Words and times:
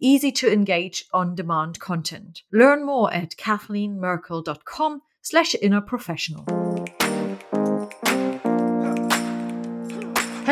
easy 0.00 0.32
to 0.32 0.52
engage 0.52 1.04
on 1.12 1.34
demand 1.34 1.80
content. 1.80 2.42
Learn 2.52 2.84
more 2.84 3.12
at 3.12 3.36
kathleenmerkel.com 3.36 5.02
slash 5.22 5.54
inner 5.60 5.80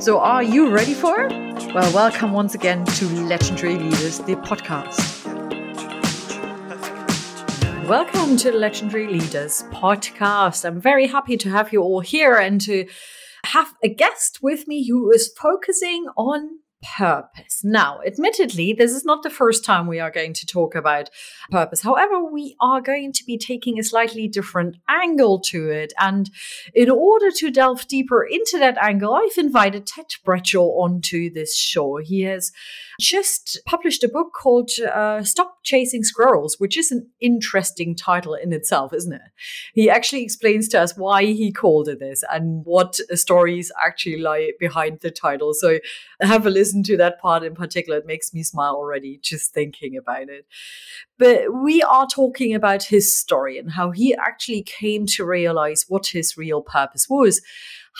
So, 0.00 0.20
are 0.20 0.44
you 0.44 0.70
ready 0.70 0.94
for 0.94 1.22
it? 1.22 1.32
Well, 1.74 1.92
welcome 1.92 2.30
once 2.30 2.54
again 2.54 2.84
to 2.84 3.08
Legendary 3.24 3.74
Leaders, 3.74 4.20
the 4.20 4.36
podcast. 4.36 5.26
Welcome 7.88 8.36
to 8.36 8.52
the 8.52 8.58
Legendary 8.58 9.08
Leaders 9.08 9.64
podcast. 9.72 10.64
I'm 10.64 10.80
very 10.80 11.08
happy 11.08 11.36
to 11.38 11.50
have 11.50 11.72
you 11.72 11.82
all 11.82 11.98
here 11.98 12.36
and 12.36 12.60
to 12.60 12.86
have 13.46 13.74
a 13.82 13.88
guest 13.88 14.38
with 14.40 14.68
me 14.68 14.88
who 14.88 15.10
is 15.10 15.34
focusing 15.36 16.06
on 16.16 16.60
purpose. 16.82 17.62
Now, 17.64 18.00
admittedly, 18.06 18.72
this 18.72 18.92
is 18.92 19.04
not 19.04 19.22
the 19.22 19.30
first 19.30 19.64
time 19.64 19.86
we 19.86 20.00
are 20.00 20.10
going 20.10 20.32
to 20.34 20.46
talk 20.46 20.74
about 20.74 21.10
purpose. 21.50 21.82
However, 21.82 22.22
we 22.24 22.56
are 22.60 22.80
going 22.80 23.12
to 23.12 23.24
be 23.24 23.36
taking 23.36 23.78
a 23.78 23.84
slightly 23.84 24.28
different 24.28 24.76
angle 24.88 25.40
to 25.40 25.70
it. 25.70 25.92
And 25.98 26.30
in 26.74 26.90
order 26.90 27.30
to 27.32 27.50
delve 27.50 27.88
deeper 27.88 28.22
into 28.22 28.58
that 28.58 28.78
angle, 28.78 29.14
I've 29.14 29.36
invited 29.36 29.86
Ted 29.86 30.06
Bradshaw 30.24 30.82
onto 30.82 31.32
this 31.32 31.56
show. 31.56 31.96
He 31.96 32.22
has 32.22 32.52
just 32.98 33.60
published 33.64 34.02
a 34.02 34.08
book 34.08 34.32
called 34.34 34.70
uh, 34.92 35.22
Stop 35.22 35.58
Chasing 35.62 36.02
Squirrels, 36.02 36.56
which 36.58 36.76
is 36.76 36.90
an 36.90 37.08
interesting 37.20 37.94
title 37.94 38.34
in 38.34 38.52
itself, 38.52 38.92
isn't 38.92 39.12
it? 39.12 39.20
He 39.72 39.88
actually 39.88 40.24
explains 40.24 40.66
to 40.68 40.80
us 40.80 40.96
why 40.96 41.24
he 41.26 41.52
called 41.52 41.88
it 41.88 42.00
this 42.00 42.24
and 42.30 42.64
what 42.64 42.96
stories 43.14 43.70
actually 43.80 44.20
lie 44.20 44.50
behind 44.58 45.00
the 45.00 45.12
title. 45.12 45.54
So 45.54 45.78
have 46.20 46.44
a 46.44 46.50
listen 46.50 46.82
to 46.84 46.96
that 46.96 47.20
part 47.20 47.44
in 47.44 47.54
particular. 47.54 47.98
It 47.98 48.06
makes 48.06 48.34
me 48.34 48.42
smile 48.42 48.74
already 48.74 49.20
just 49.22 49.54
thinking 49.54 49.96
about 49.96 50.28
it. 50.28 50.46
But 51.18 51.54
we 51.62 51.82
are 51.82 52.06
talking 52.06 52.54
about 52.54 52.84
his 52.84 53.16
story 53.16 53.58
and 53.58 53.72
how 53.72 53.92
he 53.92 54.14
actually 54.14 54.62
came 54.62 55.06
to 55.06 55.24
realize 55.24 55.84
what 55.88 56.08
his 56.08 56.36
real 56.36 56.62
purpose 56.62 57.08
was, 57.08 57.42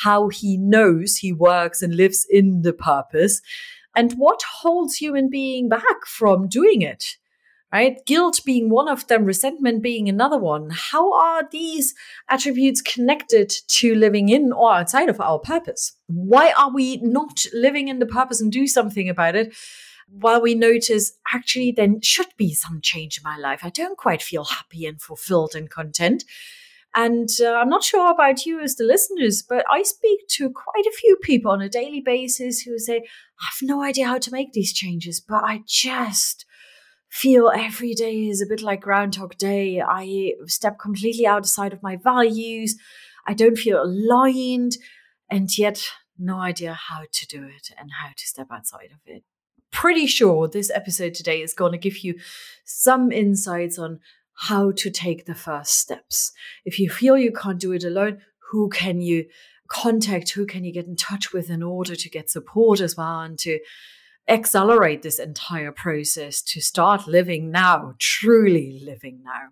how 0.02 0.28
he 0.28 0.56
knows 0.56 1.16
he 1.16 1.32
works 1.32 1.82
and 1.82 1.94
lives 1.94 2.26
in 2.28 2.62
the 2.62 2.72
purpose 2.72 3.40
and 3.98 4.12
what 4.12 4.40
holds 4.60 4.94
human 4.94 5.28
being 5.28 5.68
back 5.68 6.06
from 6.06 6.46
doing 6.48 6.82
it 6.82 7.16
right? 7.72 7.98
Guilt 8.06 8.40
being 8.46 8.70
one 8.70 8.88
of 8.88 9.06
them, 9.08 9.26
resentment 9.26 9.82
being 9.82 10.08
another 10.08 10.38
one. 10.38 10.70
How 10.70 11.12
are 11.12 11.46
these 11.50 11.94
attributes 12.30 12.80
connected 12.80 13.52
to 13.68 13.94
living 13.94 14.30
in 14.30 14.52
or 14.52 14.72
outside 14.72 15.10
of 15.10 15.20
our 15.20 15.38
purpose? 15.38 15.92
Why 16.06 16.52
are 16.52 16.72
we 16.72 16.96
not 17.02 17.44
living 17.52 17.88
in 17.88 17.98
the 17.98 18.06
purpose 18.06 18.40
and 18.40 18.50
do 18.50 18.66
something 18.66 19.08
about 19.08 19.36
it? 19.36 19.54
While 20.08 20.40
we 20.40 20.54
notice 20.54 21.12
actually 21.34 21.72
there 21.72 21.92
should 22.02 22.28
be 22.38 22.54
some 22.54 22.80
change 22.80 23.18
in 23.18 23.22
my 23.22 23.36
life. 23.36 23.60
I 23.62 23.68
don't 23.68 23.98
quite 23.98 24.22
feel 24.22 24.44
happy 24.44 24.86
and 24.86 24.98
fulfilled 25.02 25.54
and 25.54 25.68
content. 25.68 26.24
And 26.94 27.28
uh, 27.40 27.52
I'm 27.52 27.68
not 27.68 27.84
sure 27.84 28.10
about 28.10 28.46
you 28.46 28.60
as 28.60 28.76
the 28.76 28.84
listeners, 28.84 29.42
but 29.46 29.64
I 29.70 29.82
speak 29.82 30.26
to 30.30 30.50
quite 30.50 30.86
a 30.86 30.96
few 30.96 31.16
people 31.22 31.50
on 31.50 31.60
a 31.60 31.68
daily 31.68 32.00
basis 32.00 32.60
who 32.60 32.78
say, 32.78 32.96
I 32.96 33.46
have 33.50 33.68
no 33.68 33.82
idea 33.82 34.06
how 34.06 34.18
to 34.18 34.32
make 34.32 34.52
these 34.52 34.72
changes, 34.72 35.20
but 35.20 35.44
I 35.44 35.62
just 35.66 36.44
feel 37.08 37.50
every 37.54 37.94
day 37.94 38.28
is 38.28 38.40
a 38.42 38.46
bit 38.46 38.62
like 38.62 38.80
Groundhog 38.80 39.36
Day. 39.38 39.80
I 39.80 40.32
step 40.46 40.78
completely 40.78 41.26
outside 41.26 41.72
of 41.72 41.82
my 41.82 41.96
values. 41.96 42.76
I 43.26 43.34
don't 43.34 43.58
feel 43.58 43.82
aligned, 43.82 44.78
and 45.30 45.56
yet 45.56 45.84
no 46.18 46.38
idea 46.38 46.74
how 46.74 47.04
to 47.12 47.26
do 47.26 47.44
it 47.44 47.70
and 47.78 47.90
how 48.02 48.08
to 48.08 48.26
step 48.26 48.48
outside 48.50 48.90
of 48.92 49.00
it. 49.06 49.22
Pretty 49.70 50.06
sure 50.06 50.48
this 50.48 50.70
episode 50.70 51.14
today 51.14 51.42
is 51.42 51.54
going 51.54 51.72
to 51.72 51.78
give 51.78 51.98
you 51.98 52.18
some 52.64 53.12
insights 53.12 53.78
on 53.78 54.00
how 54.40 54.70
to 54.70 54.88
take 54.90 55.26
the 55.26 55.34
first 55.34 55.74
steps. 55.74 56.32
If 56.64 56.78
you 56.78 56.88
feel 56.88 57.18
you 57.18 57.32
can't 57.32 57.58
do 57.58 57.72
it 57.72 57.82
alone, 57.82 58.18
who 58.50 58.68
can 58.68 59.00
you 59.00 59.26
contact? 59.68 60.30
Who 60.30 60.46
can 60.46 60.64
you 60.64 60.72
get 60.72 60.86
in 60.86 60.94
touch 60.94 61.32
with 61.32 61.50
in 61.50 61.62
order 61.62 61.96
to 61.96 62.08
get 62.08 62.30
support 62.30 62.80
as 62.80 62.96
well 62.96 63.20
and 63.20 63.36
to 63.40 63.58
accelerate 64.28 65.02
this 65.02 65.18
entire 65.18 65.72
process 65.72 66.40
to 66.42 66.60
start 66.60 67.08
living 67.08 67.50
now, 67.50 67.94
truly 67.98 68.80
living 68.84 69.22
now? 69.24 69.48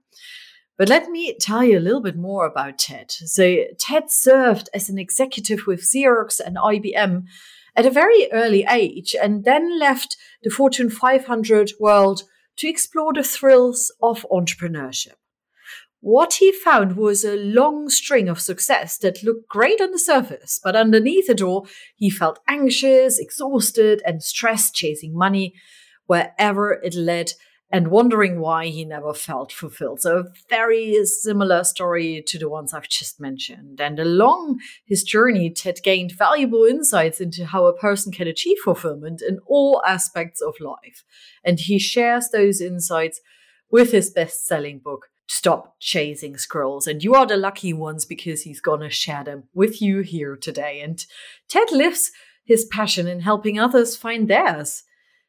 But 0.78 0.88
let 0.88 1.10
me 1.10 1.36
tell 1.40 1.64
you 1.64 1.78
a 1.78 1.80
little 1.80 2.02
bit 2.02 2.16
more 2.16 2.46
about 2.46 2.78
Ted. 2.78 3.10
So, 3.10 3.64
Ted 3.78 4.10
served 4.10 4.68
as 4.72 4.88
an 4.88 4.98
executive 4.98 5.66
with 5.66 5.80
Xerox 5.80 6.38
and 6.38 6.56
IBM 6.56 7.24
at 7.74 7.86
a 7.86 7.90
very 7.90 8.30
early 8.30 8.64
age 8.70 9.16
and 9.20 9.44
then 9.44 9.80
left 9.80 10.16
the 10.42 10.50
Fortune 10.50 10.90
500 10.90 11.72
world 11.80 12.22
to 12.58 12.68
explore 12.68 13.12
the 13.12 13.22
thrills 13.22 13.92
of 14.02 14.26
entrepreneurship. 14.30 15.14
What 16.00 16.34
he 16.34 16.52
found 16.52 16.96
was 16.96 17.24
a 17.24 17.36
long 17.36 17.88
string 17.88 18.28
of 18.28 18.40
success 18.40 18.96
that 18.98 19.22
looked 19.22 19.48
great 19.48 19.80
on 19.80 19.90
the 19.90 19.98
surface, 19.98 20.60
but 20.62 20.76
underneath 20.76 21.28
it 21.28 21.42
all, 21.42 21.66
he 21.96 22.10
felt 22.10 22.38
anxious, 22.46 23.18
exhausted, 23.18 24.02
and 24.06 24.22
stressed 24.22 24.74
chasing 24.74 25.16
money 25.16 25.54
wherever 26.06 26.72
it 26.72 26.94
led 26.94 27.32
and 27.70 27.88
wondering 27.88 28.40
why 28.40 28.66
he 28.66 28.84
never 28.84 29.12
felt 29.12 29.50
fulfilled. 29.50 30.00
So, 30.00 30.18
a 30.18 30.24
very 30.48 31.04
similar 31.04 31.64
story 31.64 32.22
to 32.28 32.38
the 32.38 32.48
ones 32.48 32.72
I've 32.72 32.88
just 32.88 33.20
mentioned. 33.20 33.80
And 33.80 33.98
along 33.98 34.60
his 34.84 35.02
journey, 35.02 35.50
Ted 35.50 35.80
gained 35.82 36.12
valuable 36.12 36.64
insights 36.64 37.20
into 37.20 37.46
how 37.46 37.66
a 37.66 37.76
person 37.76 38.12
can 38.12 38.28
achieve 38.28 38.58
fulfillment 38.64 39.20
in 39.20 39.40
all 39.46 39.82
aspects 39.86 40.40
of 40.40 40.54
life. 40.60 41.04
And 41.44 41.58
he 41.58 41.78
shares 41.78 42.28
those 42.30 42.60
insights 42.60 43.20
with 43.70 43.90
his 43.90 44.10
best 44.10 44.46
selling 44.46 44.78
book. 44.78 45.06
Stop 45.28 45.74
chasing 45.80 46.36
squirrels. 46.36 46.86
And 46.86 47.02
you 47.02 47.14
are 47.14 47.26
the 47.26 47.36
lucky 47.36 47.72
ones 47.72 48.04
because 48.04 48.42
he's 48.42 48.60
going 48.60 48.80
to 48.80 48.90
share 48.90 49.24
them 49.24 49.44
with 49.54 49.82
you 49.82 50.02
here 50.02 50.36
today. 50.36 50.80
And 50.80 51.04
Ted 51.48 51.72
lives 51.72 52.12
his 52.44 52.64
passion 52.66 53.08
in 53.08 53.20
helping 53.20 53.58
others 53.58 53.96
find 53.96 54.28
theirs. 54.28 54.84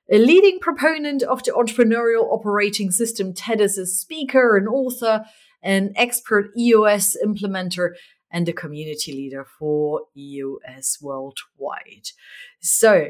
A 0.10 0.18
leading 0.18 0.60
proponent 0.60 1.22
of 1.22 1.44
the 1.44 1.52
entrepreneurial 1.52 2.32
operating 2.32 2.92
system, 2.92 3.34
Ted 3.34 3.60
is 3.60 3.78
a 3.78 3.86
speaker, 3.86 4.56
an 4.56 4.66
author, 4.66 5.26
an 5.62 5.92
expert 5.98 6.52
EOS 6.58 7.18
implementer, 7.22 7.90
and 8.32 8.48
a 8.48 8.54
community 8.54 9.12
leader 9.12 9.46
for 9.60 10.04
EOS 10.16 11.00
worldwide. 11.02 12.08
So, 12.62 13.10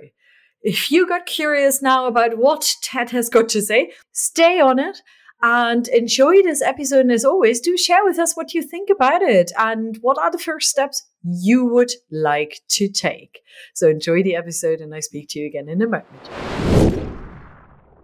if 0.64 0.90
you 0.90 1.08
got 1.08 1.28
curious 1.28 1.84
now 1.84 2.08
about 2.08 2.40
what 2.40 2.68
Ted 2.82 3.12
has 3.12 3.30
got 3.30 3.48
to 3.50 3.62
say, 3.62 3.94
stay 4.12 4.60
on 4.60 4.80
it 4.80 5.02
and 5.44 5.88
enjoy 5.90 6.42
this 6.42 6.64
episode. 6.64 7.02
And 7.02 7.12
as 7.12 7.24
always, 7.24 7.60
do 7.60 7.78
share 7.78 8.04
with 8.04 8.18
us 8.18 8.36
what 8.36 8.56
you 8.56 8.64
think 8.64 8.90
about 8.90 9.22
it 9.22 9.52
and 9.58 9.98
what 10.02 10.18
are 10.18 10.32
the 10.32 10.40
first 10.40 10.70
steps 10.70 11.04
you 11.24 11.64
would 11.66 11.92
like 12.12 12.62
to 12.70 12.88
take. 12.88 13.42
So 13.76 13.88
enjoy 13.88 14.24
the 14.24 14.36
episode, 14.36 14.82
and 14.82 14.96
I 14.96 15.00
speak 15.00 15.30
to 15.30 15.40
you 15.40 15.46
again 15.46 15.70
in 15.70 15.82
a 15.82 15.88
moment. 15.88 16.87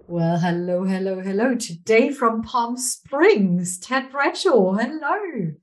Well, 0.07 0.38
hello, 0.38 0.83
hello, 0.83 1.21
hello. 1.21 1.55
Today 1.55 2.11
from 2.11 2.41
Palm 2.41 2.75
Springs, 2.75 3.79
Ted 3.79 4.11
Bradshaw. 4.11 4.73
Hello. 4.73 5.53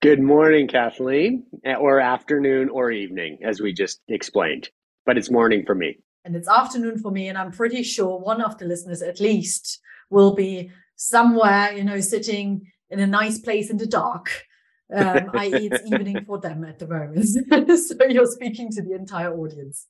Good 0.00 0.20
morning, 0.20 0.66
Kathleen, 0.66 1.44
or 1.78 2.00
afternoon 2.00 2.70
or 2.70 2.90
evening, 2.90 3.40
as 3.44 3.60
we 3.60 3.74
just 3.74 4.00
explained. 4.08 4.70
But 5.04 5.18
it's 5.18 5.30
morning 5.30 5.64
for 5.66 5.74
me. 5.74 5.98
And 6.24 6.34
it's 6.34 6.48
afternoon 6.48 6.98
for 6.98 7.10
me. 7.10 7.28
And 7.28 7.36
I'm 7.36 7.52
pretty 7.52 7.82
sure 7.82 8.18
one 8.18 8.40
of 8.40 8.56
the 8.56 8.64
listeners, 8.64 9.02
at 9.02 9.20
least, 9.20 9.80
will 10.08 10.34
be 10.34 10.70
somewhere, 10.96 11.70
you 11.72 11.84
know, 11.84 12.00
sitting 12.00 12.72
in 12.88 13.00
a 13.00 13.06
nice 13.06 13.38
place 13.38 13.68
in 13.68 13.76
the 13.76 13.86
dark, 13.86 14.46
um, 14.94 15.30
i.e., 15.34 15.68
it's 15.70 15.84
evening 15.84 16.24
for 16.24 16.40
them 16.40 16.64
at 16.64 16.78
the 16.78 16.88
moment. 16.88 17.26
so 17.78 17.96
you're 18.08 18.24
speaking 18.24 18.70
to 18.70 18.82
the 18.82 18.94
entire 18.94 19.34
audience. 19.34 19.86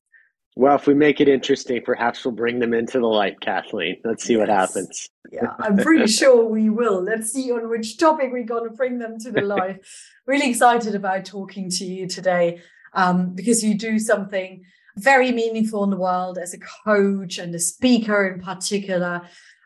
Well, 0.59 0.75
if 0.75 0.89
we 0.89 0.95
make 0.95 1.21
it 1.21 1.29
interesting, 1.29 1.81
perhaps 1.85 2.25
we'll 2.25 2.35
bring 2.35 2.59
them 2.59 2.75
into 2.75 2.99
the 2.99 3.07
light, 3.07 3.41
Kathleen. 3.41 3.99
Let's 4.05 4.25
see 4.25 4.33
yes. 4.33 4.41
what 4.41 4.49
happens. 4.49 5.09
yeah, 5.31 5.55
I'm 5.61 5.77
pretty 5.77 6.07
sure 6.13 6.45
we 6.47 6.69
will. 6.69 7.01
Let's 7.01 7.33
see 7.33 7.53
on 7.53 7.71
which 7.71 7.97
topic 7.97 8.31
we're 8.33 8.43
going 8.43 8.69
to 8.69 8.75
bring 8.75 8.99
them 8.99 9.21
to 9.21 9.31
the 9.31 9.43
light. 9.43 9.85
really 10.27 10.51
excited 10.51 10.97
about 10.97 11.25
talking 11.25 11.71
to 11.71 11.85
you 11.85 12.09
today 12.09 12.61
um, 12.93 13.37
because 13.37 13.63
you 13.63 13.79
do 13.79 14.01
something 14.01 14.65
very 14.97 15.31
meaningful 15.31 15.85
in 15.85 15.91
the 15.91 15.97
world 15.97 16.39
as 16.39 16.55
a 16.55 16.59
coach 16.85 17.39
and 17.39 17.55
a 17.55 17.61
speaker 17.61 18.27
in 18.27 18.41
particular, 18.41 19.23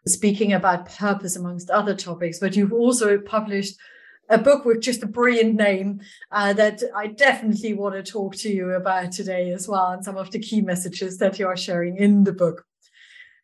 speaking 0.06 0.52
about 0.52 0.94
purpose 0.94 1.36
amongst 1.36 1.70
other 1.70 1.94
topics. 1.94 2.38
But 2.38 2.54
you've 2.54 2.74
also 2.74 3.16
published 3.16 3.78
a 4.32 4.38
book 4.38 4.64
with 4.64 4.80
just 4.80 5.02
a 5.02 5.06
brilliant 5.06 5.54
name 5.54 6.00
uh, 6.30 6.54
that 6.54 6.82
I 6.96 7.08
definitely 7.08 7.74
want 7.74 7.94
to 7.94 8.02
talk 8.02 8.34
to 8.36 8.48
you 8.48 8.70
about 8.70 9.12
today 9.12 9.52
as 9.52 9.68
well, 9.68 9.92
and 9.92 10.04
some 10.04 10.16
of 10.16 10.30
the 10.30 10.38
key 10.38 10.62
messages 10.62 11.18
that 11.18 11.38
you 11.38 11.46
are 11.46 11.56
sharing 11.56 11.98
in 11.98 12.24
the 12.24 12.32
book. 12.32 12.64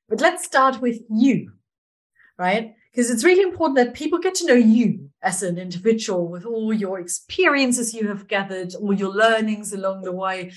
But 0.09 0.23
let's 0.23 0.45
start 0.45 0.81
with 0.81 1.01
you, 1.11 1.53
right? 2.39 2.75
Because 2.91 3.11
it's 3.11 3.23
really 3.23 3.43
important 3.43 3.77
that 3.77 3.95
people 3.95 4.19
get 4.19 4.35
to 4.37 4.47
know 4.47 4.55
you 4.55 5.11
as 5.23 5.43
an 5.43 5.59
individual 5.59 6.27
with 6.27 6.47
all 6.47 6.73
your 6.73 6.99
experiences 6.99 7.93
you 7.93 8.09
have 8.09 8.27
gathered, 8.27 8.75
all 8.75 8.95
your 8.95 9.13
learnings 9.13 9.75
along 9.75 10.03
the 10.03 10.13
way. 10.13 10.53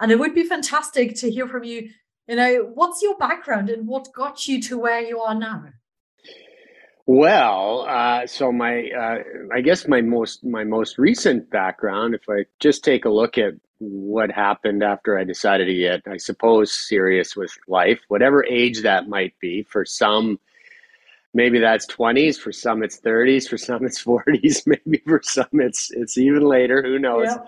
And 0.00 0.10
it 0.10 0.18
would 0.18 0.34
be 0.34 0.44
fantastic 0.44 1.14
to 1.16 1.30
hear 1.30 1.46
from 1.46 1.62
you. 1.62 1.90
You 2.26 2.34
know, 2.34 2.70
what's 2.74 3.02
your 3.02 3.16
background 3.16 3.70
and 3.70 3.86
what 3.86 4.12
got 4.12 4.48
you 4.48 4.60
to 4.62 4.78
where 4.78 5.00
you 5.00 5.20
are 5.20 5.34
now? 5.34 5.66
Well, 7.06 7.86
uh, 7.88 8.26
so 8.26 8.50
my, 8.50 8.90
uh, 8.90 9.18
I 9.54 9.60
guess 9.60 9.86
my 9.86 10.00
most 10.00 10.44
my 10.44 10.64
most 10.64 10.98
recent 10.98 11.48
background, 11.50 12.14
if 12.14 12.22
I 12.28 12.46
just 12.58 12.82
take 12.82 13.04
a 13.04 13.10
look 13.10 13.38
at 13.38 13.54
what 13.78 14.30
happened 14.32 14.82
after 14.82 15.16
I 15.18 15.22
decided 15.24 15.66
to 15.66 15.74
get, 15.74 16.02
I 16.06 16.16
suppose, 16.16 16.72
serious 16.72 17.36
with 17.36 17.52
life, 17.68 18.00
whatever 18.08 18.44
age 18.44 18.82
that 18.82 19.08
might 19.08 19.34
be. 19.40 19.62
For 19.62 19.84
some, 19.84 20.40
maybe 21.32 21.60
that's 21.60 21.86
twenties. 21.86 22.38
For 22.38 22.50
some, 22.50 22.82
it's 22.82 22.96
thirties. 22.96 23.46
For 23.46 23.58
some, 23.58 23.84
it's 23.84 23.98
forties. 24.00 24.64
Maybe 24.66 25.00
for 25.06 25.20
some, 25.22 25.46
it's 25.52 25.90
it's 25.92 26.18
even 26.18 26.42
later. 26.42 26.82
Who 26.82 26.98
knows? 26.98 27.28
Yeah. 27.28 27.44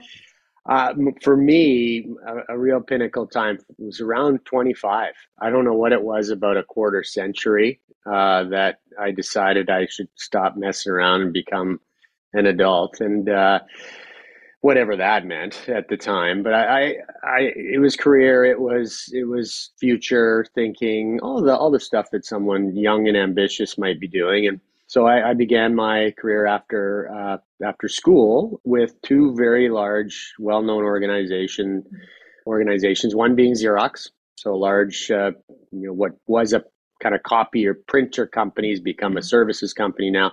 Uh, 0.68 0.92
for 1.22 1.34
me, 1.34 2.06
a, 2.26 2.54
a, 2.54 2.58
real 2.58 2.80
pinnacle 2.80 3.26
time 3.26 3.58
was 3.78 4.02
around 4.02 4.44
25. 4.44 5.14
I 5.40 5.48
don't 5.48 5.64
know 5.64 5.72
what 5.72 5.92
it 5.92 6.02
was 6.02 6.28
about 6.28 6.58
a 6.58 6.62
quarter 6.62 7.02
century 7.02 7.80
uh, 8.04 8.44
that 8.44 8.80
I 9.00 9.10
decided 9.10 9.70
I 9.70 9.86
should 9.86 10.08
stop 10.16 10.58
messing 10.58 10.92
around 10.92 11.22
and 11.22 11.32
become 11.32 11.80
an 12.34 12.44
adult, 12.44 13.00
and 13.00 13.30
uh, 13.30 13.60
whatever 14.60 14.94
that 14.94 15.24
meant 15.24 15.68
at 15.70 15.88
the 15.88 15.96
time. 15.96 16.42
But 16.42 16.52
I, 16.52 16.66
I, 16.66 16.94
I, 17.24 17.40
it 17.56 17.80
was 17.80 17.96
career, 17.96 18.44
it 18.44 18.60
was 18.60 19.10
it 19.14 19.24
was 19.24 19.70
future 19.80 20.44
thinking, 20.54 21.18
all 21.20 21.42
the 21.42 21.56
all 21.56 21.70
the 21.70 21.80
stuff 21.80 22.10
that 22.12 22.26
someone 22.26 22.76
young 22.76 23.08
and 23.08 23.16
ambitious 23.16 23.78
might 23.78 24.00
be 24.00 24.08
doing, 24.08 24.46
and 24.46 24.60
so 24.88 25.06
I, 25.06 25.31
I 25.31 25.35
began 25.35 25.75
my 25.75 26.14
career 26.19 26.46
after 26.46 27.11
uh, 27.14 27.37
after 27.64 27.88
school 27.88 28.61
with 28.64 29.00
two 29.02 29.35
very 29.37 29.69
large, 29.69 30.32
well 30.38 30.62
known 30.62 30.82
organization 30.82 31.85
organizations. 32.46 33.14
One 33.14 33.37
being 33.37 33.52
Xerox, 33.52 34.08
so 34.37 34.55
a 34.55 34.56
large, 34.56 35.11
uh, 35.11 35.32
you 35.70 35.88
know, 35.88 35.93
what 35.93 36.12
was 36.26 36.55
a 36.55 36.64
kind 37.02 37.14
of 37.14 37.23
copy 37.23 37.67
or 37.67 37.75
printer 37.75 38.26
companies 38.26 38.81
become 38.81 39.19
a 39.19 39.23
services 39.23 39.75
company 39.75 40.11
now. 40.11 40.32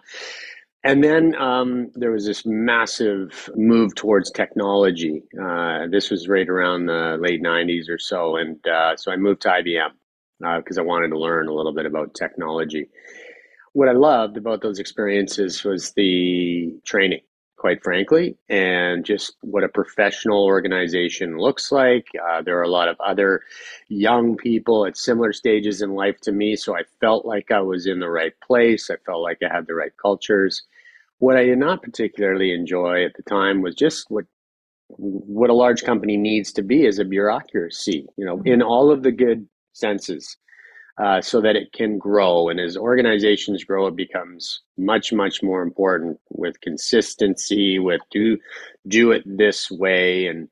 And 0.86 1.04
then 1.04 1.36
um, 1.36 1.92
there 1.96 2.12
was 2.12 2.26
this 2.26 2.46
massive 2.46 3.50
move 3.56 3.94
towards 3.96 4.32
technology. 4.32 5.24
Uh, 5.40 5.88
this 5.92 6.10
was 6.10 6.30
right 6.30 6.48
around 6.48 6.86
the 6.86 7.18
late 7.20 7.44
90s 7.44 7.90
or 7.90 7.98
so. 7.98 8.38
And 8.38 8.66
uh, 8.68 8.96
so 8.96 9.12
I 9.12 9.18
moved 9.18 9.42
to 9.42 9.50
IBM 9.50 9.90
because 10.60 10.78
uh, 10.78 10.82
I 10.82 10.86
wanted 10.86 11.10
to 11.10 11.20
learn 11.20 11.48
a 11.48 11.54
little 11.54 11.74
bit 11.74 11.86
about 11.88 12.14
technology. 12.14 12.88
What 13.76 13.90
I 13.90 13.92
loved 13.92 14.38
about 14.38 14.62
those 14.62 14.80
experiences 14.80 15.62
was 15.66 15.92
the 15.98 16.74
training 16.86 17.20
quite 17.58 17.84
frankly, 17.84 18.38
and 18.48 19.04
just 19.04 19.36
what 19.42 19.66
a 19.66 19.68
professional 19.68 20.46
organization 20.46 21.38
looks 21.38 21.74
like. 21.74 22.08
Uh, 22.26 22.42
there 22.42 22.58
are 22.58 22.64
a 22.64 22.70
lot 22.70 22.88
of 22.88 22.96
other 23.02 23.42
young 23.90 24.38
people 24.38 24.86
at 24.86 24.96
similar 24.96 25.34
stages 25.34 25.82
in 25.82 25.94
life 25.94 26.22
to 26.22 26.32
me, 26.32 26.56
so 26.56 26.74
I 26.74 26.84
felt 27.02 27.26
like 27.26 27.52
I 27.52 27.60
was 27.60 27.86
in 27.86 28.00
the 28.00 28.10
right 28.10 28.32
place. 28.40 28.90
I 28.90 28.96
felt 29.06 29.22
like 29.22 29.40
I 29.44 29.54
had 29.54 29.68
the 29.68 29.76
right 29.76 29.92
cultures. 30.02 30.64
What 31.18 31.36
I 31.36 31.44
did 31.44 31.58
not 31.58 31.84
particularly 31.84 32.54
enjoy 32.54 33.04
at 33.04 33.16
the 33.18 33.24
time 33.24 33.62
was 33.62 33.76
just 33.76 34.10
what 34.10 34.24
what 34.88 35.50
a 35.50 35.54
large 35.54 35.84
company 35.84 36.16
needs 36.16 36.54
to 36.54 36.62
be 36.62 36.88
as 36.88 36.98
a 36.98 37.04
bureaucracy, 37.04 38.08
you 38.16 38.26
know, 38.26 38.42
in 38.46 38.62
all 38.62 38.90
of 38.90 39.04
the 39.04 39.12
good 39.12 39.50
senses 39.74 40.38
uh, 40.98 41.22
so 41.22 41.42
that 41.42 41.56
it 41.56 41.74
can 41.74 41.98
grow. 41.98 42.50
And 42.50 42.60
as 42.60 42.78
organizations 42.78 43.64
grow, 43.64 43.88
it 43.88 43.96
becomes 43.96 44.62
much, 44.78 45.12
much 45.12 45.44
more 45.44 45.62
important 45.62 46.20
with 46.30 46.62
consistency, 46.62 47.80
with 47.80 48.02
do 48.12 48.38
do 48.88 49.12
it 49.12 49.24
this 49.26 49.70
way. 49.70 50.28
And 50.28 50.50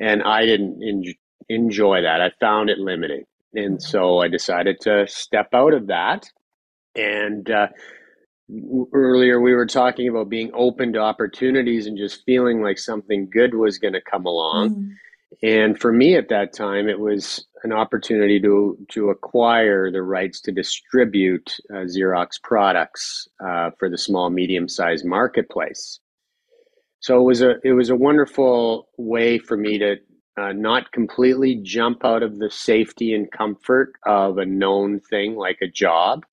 and 0.00 0.22
I 0.22 0.46
didn't 0.46 0.82
en- 0.82 1.14
enjoy 1.48 2.02
that. 2.02 2.20
I 2.20 2.30
found 2.40 2.70
it 2.70 2.78
limiting, 2.78 3.24
and 3.54 3.82
so 3.82 4.20
I 4.20 4.28
decided 4.28 4.80
to 4.82 5.06
step 5.06 5.50
out 5.52 5.74
of 5.74 5.88
that. 5.88 6.30
And 6.94 7.50
uh, 7.50 7.68
earlier 8.92 9.40
we 9.40 9.54
were 9.54 9.66
talking 9.66 10.08
about 10.08 10.28
being 10.28 10.50
open 10.54 10.92
to 10.92 10.98
opportunities 11.00 11.86
and 11.86 11.96
just 11.96 12.24
feeling 12.24 12.62
like 12.62 12.78
something 12.78 13.28
good 13.30 13.54
was 13.54 13.78
going 13.78 13.94
to 13.94 14.00
come 14.00 14.26
along. 14.26 14.70
Mm 14.70 14.96
and 15.42 15.78
for 15.78 15.92
me 15.92 16.16
at 16.16 16.28
that 16.28 16.52
time, 16.52 16.88
it 16.88 17.00
was 17.00 17.44
an 17.64 17.72
opportunity 17.72 18.40
to 18.40 18.78
to 18.90 19.10
acquire 19.10 19.90
the 19.90 20.02
rights 20.02 20.40
to 20.42 20.52
distribute 20.52 21.54
uh, 21.70 21.84
Xerox 21.84 22.40
products 22.42 23.28
uh, 23.44 23.70
for 23.78 23.88
the 23.88 23.98
small 23.98 24.30
medium 24.30 24.68
sized 24.68 25.04
marketplace. 25.04 26.00
So 27.00 27.20
it 27.20 27.24
was 27.24 27.42
a 27.42 27.54
it 27.64 27.72
was 27.72 27.90
a 27.90 27.96
wonderful 27.96 28.88
way 28.96 29.38
for 29.38 29.56
me 29.56 29.78
to 29.78 29.96
uh, 30.38 30.52
not 30.52 30.92
completely 30.92 31.56
jump 31.56 32.04
out 32.04 32.22
of 32.22 32.38
the 32.38 32.50
safety 32.50 33.12
and 33.12 33.30
comfort 33.30 33.92
of 34.06 34.38
a 34.38 34.46
known 34.46 35.00
thing 35.00 35.34
like 35.34 35.58
a 35.60 35.68
job, 35.68 36.24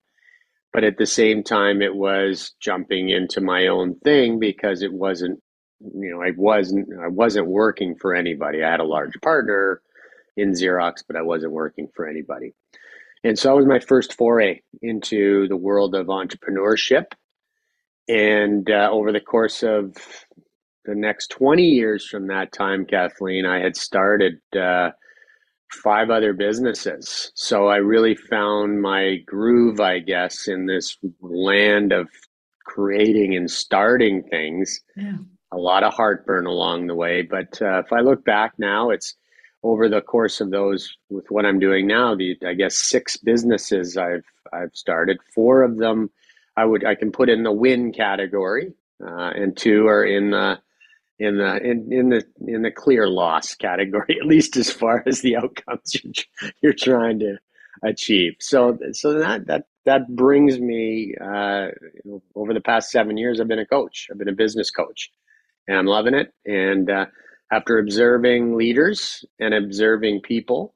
but 0.72 0.84
at 0.84 0.98
the 0.98 1.06
same 1.06 1.44
time 1.44 1.82
it 1.82 1.96
was 1.96 2.54
jumping 2.62 3.10
into 3.10 3.42
my 3.42 3.68
own 3.68 3.96
thing 4.00 4.40
because 4.40 4.84
it 4.84 4.94
wasn't 4.94 5.42
you 5.82 6.12
know, 6.12 6.22
I 6.22 6.32
wasn't 6.36 6.90
I 7.02 7.08
wasn't 7.08 7.48
working 7.48 7.96
for 7.96 8.14
anybody. 8.14 8.64
I 8.64 8.72
had 8.72 8.80
a 8.80 8.86
large 8.86 9.20
partner 9.22 9.82
in 10.36 10.52
Xerox, 10.52 11.04
but 11.06 11.16
I 11.16 11.22
wasn't 11.22 11.54
working 11.54 11.90
for 11.96 12.08
anybody. 12.08 12.54
And 13.24 13.38
so 13.38 13.50
that 13.50 13.56
was 13.56 13.66
my 13.66 13.80
first 13.80 14.14
foray 14.14 14.62
into 14.82 15.48
the 15.48 15.58
world 15.58 15.96
of 15.96 16.08
entrepreneurship. 16.08 17.06
And 18.08 18.70
uh, 18.70 18.90
over 18.92 19.12
the 19.12 19.20
course 19.20 19.62
of 19.62 19.96
the 20.86 20.96
next 20.96 21.28
20 21.32 21.64
years 21.64 22.08
from 22.08 22.28
that 22.28 22.54
time, 22.54 22.86
Kathleen, 22.86 23.46
I 23.46 23.60
had 23.60 23.76
started 23.76 24.40
uh, 24.58 24.92
five 25.84 26.10
other 26.10 26.34
businesses. 26.34 27.32
So 27.36 27.68
I 27.68 27.78
really 27.78 28.16
found 28.16 28.82
my 28.82 29.18
groove, 29.26 29.82
I 29.82 30.00
guess, 30.00 30.48
in 30.48 30.66
this 30.66 30.98
land 31.20 31.92
of 31.92 32.10
creating 32.66 33.36
and 33.36 33.52
starting 33.52 34.24
things. 34.24 34.80
Yeah 34.96 35.18
a 35.52 35.58
lot 35.58 35.84
of 35.84 35.94
heartburn 35.94 36.46
along 36.46 36.88
the 36.88 36.96
way. 36.96 37.22
But 37.22 37.62
uh, 37.62 37.80
if 37.80 37.92
I 37.92 38.02
look 38.02 38.24
back 38.24 38.54
now, 38.58 38.90
it's 38.90 39.16
over 39.64 39.90
the 39.90 40.02
course 40.02 40.42
of 40.42 40.52
those 40.52 40.96
with 41.10 41.30
what 41.30 41.46
I'm 41.46 41.60
doing 41.60 41.88
now. 41.88 42.16
The 42.16 42.38
I 42.46 42.54
guess 42.54 42.76
six 42.76 43.18
businesses 43.18 43.98
I've 43.98 44.26
I've 44.54 44.76
started. 44.76 45.20
Four 45.34 45.64
of 45.64 45.78
them 45.78 46.10
I 46.56 46.66
would 46.66 46.86
I 46.86 46.96
can 46.96 47.12
put 47.12 47.30
in 47.30 47.44
the 47.44 47.52
win 47.52 47.92
category, 47.92 48.74
uh, 49.04 49.32
and 49.36 49.56
two 49.56 49.88
are 49.88 50.04
in 50.04 50.32
the 50.32 50.60
in 51.20 51.38
the 51.38 51.58
in, 51.58 51.92
in 51.92 52.10
the 52.10 52.24
in 52.48 52.62
the 52.62 52.72
clear 52.72 53.08
loss 53.08 53.56
category, 53.56 54.18
at 54.22 54.28
least 54.28 54.56
as 54.58 54.72
far 54.72 55.04
as 55.06 55.22
the 55.22 55.36
outcomes 55.36 55.96
you're, 56.04 56.14
you're 56.62 56.74
trying 56.74 57.20
to 57.20 57.38
achieve. 57.84 58.36
So 58.40 58.78
so 58.94 59.20
that 59.20 59.48
that 59.48 59.66
that 59.86 60.16
brings 60.16 60.60
me 60.60 61.16
uh, 61.20 61.70
over 62.36 62.54
the 62.54 62.62
past 62.62 62.92
seven 62.92 63.18
years. 63.18 63.40
I've 63.40 63.48
been 63.48 63.60
a 63.60 63.66
coach. 63.66 64.08
I've 64.12 64.18
been 64.18 64.30
a 64.30 64.34
business 64.34 64.72
coach, 64.72 65.12
and 65.70 65.78
I'm 65.78 65.86
loving 65.86 66.16
it. 66.16 66.34
And 66.46 66.90
uh, 66.90 67.06
after 67.52 67.78
observing 67.80 68.56
leaders 68.58 69.24
and 69.40 69.54
observing 69.54 70.22
people 70.22 70.74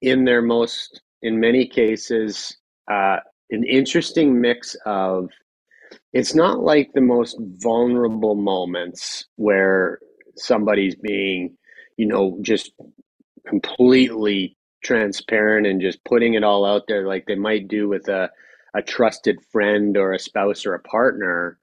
in 0.00 0.24
their 0.24 0.40
most, 0.40 1.02
in 1.22 1.40
many 1.40 1.66
cases, 1.66 2.56
uh, 2.90 3.18
an 3.50 3.64
interesting 3.64 4.40
mix 4.40 4.76
of 4.86 5.30
it's 6.12 6.34
not 6.34 6.60
like 6.60 6.92
the 6.94 7.00
most 7.00 7.36
vulnerable 7.40 8.36
moments 8.36 9.26
where 9.36 9.98
somebody's 10.36 10.94
being, 10.94 11.56
you 11.96 12.06
know, 12.06 12.38
just 12.42 12.72
completely 13.48 14.56
transparent 14.84 15.66
and 15.66 15.80
just 15.80 16.04
putting 16.04 16.34
it 16.34 16.44
all 16.44 16.64
out 16.64 16.84
there 16.86 17.06
like 17.06 17.26
they 17.26 17.34
might 17.34 17.68
do 17.68 17.88
with 17.88 18.08
a, 18.08 18.30
a 18.74 18.82
trusted 18.82 19.38
friend 19.50 19.96
or 19.96 20.12
a 20.12 20.20
spouse 20.20 20.64
or 20.64 20.74
a 20.74 20.80
partner 20.82 21.59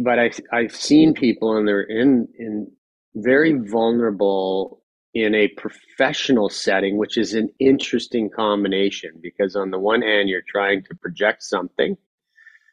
but 0.00 0.18
I 0.18 0.30
I've 0.52 0.74
seen 0.74 1.14
people 1.14 1.56
and 1.56 1.66
they're 1.66 1.82
in 1.82 2.28
in 2.38 2.70
very 3.14 3.52
vulnerable 3.52 4.82
in 5.14 5.34
a 5.34 5.48
professional 5.48 6.48
setting, 6.48 6.96
which 6.96 7.16
is 7.16 7.34
an 7.34 7.48
interesting 7.58 8.30
combination 8.30 9.12
because 9.20 9.56
on 9.56 9.70
the 9.70 9.78
one 9.78 10.02
hand 10.02 10.28
you're 10.28 10.42
trying 10.46 10.84
to 10.84 10.94
project 10.96 11.42
something, 11.42 11.96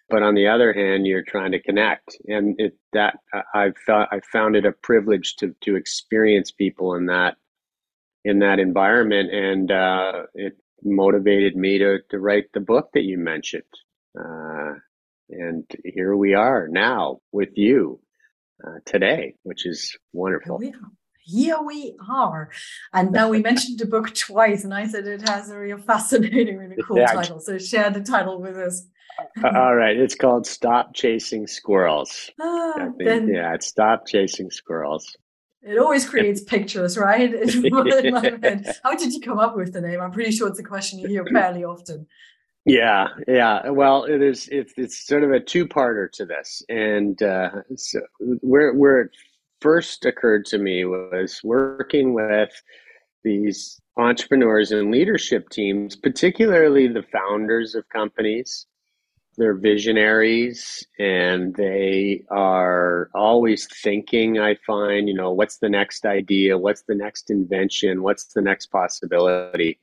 but 0.09 0.21
on 0.21 0.35
the 0.35 0.47
other 0.47 0.73
hand 0.73 1.07
you're 1.07 1.23
trying 1.23 1.51
to 1.51 1.61
connect, 1.61 2.17
and 2.27 2.55
it 2.59 2.77
that 2.93 3.17
I've 3.53 3.75
I 3.87 4.19
found 4.31 4.55
it 4.55 4.65
a 4.65 4.71
privilege 4.71 5.35
to 5.37 5.55
to 5.61 5.75
experience 5.75 6.51
people 6.51 6.95
in 6.95 7.07
that 7.07 7.37
in 8.23 8.39
that 8.39 8.59
environment, 8.59 9.33
and 9.33 9.71
uh, 9.71 10.23
it 10.33 10.57
motivated 10.83 11.55
me 11.55 11.77
to 11.79 11.99
to 12.09 12.19
write 12.19 12.45
the 12.53 12.59
book 12.59 12.89
that 12.93 13.03
you 13.03 13.17
mentioned. 13.17 13.63
Uh, 14.19 14.73
and 15.29 15.63
here 15.83 16.15
we 16.15 16.33
are 16.33 16.67
now 16.67 17.19
with 17.31 17.49
you 17.55 17.99
uh, 18.65 18.79
today, 18.85 19.35
which 19.43 19.65
is 19.65 19.97
wonderful. 20.13 20.59
Here 20.59 20.71
we 20.71 20.75
are. 20.75 20.91
Here 21.27 21.61
we 21.61 21.95
are. 22.07 22.51
And 22.93 23.11
now 23.11 23.29
we 23.29 23.41
mentioned 23.41 23.79
the 23.79 23.87
book 23.87 24.13
twice, 24.13 24.63
and 24.63 24.73
I 24.73 24.87
said 24.87 25.07
it 25.07 25.27
has 25.27 25.49
a 25.49 25.57
real 25.57 25.79
fascinating, 25.79 26.57
really 26.57 26.77
cool 26.83 26.99
yeah. 26.99 27.07
title. 27.07 27.39
So 27.39 27.57
share 27.57 27.89
the 27.89 28.01
title 28.01 28.39
with 28.39 28.55
us. 28.55 28.87
All 29.43 29.75
right. 29.75 29.97
It's 29.97 30.15
called 30.15 30.45
Stop 30.45 30.93
Chasing 30.93 31.47
Squirrels. 31.47 32.29
Ah, 32.41 32.89
then, 32.97 33.27
yeah, 33.29 33.53
it's 33.53 33.67
Stop 33.67 34.05
Chasing 34.05 34.51
Squirrels. 34.51 35.15
It 35.61 35.79
always 35.79 36.07
creates 36.07 36.43
pictures, 36.43 36.97
right? 36.97 37.31
How 38.83 38.95
did 38.95 39.13
you 39.13 39.19
come 39.19 39.39
up 39.39 39.55
with 39.55 39.73
the 39.73 39.81
name? 39.81 39.99
I'm 39.99 40.11
pretty 40.11 40.31
sure 40.31 40.47
it's 40.47 40.59
a 40.59 40.63
question 40.63 40.99
you 40.99 41.07
hear 41.07 41.25
fairly 41.33 41.63
often. 41.63 42.05
Yeah, 42.65 43.09
yeah. 43.27 43.69
Well, 43.69 44.05
it 44.05 44.21
is. 44.23 44.47
It's 44.51 44.73
it's 44.75 45.05
sort 45.05 45.23
of 45.23 45.31
a 45.31 45.39
two-parter 45.39 46.11
to 46.13 46.25
this, 46.25 46.63
and 46.67 47.21
uh, 47.21 47.51
so 47.75 48.01
where 48.19 48.73
where 48.73 49.01
it 49.01 49.11
first 49.61 50.05
occurred 50.05 50.45
to 50.45 50.57
me 50.57 50.83
was 50.83 51.41
working 51.43 52.13
with 52.13 52.49
these 53.23 53.79
entrepreneurs 53.97 54.71
and 54.71 54.91
leadership 54.91 55.49
teams, 55.49 55.95
particularly 55.95 56.87
the 56.87 57.03
founders 57.03 57.75
of 57.75 57.87
companies. 57.89 58.65
They're 59.37 59.53
visionaries, 59.53 60.87
and 60.97 61.53
they 61.55 62.23
are 62.31 63.09
always 63.13 63.67
thinking. 63.83 64.39
I 64.39 64.55
find, 64.65 65.07
you 65.07 65.13
know, 65.13 65.31
what's 65.31 65.57
the 65.57 65.69
next 65.69 66.05
idea? 66.05 66.57
What's 66.57 66.83
the 66.83 66.95
next 66.95 67.29
invention? 67.29 68.01
What's 68.01 68.25
the 68.33 68.41
next 68.41 68.67
possibility? 68.67 69.77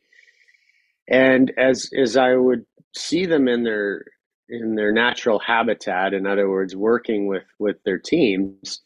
And 1.08 1.52
as 1.58 1.90
as 1.98 2.16
I 2.16 2.34
would 2.34 2.64
see 2.94 3.26
them 3.26 3.48
in 3.48 3.64
their 3.64 4.04
in 4.48 4.74
their 4.74 4.92
natural 4.92 5.38
habitat 5.38 6.12
in 6.12 6.26
other 6.26 6.48
words 6.48 6.76
working 6.76 7.26
with 7.26 7.44
with 7.58 7.76
their 7.84 7.98
teams 7.98 8.82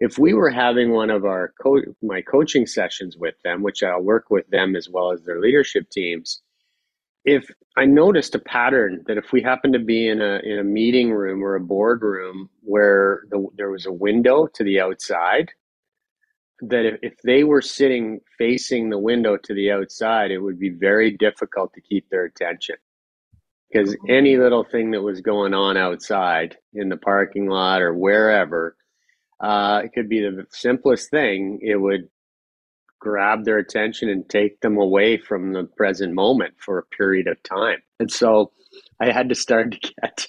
if 0.00 0.18
we 0.18 0.32
were 0.32 0.50
having 0.50 0.92
one 0.92 1.10
of 1.10 1.24
our 1.26 1.52
co- 1.62 1.82
my 2.02 2.22
coaching 2.22 2.66
sessions 2.66 3.16
with 3.18 3.34
them 3.44 3.62
which 3.62 3.82
i'll 3.82 4.00
work 4.00 4.30
with 4.30 4.48
them 4.48 4.74
as 4.74 4.88
well 4.88 5.12
as 5.12 5.22
their 5.22 5.40
leadership 5.40 5.88
teams 5.90 6.40
if 7.24 7.50
i 7.76 7.84
noticed 7.84 8.34
a 8.34 8.38
pattern 8.38 9.02
that 9.06 9.18
if 9.18 9.32
we 9.32 9.42
happened 9.42 9.74
to 9.74 9.78
be 9.78 10.08
in 10.08 10.22
a 10.22 10.40
in 10.42 10.58
a 10.58 10.64
meeting 10.64 11.12
room 11.12 11.42
or 11.44 11.54
a 11.54 11.60
boardroom 11.60 12.48
where 12.62 13.24
the, 13.30 13.46
there 13.56 13.70
was 13.70 13.84
a 13.84 13.92
window 13.92 14.46
to 14.54 14.64
the 14.64 14.80
outside 14.80 15.50
that 16.62 16.84
if, 16.84 16.98
if 17.02 17.14
they 17.24 17.44
were 17.44 17.62
sitting 17.62 18.20
facing 18.38 18.90
the 18.90 18.98
window 18.98 19.36
to 19.36 19.54
the 19.54 19.70
outside 19.70 20.30
it 20.30 20.38
would 20.38 20.58
be 20.58 20.70
very 20.70 21.16
difficult 21.16 21.72
to 21.72 21.80
keep 21.80 22.08
their 22.10 22.24
attention 22.24 22.76
because 23.70 23.96
any 24.08 24.36
little 24.36 24.64
thing 24.64 24.90
that 24.90 25.02
was 25.02 25.20
going 25.20 25.54
on 25.54 25.76
outside 25.76 26.56
in 26.74 26.88
the 26.88 26.96
parking 26.96 27.48
lot 27.48 27.82
or 27.82 27.94
wherever, 27.94 28.76
uh, 29.40 29.82
it 29.84 29.92
could 29.94 30.08
be 30.08 30.20
the 30.20 30.46
simplest 30.50 31.10
thing. 31.10 31.60
It 31.62 31.76
would 31.76 32.08
grab 33.00 33.44
their 33.44 33.58
attention 33.58 34.08
and 34.08 34.28
take 34.28 34.60
them 34.60 34.76
away 34.76 35.16
from 35.16 35.52
the 35.52 35.64
present 35.64 36.14
moment 36.14 36.54
for 36.58 36.78
a 36.78 36.96
period 36.96 37.28
of 37.28 37.42
time. 37.42 37.78
And 37.98 38.10
so 38.10 38.50
I 39.00 39.12
had 39.12 39.28
to 39.28 39.34
start 39.34 39.72
to 39.72 39.92
get 40.00 40.26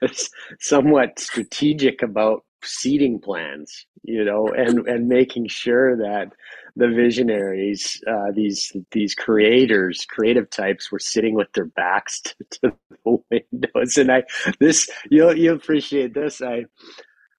somewhat 0.60 1.18
strategic 1.18 2.00
about 2.00 2.44
seating 2.66 3.20
plans, 3.20 3.86
you 4.02 4.24
know, 4.24 4.48
and, 4.48 4.86
and 4.88 5.08
making 5.08 5.48
sure 5.48 5.96
that 5.96 6.32
the 6.76 6.88
visionaries, 6.88 8.02
uh, 8.06 8.32
these 8.34 8.72
these 8.90 9.14
creators, 9.14 10.04
creative 10.08 10.50
types, 10.50 10.90
were 10.90 10.98
sitting 10.98 11.34
with 11.34 11.52
their 11.52 11.66
backs 11.66 12.20
to, 12.22 12.34
to, 12.50 12.76
the 13.04 13.18
windows. 13.30 13.96
And 13.96 14.10
I 14.10 14.24
this 14.58 14.88
you'll 15.10 15.36
you 15.36 15.52
appreciate 15.52 16.14
this. 16.14 16.42
I 16.42 16.64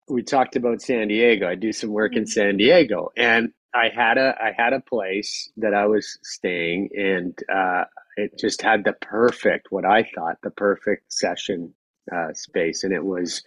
we 0.07 0.23
talked 0.23 0.55
about 0.55 0.81
San 0.81 1.07
Diego. 1.07 1.47
I 1.47 1.55
do 1.55 1.71
some 1.71 1.91
work 1.91 2.15
in 2.15 2.23
mm-hmm. 2.23 2.29
San 2.29 2.57
Diego, 2.57 3.11
and 3.17 3.51
I 3.73 3.89
had 3.93 4.17
a 4.17 4.35
I 4.41 4.53
had 4.57 4.73
a 4.73 4.79
place 4.79 5.51
that 5.57 5.73
I 5.73 5.85
was 5.87 6.17
staying, 6.23 6.89
and 6.95 7.37
uh, 7.53 7.85
it 8.15 8.39
just 8.39 8.61
had 8.61 8.85
the 8.85 8.93
perfect 8.93 9.67
what 9.69 9.85
I 9.85 10.03
thought 10.15 10.37
the 10.43 10.51
perfect 10.51 11.11
session 11.11 11.73
uh, 12.13 12.33
space, 12.33 12.83
and 12.83 12.93
it 12.93 13.03
was 13.03 13.43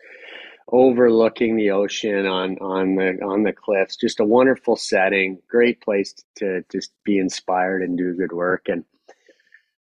overlooking 0.71 1.57
the 1.57 1.71
ocean 1.71 2.27
on 2.27 2.59
on 2.59 2.97
the 2.97 3.19
on 3.25 3.43
the 3.43 3.53
cliffs. 3.53 3.97
Just 3.97 4.21
a 4.21 4.25
wonderful 4.25 4.77
setting, 4.77 5.39
great 5.49 5.81
place 5.81 6.15
to 6.37 6.65
just 6.71 6.93
be 7.05 7.19
inspired 7.19 7.83
and 7.83 7.97
do 7.97 8.15
good 8.15 8.33
work. 8.33 8.69
And 8.69 8.85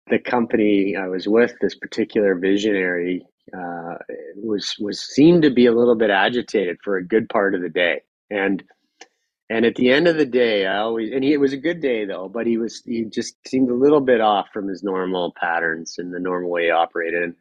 the 0.09 0.19
company 0.19 0.97
I 0.97 1.09
was 1.09 1.26
with, 1.26 1.55
this 1.61 1.75
particular 1.75 2.35
visionary, 2.37 3.26
uh, 3.57 3.97
was 4.37 4.76
was 4.78 5.00
seemed 5.00 5.43
to 5.43 5.50
be 5.50 5.66
a 5.66 5.75
little 5.75 5.97
bit 5.97 6.11
agitated 6.11 6.78
for 6.83 6.97
a 6.97 7.05
good 7.05 7.28
part 7.28 7.55
of 7.55 7.62
the 7.62 7.69
day. 7.69 8.02
And 8.31 8.62
and 9.49 9.64
at 9.64 9.76
the 9.76 9.90
end 9.90 10.09
of 10.09 10.16
the 10.16 10.26
day, 10.26 10.66
I 10.66 10.78
always 10.78 11.12
and 11.12 11.23
he, 11.23 11.33
it 11.33 11.40
was 11.40 11.52
a 11.52 11.59
good 11.59 11.81
day 11.81 12.05
though, 12.05 12.28
but 12.28 12.47
he 12.47 12.59
was 12.59 12.83
he 12.85 13.05
just 13.05 13.37
seemed 13.47 13.71
a 13.71 13.75
little 13.75 14.00
bit 14.00 14.21
off 14.21 14.49
from 14.52 14.69
his 14.69 14.83
normal 14.83 15.35
patterns 15.40 15.97
and 15.99 16.12
the 16.12 16.21
normal 16.21 16.50
way 16.50 16.64
he 16.64 16.71
operated. 16.71 17.23
And 17.23 17.35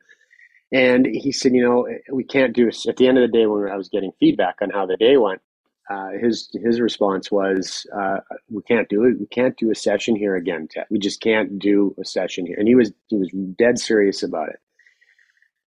and 0.72 1.06
he 1.06 1.32
said, 1.32 1.54
you 1.54 1.64
know, 1.64 1.88
we 2.12 2.24
can't 2.24 2.54
do 2.56 2.66
this. 2.66 2.88
At 2.88 2.98
the 2.98 3.08
end 3.08 3.18
of 3.18 3.22
the 3.30 3.38
day, 3.38 3.46
when 3.46 3.70
I 3.72 3.78
was 3.78 3.90
getting 3.90 4.12
feedback 4.20 4.56
on 4.62 4.70
how 4.70 4.86
the 4.86 4.98
day 4.98 5.18
went, 5.18 5.42
uh, 5.90 6.10
his 6.20 6.50
his 6.54 6.80
response 6.82 7.32
was, 7.32 7.86
uh, 7.96 8.18
"We 8.50 8.64
can't 8.64 8.90
do 8.90 9.04
it. 9.04 9.20
We 9.20 9.28
can't 9.28 9.56
do 9.56 9.70
a 9.70 9.76
session 9.76 10.16
here 10.16 10.36
again, 10.36 10.68
Ted. 10.70 10.88
We 10.90 10.98
just 10.98 11.22
can't 11.22 11.60
do 11.60 11.96
a 12.00 12.06
session 12.06 12.46
here." 12.46 12.58
And 12.58 12.68
he 12.68 12.74
was 12.74 12.92
he 13.08 13.18
was 13.18 13.30
dead 13.56 13.78
serious 13.78 14.24
about 14.24 14.50
it. 14.50 14.60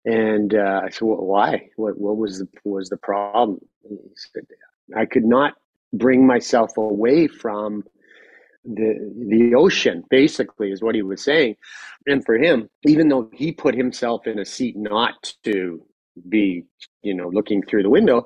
And 0.06 0.54
uh, 0.54 0.82
I 0.86 0.90
said, 0.90 1.08
well, 1.08 1.18
"Why? 1.18 1.70
What 1.78 1.98
what 1.98 2.18
was 2.18 2.40
the 2.40 2.48
was 2.64 2.90
the 2.90 2.98
problem?" 2.98 3.60
He 3.90 3.98
said, 4.16 4.46
"I 4.96 5.06
could 5.06 5.26
not 5.26 5.56
bring 5.94 6.28
myself 6.28 6.78
away 6.78 7.28
from 7.28 7.84
the 8.66 9.14
the 9.30 9.56
ocean 9.56 10.04
basically 10.10 10.72
is 10.72 10.82
what 10.82 10.96
he 10.96 11.02
was 11.02 11.24
saying. 11.24 11.56
And 12.08 12.24
for 12.26 12.38
him 12.38 12.70
even 12.86 13.10
though 13.10 13.30
he 13.34 13.52
put 13.52 13.76
himself 13.76 14.28
in 14.28 14.40
a 14.40 14.46
seat 14.46 14.76
not 14.78 15.34
to 15.44 15.84
be 16.30 16.64
you 17.02 17.14
know 17.14 17.30
looking 17.30 17.62
through 17.64 17.84
the 17.84 17.90
window 17.90 18.26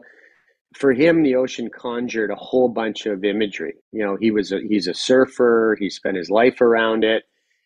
for 0.75 0.91
him 0.91 1.23
the 1.23 1.35
ocean 1.35 1.69
conjured 1.69 2.29
a 2.29 2.35
whole 2.35 2.69
bunch 2.69 3.05
of 3.05 3.23
imagery. 3.23 3.73
You 3.91 4.05
know 4.05 4.17
he 4.19 4.31
was 4.31 4.51
a, 4.51 4.59
he's 4.67 4.87
a 4.87 4.93
surfer 4.93 5.75
he 5.79 5.89
spent 5.89 6.17
his 6.17 6.29
life 6.29 6.61
around 6.61 7.03
it. 7.03 7.23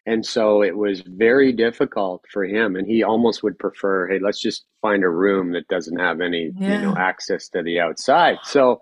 And 0.07 0.25
so 0.25 0.63
it 0.63 0.75
was 0.75 1.01
very 1.01 1.53
difficult 1.53 2.25
for 2.31 2.43
him 2.43 2.75
and 2.75 2.87
he 2.87 3.03
almost 3.03 3.43
would 3.43 3.59
prefer 3.59 4.07
hey 4.07 4.19
let's 4.19 4.41
just 4.41 4.65
find 4.81 5.03
a 5.03 5.09
room 5.09 5.51
that 5.51 5.67
doesn't 5.67 5.99
have 5.99 6.21
any 6.21 6.51
yeah. 6.57 6.79
you 6.79 6.85
know 6.85 6.95
access 6.97 7.49
to 7.49 7.61
the 7.61 7.81
outside. 7.81 8.37
So 8.43 8.81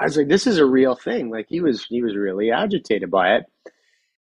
I 0.00 0.04
was 0.04 0.16
like, 0.16 0.28
this 0.28 0.46
is 0.46 0.56
a 0.56 0.64
real 0.64 0.94
thing. 0.94 1.28
Like 1.28 1.46
he 1.50 1.60
was, 1.60 1.84
he 1.84 2.02
was 2.02 2.16
really 2.16 2.50
agitated 2.50 3.10
by 3.10 3.34
it. 3.34 3.44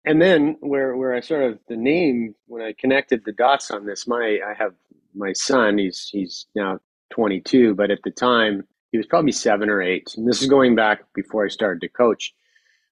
And 0.04 0.20
then 0.20 0.56
where, 0.58 0.96
where 0.96 1.14
I 1.14 1.20
sort 1.20 1.44
of 1.44 1.60
the 1.68 1.76
name, 1.76 2.34
when 2.48 2.62
I 2.62 2.72
connected 2.72 3.24
the 3.24 3.32
dots 3.32 3.70
on 3.70 3.86
this, 3.86 4.06
my, 4.08 4.40
I 4.44 4.54
have 4.58 4.74
my 5.14 5.32
son, 5.32 5.78
he's, 5.78 6.08
he's 6.10 6.46
now 6.56 6.80
22, 7.12 7.76
but 7.76 7.92
at 7.92 8.00
the 8.02 8.10
time 8.10 8.64
he 8.90 8.98
was 8.98 9.06
probably 9.06 9.30
seven 9.30 9.70
or 9.70 9.80
eight. 9.80 10.12
And 10.16 10.26
this 10.26 10.42
is 10.42 10.48
going 10.48 10.74
back 10.74 11.02
before 11.14 11.44
I 11.44 11.48
started 11.48 11.80
to 11.82 11.88
coach. 11.88 12.34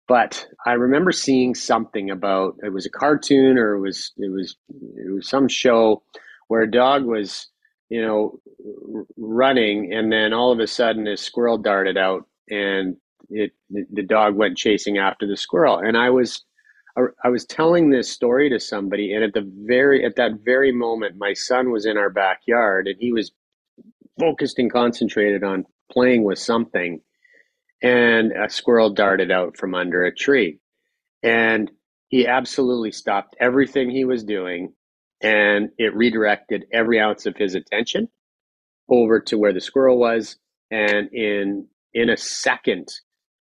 But 0.07 0.47
I 0.65 0.75
remember 0.75 1.11
seeing 1.11 1.57
something 1.57 2.11
about, 2.13 2.57
it 2.63 2.73
was 2.73 2.87
a 2.87 2.91
cartoon 2.91 3.59
or 3.59 3.75
it 3.75 3.81
was, 3.81 4.13
it 4.17 4.31
was, 4.31 4.55
it 4.97 5.13
was 5.13 5.29
some 5.29 5.49
show 5.49 6.05
where 6.47 6.63
a 6.63 6.71
dog 6.71 7.05
was, 7.05 7.49
you 7.89 8.01
know, 8.01 8.39
running 9.17 9.93
and 9.93 10.13
then 10.13 10.33
all 10.33 10.53
of 10.53 10.61
a 10.61 10.69
sudden 10.69 11.09
a 11.09 11.17
squirrel 11.17 11.59
darted 11.59 11.97
out 11.97 12.29
and 12.51 12.97
it 13.31 13.53
the 13.71 14.03
dog 14.03 14.37
went 14.37 14.57
chasing 14.57 14.99
after 14.99 15.27
the 15.27 15.37
squirrel. 15.37 15.79
And 15.79 15.97
i 15.97 16.11
was 16.11 16.45
i 17.25 17.29
was 17.29 17.45
telling 17.45 17.91
this 17.91 18.11
story 18.11 18.49
to 18.49 18.59
somebody 18.59 19.13
and 19.13 19.23
at 19.23 19.35
the 19.35 19.51
very 19.67 20.05
at 20.05 20.17
that 20.17 20.33
very 20.45 20.73
moment 20.73 21.17
my 21.19 21.35
son 21.35 21.71
was 21.71 21.85
in 21.85 21.99
our 21.99 22.09
backyard 22.09 22.87
and 22.87 22.97
he 22.99 23.13
was 23.13 23.33
focused 24.19 24.59
and 24.59 24.73
concentrated 24.73 25.45
on 25.45 25.67
playing 25.93 26.25
with 26.25 26.39
something 26.39 27.01
and 27.83 28.33
a 28.33 28.49
squirrel 28.49 28.91
darted 28.91 29.31
out 29.31 29.57
from 29.57 29.75
under 29.75 30.05
a 30.05 30.15
tree. 30.15 30.59
And 31.23 31.71
he 32.09 32.27
absolutely 32.27 32.93
stopped 32.93 33.37
everything 33.41 33.91
he 33.91 34.05
was 34.05 34.25
doing 34.25 34.73
and 35.21 35.71
it 35.79 35.95
redirected 35.95 36.67
every 36.73 37.01
ounce 37.01 37.27
of 37.27 37.37
his 37.37 37.55
attention 37.55 38.09
over 38.89 39.21
to 39.21 39.39
where 39.39 39.53
the 39.53 39.61
squirrel 39.61 39.99
was 39.99 40.37
and 40.71 41.13
in 41.13 41.67
in 41.97 42.11
a 42.11 42.17
second 42.17 42.89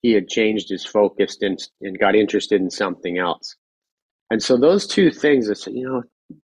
he 0.01 0.13
had 0.13 0.29
changed 0.29 0.69
his 0.69 0.85
focus 0.85 1.37
and, 1.41 1.59
and 1.81 1.99
got 1.99 2.15
interested 2.15 2.61
in 2.61 2.69
something 2.69 3.17
else. 3.17 3.55
And 4.31 4.41
so 4.41 4.55
those 4.55 4.87
two 4.87 5.11
things, 5.11 5.49
I 5.49 5.53
said, 5.53 5.73
you 5.73 5.87
know, 5.87 6.03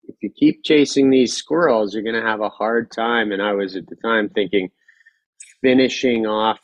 if 0.06 0.16
you 0.20 0.30
keep 0.38 0.62
chasing 0.64 1.08
these 1.08 1.34
squirrels, 1.34 1.94
you're 1.94 2.02
going 2.02 2.20
to 2.20 2.28
have 2.28 2.40
a 2.40 2.50
hard 2.50 2.90
time. 2.92 3.32
And 3.32 3.40
I 3.40 3.52
was 3.52 3.74
at 3.74 3.86
the 3.86 3.96
time 3.96 4.28
thinking, 4.28 4.68
finishing 5.62 6.26
off 6.26 6.58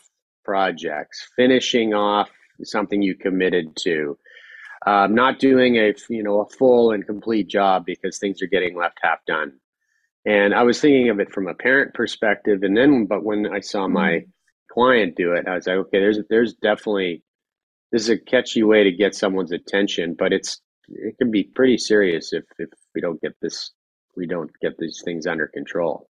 projects, 0.45 1.27
finishing 1.37 1.95
off 1.95 2.29
something 2.65 3.01
you 3.01 3.15
committed 3.15 3.77
to, 3.77 4.19
um, 4.85 5.15
not 5.15 5.39
doing 5.39 5.77
a 5.77 5.95
you 6.09 6.23
know 6.23 6.41
a 6.41 6.49
full 6.49 6.91
and 6.93 7.07
complete 7.07 7.49
job 7.49 7.85
because 7.87 8.19
things 8.19 8.43
are 8.43 8.47
getting 8.47 8.77
left 8.77 8.99
half 9.03 9.25
done. 9.27 9.53
And 10.27 10.55
I 10.55 10.65
was 10.65 10.81
thinking 10.81 11.09
of 11.09 11.21
it 11.21 11.33
from 11.33 11.49
a 11.49 11.55
parent 11.55 11.95
perspective, 11.95 12.63
and 12.63 12.77
then 12.77 13.07
but 13.07 13.25
when 13.25 13.47
I 13.47 13.61
saw 13.61 13.89
my 13.89 14.11
mm-hmm 14.11 14.31
client 14.73 15.17
do 15.17 15.33
it. 15.33 15.47
I 15.47 15.55
was 15.55 15.67
like, 15.67 15.77
okay, 15.77 16.01
there's 16.01 16.19
there's 16.29 16.55
definitely 16.55 17.23
this 17.93 18.03
is 18.03 18.11
a 18.11 18.19
catchy 18.19 18.63
way 18.63 18.85
to 18.85 18.93
get 18.93 19.15
someone's 19.15 19.53
attention, 19.53 20.15
but 20.19 20.33
it's 20.33 20.61
it 20.89 21.17
can 21.19 21.31
be 21.31 21.45
pretty 21.45 21.79
serious 21.79 22.33
if 22.33 22.45
if 22.59 22.69
we 22.95 23.01
don't 23.01 23.21
get 23.21 23.35
this 23.41 23.73
we 24.17 24.27
don't 24.27 24.51
get 24.61 24.77
these 24.79 25.03
things 25.05 25.27
under 25.27 25.47
control. 25.47 26.09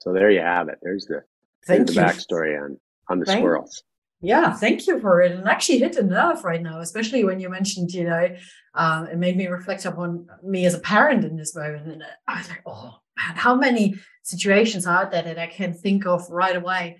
So 0.00 0.12
there 0.12 0.30
you 0.30 0.40
have 0.40 0.68
it. 0.68 0.78
There's 0.82 1.06
the 1.06 1.22
there's 1.66 1.86
the 1.86 2.00
backstory 2.00 2.62
on 2.62 2.78
on 3.08 3.18
the 3.20 3.26
thank, 3.26 3.40
squirrels. 3.40 3.82
Yeah, 4.20 4.52
thank 4.52 4.86
you 4.86 5.00
for 5.00 5.20
it. 5.20 5.32
And 5.32 5.48
actually 5.48 5.78
hit 5.78 5.96
a 5.96 6.02
nerve 6.02 6.44
right 6.44 6.62
now, 6.62 6.80
especially 6.80 7.24
when 7.24 7.40
you 7.40 7.48
mentioned, 7.48 7.92
you 7.92 8.04
know, 8.04 8.28
um, 8.74 9.06
it 9.08 9.18
made 9.18 9.36
me 9.36 9.48
reflect 9.48 9.84
upon 9.84 10.28
me 10.44 10.64
as 10.64 10.74
a 10.74 10.78
parent 10.78 11.24
in 11.24 11.36
this 11.36 11.56
moment. 11.56 11.88
And 11.88 12.04
I 12.28 12.38
was 12.38 12.48
like, 12.48 12.62
oh 12.64 12.94
man, 13.16 13.36
how 13.36 13.56
many 13.56 13.96
situations 14.22 14.86
are 14.86 15.10
there 15.10 15.22
that 15.22 15.38
I 15.38 15.48
can 15.48 15.74
think 15.74 16.06
of 16.06 16.28
right 16.30 16.54
away 16.54 16.98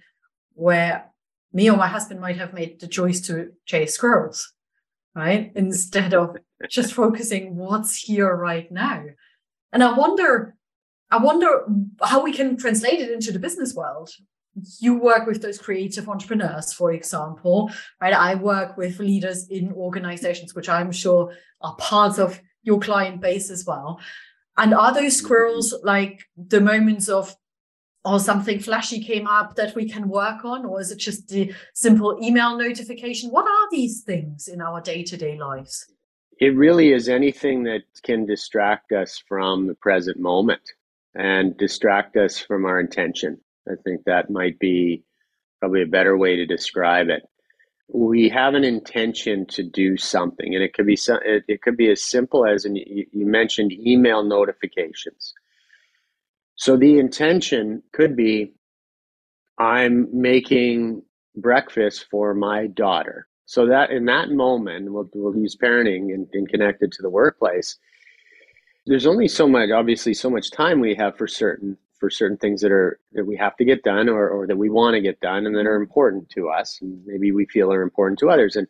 where 0.55 1.11
me 1.53 1.71
or 1.71 1.77
my 1.77 1.89
husband 1.89 2.21
might 2.21 2.39
have 2.39 2.55
made 2.55 2.81
the 2.81 2.89
choice 2.89 3.21
to 3.23 3.53
chase 3.67 3.95
squirrels, 3.95 4.53
right? 5.15 5.53
Instead 5.55 6.15
of 6.15 6.37
just 6.69 6.93
focusing 7.03 7.57
what's 7.57 7.97
here 7.97 8.35
right 8.35 8.71
now. 8.71 9.05
And 9.73 9.83
I 9.83 9.93
wonder, 9.93 10.55
I 11.11 11.19
wonder 11.19 11.67
how 12.03 12.23
we 12.23 12.33
can 12.33 12.57
translate 12.57 13.01
it 13.01 13.11
into 13.11 13.33
the 13.33 13.39
business 13.39 13.75
world. 13.75 14.11
You 14.81 14.99
work 14.99 15.27
with 15.27 15.41
those 15.41 15.59
creative 15.59 16.09
entrepreneurs, 16.09 16.75
for 16.75 16.93
example, 16.93 17.71
right? 18.01 18.13
I 18.13 18.35
work 18.35 18.77
with 18.77 18.99
leaders 18.99 19.49
in 19.49 19.73
organizations, 19.73 20.55
which 20.55 20.69
I'm 20.69 20.93
sure 20.93 21.35
are 21.63 21.75
parts 21.77 22.19
of 22.19 22.41
your 22.63 22.79
client 22.79 23.21
base 23.21 23.51
as 23.51 23.65
well. 23.67 23.99
And 24.57 24.75
are 24.75 24.93
those 24.93 25.17
mm-hmm. 25.17 25.25
squirrels 25.25 25.75
like 25.83 26.25
the 26.37 26.61
moments 26.61 27.09
of 27.09 27.35
or 28.05 28.19
something 28.19 28.59
flashy 28.59 29.03
came 29.03 29.27
up 29.27 29.55
that 29.57 29.75
we 29.75 29.89
can 29.89 30.09
work 30.09 30.45
on 30.45 30.65
or 30.65 30.81
is 30.81 30.91
it 30.91 30.99
just 30.99 31.29
the 31.29 31.55
simple 31.75 32.19
email 32.23 32.57
notification? 32.57 33.31
What 33.31 33.47
are 33.47 33.71
these 33.71 34.03
things 34.03 34.49
in 34.49 34.61
our 34.61 34.81
day-to-day 34.81 35.39
lives? 35.39 35.87
It 36.41 36.57
really 36.57 36.93
is 36.93 37.09
anything 37.09 37.63
that 37.65 37.83
can 38.03 38.27
distract 38.27 38.91
us 38.91 39.23
from 39.29 39.69
the 39.69 39.75
present 39.75 40.19
moment 40.19 40.63
and 41.15 41.57
distract 41.57 42.17
us 42.17 42.39
from 42.39 42.65
our 42.65 42.81
intention. 42.81 43.39
I 43.69 43.75
think 43.85 44.05
that 44.05 44.31
might 44.31 44.59
be 44.59 45.05
probably 45.61 45.83
a 45.83 45.87
better 45.87 46.17
way 46.17 46.35
to 46.35 46.47
describe 46.47 47.09
it. 47.09 47.23
We 47.89 48.29
have 48.31 48.55
an 48.55 48.65
intention 48.65 49.47
to 49.47 49.63
do 49.63 49.97
something 49.97 50.55
and 50.55 50.65
it 50.65 50.75
could 50.75 50.87
be 50.87 50.99
it, 51.07 51.45
it 51.47 51.63
could 51.63 51.77
be 51.77 51.91
as 51.91 52.03
simple 52.03 52.47
as 52.47 52.65
and 52.65 52.77
you, 52.77 53.07
you 53.13 53.27
mentioned 53.27 53.71
email 53.73 54.25
notifications 54.25 55.35
so 56.63 56.77
the 56.77 57.01
intention 57.01 57.83
could 57.93 58.15
be 58.15 58.53
I'm 59.59 60.07
making 60.13 61.03
breakfast 61.35 62.07
for 62.09 62.35
my 62.35 62.69
daughter. 62.69 63.27
So 63.47 63.67
that 63.67 63.91
in 63.91 64.05
that 64.05 64.31
moment, 64.31 64.93
we'll, 64.93 65.11
we'll 65.13 65.37
use 65.37 65.57
parenting 65.57 66.15
and, 66.15 66.29
and 66.33 66.49
connected 66.49 66.93
to 66.93 67.03
the 67.03 67.11
workplace. 67.11 67.79
There's 68.87 69.09
only 69.09 69.27
so 69.27 69.49
much, 69.49 69.71
obviously, 69.71 70.15
so 70.15 70.31
much 70.31 70.53
time 70.53 70.79
we 70.79 70.95
have 70.95 71.17
for 71.17 71.27
certain 71.27 71.77
for 71.99 72.09
certain 72.09 72.37
things 72.37 72.61
that 72.61 72.71
are 72.71 73.01
that 73.11 73.27
we 73.27 73.37
have 73.39 73.57
to 73.57 73.65
get 73.65 73.83
done 73.83 74.09
or, 74.09 74.29
or 74.29 74.47
that 74.47 74.57
we 74.57 74.71
want 74.71 74.95
to 74.95 75.01
get 75.01 75.21
done 75.21 75.47
and 75.47 75.57
that 75.57 75.67
are 75.67 75.75
important 75.75 76.31
to 76.31 76.49
us 76.49 76.79
and 76.81 77.05
maybe 77.05 77.33
we 77.33 77.45
feel 77.47 77.73
are 77.73 77.83
important 77.83 78.21
to 78.21 78.31
others 78.31 78.55
and 78.55 78.69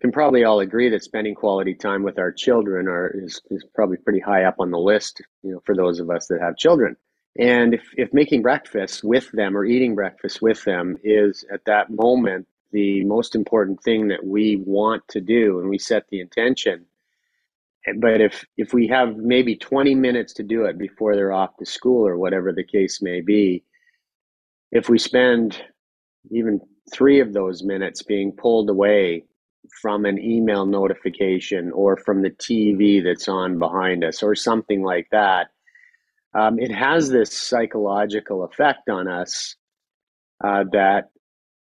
can 0.00 0.10
probably 0.10 0.44
all 0.44 0.60
agree 0.60 0.88
that 0.88 1.04
spending 1.04 1.34
quality 1.34 1.74
time 1.74 2.02
with 2.02 2.18
our 2.18 2.32
children 2.32 2.88
are 2.88 3.08
is, 3.14 3.42
is 3.50 3.62
probably 3.74 3.98
pretty 3.98 4.20
high 4.20 4.44
up 4.44 4.56
on 4.58 4.70
the 4.70 4.78
list 4.78 5.22
you 5.42 5.52
know 5.52 5.62
for 5.64 5.74
those 5.74 6.00
of 6.00 6.10
us 6.10 6.26
that 6.26 6.40
have 6.40 6.56
children 6.56 6.96
and 7.38 7.74
if, 7.74 7.82
if 7.96 8.12
making 8.12 8.42
breakfast 8.42 9.04
with 9.04 9.30
them 9.32 9.56
or 9.56 9.64
eating 9.64 9.94
breakfast 9.94 10.42
with 10.42 10.64
them 10.64 10.96
is 11.04 11.44
at 11.52 11.64
that 11.66 11.90
moment 11.90 12.46
the 12.72 13.04
most 13.04 13.34
important 13.34 13.82
thing 13.82 14.08
that 14.08 14.24
we 14.24 14.56
want 14.56 15.06
to 15.08 15.20
do 15.20 15.60
and 15.60 15.68
we 15.68 15.78
set 15.78 16.06
the 16.08 16.20
intention, 16.20 16.86
eh, 17.86 17.92
but 17.98 18.20
if 18.20 18.44
if 18.56 18.72
we 18.72 18.88
have 18.88 19.16
maybe 19.16 19.56
20 19.56 19.94
minutes 19.94 20.32
to 20.34 20.42
do 20.42 20.64
it 20.64 20.78
before 20.78 21.14
they're 21.14 21.32
off 21.32 21.56
to 21.58 21.66
school 21.66 22.06
or 22.06 22.16
whatever 22.16 22.52
the 22.52 22.64
case 22.64 23.00
may 23.00 23.20
be, 23.20 23.64
if 24.72 24.88
we 24.88 24.98
spend 24.98 25.62
even 26.30 26.60
three 26.92 27.20
of 27.20 27.32
those 27.32 27.62
minutes 27.62 28.02
being 28.02 28.32
pulled 28.32 28.68
away 28.68 29.24
from 29.80 30.04
an 30.04 30.18
email 30.18 30.66
notification 30.66 31.70
or 31.72 31.96
from 31.96 32.22
the 32.22 32.30
TV 32.30 33.02
that's 33.02 33.28
on 33.28 33.58
behind 33.58 34.02
us 34.04 34.22
or 34.22 34.34
something 34.34 34.82
like 34.82 35.08
that, 35.12 35.50
um, 36.34 36.58
it 36.58 36.70
has 36.70 37.08
this 37.08 37.32
psychological 37.32 38.44
effect 38.44 38.88
on 38.88 39.08
us 39.08 39.56
uh, 40.44 40.64
that 40.72 41.10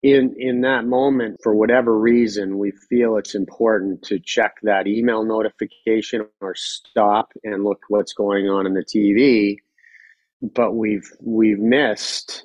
in 0.02 0.34
in 0.38 0.62
that 0.62 0.86
moment 0.86 1.38
for 1.42 1.54
whatever 1.54 1.98
reason 1.98 2.58
we 2.58 2.72
feel 2.88 3.16
it's 3.16 3.34
important 3.34 4.02
to 4.02 4.18
check 4.18 4.54
that 4.62 4.86
email 4.86 5.24
notification 5.24 6.26
or 6.40 6.54
stop 6.54 7.32
and 7.44 7.64
look 7.64 7.80
what's 7.88 8.14
going 8.14 8.48
on 8.48 8.66
in 8.66 8.72
the 8.72 8.84
TV 8.84 9.56
but 10.54 10.74
we've 10.74 11.10
we've 11.20 11.58
missed 11.58 12.44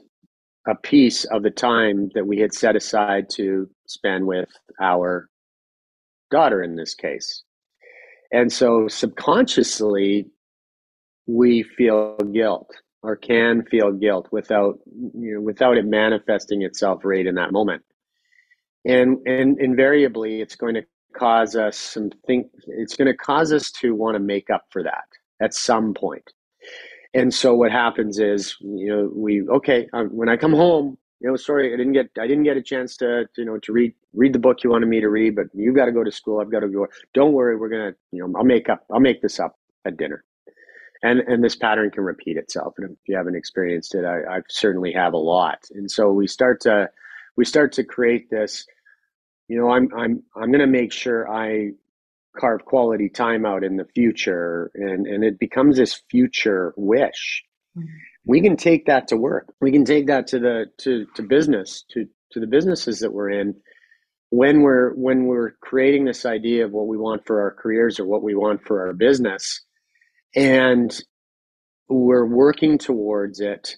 a 0.68 0.76
piece 0.76 1.26
of 1.26 1.44
the 1.44 1.52
time 1.52 2.10
that 2.16 2.26
we 2.26 2.40
had 2.40 2.54
set 2.54 2.76
aside 2.76 3.30
to 3.30 3.70
spend 3.88 4.26
with 4.26 4.50
our 4.82 5.30
daughter 6.32 6.64
in 6.64 6.76
this 6.76 6.96
case. 6.96 7.44
And 8.32 8.52
so 8.52 8.88
subconsciously 8.88 10.28
we 11.28 11.64
feel 11.64 12.18
guilt 12.18 12.70
or 13.04 13.16
can 13.16 13.64
feel 13.64 13.92
guilt 13.92 14.28
without 14.32 14.80
you 15.14 15.36
know 15.36 15.42
without 15.42 15.78
it 15.78 15.86
manifesting 15.86 16.64
itself 16.64 17.02
right 17.04 17.26
in 17.26 17.36
that 17.36 17.52
moment. 17.52 17.84
And 18.86 19.20
and 19.28 19.60
invariably 19.60 20.42
it's 20.42 20.56
going 20.56 20.76
to 20.76 20.84
cause 21.16 21.56
us 21.56 21.78
some 21.78 22.10
think 22.28 22.48
it's 22.68 22.96
going 22.96 23.08
to 23.08 23.18
cause 23.18 23.54
us 23.54 23.72
to 23.72 23.96
want 23.96 24.16
to 24.16 24.20
make 24.20 24.50
up 24.50 24.66
for 24.70 24.84
that 24.84 25.06
at 25.42 25.54
some 25.54 25.94
point. 25.94 26.34
And 27.14 27.34
so 27.34 27.56
what 27.56 27.72
happens 27.72 28.20
is 28.20 28.56
you 28.60 28.90
know 28.90 29.12
we 29.16 29.44
okay 29.50 29.88
um, 29.94 30.10
when 30.10 30.28
i 30.28 30.36
come 30.36 30.52
home 30.54 30.98
you 31.22 31.30
know 31.30 31.36
sorry 31.38 31.74
i 31.74 31.78
didn't 31.78 31.94
get 31.94 32.10
i 32.20 32.28
didn't 32.28 32.44
get 32.44 32.58
a 32.58 32.62
chance 32.62 32.98
to, 32.98 33.26
to 33.36 33.42
you 33.42 33.46
know 33.46 33.58
to 33.60 33.72
read 33.72 33.94
read 34.14 34.34
the 34.34 34.40
book 34.40 34.64
you 34.64 34.70
wanted 34.70 34.88
me 34.88 35.00
to 35.00 35.08
read 35.10 35.36
but 35.36 35.46
you 35.54 35.74
got 35.74 35.86
to 35.86 35.94
go 35.94 36.04
to 36.04 36.12
school 36.12 36.42
i've 36.42 36.52
got 36.52 36.60
to 36.60 36.68
go. 36.68 36.86
Don't 37.14 37.32
worry 37.32 37.56
we're 37.56 37.70
gonna 37.70 37.94
you 38.12 38.20
know 38.20 38.38
i'll 38.38 38.44
make 38.44 38.68
up 38.68 38.84
i'll 38.92 39.00
make 39.00 39.22
this 39.22 39.40
up 39.40 39.56
at 39.86 39.96
dinner 39.96 40.26
and 41.04 41.20
and 41.22 41.44
this 41.44 41.56
pattern 41.56 41.92
can 41.92 42.04
repeat 42.04 42.38
itself. 42.38 42.76
And 42.78 42.92
if 42.92 42.98
you 43.08 43.18
haven't 43.18 43.36
experienced 43.36 43.96
it 43.96 44.06
I, 44.06 44.38
I 44.38 44.42
certainly 44.50 44.94
have 44.94 45.14
a 45.14 45.18
lot. 45.18 45.60
And 45.72 45.90
so 45.90 46.12
we 46.12 46.28
start 46.28 46.62
to 46.62 46.90
we 47.38 47.46
start 47.46 47.74
to 47.74 47.84
create 47.84 48.30
this 48.30 48.66
you 49.48 49.60
know 49.60 49.70
i'm 49.72 49.90
i'm 49.96 50.24
i'm 50.36 50.52
going 50.52 50.60
to 50.60 50.68
make 50.68 50.92
sure 50.92 51.32
i 51.32 51.72
carve 52.40 52.66
quality 52.66 53.10
time 53.10 53.46
out 53.46 53.64
in 53.64 53.78
the 53.78 53.86
future. 53.86 54.72
And 54.76 55.08
and 55.08 55.24
it 55.24 55.40
becomes 55.40 55.78
this 55.78 56.02
future 56.10 56.74
wish. 56.78 57.44
Mm-hmm. 57.78 57.88
we 58.26 58.42
can 58.42 58.56
take 58.56 58.86
that 58.86 59.10
to 59.10 59.18
work. 59.18 59.54
We 59.60 59.72
can 59.72 59.84
take 59.84 60.08
that 60.08 60.28
to 60.28 60.40
the 60.40 60.68
to 60.80 61.06
to 61.16 61.24
business 61.24 61.84
to 61.92 62.08
to 62.32 62.40
the 62.40 62.48
businesses 62.48 63.00
that 63.00 63.14
we're 63.14 63.32
in. 63.32 63.56
When 64.30 64.62
we're 64.62 64.94
when 64.96 65.26
we're 65.26 65.52
creating 65.62 66.06
this 66.06 66.26
idea 66.26 66.66
of 66.66 66.72
what 66.72 66.88
we 66.88 66.98
want 66.98 67.26
for 67.26 67.42
our 67.42 67.52
careers 67.52 68.00
or 68.00 68.06
what 68.06 68.24
we 68.24 68.36
want 68.36 68.64
for 68.66 68.88
our 68.88 68.94
business 68.94 69.62
and 70.36 71.02
we're 71.88 72.26
working 72.26 72.78
towards 72.78 73.40
it. 73.40 73.78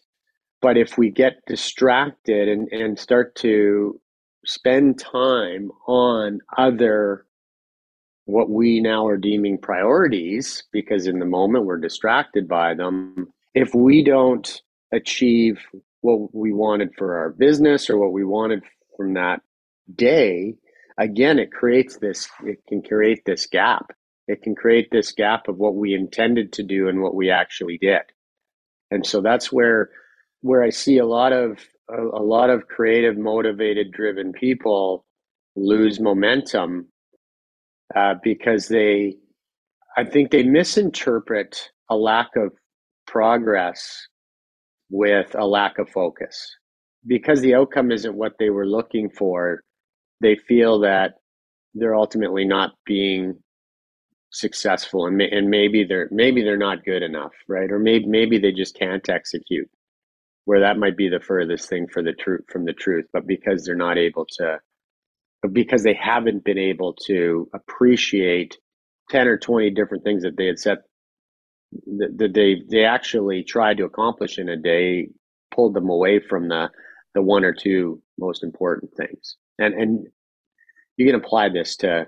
But 0.62 0.78
if 0.78 0.98
we 0.98 1.12
get 1.12 1.46
distracted 1.46 2.48
and, 2.48 2.67
and 2.70 2.98
start 2.98 3.36
to 3.36 4.00
spend 4.46 5.00
time 5.00 5.72
on 5.88 6.39
other 6.58 7.26
what 8.26 8.50
we 8.50 8.82
now 8.82 9.08
are 9.08 9.17
deeming 9.17 9.58
priorities, 9.58 10.63
because 10.74 11.08
in 11.08 11.20
the 11.20 11.26
moment 11.26 11.65
we're 11.65 11.80
distracted 11.80 12.48
by 12.48 12.74
them, 12.74 13.32
if 13.54 13.74
we 13.74 14.04
don't 14.04 14.62
achieve 14.91 15.60
what 16.02 16.34
we 16.36 16.52
wanted 16.52 16.89
for 16.98 17.17
our 17.17 17.30
business 17.30 17.89
or 17.89 17.98
what 17.98 18.12
we 18.12 18.26
wanted 18.26 18.63
from 18.98 19.13
that 19.13 19.41
day, 19.96 20.56
again, 20.98 21.39
it 21.39 21.52
creates 21.52 21.98
this, 21.98 22.28
it 22.43 22.60
can 22.67 22.82
create 22.82 23.24
this 23.26 23.46
gap 23.46 23.91
it 24.28 24.42
can 24.42 24.56
create 24.56 24.90
this 24.92 25.12
gap 25.12 25.48
of 25.48 25.58
what 25.58 25.76
we 25.76 25.94
intended 25.94 26.54
to 26.54 26.63
do 26.63 26.88
and 26.88 27.02
what 27.02 27.16
we 27.16 27.30
actually 27.30 27.78
did. 27.78 28.02
And 28.92 29.06
so 29.06 29.22
that's 29.22 29.52
where 29.52 29.90
where 30.42 30.63
I 30.63 30.70
see 30.70 30.98
a 30.98 31.06
lot 31.06 31.34
of 31.34 31.60
a, 31.90 32.02
a 32.02 32.24
lot 32.24 32.50
of 32.50 32.68
creative, 32.68 33.18
motivated, 33.18 33.92
driven 33.92 34.32
people 34.34 35.06
lose 35.56 36.00
momentum 36.00 36.88
uh, 37.96 38.16
because 38.22 38.68
they, 38.68 39.16
I 39.96 40.04
think 40.04 40.32
they 40.32 40.44
misinterpret 40.44 41.72
a 41.90 41.96
lack 41.96 42.36
of 42.36 42.52
progress 43.08 44.08
with 44.90 45.36
a 45.36 45.46
lack 45.46 45.80
of 45.80 45.90
focus. 45.90 46.56
Because 47.06 47.42
the 47.42 47.56
outcome 47.56 47.92
isn't 47.92 48.16
what 48.16 48.34
they 48.38 48.50
were 48.50 48.68
looking 48.68 49.10
for, 49.10 49.63
they 50.20 50.36
feel 50.36 50.80
that 50.82 51.16
they're 51.74 51.96
ultimately 51.96 52.44
not 52.46 52.72
being 52.86 53.40
successful 54.30 55.06
and, 55.06 55.22
and 55.22 55.50
maybe 55.50 55.84
they're 55.84 56.10
maybe 56.12 56.44
they're 56.44 56.58
not 56.58 56.84
good 56.84 57.02
enough 57.04 57.32
right? 57.48 57.72
Or 57.72 57.80
maybe 57.80 58.06
maybe 58.08 58.40
they 58.40 58.52
just 58.52 58.78
can't 58.78 59.08
execute 59.10 59.70
where 60.46 60.62
that 60.62 60.78
might 60.78 60.98
be 60.98 61.10
the 61.10 61.20
furthest 61.20 61.70
thing 61.70 61.88
for 61.88 62.04
the 62.04 62.13
truth 62.13 62.42
from 62.50 62.66
the 62.66 62.74
truth 62.74 63.06
but 63.13 63.26
because 63.26 63.63
they're 63.63 63.76
not 63.76 63.98
able 63.98 64.26
to 64.38 64.58
because 65.54 65.84
they 65.84 65.94
haven't 65.94 66.44
been 66.44 66.58
able 66.58 66.94
to 67.06 67.50
appreciate 67.54 68.58
10 69.10 69.28
or 69.28 69.38
20 69.38 69.70
different 69.72 70.04
things 70.04 70.24
that 70.24 70.36
they 70.36 70.48
had 70.48 70.60
set 70.60 70.80
that 71.86 72.32
they 72.34 72.63
they 72.70 72.86
actually 72.86 73.44
tried 73.44 73.78
to 73.78 73.86
accomplish 73.86 74.38
in 74.38 74.50
a 74.50 74.58
day 74.58 75.08
pulled 75.54 75.74
them 75.74 75.90
away 75.90 76.20
from 76.20 76.48
the 76.48 76.70
the 77.13 77.22
one 77.22 77.44
or 77.44 77.54
two 77.54 78.02
most 78.20 78.44
important 78.44 78.94
things. 78.96 79.38
And 79.58 79.74
and 79.74 80.08
you 80.98 81.06
can 81.06 81.16
apply 81.16 81.50
this 81.50 81.76
to 81.78 82.08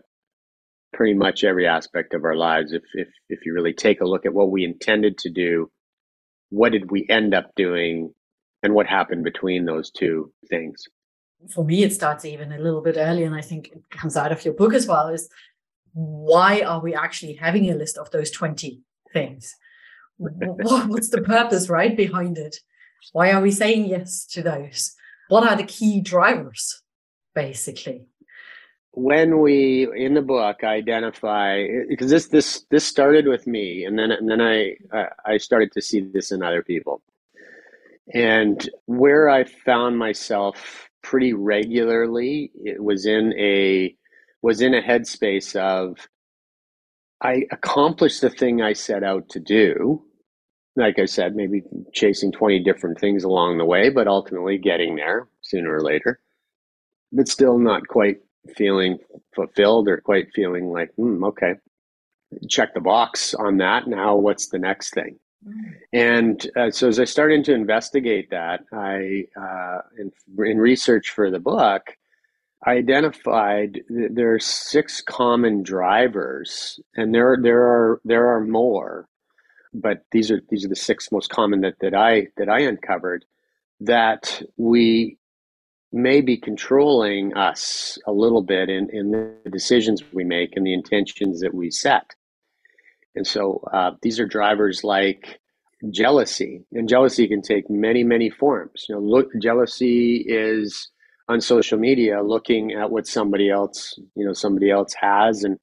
pretty 0.94 1.14
much 1.14 1.44
every 1.44 1.68
aspect 1.68 2.14
of 2.14 2.24
our 2.24 2.36
lives. 2.36 2.74
If 2.74 2.84
if 2.94 3.08
if 3.30 3.46
you 3.46 3.54
really 3.54 3.74
take 3.74 4.02
a 4.02 4.06
look 4.06 4.26
at 4.26 4.34
what 4.34 4.52
we 4.52 4.64
intended 4.64 5.18
to 5.20 5.30
do 5.30 5.72
what 6.50 6.72
did 6.72 6.92
we 6.92 7.06
end 7.10 7.34
up 7.34 7.54
doing 7.56 8.14
and 8.64 8.74
what 8.74 8.88
happened 8.88 9.24
between 9.24 9.66
those 9.66 9.90
two 9.90 10.32
things? 10.50 10.84
For 11.54 11.64
me 11.64 11.84
it 11.84 11.94
starts 11.94 12.26
even 12.26 12.52
a 12.52 12.60
little 12.60 12.82
bit 12.82 12.98
earlier, 12.98 13.26
and 13.26 13.36
i 13.36 13.42
think 13.42 13.70
it 13.70 13.90
comes 13.90 14.18
out 14.18 14.32
of 14.32 14.44
your 14.44 14.54
book 14.54 14.74
as 14.74 14.88
well 14.88 15.08
is 15.08 15.30
why 15.94 16.62
are 16.62 16.82
we 16.82 16.94
actually 16.94 17.34
having 17.34 17.70
a 17.70 17.76
list 17.76 17.98
of 17.98 18.12
those 18.12 18.30
20 18.30 18.82
things? 19.14 19.56
What's 20.18 21.10
the 21.10 21.22
purpose 21.22 21.70
right 21.70 21.96
behind 21.96 22.38
it? 22.38 22.58
Why 23.14 23.32
are 23.32 23.42
we 23.42 23.52
saying 23.52 23.86
yes 23.86 24.26
to 24.32 24.44
those? 24.44 24.94
What 25.30 25.48
are 25.48 25.56
the 25.56 25.64
key 25.64 26.02
drivers 26.02 26.84
basically 27.34 28.09
when 28.92 29.40
we 29.40 29.88
in 29.96 30.14
the 30.16 30.22
book 30.22 30.64
identify 30.64 31.66
because 31.88 32.10
this 32.10 32.28
this 32.28 32.66
this 32.72 32.86
started 32.86 33.28
with 33.28 33.46
me 33.46 33.86
and 33.86 33.98
then 34.00 34.12
and 34.12 34.30
then 34.30 34.42
I 34.42 34.76
I 35.26 35.38
started 35.38 35.72
to 35.74 35.82
see 35.82 36.02
this 36.02 36.32
in 36.32 36.42
other 36.42 36.64
people. 36.64 37.02
And 38.14 38.68
where 38.86 39.30
I 39.30 39.44
found 39.44 40.00
myself 40.00 40.90
pretty 41.04 41.34
regularly 41.34 42.52
it 42.56 42.84
was 42.84 43.06
in 43.06 43.34
a 43.38 43.96
was 44.42 44.62
in 44.62 44.74
a 44.74 44.82
headspace 44.82 45.56
of 45.56 46.08
I 47.22 47.44
accomplished 47.52 48.22
the 48.22 48.30
thing 48.30 48.62
I 48.62 48.74
set 48.74 49.04
out 49.04 49.30
to 49.30 49.40
do. 49.40 50.04
Like 50.76 50.98
I 50.98 51.06
said 51.06 51.36
maybe 51.36 51.62
chasing 51.94 52.32
20 52.32 52.64
different 52.64 53.00
things 53.00 53.24
along 53.24 53.60
the 53.60 53.66
way 53.66 53.90
but 53.90 54.08
ultimately 54.08 54.58
getting 54.58 54.96
there 54.96 55.28
sooner 55.42 55.76
or 55.76 55.84
later. 55.84 56.20
But 57.12 57.28
still 57.28 57.60
not 57.60 57.88
quite 57.88 58.18
feeling 58.56 59.00
fulfilled 59.36 59.88
or 59.88 59.98
quite 59.98 60.28
feeling 60.34 60.72
like, 60.72 60.92
hmm, 60.96 61.24
okay, 61.24 61.54
check 62.48 62.74
the 62.74 62.82
box 62.82 63.34
on 63.34 63.58
that. 63.58 63.88
Now, 63.88 64.16
what's 64.16 64.50
the 64.50 64.60
next 64.60 64.94
thing? 64.94 65.18
Mm. 65.48 65.74
And 65.94 66.52
uh, 66.58 66.72
so, 66.72 66.88
as 66.88 67.00
I 67.00 67.06
started 67.06 67.46
to 67.46 67.54
investigate 67.54 68.30
that, 68.32 68.62
I 68.74 69.26
uh, 69.40 69.82
in, 69.98 70.12
in 70.46 70.58
research 70.58 71.12
for 71.12 71.32
the 71.32 71.40
book, 71.40 71.96
I 72.66 72.72
identified 72.74 73.82
there 73.90 74.34
are 74.34 74.40
six 74.40 75.02
common 75.02 75.64
drivers, 75.64 76.80
and 76.96 77.16
there 77.16 77.38
there 77.42 77.62
are 77.62 78.02
there 78.04 78.28
are 78.28 78.42
more, 78.42 79.08
but 79.74 80.04
these 80.12 80.30
are 80.30 80.42
these 80.50 80.66
are 80.66 80.70
the 80.70 80.76
six 80.76 81.10
most 81.12 81.30
common 81.30 81.62
that 81.62 81.76
that 81.80 81.96
I 81.96 82.28
that 82.36 82.50
I 82.50 82.60
uncovered 82.62 83.24
that 83.82 84.42
we 84.58 85.18
may 85.92 86.22
be 86.22 86.38
controlling 86.38 87.36
us 87.36 87.98
a 88.06 88.12
little 88.12 88.44
bit 88.44 88.70
in, 88.70 88.90
in 88.92 89.12
the 89.12 89.50
decisions 89.50 90.04
we 90.14 90.24
make 90.24 90.56
and 90.56 90.66
the 90.66 90.74
intentions 90.74 91.42
that 91.42 91.54
we 91.54 91.72
set. 91.72 92.16
And 93.16 93.26
so 93.26 93.64
uh, 93.74 93.92
these 94.02 94.20
are 94.20 94.28
drivers 94.28 94.84
like 94.84 95.40
jealousy, 95.92 96.64
and 96.74 96.88
jealousy 96.88 97.28
can 97.28 97.42
take 97.42 97.70
many, 97.70 98.04
many 98.04 98.30
forms. 98.30 98.86
You 98.88 98.96
know, 98.96 99.02
look, 99.02 99.30
jealousy 99.42 100.24
is 100.28 100.90
on 101.28 101.42
social 101.42 101.80
media 101.80 102.22
looking 102.22 102.74
at 102.74 102.92
what 102.92 103.08
somebody 103.08 103.50
else, 103.50 103.98
you 104.16 104.26
know, 104.26 104.34
somebody 104.34 104.70
else 104.70 104.94
has 105.00 105.44
and 105.44 105.58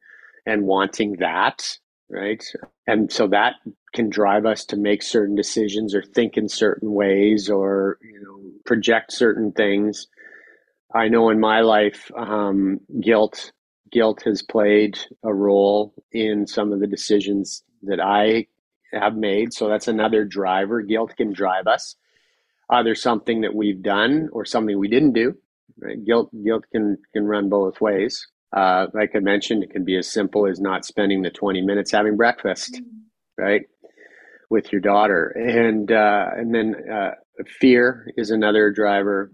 and 0.47 0.63
wanting 0.63 1.17
that, 1.19 1.77
right? 2.09 2.43
And 2.87 3.13
so 3.13 3.27
that 3.29 3.55
can 3.95 4.09
drive 4.09 4.47
us 4.47 4.65
to 4.67 4.77
make 4.77 5.03
certain 5.03 5.35
decisions 5.35 5.95
or 5.95 6.03
think 6.03 6.37
in 6.37 6.49
certain 6.49 6.93
ways 6.93 7.51
or 7.51 7.99
you 8.03 8.21
know 8.23 8.53
project 8.65 9.13
certain 9.13 9.53
things 9.53 10.07
I 10.97 11.09
know 11.09 11.29
in 11.31 11.39
my 11.39 11.61
life, 11.61 12.11
um, 12.17 12.81
guilt 13.01 13.53
guilt 13.93 14.23
has 14.25 14.43
played 14.43 14.99
a 15.23 15.33
role 15.33 15.95
in 16.13 16.47
some 16.47 16.73
of 16.73 16.81
the 16.81 16.87
decisions 16.87 17.63
that 17.83 18.01
I 18.01 18.47
have 18.93 19.15
made. 19.15 19.53
So 19.53 19.69
that's 19.69 19.89
another 19.89 20.25
driver. 20.25 20.83
Guilt 20.83 21.15
can 21.17 21.33
drive 21.33 21.67
us. 21.67 21.97
Either 22.71 22.95
something 22.95 23.43
that 23.43 23.55
we've 23.55 23.83
done 23.83 24.29
or 24.33 24.45
something 24.45 24.79
we 24.79 24.89
didn't 24.89 25.13
do. 25.13 25.35
Right? 25.79 26.03
Guilt 26.05 26.31
guilt 26.45 26.65
can 26.73 26.97
can 27.13 27.25
run 27.27 27.49
both 27.49 27.81
ways. 27.81 28.27
Uh, 28.57 28.87
like 28.95 29.11
I 29.15 29.19
mentioned, 29.19 29.63
it 29.63 29.71
can 29.71 29.85
be 29.85 29.97
as 29.97 30.11
simple 30.11 30.47
as 30.47 30.61
not 30.61 30.85
spending 30.85 31.23
the 31.23 31.31
20 31.31 31.61
minutes 31.61 31.91
having 31.91 32.17
breakfast, 32.17 32.75
mm-hmm. 32.75 33.43
right, 33.43 33.63
with 34.49 34.73
your 34.73 34.81
daughter, 34.81 35.27
and 35.37 35.93
uh, 35.93 36.31
and 36.35 36.55
then 36.55 36.75
uh, 36.91 37.11
fear 37.61 38.11
is 38.17 38.31
another 38.31 38.71
driver 38.71 39.31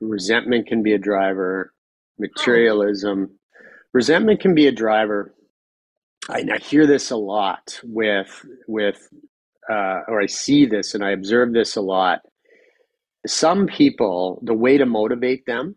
resentment 0.00 0.66
can 0.66 0.82
be 0.82 0.92
a 0.92 0.98
driver. 0.98 1.72
Materialism. 2.18 3.38
Resentment 3.92 4.40
can 4.40 4.54
be 4.54 4.66
a 4.66 4.72
driver. 4.72 5.34
I, 6.28 6.44
I 6.52 6.58
hear 6.58 6.86
this 6.86 7.10
a 7.10 7.16
lot 7.16 7.80
with 7.84 8.44
with 8.66 9.08
uh, 9.70 10.00
or 10.08 10.20
i 10.20 10.26
see 10.26 10.66
this 10.66 10.94
and 10.94 11.04
i 11.04 11.10
observe 11.10 11.52
this 11.52 11.76
a 11.76 11.80
lot. 11.80 12.20
Some 13.26 13.66
people 13.66 14.40
the 14.44 14.54
way 14.54 14.78
to 14.78 14.86
motivate 14.86 15.46
them 15.46 15.76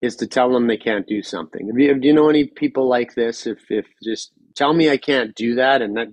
is 0.00 0.14
to 0.16 0.26
tell 0.26 0.52
them 0.52 0.66
they 0.66 0.76
can't 0.76 1.06
do 1.06 1.22
something. 1.22 1.70
Do 1.74 1.82
you, 1.82 1.98
you 2.00 2.12
know 2.12 2.28
any 2.28 2.46
people 2.46 2.88
like 2.88 3.14
this? 3.14 3.46
If 3.46 3.58
if 3.70 3.86
just 4.04 4.32
tell 4.58 4.74
me 4.74 4.90
i 4.90 4.96
can't 4.96 5.34
do 5.36 5.54
that 5.54 5.80
and 5.80 5.96
that 5.96 6.08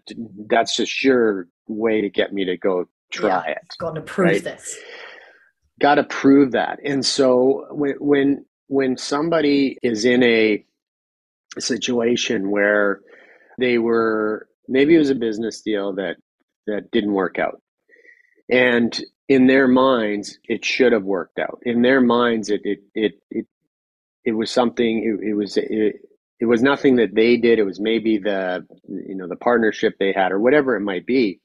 that's 0.47 0.79
a 0.79 0.85
sure 0.85 1.47
way 1.67 1.99
to 1.99 2.09
get 2.09 2.31
me 2.31 2.45
to 2.45 2.55
go 2.55 2.85
try 3.11 3.29
yeah, 3.29 3.53
it 3.53 3.57
going 3.79 3.95
to 3.95 4.01
prove 4.01 4.29
right? 4.29 4.43
this 4.43 4.77
got 5.79 5.95
to 5.95 6.03
prove 6.03 6.51
that. 6.51 6.79
And 6.83 7.05
so 7.05 7.67
when 7.71 7.95
when 7.99 8.45
when 8.67 8.97
somebody 8.97 9.77
is 9.83 10.05
in 10.05 10.23
a 10.23 10.65
situation 11.59 12.51
where 12.51 13.01
they 13.59 13.77
were 13.77 14.47
maybe 14.67 14.95
it 14.95 14.99
was 14.99 15.09
a 15.09 15.15
business 15.15 15.61
deal 15.61 15.93
that 15.95 16.17
that 16.67 16.91
didn't 16.91 17.13
work 17.13 17.37
out. 17.39 17.61
And 18.49 18.99
in 19.27 19.47
their 19.47 19.67
minds 19.67 20.39
it 20.45 20.63
should 20.65 20.91
have 20.93 21.03
worked 21.03 21.39
out. 21.39 21.59
In 21.63 21.81
their 21.81 22.01
minds 22.01 22.49
it 22.49 22.61
it 22.63 22.79
it 22.93 23.13
it, 23.29 23.45
it 24.23 24.31
was 24.31 24.51
something 24.51 25.19
it, 25.21 25.29
it 25.29 25.33
was 25.33 25.57
it, 25.57 25.95
it 26.39 26.45
was 26.45 26.61
nothing 26.61 26.97
that 26.97 27.15
they 27.15 27.37
did. 27.37 27.59
It 27.59 27.65
was 27.65 27.79
maybe 27.79 28.17
the 28.17 28.65
you 28.87 29.15
know 29.15 29.27
the 29.27 29.35
partnership 29.35 29.95
they 29.99 30.13
had 30.13 30.31
or 30.31 30.39
whatever 30.39 30.75
it 30.75 30.81
might 30.81 31.05
be. 31.05 31.39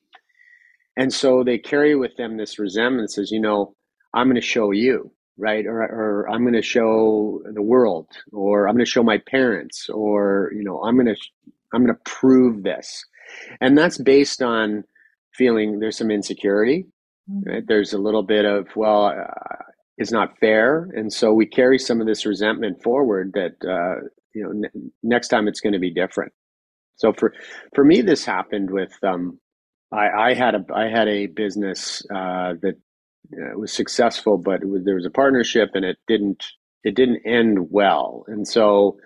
And 0.97 1.13
so 1.13 1.45
they 1.45 1.59
carry 1.59 1.95
with 1.95 2.17
them 2.17 2.37
this 2.37 2.59
resentment 2.59 3.11
says, 3.11 3.31
you 3.31 3.41
know, 3.41 3.75
I'm 4.15 4.27
going 4.27 4.41
to 4.41 4.41
show 4.41 4.71
you, 4.71 5.13
right? 5.37 5.67
Or, 5.67 5.83
or 5.83 6.29
I'm 6.31 6.43
going 6.43 6.55
to 6.55 6.63
show 6.63 7.43
the 7.53 7.63
world, 7.63 8.09
or 8.33 8.69
I'm 8.69 8.75
going 8.75 8.85
to 8.85 8.91
show 8.91 9.03
my 9.03 9.19
parents, 9.19 9.89
or 9.89 10.51
you 10.55 10.65
know, 10.65 10.81
I'm 10.83 10.97
going 10.97 11.15
to 11.15 11.17
I'm 11.73 11.85
going 11.85 11.95
to 11.95 12.11
prove 12.11 12.63
this, 12.63 13.05
and 13.61 13.77
that's 13.77 13.99
based 13.99 14.43
on 14.43 14.85
feeling 15.35 15.79
there's 15.79 15.97
some 15.97 16.11
insecurity, 16.11 16.87
mm-hmm. 17.31 17.51
right? 17.51 17.63
There's 17.67 17.93
a 17.93 17.99
little 17.99 18.23
bit 18.23 18.45
of 18.45 18.67
well, 18.77 19.07
uh, 19.07 19.65
it's 19.97 20.13
not 20.13 20.39
fair, 20.39 20.89
and 20.95 21.13
so 21.13 21.33
we 21.33 21.47
carry 21.47 21.79
some 21.79 22.01
of 22.01 22.07
this 22.07 22.27
resentment 22.27 22.83
forward. 22.83 23.33
That 23.35 23.53
uh, 23.67 24.09
you 24.35 24.43
know, 24.43 24.51
n- 24.51 24.93
next 25.03 25.29
time 25.29 25.49
it's 25.49 25.61
going 25.61 25.75
to 25.75 25.79
be 25.79 25.93
different. 25.93 26.33
So 26.97 27.13
for 27.13 27.33
for 27.75 27.85
me, 27.85 28.03
this 28.03 28.25
happened 28.25 28.71
with 28.71 28.93
um, 29.03 29.39
I, 29.93 30.09
I, 30.31 30.35
had 30.35 30.55
a 30.55 30.65
I 30.75 30.89
had 30.89 31.09
a 31.09 31.27
business 31.27 32.03
uh, 32.11 32.55
that 32.63 32.77
it 33.31 33.59
was 33.59 33.73
successful, 33.73 34.39
but 34.39 34.65
was, 34.65 34.85
there 34.85 34.95
was 34.97 35.07
a 35.07 35.11
partnership, 35.11 35.71
and 35.75 35.85
it 35.85 35.99
didn't 36.07 36.45
it 36.83 36.95
didn't 36.95 37.27
end 37.27 37.71
well. 37.71 38.25
And 38.27 38.47
so, 38.47 38.99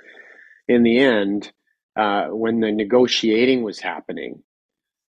in 0.68 0.82
the 0.82 0.98
end, 0.98 1.52
uh, 1.96 2.26
when 2.28 2.60
the 2.60 2.72
negotiating 2.72 3.62
was 3.62 3.80
happening, 3.80 4.42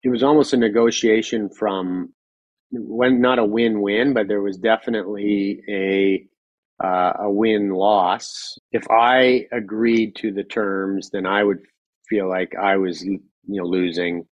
it 0.03 0.09
was 0.09 0.23
almost 0.23 0.53
a 0.53 0.57
negotiation 0.57 1.49
from 1.49 2.13
when 2.71 3.21
not 3.21 3.39
a 3.39 3.45
win-win, 3.45 4.13
but 4.13 4.27
there 4.27 4.41
was 4.41 4.57
definitely 4.57 5.61
a 5.69 6.25
uh, 6.83 7.13
a 7.21 7.31
win-loss. 7.31 8.57
If 8.71 8.89
I 8.91 9.47
agreed 9.51 10.15
to 10.17 10.31
the 10.33 10.43
terms, 10.43 11.09
then 11.11 11.25
I 11.25 11.43
would 11.43 11.59
feel 12.09 12.27
like 12.27 12.53
I 12.55 12.77
was 12.77 13.03
you 13.03 13.21
know 13.47 13.65
losing, 13.65 14.25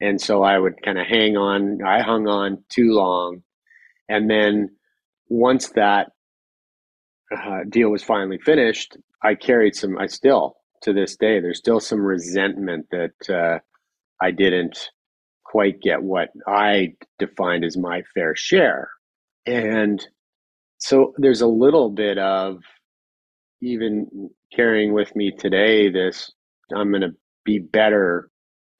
and 0.00 0.20
so 0.20 0.42
I 0.42 0.58
would 0.58 0.82
kind 0.82 0.98
of 0.98 1.06
hang 1.06 1.36
on. 1.36 1.80
I 1.86 2.02
hung 2.02 2.26
on 2.26 2.64
too 2.68 2.92
long, 2.92 3.42
and 4.08 4.30
then 4.30 4.70
once 5.28 5.68
that 5.70 6.12
uh, 7.36 7.60
deal 7.68 7.90
was 7.90 8.02
finally 8.02 8.38
finished, 8.38 8.96
I 9.22 9.34
carried 9.34 9.74
some. 9.74 9.98
I 9.98 10.06
still 10.06 10.56
to 10.82 10.92
this 10.92 11.16
day, 11.16 11.40
there's 11.40 11.58
still 11.58 11.80
some 11.80 12.00
resentment 12.00 12.86
that 12.90 13.30
uh, 13.30 13.58
I 14.20 14.30
didn't 14.30 14.90
quite 15.44 15.80
get 15.80 16.02
what 16.02 16.28
I 16.46 16.94
defined 17.18 17.64
as 17.64 17.76
my 17.76 18.02
fair 18.14 18.36
share. 18.36 18.90
And 19.46 20.06
so 20.78 21.14
there's 21.16 21.40
a 21.40 21.46
little 21.46 21.90
bit 21.90 22.18
of 22.18 22.58
even 23.60 24.30
carrying 24.54 24.92
with 24.92 25.14
me 25.16 25.32
today 25.32 25.90
this 25.90 26.30
I'm 26.74 26.90
going 26.90 27.02
to 27.02 27.14
be 27.44 27.58
better 27.58 28.30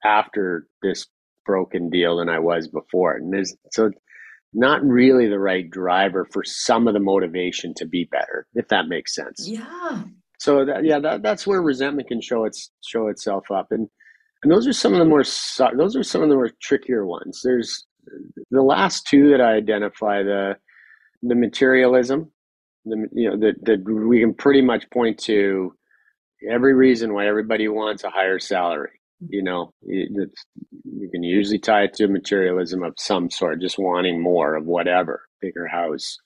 after 0.04 0.66
this 0.82 1.06
broken 1.46 1.88
deal 1.88 2.18
than 2.18 2.28
I 2.28 2.38
was 2.38 2.68
before. 2.68 3.16
And 3.16 3.32
there's 3.32 3.56
so 3.72 3.90
not 4.54 4.82
really 4.82 5.28
the 5.28 5.38
right 5.38 5.68
driver 5.70 6.26
for 6.32 6.42
some 6.44 6.88
of 6.88 6.94
the 6.94 7.00
motivation 7.00 7.74
to 7.76 7.87
be 7.87 8.08
better, 8.11 8.46
if 8.54 8.68
that 8.68 8.88
makes 8.88 9.14
sense. 9.14 9.46
Yeah. 9.48 10.04
So 10.38 10.64
that, 10.64 10.84
yeah, 10.84 11.00
that, 11.00 11.22
that's 11.22 11.46
where 11.46 11.61
resentment 11.61 12.08
can 12.08 12.20
show 12.20 12.44
its 12.44 12.70
show 12.87 13.08
itself 13.08 13.50
up. 13.50 13.68
And 13.70 13.88
and 14.42 14.52
those 14.52 14.66
are 14.66 14.72
some 14.72 14.92
of 14.92 14.98
the 15.00 15.04
more 15.04 15.24
those 15.76 15.96
are 15.96 16.02
some 16.02 16.22
of 16.22 16.28
the 16.28 16.34
more 16.34 16.50
trickier 16.62 17.04
ones. 17.04 17.40
There's 17.42 17.87
the 18.50 18.62
last 18.62 19.06
two 19.06 19.30
that 19.30 19.40
I 19.40 19.54
identify 19.54 20.22
the 20.22 20.56
the 21.22 21.34
materialism, 21.34 22.30
the 22.84 23.08
you 23.12 23.30
know 23.30 23.37
that 23.38 23.64
that 23.64 23.84
we 23.84 24.20
can 24.20 24.34
pretty 24.34 24.62
much 24.62 24.88
point 24.90 25.18
to 25.24 25.72
every 26.48 26.74
reason 26.74 27.14
why 27.14 27.26
everybody 27.26 27.66
wants 27.66 28.04
a 28.04 28.11
higher 28.11 28.38
salary. 28.38 28.97
You 29.20 29.42
know, 29.42 29.72
you, 29.83 30.31
you 30.85 31.11
can 31.11 31.22
usually 31.22 31.59
tie 31.59 31.85
it 31.85 31.94
to 31.94 32.09
materialism 32.09 32.83
of 32.83 32.94
some 32.98 33.31
sort, 33.31 33.61
just 33.61 33.78
wanting 33.78 34.22
more 34.22 34.54
of 34.54 34.66
whatever, 34.66 35.22
bigger 35.40 35.66
house, 35.66 36.18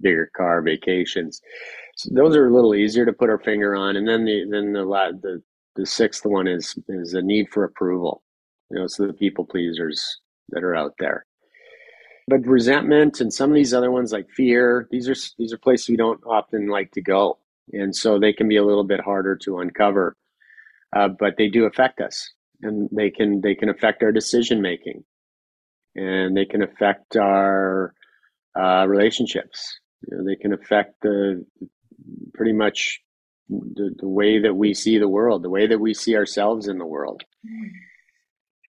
bigger 0.00 0.30
car, 0.36 0.62
vacations. 0.62 1.40
So 1.96 2.10
those 2.14 2.36
are 2.36 2.46
a 2.46 2.54
little 2.54 2.74
easier 2.74 3.04
to 3.04 3.12
put 3.12 3.28
our 3.28 3.38
finger 3.40 3.74
on, 3.74 3.96
and 3.96 4.08
then 4.08 4.24
the 4.24 4.46
then 4.50 4.72
the 4.72 4.84
the 5.22 5.42
the 5.76 5.86
sixth 5.86 6.24
one 6.24 6.48
is 6.48 6.78
is 6.88 7.14
a 7.14 7.22
need 7.22 7.48
for 7.52 7.64
approval. 7.64 8.22
You 8.70 8.80
know, 8.80 8.86
so 8.86 9.06
the 9.06 9.12
people 9.12 9.44
pleasers 9.44 10.20
that 10.50 10.64
are 10.64 10.76
out 10.76 10.94
there. 10.98 11.26
But 12.28 12.46
resentment 12.46 13.20
and 13.20 13.32
some 13.32 13.50
of 13.50 13.54
these 13.56 13.72
other 13.72 13.90
ones 13.90 14.12
like 14.12 14.28
fear, 14.30 14.86
these 14.90 15.08
are 15.08 15.14
these 15.38 15.52
are 15.52 15.58
places 15.58 15.88
we 15.88 15.96
don't 15.96 16.20
often 16.26 16.68
like 16.68 16.92
to 16.92 17.02
go, 17.02 17.38
and 17.72 17.94
so 17.94 18.18
they 18.18 18.32
can 18.32 18.48
be 18.48 18.56
a 18.56 18.64
little 18.64 18.84
bit 18.84 19.00
harder 19.00 19.36
to 19.36 19.58
uncover. 19.58 20.16
Uh, 20.94 21.08
but 21.08 21.36
they 21.36 21.48
do 21.48 21.66
affect 21.66 22.00
us, 22.00 22.30
and 22.62 22.88
they 22.92 23.10
can 23.10 23.40
they 23.40 23.54
can 23.54 23.68
affect 23.68 24.02
our 24.02 24.12
decision 24.12 24.60
making, 24.60 25.04
and 25.94 26.36
they 26.36 26.44
can 26.44 26.62
affect 26.62 27.16
our 27.16 27.94
uh, 28.58 28.86
relationships. 28.86 29.78
You 30.06 30.16
know, 30.16 30.24
they 30.24 30.36
can 30.36 30.52
affect 30.52 31.00
the 31.02 31.44
pretty 32.34 32.52
much 32.52 33.00
the, 33.48 33.94
the 33.98 34.08
way 34.08 34.40
that 34.40 34.54
we 34.54 34.74
see 34.74 34.98
the 34.98 35.08
world, 35.08 35.42
the 35.42 35.50
way 35.50 35.66
that 35.66 35.80
we 35.80 35.94
see 35.94 36.16
ourselves 36.16 36.68
in 36.68 36.78
the 36.78 36.86
world. 36.86 37.22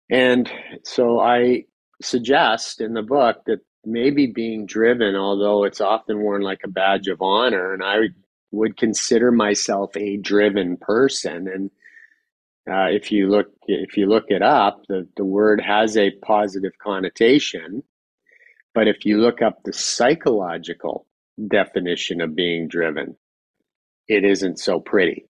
And 0.10 0.50
so 0.84 1.20
I 1.20 1.66
suggest 2.02 2.82
in 2.82 2.94
the 2.94 3.04
book 3.04 3.44
that 3.46 3.60
maybe 3.86 4.28
being 4.28 4.66
driven, 4.66 5.16
although 5.16 5.64
it's 5.64 5.82
often 5.82 6.22
worn 6.22 6.42
like 6.42 6.62
a 6.64 6.70
badge 6.70 7.08
of 7.08 7.22
honor, 7.22 7.74
and 7.74 7.84
I 7.84 8.10
would 8.52 8.78
consider 8.78 9.32
myself 9.32 9.96
a 9.96 10.18
driven 10.18 10.78
person. 10.78 11.48
And 11.48 11.72
uh, 12.70 12.88
if 12.90 13.12
you 13.12 13.30
look 13.30 13.48
if 13.68 13.98
you 13.98 14.08
look 14.08 14.26
it 14.30 14.42
up, 14.42 14.82
the, 14.88 15.08
the 15.18 15.26
word 15.26 15.62
has 15.62 15.98
a 15.98 16.12
positive 16.24 16.74
connotation. 16.82 17.84
But 18.74 18.88
if 18.88 19.06
you 19.06 19.18
look 19.18 19.42
up 19.42 19.64
the 19.64 19.74
psychological 19.74 21.06
definition 21.48 22.22
of 22.22 22.36
being 22.36 22.68
driven, 22.68 23.18
it 24.08 24.24
isn't 24.24 24.60
so 24.60 24.80
pretty. 24.80 25.26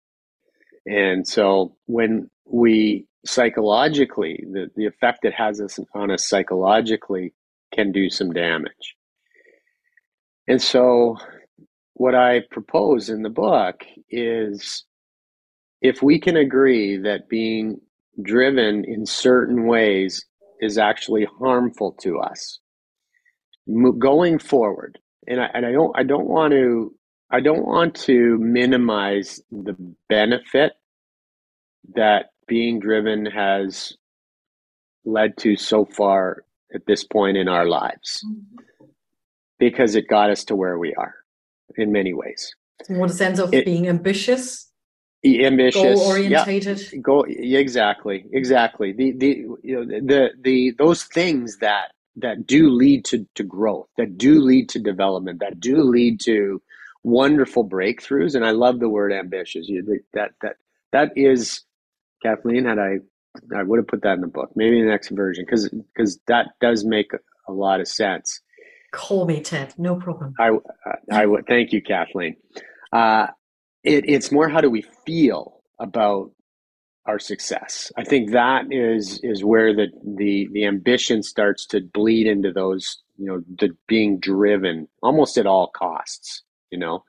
And 0.86 1.28
so 1.28 1.76
when 1.86 2.30
we 2.46 3.06
psychologically, 3.26 4.44
the, 4.52 4.70
the 4.76 4.86
effect 4.86 5.26
it 5.26 5.34
has 5.34 5.62
on 5.94 6.12
us 6.12 6.26
psychologically 6.26 7.34
can 7.74 7.92
do 7.92 8.10
some 8.10 8.32
damage. 8.32 8.96
And 10.48 10.62
so 10.62 11.18
what 11.94 12.16
I 12.16 12.42
propose 12.50 13.10
in 13.10 13.22
the 13.24 13.30
book 13.30 13.84
is 14.10 14.86
if 15.82 16.02
we 16.02 16.20
can 16.20 16.38
agree 16.38 16.98
that 16.98 17.30
being 17.30 17.80
driven 18.22 18.84
in 18.86 19.06
certain 19.06 19.66
ways 19.66 20.26
is 20.62 20.78
actually 20.78 21.26
harmful 21.40 21.94
to 22.02 22.20
us 22.20 22.60
going 24.00 24.40
forward 24.40 25.00
and 25.28 25.40
I, 25.40 25.46
and 25.54 25.66
I 25.66 25.72
don't 25.72 25.92
I 25.96 26.04
don't 26.04 26.28
want 26.28 26.52
to 26.52 26.94
I 27.32 27.40
don't 27.40 27.66
want 27.66 27.96
to 28.02 28.38
minimize 28.40 29.42
the 29.52 29.76
benefit 30.10 30.74
that 31.96 32.32
being 32.48 32.80
driven 32.80 33.26
has 33.28 33.94
led 35.06 35.38
to 35.38 35.56
so 35.56 35.86
far 35.86 36.44
at 36.74 36.86
this 36.88 37.04
point 37.04 37.38
in 37.38 37.48
our 37.48 37.68
lives 37.68 38.26
mm-hmm. 38.26 38.86
because 39.60 39.96
it 39.96 40.08
got 40.08 40.32
us 40.32 40.44
to 40.46 40.56
where 40.56 40.78
we 40.78 40.94
are 40.96 41.16
in 41.78 41.92
many 41.92 42.14
ways. 42.14 42.54
What 42.88 43.12
sense 43.12 43.40
of 43.40 43.54
it, 43.54 43.66
being 43.66 43.88
ambitious? 43.88 44.69
Ambitious, 45.26 46.00
goal 46.00 46.00
orientated. 46.00 46.82
Yeah, 46.94 47.00
go 47.00 47.26
exactly, 47.28 48.26
exactly. 48.32 48.94
The 48.94 49.12
the 49.12 49.28
you 49.64 49.76
know 49.76 49.86
the 49.86 50.30
the 50.42 50.74
those 50.78 51.04
things 51.04 51.58
that 51.58 51.92
that 52.18 52.48
do 52.48 52.70
lead 52.70 53.04
to 53.06 53.28
to 53.36 53.44
growth, 53.44 53.88
that 53.98 54.18
do 54.18 54.40
lead 54.42 54.70
to 54.70 54.80
development, 54.80 55.42
that 55.42 55.60
do 55.60 55.84
lead 55.84 56.22
to 56.22 56.62
wonderful 57.04 57.68
breakthroughs. 57.68 58.34
And 58.34 58.46
I 58.46 58.52
love 58.52 58.80
the 58.80 58.88
word 58.90 59.12
ambitious. 59.12 59.68
You, 59.68 60.02
that 60.14 60.32
that 60.42 60.56
that 60.94 61.12
is 61.18 61.64
Kathleen. 62.24 62.64
Had 62.64 62.80
I 62.80 63.00
I 63.54 63.64
would 63.64 63.78
have 63.78 63.88
put 63.88 64.04
that 64.04 64.14
in 64.14 64.22
the 64.22 64.28
book, 64.28 64.52
maybe 64.56 64.82
the 64.82 64.88
next 64.88 65.10
version, 65.10 65.44
because 65.46 65.68
because 65.70 66.18
that 66.28 66.48
does 66.62 66.86
make 66.86 67.12
a 67.48 67.52
lot 67.52 67.82
of 67.82 67.90
sense. 67.90 68.40
Call 68.92 69.26
me 69.26 69.42
Ted, 69.42 69.74
no 69.78 69.96
problem. 69.96 70.34
I 70.40 70.52
I 71.12 71.26
would 71.26 71.46
thank 71.46 71.74
you, 71.74 71.82
Kathleen. 71.82 72.38
Uh, 72.92 73.28
it, 73.84 74.08
it's 74.08 74.32
more 74.32 74.50
how 74.50 74.62
do 74.62 74.70
we 74.70 74.84
feel 75.06 75.62
about 75.80 76.32
our 77.06 77.20
success. 77.20 77.92
I 77.98 78.04
think 78.04 78.32
that 78.32 78.66
is 78.72 79.20
is 79.24 79.44
where 79.44 79.74
the 79.74 79.88
the 80.04 80.48
the 80.52 80.66
ambition 80.66 81.24
starts 81.24 81.66
to 81.68 81.82
bleed 81.82 82.28
into 82.28 82.52
those 82.52 83.02
you 83.18 83.26
know 83.26 83.44
the 83.60 83.76
being 83.88 84.20
driven 84.20 84.88
almost 85.04 85.38
at 85.38 85.46
all 85.46 85.68
costs 85.76 86.44
you 86.72 86.80
know 86.80 87.04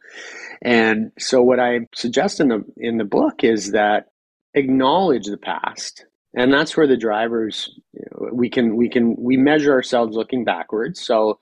and 0.63 1.13
so 1.19 1.43
what 1.43 1.61
i 1.61 1.81
suggest 1.95 2.41
in 2.41 2.49
the 2.49 2.65
in 2.77 2.99
the 2.99 3.05
book 3.05 3.45
is 3.45 3.71
that 3.73 4.07
acknowledge 4.55 5.27
the 5.27 5.39
past 5.39 6.05
and 6.35 6.53
that's 6.53 6.77
where 6.77 6.87
the 6.87 6.97
drivers 6.97 7.71
you 7.93 8.03
know, 8.11 8.29
we 8.33 8.51
can 8.51 8.77
we 8.77 8.89
can 8.89 9.15
we 9.19 9.37
measure 9.37 9.73
ourselves 9.73 10.17
looking 10.17 10.45
backwards 10.45 11.01
so 11.01 11.39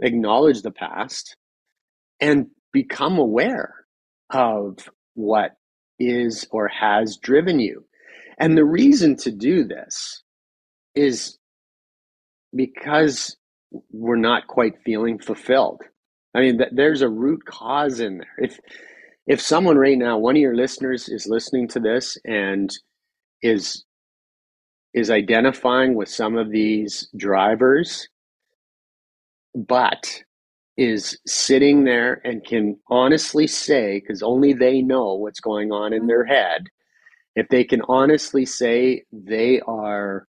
acknowledge 0.00 0.62
the 0.62 0.70
past 0.70 1.36
and 2.20 2.46
become 2.72 3.18
aware 3.18 3.74
of 4.30 4.78
what 5.14 5.52
is 5.98 6.46
or 6.50 6.68
has 6.68 7.18
driven 7.18 7.58
you 7.60 7.84
and 8.38 8.56
the 8.56 8.64
reason 8.64 9.16
to 9.16 9.30
do 9.32 9.64
this 9.64 10.22
is 10.94 11.38
because 12.54 13.36
we're 13.92 14.16
not 14.16 14.46
quite 14.46 14.74
feeling 14.84 15.18
fulfilled 15.18 15.82
I 16.34 16.40
mean, 16.40 16.58
th- 16.58 16.70
there's 16.72 17.02
a 17.02 17.08
root 17.08 17.44
cause 17.46 18.00
in 18.00 18.18
there. 18.18 18.36
If 18.38 18.60
if 19.26 19.40
someone 19.40 19.76
right 19.78 19.98
now, 19.98 20.18
one 20.18 20.36
of 20.36 20.42
your 20.42 20.56
listeners 20.56 21.08
is 21.08 21.26
listening 21.26 21.68
to 21.68 21.80
this 21.80 22.16
and 22.24 22.70
is 23.42 23.84
is 24.94 25.10
identifying 25.10 25.94
with 25.94 26.08
some 26.08 26.36
of 26.38 26.50
these 26.50 27.08
drivers, 27.16 28.08
but 29.54 30.22
is 30.78 31.18
sitting 31.26 31.82
there 31.82 32.22
and 32.24 32.44
can 32.44 32.78
honestly 32.88 33.48
say, 33.48 33.98
because 33.98 34.22
only 34.22 34.52
they 34.52 34.80
know 34.80 35.14
what's 35.14 35.40
going 35.40 35.72
on 35.72 35.92
in 35.92 36.06
their 36.06 36.24
mm-hmm. 36.24 36.32
head, 36.32 36.64
if 37.34 37.48
they 37.48 37.64
can 37.64 37.82
honestly 37.88 38.46
say 38.46 39.02
they 39.12 39.60
are 39.60 40.26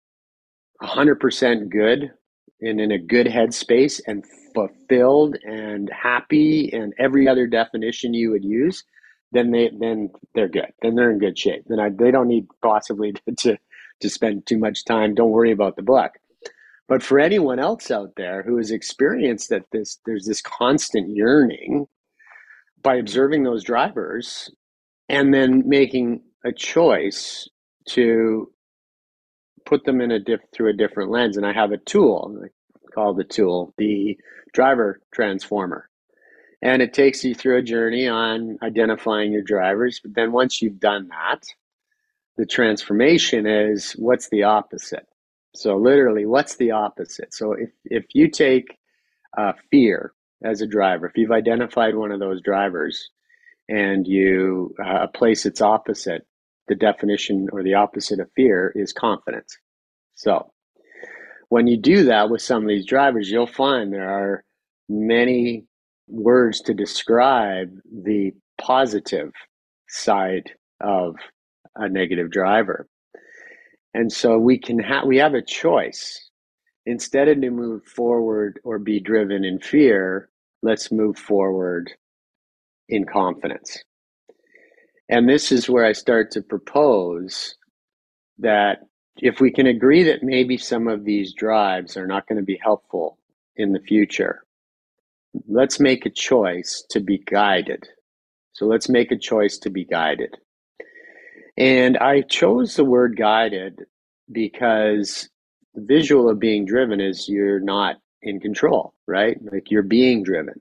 100% 0.82 1.68
good 1.70 2.12
and 2.60 2.80
in 2.80 2.92
a 2.92 2.98
good 2.98 3.26
headspace 3.26 4.00
and 4.06 4.24
fulfilled 4.54 5.36
and 5.44 5.90
happy 5.90 6.70
and 6.72 6.92
every 6.98 7.26
other 7.26 7.46
definition 7.46 8.14
you 8.14 8.30
would 8.30 8.44
use, 8.44 8.84
then 9.32 9.50
they 9.50 9.70
then 9.80 10.10
they're 10.34 10.48
good. 10.48 10.72
Then 10.80 10.94
they're 10.94 11.10
in 11.10 11.18
good 11.18 11.36
shape. 11.36 11.64
Then 11.66 11.80
I, 11.80 11.88
they 11.90 12.10
don't 12.10 12.28
need 12.28 12.46
possibly 12.62 13.12
to, 13.12 13.20
to 13.38 13.58
to 14.00 14.08
spend 14.08 14.46
too 14.46 14.58
much 14.58 14.84
time. 14.84 15.14
Don't 15.14 15.30
worry 15.30 15.52
about 15.52 15.76
the 15.76 15.82
book. 15.82 16.12
But 16.86 17.02
for 17.02 17.18
anyone 17.18 17.58
else 17.58 17.90
out 17.90 18.12
there 18.16 18.42
who 18.42 18.56
has 18.58 18.70
experienced 18.70 19.48
that 19.50 19.64
this 19.72 19.98
there's 20.04 20.26
this 20.26 20.42
constant 20.42 21.08
yearning 21.08 21.86
by 22.82 22.96
observing 22.96 23.42
those 23.42 23.64
drivers 23.64 24.50
and 25.08 25.32
then 25.32 25.62
making 25.66 26.22
a 26.44 26.52
choice 26.52 27.48
to 27.88 28.50
put 29.64 29.84
them 29.84 30.00
in 30.00 30.10
a 30.10 30.20
diff 30.20 30.40
through 30.52 30.70
a 30.70 30.74
different 30.74 31.10
lens. 31.10 31.36
And 31.36 31.46
I 31.46 31.52
have 31.52 31.72
a 31.72 31.78
tool, 31.78 32.38
I 32.44 32.48
call 32.94 33.14
the 33.14 33.24
tool 33.24 33.72
the 33.78 34.18
driver 34.52 35.00
transformer. 35.12 35.88
And 36.62 36.80
it 36.80 36.94
takes 36.94 37.24
you 37.24 37.34
through 37.34 37.58
a 37.58 37.62
journey 37.62 38.08
on 38.08 38.58
identifying 38.62 39.32
your 39.32 39.42
drivers. 39.42 40.00
But 40.02 40.14
then 40.14 40.32
once 40.32 40.62
you've 40.62 40.80
done 40.80 41.08
that, 41.08 41.44
the 42.36 42.46
transformation 42.46 43.46
is 43.46 43.92
what's 43.92 44.28
the 44.28 44.44
opposite? 44.44 45.06
So 45.54 45.76
literally, 45.76 46.26
what's 46.26 46.56
the 46.56 46.72
opposite? 46.72 47.32
So 47.32 47.52
if, 47.52 47.70
if 47.84 48.06
you 48.12 48.28
take 48.28 48.76
uh, 49.36 49.52
fear 49.70 50.12
as 50.44 50.60
a 50.60 50.66
driver, 50.66 51.06
if 51.06 51.16
you've 51.16 51.30
identified 51.30 51.94
one 51.94 52.10
of 52.10 52.20
those 52.20 52.42
drivers 52.42 53.10
and 53.68 54.06
you 54.06 54.74
uh, 54.84 55.06
place 55.08 55.46
its 55.46 55.60
opposite, 55.60 56.26
the 56.66 56.74
definition 56.74 57.48
or 57.52 57.62
the 57.62 57.74
opposite 57.74 58.20
of 58.20 58.30
fear 58.34 58.72
is 58.74 58.92
confidence. 58.92 59.56
So 60.14 60.50
when 61.48 61.66
you 61.66 61.76
do 61.76 62.04
that 62.04 62.30
with 62.30 62.42
some 62.42 62.62
of 62.62 62.68
these 62.68 62.86
drivers, 62.86 63.30
you'll 63.30 63.46
find 63.46 63.92
there 63.92 64.10
are 64.10 64.44
many 64.88 65.66
words 66.08 66.60
to 66.62 66.74
describe 66.74 67.70
the 67.84 68.32
positive 68.60 69.30
side 69.88 70.50
of 70.80 71.16
a 71.76 71.88
negative 71.88 72.30
driver. 72.30 72.86
And 73.94 74.12
so 74.12 74.38
we 74.38 74.58
can 74.58 74.78
have 74.80 75.06
we 75.06 75.18
have 75.18 75.34
a 75.34 75.42
choice. 75.42 76.30
Instead 76.86 77.28
of 77.28 77.40
to 77.40 77.50
move 77.50 77.84
forward 77.84 78.60
or 78.64 78.78
be 78.78 79.00
driven 79.00 79.44
in 79.44 79.58
fear, 79.58 80.28
let's 80.62 80.92
move 80.92 81.16
forward 81.16 81.90
in 82.88 83.06
confidence. 83.06 83.82
And 85.08 85.28
this 85.28 85.52
is 85.52 85.68
where 85.68 85.84
I 85.84 85.92
start 85.92 86.30
to 86.32 86.42
propose 86.42 87.54
that 88.38 88.80
if 89.18 89.40
we 89.40 89.50
can 89.50 89.66
agree 89.66 90.02
that 90.02 90.22
maybe 90.22 90.58
some 90.58 90.88
of 90.88 91.04
these 91.04 91.32
drives 91.32 91.96
are 91.96 92.06
not 92.06 92.26
going 92.26 92.38
to 92.38 92.44
be 92.44 92.58
helpful 92.62 93.18
in 93.56 93.72
the 93.72 93.80
future, 93.80 94.44
let's 95.46 95.80
make 95.80 96.04
a 96.04 96.10
choice 96.10 96.84
to 96.90 97.00
be 97.00 97.18
guided. 97.18 97.88
So 98.52 98.66
let's 98.66 98.88
make 98.88 99.12
a 99.12 99.18
choice 99.18 99.58
to 99.58 99.70
be 99.70 99.84
guided. 99.84 100.36
And 101.56 101.96
I 101.98 102.22
chose 102.22 102.74
the 102.74 102.84
word 102.84 103.16
guided 103.16 103.84
because 104.30 105.28
the 105.74 105.82
visual 105.82 106.28
of 106.28 106.38
being 106.38 106.64
driven 106.64 107.00
is 107.00 107.28
you're 107.28 107.60
not 107.60 107.96
in 108.22 108.40
control, 108.40 108.94
right? 109.06 109.38
Like 109.52 109.70
you're 109.70 109.82
being 109.82 110.22
driven. 110.22 110.60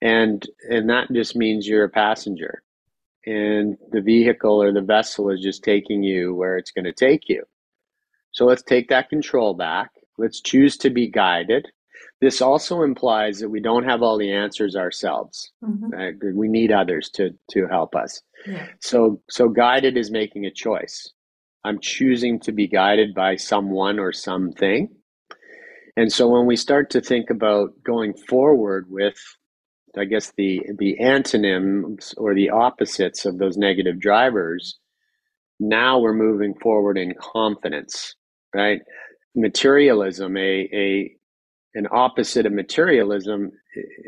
And 0.00 0.44
and 0.68 0.90
that 0.90 1.12
just 1.12 1.36
means 1.36 1.66
you're 1.66 1.84
a 1.84 1.88
passenger. 1.88 2.62
And 3.24 3.76
the 3.92 4.00
vehicle 4.00 4.60
or 4.60 4.72
the 4.72 4.80
vessel 4.80 5.30
is 5.30 5.40
just 5.40 5.62
taking 5.62 6.02
you 6.02 6.34
where 6.34 6.56
it's 6.56 6.72
going 6.72 6.86
to 6.86 6.92
take 6.92 7.28
you. 7.28 7.44
So 8.32 8.46
let's 8.46 8.62
take 8.62 8.88
that 8.88 9.10
control 9.10 9.54
back. 9.54 9.90
Let's 10.18 10.40
choose 10.40 10.76
to 10.78 10.90
be 10.90 11.08
guided. 11.08 11.68
This 12.22 12.40
also 12.40 12.82
implies 12.82 13.40
that 13.40 13.50
we 13.50 13.60
don't 13.60 13.84
have 13.84 14.00
all 14.00 14.16
the 14.16 14.32
answers 14.32 14.76
ourselves. 14.76 15.52
Mm-hmm. 15.62 16.36
We 16.36 16.48
need 16.48 16.72
others 16.72 17.10
to 17.14 17.30
to 17.50 17.66
help 17.66 17.94
us. 17.94 18.22
Yeah. 18.46 18.66
So 18.80 19.20
so 19.28 19.48
guided 19.48 19.96
is 19.96 20.10
making 20.10 20.46
a 20.46 20.50
choice. 20.50 21.12
I'm 21.64 21.78
choosing 21.80 22.40
to 22.40 22.52
be 22.52 22.66
guided 22.66 23.14
by 23.14 23.36
someone 23.36 23.98
or 23.98 24.12
something. 24.12 24.88
And 25.96 26.10
so 26.10 26.28
when 26.28 26.46
we 26.46 26.56
start 26.56 26.90
to 26.90 27.00
think 27.00 27.28
about 27.28 27.70
going 27.84 28.14
forward 28.14 28.86
with 28.88 29.18
I 29.98 30.04
guess 30.04 30.32
the 30.36 30.62
the 30.78 30.98
antonyms 31.00 32.14
or 32.16 32.34
the 32.34 32.50
opposites 32.50 33.26
of 33.26 33.38
those 33.38 33.58
negative 33.58 34.00
drivers, 34.00 34.78
now 35.60 35.98
we're 35.98 36.14
moving 36.14 36.54
forward 36.62 36.96
in 36.96 37.14
confidence 37.20 38.14
right? 38.54 38.80
Materialism, 39.34 40.36
a, 40.36 40.68
a 40.72 41.16
an 41.74 41.86
opposite 41.90 42.46
of 42.46 42.52
materialism, 42.52 43.52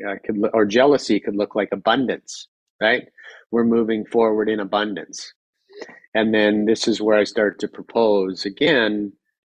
uh, 0.09 0.14
could 0.24 0.38
or 0.53 0.66
jealousy 0.66 1.20
could 1.20 1.37
look 1.37 1.55
like 1.55 1.68
abundance, 1.72 2.48
right? 2.81 3.05
We're 3.50 3.64
moving 3.64 4.05
forward 4.07 4.48
in 4.48 4.61
abundance, 4.61 5.33
and 6.14 6.35
then 6.35 6.66
this 6.66 6.88
is 6.88 7.00
where 7.00 7.18
I 7.18 7.24
start 7.24 7.59
to 7.61 7.68
propose 7.68 8.44
again. 8.44 9.12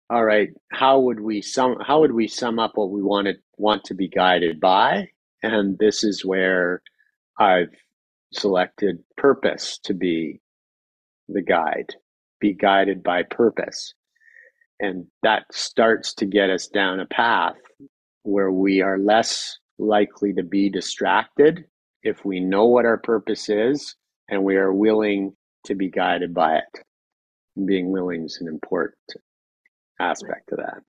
All 0.09 0.25
right, 0.25 0.49
how 0.71 0.99
would 0.99 1.19
we 1.19 1.41
sum 1.41 1.77
how 1.85 1.99
would 2.01 2.13
we 2.13 2.27
sum 2.27 2.59
up 2.59 2.71
what 2.75 2.89
we 2.91 3.01
wanted 3.03 3.37
want 3.57 3.83
to 3.85 3.93
be 3.93 4.07
guided 4.07 4.59
by? 4.59 5.09
And 5.43 5.77
this 5.77 6.03
is 6.03 6.25
where 6.25 6.81
I've 7.39 7.73
selected 8.33 8.99
purpose 9.17 9.79
to 9.85 9.93
be 9.93 10.41
the 11.27 11.41
guide, 11.41 11.95
be 12.39 12.53
guided 12.53 13.03
by 13.03 13.23
purpose. 13.23 13.93
And 14.79 15.07
that 15.23 15.43
starts 15.51 16.13
to 16.15 16.25
get 16.25 16.49
us 16.49 16.67
down 16.67 16.99
a 16.99 17.05
path 17.05 17.55
where 18.23 18.51
we 18.51 18.82
are 18.82 18.97
less 18.97 19.58
likely 19.77 20.34
to 20.34 20.43
be 20.43 20.69
distracted 20.69 21.65
if 22.03 22.25
we 22.25 22.39
know 22.39 22.65
what 22.65 22.86
our 22.86 22.97
purpose 22.97 23.49
is 23.49 23.95
and 24.29 24.43
we 24.43 24.55
are 24.58 24.73
willing 24.73 25.36
to 25.65 25.75
be 25.75 25.89
guided 25.89 26.34
by 26.34 26.58
it. 26.58 26.86
being 27.65 27.91
willing 27.91 28.23
is 28.25 28.38
an 28.41 28.47
important 28.47 28.95
aspect 29.99 30.51
of 30.51 30.58
that. 30.58 30.82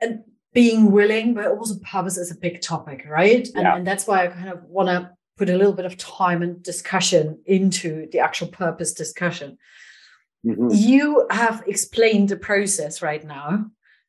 And 0.00 0.24
being 0.52 0.90
willing, 0.90 1.34
but 1.34 1.46
also 1.46 1.78
purpose 1.80 2.16
is 2.16 2.30
a 2.30 2.36
big 2.36 2.60
topic, 2.60 3.06
right? 3.08 3.46
And, 3.54 3.62
yeah. 3.62 3.76
and 3.76 3.86
that's 3.86 4.06
why 4.06 4.24
I 4.24 4.28
kind 4.28 4.48
of 4.48 4.62
want 4.64 4.88
to 4.88 5.10
put 5.36 5.50
a 5.50 5.56
little 5.56 5.72
bit 5.72 5.84
of 5.84 5.96
time 5.96 6.42
and 6.42 6.62
discussion 6.62 7.38
into 7.46 8.08
the 8.10 8.18
actual 8.20 8.48
purpose 8.48 8.92
discussion. 8.92 9.58
Mm-hmm. 10.46 10.68
You 10.72 11.26
have 11.30 11.62
explained 11.66 12.28
the 12.28 12.36
process 12.36 13.02
right 13.02 13.24
now, 13.24 13.66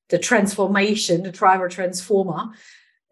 the 0.09 0.17
transformation, 0.17 1.23
the 1.23 1.31
driver 1.31 1.67
transformer, 1.67 2.49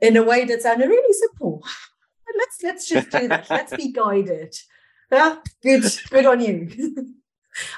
in 0.01 0.17
a 0.17 0.23
way 0.23 0.45
that 0.45 0.61
sounded 0.61 0.87
really 0.87 1.13
simple. 1.13 1.63
Let's 2.37 2.63
let's 2.63 2.89
just 2.89 3.11
do 3.11 3.29
that. 3.29 3.49
let's 3.49 3.73
be 3.73 3.93
guided. 3.93 4.53
Yeah, 5.09 5.37
good, 5.63 5.85
good 6.09 6.25
on 6.25 6.41
you. 6.41 6.69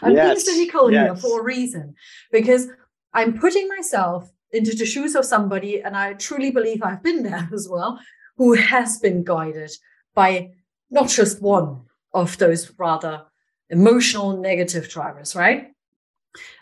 I'm 0.01 0.15
yes. 0.15 0.43
being 0.43 0.55
cynical 0.55 0.91
yes. 0.91 1.05
here 1.05 1.15
for 1.15 1.41
a 1.41 1.43
reason 1.43 1.93
because 2.31 2.67
I'm 3.13 3.37
putting 3.37 3.67
myself 3.67 4.31
into 4.51 4.75
the 4.75 4.85
shoes 4.85 5.15
of 5.15 5.25
somebody, 5.25 5.81
and 5.81 5.95
I 5.95 6.13
truly 6.13 6.51
believe 6.51 6.81
I've 6.81 7.03
been 7.03 7.23
there 7.23 7.49
as 7.53 7.67
well, 7.69 7.99
who 8.37 8.53
has 8.53 8.99
been 8.99 9.23
guided 9.23 9.71
by 10.15 10.51
not 10.89 11.09
just 11.09 11.41
one 11.41 11.81
of 12.13 12.37
those 12.37 12.71
rather 12.77 13.25
emotional 13.69 14.37
negative 14.37 14.89
drivers, 14.89 15.35
right? 15.35 15.71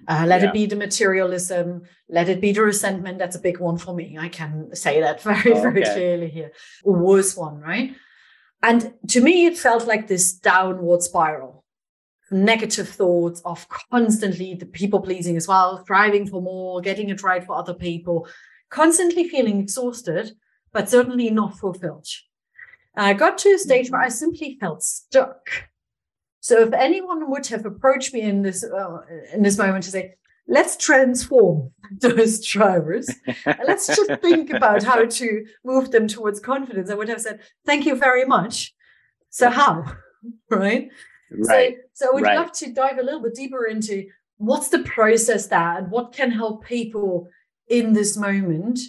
Uh, 0.08 0.26
let 0.28 0.42
yeah. 0.42 0.50
it 0.50 0.54
be 0.54 0.66
the 0.66 0.76
materialism, 0.76 1.84
let 2.10 2.30
it 2.30 2.42
be 2.42 2.52
the 2.52 2.62
resentment. 2.62 3.18
That's 3.18 3.36
a 3.36 3.42
big 3.42 3.60
one 3.60 3.78
for 3.78 3.94
me. 3.94 4.18
I 4.20 4.30
can 4.30 4.76
say 4.76 5.02
that 5.02 5.22
very, 5.24 5.54
oh, 5.54 5.62
very 5.62 5.84
clearly 5.84 6.30
here. 6.30 6.52
A 6.86 6.92
worse 6.92 7.36
one, 7.36 7.60
right? 7.60 7.96
And 8.62 8.94
to 9.10 9.22
me, 9.22 9.46
it 9.46 9.58
felt 9.58 9.86
like 9.88 10.08
this 10.08 10.34
downward 10.34 11.04
spiral. 11.04 11.64
Negative 12.32 12.90
thoughts 12.90 13.42
of 13.46 13.68
constantly 13.92 14.56
the 14.56 14.66
people 14.66 15.00
pleasing 15.00 15.38
as 15.38 15.48
well, 15.48 15.84
striving 15.84 16.26
for 16.28 16.42
more, 16.42 16.82
getting 16.82 17.10
it 17.10 17.22
right 17.22 17.44
for 17.44 17.56
other 17.56 17.76
people, 17.76 18.28
constantly 18.70 19.30
feeling 19.30 19.60
exhausted, 19.60 20.32
but 20.74 20.90
certainly 20.90 21.30
not 21.30 21.60
fulfilled. 21.60 22.08
I 22.98 23.14
got 23.14 23.38
to 23.40 23.50
a 23.50 23.60
stage 23.60 23.92
where 23.92 24.02
I 24.02 24.10
simply 24.10 24.58
felt 24.60 24.82
stuck 24.82 25.70
so 26.46 26.62
if 26.62 26.74
anyone 26.74 27.32
would 27.32 27.48
have 27.48 27.66
approached 27.66 28.14
me 28.14 28.22
in 28.22 28.44
this 28.44 28.64
uh, 28.64 29.00
in 29.34 29.42
this 29.42 29.58
moment 29.58 29.84
to 29.86 29.90
say, 29.90 30.14
let's 30.48 30.78
transform 30.78 31.72
those 32.02 32.46
drivers 32.46 33.10
and 33.48 33.58
let's 33.66 33.88
just 33.88 34.22
think 34.22 34.52
about 34.52 34.84
how 34.84 35.06
to 35.20 35.44
move 35.64 35.90
them 35.90 36.08
towards 36.08 36.40
confidence, 36.40 36.92
I 36.92 36.94
would 36.94 37.10
have 37.10 37.22
said, 37.22 37.40
thank 37.66 37.88
you 37.88 37.96
very 37.96 38.26
much. 38.26 38.76
So 39.32 39.50
how? 39.50 39.86
right? 40.52 40.90
Right. 41.32 41.78
So, 41.94 42.06
so 42.06 42.12
I 42.12 42.14
would 42.14 42.24
right. 42.24 42.38
love 42.38 42.52
to 42.52 42.72
dive 42.72 43.00
a 43.00 43.04
little 43.04 43.24
bit 43.24 43.34
deeper 43.34 43.66
into 43.66 44.06
what's 44.38 44.70
the 44.70 44.84
process 44.84 45.48
there 45.48 45.80
and 45.80 45.90
what 45.90 46.14
can 46.14 46.30
help 46.30 46.64
people 46.64 47.28
in 47.68 47.94
this 47.94 48.16
moment 48.16 48.80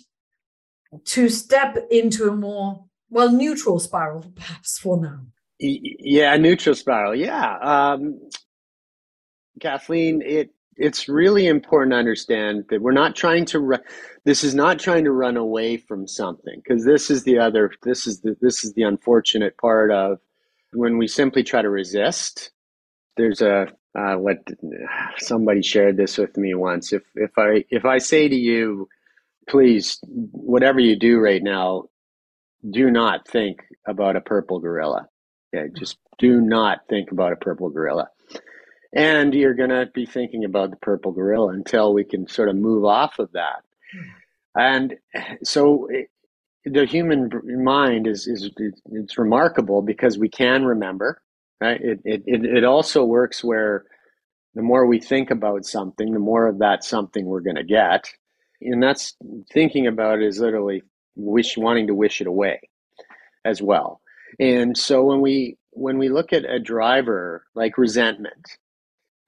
to 1.06 1.30
step 1.30 1.78
into 1.90 2.28
a 2.28 2.36
more 2.36 2.84
well 3.08 3.32
neutral 3.32 3.80
spiral 3.80 4.30
perhaps 4.36 4.78
for 4.78 5.00
now 5.00 5.20
yeah, 5.58 6.36
neutral 6.36 6.74
spiral. 6.74 7.14
Yeah. 7.14 7.58
Um, 7.58 8.20
Kathleen, 9.60 10.22
it 10.24 10.50
it's 10.76 11.08
really 11.08 11.46
important 11.46 11.92
to 11.92 11.96
understand 11.98 12.66
that 12.70 12.82
we're 12.82 12.92
not 12.92 13.16
trying 13.16 13.46
to 13.46 13.60
ru- 13.60 13.78
this 14.24 14.44
is 14.44 14.54
not 14.54 14.78
trying 14.78 15.04
to 15.04 15.12
run 15.12 15.36
away 15.36 15.76
from 15.78 16.06
something 16.06 16.62
because 16.62 16.84
this 16.84 17.10
is 17.10 17.24
the 17.24 17.38
other 17.38 17.70
this 17.84 18.06
is 18.06 18.20
the 18.22 18.36
this 18.42 18.64
is 18.64 18.74
the 18.74 18.82
unfortunate 18.82 19.56
part 19.58 19.90
of 19.90 20.18
when 20.74 20.98
we 20.98 21.08
simply 21.08 21.42
try 21.42 21.62
to 21.62 21.70
resist 21.70 22.50
there's 23.16 23.40
a 23.42 23.68
uh, 23.98 24.16
what 24.16 24.38
somebody 25.18 25.62
shared 25.62 25.96
this 25.96 26.18
with 26.18 26.36
me 26.36 26.54
once 26.54 26.92
if 26.92 27.04
if 27.16 27.32
i 27.38 27.64
if 27.70 27.86
i 27.86 27.98
say 27.98 28.28
to 28.28 28.36
you 28.36 28.84
please, 29.48 29.98
whatever 30.04 30.80
you 30.80 30.96
do 30.98 31.18
right 31.20 31.42
now, 31.42 31.84
do 32.70 32.90
not 32.90 33.28
think 33.28 33.62
about 33.86 34.16
a 34.16 34.20
purple 34.20 34.60
gorilla. 34.60 35.08
Okay, 35.56 35.70
just 35.76 35.98
do 36.18 36.40
not 36.40 36.80
think 36.88 37.12
about 37.12 37.32
a 37.32 37.36
purple 37.36 37.70
gorilla. 37.70 38.08
And 38.92 39.34
you're 39.34 39.54
going 39.54 39.70
to 39.70 39.88
be 39.92 40.06
thinking 40.06 40.44
about 40.44 40.70
the 40.70 40.76
purple 40.76 41.12
gorilla 41.12 41.52
until 41.52 41.92
we 41.92 42.04
can 42.04 42.28
sort 42.28 42.48
of 42.48 42.56
move 42.56 42.84
off 42.84 43.18
of 43.18 43.32
that. 43.32 43.62
And 44.54 44.96
so 45.42 45.88
it, 45.90 46.10
the 46.64 46.86
human 46.86 47.30
mind 47.62 48.06
is, 48.06 48.26
is 48.26 48.50
it's 48.86 49.18
remarkable 49.18 49.82
because 49.82 50.18
we 50.18 50.28
can 50.28 50.64
remember, 50.64 51.20
right? 51.60 51.80
It, 51.80 52.00
it, 52.04 52.44
it 52.44 52.64
also 52.64 53.04
works 53.04 53.44
where 53.44 53.84
the 54.54 54.62
more 54.62 54.86
we 54.86 54.98
think 54.98 55.30
about 55.30 55.66
something, 55.66 56.12
the 56.12 56.18
more 56.18 56.46
of 56.46 56.58
that 56.58 56.84
something 56.84 57.26
we're 57.26 57.40
going 57.40 57.56
to 57.56 57.64
get. 57.64 58.06
And 58.62 58.82
that's 58.82 59.14
thinking 59.52 59.86
about 59.86 60.22
is 60.22 60.40
literally 60.40 60.82
wish 61.14 61.56
wanting 61.58 61.88
to 61.88 61.94
wish 61.94 62.20
it 62.20 62.26
away 62.26 62.60
as 63.44 63.60
well. 63.60 64.00
And 64.38 64.76
so 64.76 65.04
when 65.04 65.20
we 65.20 65.56
when 65.72 65.98
we 65.98 66.08
look 66.08 66.32
at 66.32 66.44
a 66.44 66.58
driver 66.58 67.44
like 67.54 67.78
resentment, 67.78 68.46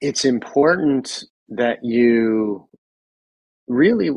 it's 0.01 0.25
important 0.25 1.23
that 1.49 1.83
you 1.83 2.67
really 3.67 4.09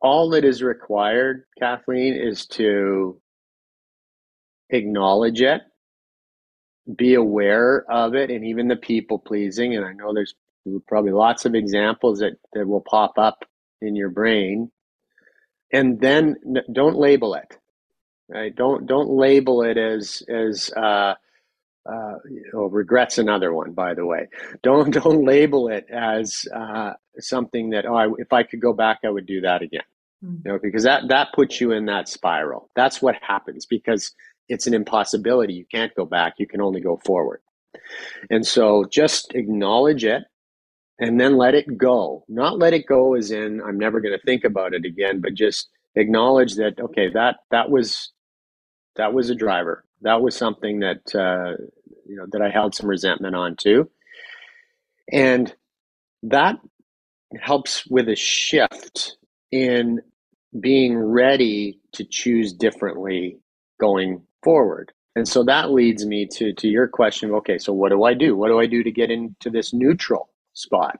all 0.00 0.30
that 0.30 0.44
is 0.44 0.62
required, 0.62 1.44
Kathleen, 1.58 2.14
is 2.14 2.46
to 2.46 3.20
acknowledge 4.70 5.40
it, 5.40 5.62
be 6.96 7.14
aware 7.14 7.84
of 7.90 8.14
it, 8.14 8.30
and 8.30 8.44
even 8.44 8.68
the 8.68 8.76
people 8.76 9.18
pleasing. 9.18 9.74
And 9.74 9.84
I 9.84 9.92
know 9.92 10.14
there's 10.14 10.34
probably 10.86 11.12
lots 11.12 11.44
of 11.44 11.54
examples 11.54 12.20
that, 12.20 12.34
that 12.52 12.66
will 12.66 12.84
pop 12.88 13.18
up 13.18 13.44
in 13.80 13.96
your 13.96 14.10
brain. 14.10 14.70
And 15.72 16.00
then 16.00 16.36
don't 16.72 16.96
label 16.96 17.34
it. 17.34 17.58
Right? 18.28 18.54
Don't 18.54 18.86
don't 18.86 19.10
label 19.10 19.62
it 19.62 19.78
as 19.78 20.22
as 20.28 20.70
uh, 20.76 21.14
uh, 21.90 22.14
oh, 22.52 22.66
regret's 22.66 23.18
another 23.18 23.52
one, 23.52 23.72
by 23.72 23.94
the 23.94 24.04
way. 24.04 24.28
Don't 24.62 24.90
don't 24.90 25.24
label 25.24 25.68
it 25.68 25.86
as 25.90 26.44
uh, 26.54 26.92
something 27.18 27.70
that 27.70 27.86
oh, 27.86 27.94
I, 27.94 28.08
if 28.18 28.32
I 28.32 28.42
could 28.42 28.60
go 28.60 28.74
back, 28.74 28.98
I 29.04 29.10
would 29.10 29.26
do 29.26 29.40
that 29.40 29.62
again. 29.62 29.80
Mm-hmm. 30.22 30.46
You 30.46 30.52
know, 30.52 30.58
because 30.62 30.82
that 30.82 31.08
that 31.08 31.28
puts 31.34 31.60
you 31.60 31.72
in 31.72 31.86
that 31.86 32.08
spiral. 32.08 32.70
That's 32.76 33.00
what 33.00 33.14
happens 33.22 33.64
because 33.64 34.12
it's 34.48 34.66
an 34.66 34.74
impossibility. 34.74 35.54
You 35.54 35.64
can't 35.70 35.94
go 35.94 36.04
back. 36.04 36.34
You 36.38 36.46
can 36.46 36.60
only 36.60 36.80
go 36.80 37.00
forward. 37.04 37.40
And 38.28 38.46
so, 38.46 38.84
just 38.90 39.34
acknowledge 39.34 40.04
it, 40.04 40.24
and 40.98 41.18
then 41.20 41.36
let 41.36 41.54
it 41.54 41.78
go. 41.78 42.24
Not 42.28 42.58
let 42.58 42.74
it 42.74 42.86
go 42.86 43.14
as 43.14 43.30
in 43.30 43.62
I'm 43.62 43.78
never 43.78 44.00
going 44.00 44.16
to 44.18 44.24
think 44.26 44.44
about 44.44 44.74
it 44.74 44.84
again, 44.84 45.20
but 45.20 45.34
just 45.34 45.68
acknowledge 45.94 46.56
that 46.56 46.78
okay, 46.78 47.08
that 47.14 47.36
that 47.50 47.70
was 47.70 48.12
that 48.98 49.14
was 49.14 49.30
a 49.30 49.34
driver. 49.34 49.84
That 50.02 50.20
was 50.20 50.36
something 50.36 50.80
that 50.80 51.14
uh, 51.14 51.56
you 52.06 52.16
know 52.16 52.26
that 52.32 52.42
I 52.42 52.50
held 52.50 52.74
some 52.74 52.88
resentment 52.88 53.34
on 53.34 53.56
too, 53.56 53.90
and 55.10 55.54
that 56.24 56.56
helps 57.40 57.86
with 57.86 58.08
a 58.08 58.16
shift 58.16 59.16
in 59.50 60.00
being 60.60 60.98
ready 60.98 61.80
to 61.92 62.04
choose 62.04 62.52
differently 62.52 63.38
going 63.80 64.22
forward. 64.42 64.92
And 65.14 65.26
so 65.26 65.42
that 65.44 65.72
leads 65.72 66.04
me 66.04 66.26
to 66.32 66.52
to 66.52 66.68
your 66.68 66.88
question. 66.88 67.30
Okay, 67.32 67.58
so 67.58 67.72
what 67.72 67.90
do 67.90 68.04
I 68.04 68.14
do? 68.14 68.36
What 68.36 68.48
do 68.48 68.60
I 68.60 68.66
do 68.66 68.82
to 68.82 68.90
get 68.90 69.10
into 69.10 69.50
this 69.50 69.72
neutral 69.72 70.28
spot? 70.52 70.98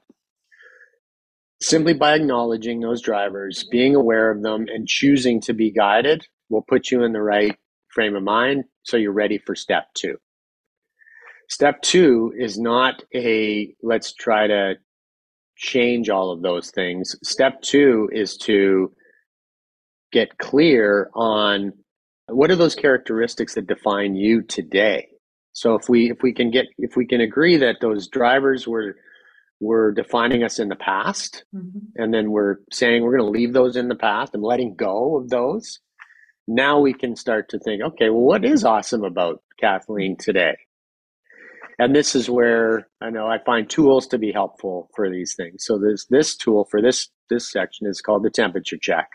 Simply 1.61 1.93
by 1.93 2.15
acknowledging 2.15 2.79
those 2.79 3.01
drivers, 3.01 3.65
being 3.69 3.93
aware 3.93 4.31
of 4.31 4.41
them, 4.41 4.67
and 4.73 4.87
choosing 4.87 5.41
to 5.41 5.53
be 5.53 5.71
guided 5.71 6.25
will 6.47 6.61
put 6.61 6.89
you 6.89 7.03
in 7.03 7.11
the 7.11 7.21
right 7.21 7.57
frame 7.93 8.15
of 8.15 8.23
mind 8.23 8.63
so 8.83 8.97
you're 8.97 9.11
ready 9.11 9.37
for 9.37 9.55
step 9.55 9.87
two. 9.93 10.17
Step 11.49 11.81
two 11.81 12.33
is 12.37 12.59
not 12.59 13.01
a 13.15 13.73
let's 13.81 14.13
try 14.13 14.47
to 14.47 14.75
change 15.57 16.09
all 16.09 16.31
of 16.31 16.41
those 16.41 16.71
things. 16.71 17.15
Step 17.23 17.61
two 17.61 18.09
is 18.11 18.37
to 18.37 18.91
get 20.11 20.37
clear 20.37 21.09
on 21.13 21.73
what 22.27 22.51
are 22.51 22.55
those 22.55 22.75
characteristics 22.75 23.55
that 23.55 23.67
define 23.67 24.15
you 24.15 24.41
today. 24.43 25.07
So 25.53 25.75
if 25.75 25.89
we 25.89 26.11
if 26.11 26.21
we 26.21 26.33
can 26.33 26.51
get 26.51 26.67
if 26.77 26.95
we 26.95 27.05
can 27.05 27.21
agree 27.21 27.57
that 27.57 27.77
those 27.81 28.07
drivers 28.07 28.67
were 28.67 28.95
were 29.59 29.91
defining 29.91 30.43
us 30.43 30.57
in 30.59 30.69
the 30.69 30.75
past 30.75 31.43
mm-hmm. 31.53 31.79
and 31.95 32.13
then 32.13 32.31
we're 32.31 32.57
saying 32.71 33.03
we're 33.03 33.17
going 33.17 33.33
to 33.33 33.39
leave 33.39 33.51
those 33.51 33.75
in 33.75 33.89
the 33.89 33.95
past 33.95 34.33
and 34.33 34.41
letting 34.41 34.73
go 34.75 35.17
of 35.17 35.29
those 35.29 35.79
now 36.49 36.79
we 36.79 36.93
can 36.93 37.15
start 37.15 37.49
to 37.49 37.59
think, 37.59 37.83
okay, 37.83 38.09
well, 38.09 38.23
what 38.23 38.43
is 38.43 38.65
awesome 38.65 39.03
about 39.03 39.41
Kathleen 39.59 40.17
today? 40.17 40.57
And 41.77 41.95
this 41.95 42.15
is 42.15 42.29
where 42.29 42.87
I 43.01 43.09
know 43.09 43.27
I 43.27 43.37
find 43.45 43.69
tools 43.69 44.07
to 44.07 44.17
be 44.17 44.31
helpful 44.31 44.89
for 44.95 45.09
these 45.09 45.35
things. 45.35 45.63
So 45.65 45.77
this 45.77 46.05
this 46.09 46.35
tool 46.35 46.67
for 46.69 46.81
this 46.81 47.07
this 47.29 47.49
section 47.49 47.87
is 47.87 48.01
called 48.01 48.23
the 48.23 48.31
temperature 48.31 48.77
check, 48.81 49.07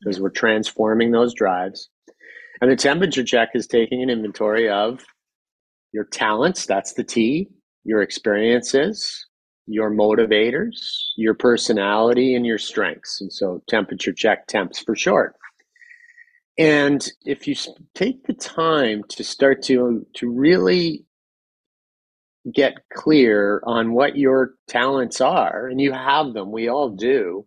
because 0.00 0.20
we're 0.20 0.30
transforming 0.30 1.10
those 1.10 1.34
drives. 1.34 1.88
And 2.60 2.70
the 2.70 2.76
temperature 2.76 3.24
check 3.24 3.50
is 3.54 3.66
taking 3.66 4.02
an 4.02 4.10
inventory 4.10 4.68
of 4.68 5.04
your 5.92 6.04
talents, 6.04 6.66
that's 6.66 6.92
the 6.92 7.04
T, 7.04 7.48
your 7.84 8.02
experiences, 8.02 9.26
your 9.66 9.90
motivators, 9.90 10.76
your 11.16 11.34
personality, 11.34 12.34
and 12.34 12.44
your 12.44 12.58
strengths. 12.58 13.20
And 13.20 13.32
so 13.32 13.62
temperature 13.68 14.12
check 14.12 14.46
temps 14.46 14.80
for 14.80 14.94
short. 14.94 15.34
And 16.58 17.06
if 17.24 17.48
you 17.48 17.54
take 17.94 18.26
the 18.26 18.34
time 18.34 19.04
to 19.10 19.24
start 19.24 19.62
to 19.64 20.06
to 20.16 20.30
really 20.30 21.06
get 22.52 22.78
clear 22.92 23.62
on 23.64 23.92
what 23.92 24.16
your 24.16 24.54
talents 24.68 25.20
are, 25.20 25.68
and 25.68 25.80
you 25.80 25.92
have 25.92 26.34
them, 26.34 26.52
we 26.52 26.68
all 26.68 26.90
do. 26.90 27.46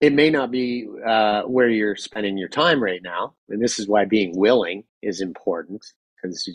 It 0.00 0.14
may 0.14 0.30
not 0.30 0.50
be 0.50 0.86
uh, 1.06 1.42
where 1.44 1.68
you're 1.68 1.96
spending 1.96 2.38
your 2.38 2.48
time 2.50 2.82
right 2.82 3.02
now, 3.02 3.34
and 3.50 3.62
this 3.62 3.78
is 3.78 3.88
why 3.88 4.06
being 4.06 4.36
willing 4.38 4.84
is 5.02 5.20
important 5.22 5.84
because 6.22 6.48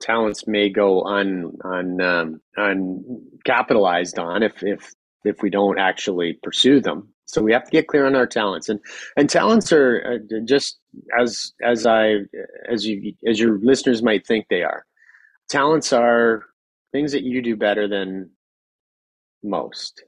talents 0.00 0.46
may 0.48 0.70
go 0.70 1.04
un, 1.04 1.52
un 1.64 2.00
um, 2.02 2.42
uncapitalized 2.58 4.18
on 4.22 4.42
if 4.42 4.62
if 4.64 4.92
if 5.24 5.42
we 5.42 5.50
don't 5.50 5.78
actually 5.78 6.34
pursue 6.42 6.80
them. 6.80 7.13
So 7.26 7.42
we 7.42 7.52
have 7.52 7.64
to 7.64 7.70
get 7.70 7.88
clear 7.88 8.06
on 8.06 8.14
our 8.14 8.26
talents, 8.26 8.68
and 8.68 8.80
and 9.16 9.28
talents 9.28 9.72
are 9.72 10.20
uh, 10.32 10.40
just 10.44 10.78
as 11.18 11.52
as 11.62 11.86
I 11.86 12.16
as 12.70 12.86
you 12.86 13.14
as 13.26 13.40
your 13.40 13.58
listeners 13.58 14.02
might 14.02 14.26
think 14.26 14.46
they 14.48 14.62
are. 14.62 14.84
Talents 15.48 15.92
are 15.92 16.44
things 16.92 17.12
that 17.12 17.22
you 17.22 17.42
do 17.42 17.56
better 17.56 17.88
than 17.88 18.30
most. 19.42 20.04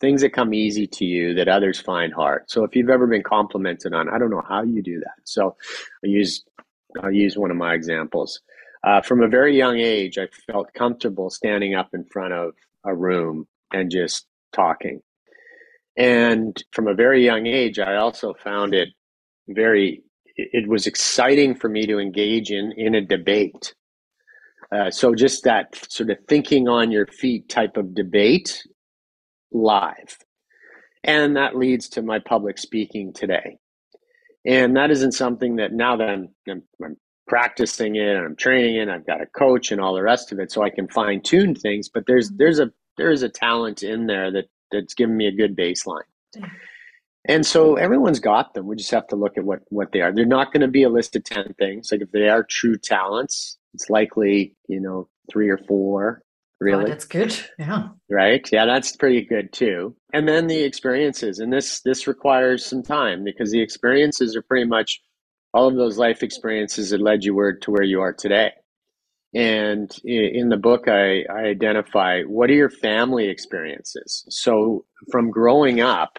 Things 0.00 0.22
that 0.22 0.32
come 0.32 0.54
easy 0.54 0.86
to 0.86 1.04
you 1.04 1.34
that 1.34 1.48
others 1.48 1.78
find 1.78 2.12
hard. 2.12 2.44
So 2.46 2.64
if 2.64 2.74
you've 2.74 2.88
ever 2.88 3.06
been 3.06 3.22
complimented 3.22 3.92
on, 3.92 4.08
I 4.08 4.18
don't 4.18 4.30
know 4.30 4.42
how 4.48 4.62
you 4.62 4.82
do 4.82 4.98
that. 5.00 5.20
So 5.24 5.56
I 6.04 6.08
use 6.08 6.44
I'll 7.02 7.12
use 7.12 7.36
one 7.36 7.50
of 7.50 7.56
my 7.56 7.74
examples. 7.74 8.40
Uh, 8.82 9.02
from 9.02 9.22
a 9.22 9.28
very 9.28 9.56
young 9.56 9.78
age, 9.78 10.16
I 10.16 10.28
felt 10.50 10.72
comfortable 10.72 11.28
standing 11.28 11.74
up 11.74 11.90
in 11.92 12.04
front 12.04 12.32
of 12.32 12.54
a 12.84 12.94
room 12.94 13.46
and 13.72 13.90
just 13.90 14.26
talking 14.54 15.02
and 16.00 16.64
from 16.72 16.88
a 16.88 16.94
very 16.94 17.22
young 17.22 17.46
age, 17.46 17.78
I 17.78 17.96
also 17.96 18.32
found 18.32 18.72
it 18.72 18.88
very, 19.46 20.02
it 20.34 20.66
was 20.66 20.86
exciting 20.86 21.54
for 21.54 21.68
me 21.68 21.86
to 21.86 21.98
engage 21.98 22.50
in, 22.50 22.72
in 22.74 22.94
a 22.94 23.02
debate. 23.02 23.74
Uh, 24.72 24.90
so 24.90 25.14
just 25.14 25.44
that 25.44 25.78
sort 25.90 26.08
of 26.08 26.16
thinking 26.26 26.68
on 26.68 26.90
your 26.90 27.06
feet 27.06 27.50
type 27.50 27.76
of 27.76 27.94
debate 27.94 28.62
live. 29.52 30.16
And 31.04 31.36
that 31.36 31.58
leads 31.58 31.90
to 31.90 32.02
my 32.02 32.18
public 32.18 32.56
speaking 32.56 33.12
today. 33.12 33.58
And 34.46 34.78
that 34.78 34.90
isn't 34.90 35.12
something 35.12 35.56
that 35.56 35.74
now 35.74 35.98
that 35.98 36.08
I'm, 36.08 36.28
I'm, 36.48 36.62
I'm 36.82 36.96
practicing 37.28 37.96
it 37.96 38.16
and 38.16 38.24
I'm 38.24 38.36
training 38.36 38.76
it, 38.76 38.88
I've 38.88 39.06
got 39.06 39.20
a 39.20 39.26
coach 39.26 39.70
and 39.70 39.82
all 39.82 39.94
the 39.94 40.02
rest 40.02 40.32
of 40.32 40.38
it, 40.38 40.50
so 40.50 40.62
I 40.62 40.70
can 40.70 40.88
fine 40.88 41.20
tune 41.20 41.54
things. 41.54 41.90
But 41.92 42.04
there's 42.06 42.30
there's 42.30 42.58
a 42.58 42.70
there 42.96 43.10
is 43.10 43.22
a 43.22 43.28
talent 43.28 43.82
in 43.82 44.06
there 44.06 44.32
that 44.32 44.46
that's 44.70 44.94
given 44.94 45.16
me 45.16 45.26
a 45.26 45.32
good 45.32 45.56
baseline. 45.56 46.02
And 47.26 47.44
so 47.44 47.76
everyone's 47.76 48.20
got 48.20 48.54
them. 48.54 48.66
We 48.66 48.76
just 48.76 48.90
have 48.92 49.06
to 49.08 49.16
look 49.16 49.36
at 49.36 49.44
what 49.44 49.60
what 49.68 49.92
they 49.92 50.00
are. 50.00 50.12
They're 50.12 50.24
not 50.24 50.52
going 50.52 50.62
to 50.62 50.68
be 50.68 50.82
a 50.82 50.88
list 50.88 51.16
of 51.16 51.24
10 51.24 51.54
things. 51.58 51.92
Like 51.92 52.00
if 52.00 52.10
they 52.12 52.28
are 52.28 52.42
true 52.42 52.76
talents, 52.76 53.58
it's 53.74 53.90
likely, 53.90 54.54
you 54.68 54.80
know, 54.80 55.08
three 55.30 55.48
or 55.48 55.58
four 55.58 56.22
really. 56.60 56.84
Oh, 56.84 56.88
that's 56.88 57.06
good. 57.06 57.34
Yeah. 57.58 57.88
Right? 58.08 58.46
Yeah, 58.52 58.66
that's 58.66 58.96
pretty 58.96 59.22
good 59.22 59.52
too. 59.52 59.96
And 60.12 60.28
then 60.28 60.46
the 60.46 60.62
experiences. 60.62 61.38
And 61.38 61.52
this 61.52 61.80
this 61.80 62.06
requires 62.06 62.64
some 62.64 62.82
time 62.82 63.24
because 63.24 63.50
the 63.50 63.60
experiences 63.60 64.36
are 64.36 64.42
pretty 64.42 64.66
much 64.66 65.00
all 65.52 65.66
of 65.66 65.74
those 65.74 65.98
life 65.98 66.22
experiences 66.22 66.90
that 66.90 67.00
led 67.00 67.24
you 67.24 67.34
where, 67.34 67.56
to 67.56 67.70
where 67.70 67.82
you 67.82 68.00
are 68.00 68.12
today. 68.12 68.52
And 69.32 69.90
in 70.04 70.48
the 70.48 70.56
book, 70.56 70.88
I, 70.88 71.24
I 71.32 71.42
identify 71.44 72.22
what 72.22 72.50
are 72.50 72.54
your 72.54 72.70
family 72.70 73.28
experiences. 73.28 74.24
So 74.28 74.84
from 75.12 75.30
growing 75.30 75.80
up, 75.80 76.18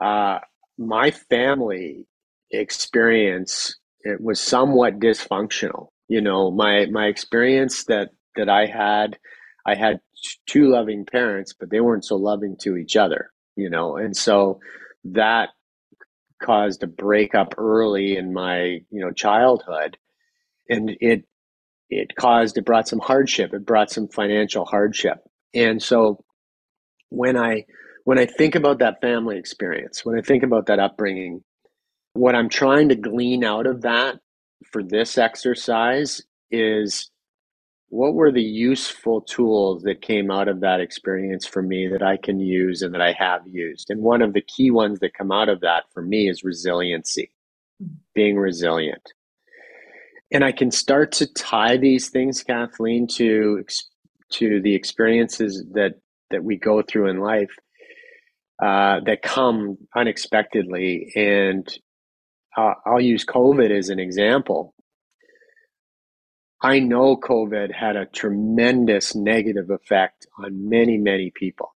uh, 0.00 0.38
my 0.78 1.10
family 1.10 2.06
experience 2.52 3.76
it 4.02 4.20
was 4.20 4.40
somewhat 4.40 4.98
dysfunctional. 4.98 5.88
You 6.08 6.20
know, 6.20 6.50
my 6.50 6.86
my 6.86 7.06
experience 7.06 7.84
that 7.84 8.10
that 8.36 8.48
I 8.48 8.66
had, 8.66 9.18
I 9.66 9.74
had 9.74 10.00
two 10.46 10.70
loving 10.70 11.04
parents, 11.04 11.52
but 11.58 11.70
they 11.70 11.80
weren't 11.80 12.04
so 12.04 12.16
loving 12.16 12.56
to 12.62 12.76
each 12.76 12.96
other. 12.96 13.30
You 13.56 13.70
know, 13.70 13.96
and 13.96 14.16
so 14.16 14.60
that 15.04 15.50
caused 16.42 16.82
a 16.82 16.86
breakup 16.86 17.54
early 17.58 18.16
in 18.16 18.32
my 18.32 18.80
you 18.90 19.00
know 19.00 19.12
childhood, 19.12 19.98
and 20.68 20.96
it 21.00 21.24
it 21.90 22.14
caused 22.16 22.56
it 22.56 22.64
brought 22.64 22.88
some 22.88 23.00
hardship. 23.00 23.52
It 23.52 23.66
brought 23.66 23.90
some 23.90 24.08
financial 24.08 24.64
hardship, 24.64 25.18
and 25.54 25.82
so 25.82 26.24
when 27.10 27.36
I 27.36 27.64
when 28.04 28.18
I 28.18 28.26
think 28.26 28.54
about 28.54 28.78
that 28.78 29.00
family 29.00 29.38
experience, 29.38 30.04
when 30.04 30.18
I 30.18 30.22
think 30.22 30.42
about 30.42 30.66
that 30.66 30.78
upbringing, 30.78 31.42
what 32.14 32.34
I'm 32.34 32.48
trying 32.48 32.88
to 32.88 32.94
glean 32.94 33.44
out 33.44 33.66
of 33.66 33.82
that 33.82 34.20
for 34.72 34.82
this 34.82 35.18
exercise 35.18 36.22
is 36.50 37.10
what 37.88 38.14
were 38.14 38.30
the 38.30 38.42
useful 38.42 39.20
tools 39.20 39.82
that 39.82 40.00
came 40.00 40.30
out 40.30 40.48
of 40.48 40.60
that 40.60 40.80
experience 40.80 41.44
for 41.44 41.60
me 41.60 41.88
that 41.88 42.02
I 42.02 42.16
can 42.16 42.38
use 42.38 42.82
and 42.82 42.94
that 42.94 43.02
I 43.02 43.12
have 43.12 43.42
used? 43.46 43.90
And 43.90 44.00
one 44.00 44.22
of 44.22 44.32
the 44.32 44.42
key 44.42 44.70
ones 44.70 45.00
that 45.00 45.14
come 45.14 45.32
out 45.32 45.48
of 45.48 45.60
that 45.60 45.84
for 45.92 46.00
me 46.00 46.28
is 46.28 46.44
resiliency, 46.44 47.32
mm. 47.82 47.96
being 48.14 48.36
resilient. 48.36 49.12
And 50.32 50.44
I 50.44 50.52
can 50.52 50.70
start 50.70 51.12
to 51.12 51.32
tie 51.32 51.76
these 51.76 52.08
things, 52.08 52.42
Kathleen, 52.42 53.06
to 53.14 53.64
to 54.32 54.60
the 54.60 54.74
experiences 54.74 55.64
that 55.72 55.94
that 56.30 56.44
we 56.44 56.56
go 56.56 56.82
through 56.82 57.08
in 57.08 57.18
life 57.18 57.50
uh, 58.62 59.00
that 59.06 59.22
come 59.22 59.78
unexpectedly. 59.96 61.12
And 61.16 61.66
uh, 62.56 62.74
I'll 62.86 63.00
use 63.00 63.24
COVID 63.24 63.76
as 63.76 63.88
an 63.88 63.98
example. 63.98 64.74
I 66.62 66.78
know 66.78 67.16
COVID 67.16 67.72
had 67.72 67.96
a 67.96 68.06
tremendous 68.06 69.14
negative 69.14 69.70
effect 69.70 70.26
on 70.38 70.68
many, 70.68 70.98
many 70.98 71.32
people. 71.34 71.74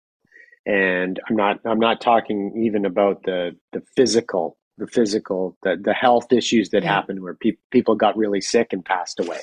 And 0.67 1.21
I'm 1.29 1.37
not 1.37 1.61
I'm 1.65 1.79
not 1.79 2.01
talking 2.01 2.63
even 2.65 2.85
about 2.85 3.23
the 3.25 3.57
the 3.73 3.83
physical 3.97 4.57
the 4.81 4.89
physical 4.89 5.57
the, 5.63 5.77
the 5.81 5.93
health 5.93 6.33
issues 6.33 6.71
that 6.71 6.83
yeah. 6.83 6.93
happened 6.93 7.23
where 7.23 7.35
pe- 7.35 7.59
people 7.71 7.95
got 7.95 8.17
really 8.17 8.41
sick 8.41 8.73
and 8.73 8.85
passed 8.85 9.21
away. 9.21 9.41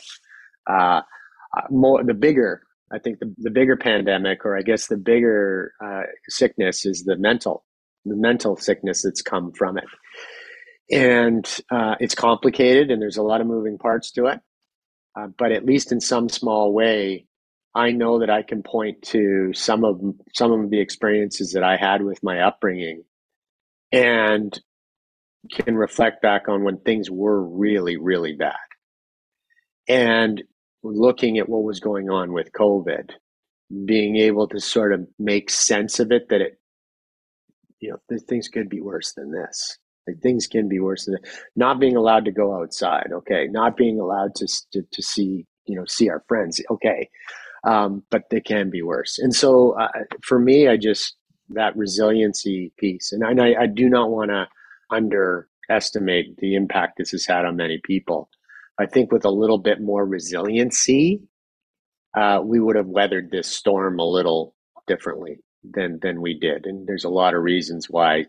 Uh, 0.70 1.02
uh 1.56 1.62
more 1.70 2.04
the 2.04 2.14
bigger 2.14 2.64
I 2.92 3.00
think 3.00 3.20
the, 3.20 3.34
the 3.38 3.52
bigger 3.52 3.76
pandemic, 3.76 4.46
or 4.46 4.58
I 4.58 4.62
guess 4.62 4.88
the 4.88 4.98
bigger 4.98 5.74
uh, 5.84 6.04
sickness, 6.30 6.86
is 6.86 7.04
the 7.04 7.18
mental, 7.18 7.66
the 8.06 8.16
mental 8.16 8.56
sickness 8.56 9.04
that's 9.04 9.22
come 9.22 9.52
from 9.52 9.78
it. 9.78 9.86
And 10.90 11.46
uh, 11.70 11.96
it's 12.00 12.16
complicated, 12.16 12.92
and 12.92 13.02
there's 13.02 13.18
a 13.18 13.24
lot 13.24 13.42
of 13.42 13.48
moving 13.48 13.78
parts 13.78 14.12
to 14.12 14.28
it. 14.28 14.40
Uh, 15.20 15.28
but 15.38 15.52
at 15.52 15.66
least 15.66 15.92
in 15.92 16.00
some 16.00 16.30
small 16.30 16.72
way, 16.72 17.26
I 17.76 17.92
know 17.92 18.20
that 18.20 18.30
I 18.30 18.42
can 18.44 18.64
point 18.64 19.02
to 19.08 19.52
some 19.54 19.84
of 19.84 20.00
some 20.34 20.52
of 20.52 20.70
the 20.70 20.80
experiences 20.80 21.54
that 21.54 21.64
I 21.64 21.76
had 21.76 22.02
with 22.02 22.24
my 22.24 22.42
upbringing, 22.42 23.04
and 23.92 24.58
can 25.52 25.76
reflect 25.76 26.22
back 26.22 26.48
on 26.48 26.64
when 26.64 26.78
things 26.80 27.10
were 27.10 27.44
really, 27.44 27.98
really 27.98 28.34
bad. 28.34 28.56
And 29.88 30.44
looking 30.84 31.38
at 31.38 31.50
what 31.50 31.64
was 31.64 31.80
going 31.80 32.10
on 32.10 32.34
with 32.34 32.52
COVID, 32.52 33.12
being 33.86 34.16
able 34.18 34.48
to 34.50 34.60
sort 34.60 34.94
of 34.94 35.08
make 35.20 35.50
sense 35.50 36.00
of 36.00 36.12
it 36.12 36.30
that 36.30 36.42
it, 36.42 36.60
you 37.80 37.92
know, 37.92 38.18
things 38.28 38.48
could 38.48 38.70
be 38.70 38.82
worse 38.82 39.14
than 39.14 39.32
this. 39.32 39.78
Like 40.08 40.22
things 40.22 40.48
can 40.48 40.70
be 40.70 40.80
worse 40.80 41.06
than 41.06 41.18
not 41.56 41.80
being 41.80 41.96
allowed 41.96 42.26
to 42.26 42.32
go 42.32 42.56
outside. 42.60 43.10
Okay, 43.12 43.48
not 43.50 43.76
being 43.76 44.00
allowed 44.00 44.36
to 44.36 44.48
to, 44.72 44.82
to 44.90 45.04
see 45.04 45.46
you 45.66 45.76
know 45.76 45.84
see 45.86 46.10
our 46.10 46.24
friends. 46.30 46.62
Okay, 46.72 47.10
um, 47.66 48.04
but 48.10 48.30
they 48.32 48.40
can 48.40 48.70
be 48.70 48.82
worse. 48.82 49.20
And 49.20 49.36
so 49.36 49.78
uh, 49.78 49.90
for 50.24 50.40
me, 50.40 50.70
I 50.70 50.78
just 50.78 51.18
that 51.50 51.76
resiliency 51.76 52.72
piece, 52.78 53.12
and 53.12 53.42
I, 53.42 53.64
I 53.64 53.68
do 53.68 53.90
not 53.90 54.10
want 54.10 54.32
to 54.32 54.48
underestimate 54.90 56.38
the 56.38 56.56
impact 56.56 56.98
this 56.98 57.12
has 57.12 57.26
had 57.26 57.46
on 57.46 57.56
many 57.56 57.80
people. 57.84 58.30
I 58.80 58.86
think 58.86 59.12
with 59.12 59.26
a 59.26 59.32
little 59.32 59.58
bit 59.58 59.82
more 59.82 60.06
resiliency, 60.06 61.22
uh, 62.16 62.42
we 62.44 62.60
would 62.60 62.76
have 62.76 62.88
weathered 62.88 63.32
this 63.32 63.48
storm 63.48 64.00
a 64.00 64.06
little 64.06 64.56
differently 64.88 65.40
than 65.64 66.00
than 66.02 66.22
we 66.22 66.38
did. 66.40 66.66
And 66.66 66.88
there's 66.88 67.04
a 67.04 67.10
lot 67.10 67.34
of 67.34 67.44
reasons 67.44 67.90
why 67.90 68.26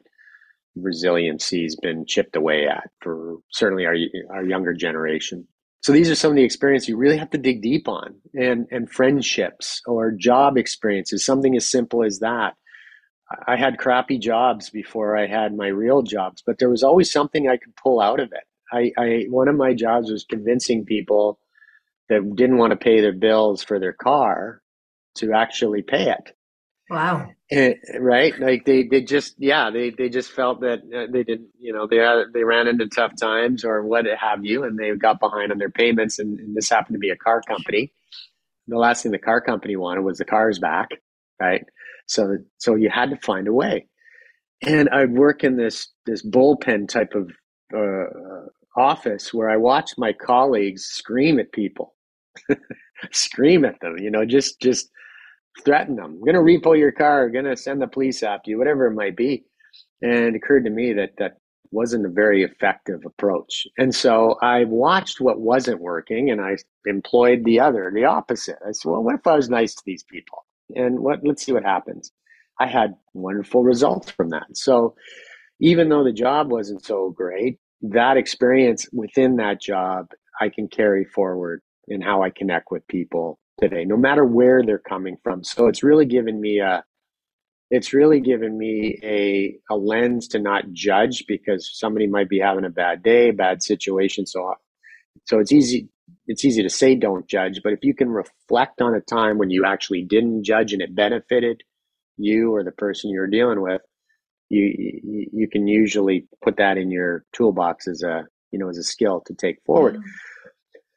resiliency 0.76 1.62
has 1.62 1.76
been 1.76 2.06
chipped 2.06 2.36
away 2.36 2.66
at 2.66 2.90
for 3.00 3.36
certainly 3.50 3.86
our 3.86 3.96
our 4.30 4.44
younger 4.44 4.72
generation. 4.72 5.46
So 5.80 5.92
these 5.92 6.10
are 6.10 6.14
some 6.14 6.30
of 6.30 6.36
the 6.36 6.44
experiences 6.44 6.88
you 6.88 6.96
really 6.96 7.16
have 7.18 7.30
to 7.30 7.38
dig 7.38 7.62
deep 7.62 7.88
on, 7.88 8.16
and 8.34 8.66
and 8.70 8.90
friendships 8.90 9.80
or 9.86 10.10
job 10.10 10.56
experiences, 10.56 11.24
something 11.24 11.56
as 11.56 11.68
simple 11.68 12.04
as 12.04 12.18
that. 12.18 12.54
I 13.46 13.56
had 13.56 13.78
crappy 13.78 14.18
jobs 14.18 14.70
before 14.70 15.16
I 15.16 15.26
had 15.26 15.54
my 15.54 15.66
real 15.68 16.02
jobs, 16.02 16.42
but 16.46 16.58
there 16.58 16.70
was 16.70 16.82
always 16.82 17.12
something 17.12 17.48
I 17.48 17.58
could 17.58 17.76
pull 17.76 18.00
out 18.00 18.20
of 18.20 18.32
it. 18.32 18.44
I, 18.72 18.92
I 19.02 19.26
one 19.28 19.48
of 19.48 19.56
my 19.56 19.74
jobs 19.74 20.10
was 20.10 20.24
convincing 20.24 20.84
people 20.84 21.38
that 22.08 22.34
didn't 22.36 22.58
want 22.58 22.70
to 22.70 22.76
pay 22.76 23.00
their 23.00 23.12
bills 23.12 23.62
for 23.62 23.78
their 23.78 23.92
car 23.92 24.62
to 25.16 25.32
actually 25.34 25.82
pay 25.82 26.10
it. 26.10 26.34
Wow. 26.90 27.30
And, 27.50 27.76
right? 27.98 28.38
Like 28.38 28.64
they, 28.64 28.84
they 28.84 29.02
just, 29.02 29.34
yeah, 29.38 29.70
they, 29.70 29.90
they 29.90 30.08
just 30.08 30.30
felt 30.30 30.60
that 30.62 30.78
uh, 30.78 31.10
they 31.12 31.22
didn't, 31.22 31.48
you 31.58 31.74
know, 31.74 31.86
they 31.86 31.98
they 32.32 32.44
ran 32.44 32.66
into 32.66 32.88
tough 32.88 33.12
times 33.20 33.64
or 33.64 33.82
what 33.82 34.06
have 34.06 34.44
you, 34.44 34.64
and 34.64 34.78
they 34.78 34.90
got 34.96 35.20
behind 35.20 35.52
on 35.52 35.58
their 35.58 35.70
payments. 35.70 36.18
And, 36.18 36.38
and 36.38 36.56
this 36.56 36.70
happened 36.70 36.94
to 36.94 36.98
be 36.98 37.10
a 37.10 37.16
car 37.16 37.42
company. 37.46 37.92
The 38.68 38.78
last 38.78 39.02
thing 39.02 39.12
the 39.12 39.18
car 39.18 39.40
company 39.40 39.76
wanted 39.76 40.02
was 40.02 40.18
the 40.18 40.24
cars 40.24 40.58
back, 40.58 40.88
right? 41.40 41.64
So, 42.08 42.38
so 42.58 42.74
you 42.74 42.90
had 42.90 43.10
to 43.10 43.16
find 43.18 43.48
a 43.48 43.52
way. 43.52 43.86
And 44.62 44.88
I'd 44.90 45.12
work 45.12 45.44
in 45.44 45.56
this 45.56 45.88
this 46.06 46.26
bullpen 46.26 46.88
type 46.88 47.14
of 47.14 47.30
uh, 47.76 48.48
office 48.76 49.32
where 49.32 49.48
I 49.50 49.56
watched 49.56 49.94
my 49.98 50.12
colleagues 50.12 50.84
scream 50.84 51.38
at 51.38 51.52
people, 51.52 51.94
scream 53.12 53.64
at 53.64 53.80
them, 53.80 53.98
you 53.98 54.10
know, 54.10 54.24
just 54.24 54.60
just 54.60 54.90
threaten 55.64 55.96
them. 55.96 56.20
I'm 56.20 56.24
to 56.34 56.40
repo 56.40 56.78
your 56.78 56.92
car. 56.92 57.26
I'm 57.26 57.32
to 57.44 57.56
send 57.56 57.82
the 57.82 57.86
police 57.86 58.22
after 58.22 58.50
you, 58.50 58.58
whatever 58.58 58.86
it 58.86 58.94
might 58.94 59.16
be. 59.16 59.44
And 60.02 60.12
it 60.12 60.34
occurred 60.36 60.64
to 60.64 60.70
me 60.70 60.92
that 60.94 61.10
that 61.18 61.38
wasn't 61.70 62.06
a 62.06 62.10
very 62.10 62.42
effective 62.42 63.00
approach. 63.04 63.66
And 63.76 63.94
so 63.94 64.36
I 64.42 64.64
watched 64.64 65.20
what 65.20 65.40
wasn't 65.40 65.80
working 65.80 66.30
and 66.30 66.40
I 66.40 66.56
employed 66.86 67.44
the 67.44 67.60
other, 67.60 67.90
the 67.94 68.06
opposite. 68.06 68.56
I 68.66 68.72
said, 68.72 68.90
well, 68.90 69.02
what 69.02 69.16
if 69.16 69.26
I 69.26 69.36
was 69.36 69.50
nice 69.50 69.74
to 69.74 69.82
these 69.84 70.04
people? 70.04 70.44
And 70.74 71.00
what 71.00 71.20
let's 71.24 71.44
see 71.44 71.52
what 71.52 71.64
happens. 71.64 72.12
I 72.60 72.66
had 72.66 72.94
wonderful 73.14 73.62
results 73.62 74.10
from 74.10 74.30
that. 74.30 74.46
So 74.54 74.94
even 75.60 75.88
though 75.88 76.04
the 76.04 76.12
job 76.12 76.50
wasn't 76.50 76.84
so 76.84 77.10
great, 77.10 77.58
that 77.82 78.16
experience 78.16 78.88
within 78.92 79.36
that 79.36 79.60
job 79.60 80.08
I 80.40 80.48
can 80.48 80.68
carry 80.68 81.04
forward 81.04 81.62
in 81.88 82.00
how 82.00 82.22
I 82.22 82.30
connect 82.30 82.70
with 82.70 82.86
people 82.86 83.38
today, 83.60 83.84
no 83.84 83.96
matter 83.96 84.24
where 84.24 84.62
they're 84.64 84.78
coming 84.78 85.16
from. 85.22 85.42
So 85.42 85.66
it's 85.66 85.82
really 85.82 86.06
given 86.06 86.40
me 86.40 86.60
a 86.60 86.84
it's 87.70 87.92
really 87.92 88.20
given 88.20 88.56
me 88.56 88.98
a 89.02 89.58
a 89.70 89.76
lens 89.76 90.28
to 90.28 90.38
not 90.38 90.72
judge 90.72 91.24
because 91.26 91.70
somebody 91.72 92.06
might 92.06 92.28
be 92.28 92.38
having 92.38 92.64
a 92.64 92.70
bad 92.70 93.02
day, 93.02 93.30
bad 93.30 93.62
situation. 93.62 94.26
So 94.26 94.54
so 95.24 95.38
it's 95.38 95.52
easy 95.52 95.88
it's 96.26 96.44
easy 96.44 96.62
to 96.62 96.70
say 96.70 96.94
don't 96.94 97.26
judge, 97.28 97.60
but 97.62 97.72
if 97.72 97.80
you 97.82 97.94
can 97.94 98.10
reflect 98.10 98.80
on 98.80 98.94
a 98.94 99.00
time 99.00 99.38
when 99.38 99.50
you 99.50 99.64
actually 99.64 100.04
didn't 100.04 100.44
judge 100.44 100.72
and 100.72 100.82
it 100.82 100.94
benefited 100.94 101.62
you 102.16 102.54
or 102.54 102.62
the 102.64 102.72
person 102.72 103.10
you're 103.10 103.26
dealing 103.26 103.62
with, 103.62 103.80
you, 104.50 105.28
you 105.32 105.48
can 105.48 105.66
usually 105.66 106.26
put 106.42 106.56
that 106.56 106.78
in 106.78 106.90
your 106.90 107.24
toolbox 107.34 107.86
as 107.86 108.02
a 108.02 108.26
you 108.50 108.58
know 108.58 108.68
as 108.68 108.78
a 108.78 108.82
skill 108.82 109.22
to 109.26 109.34
take 109.34 109.58
forward. 109.66 110.00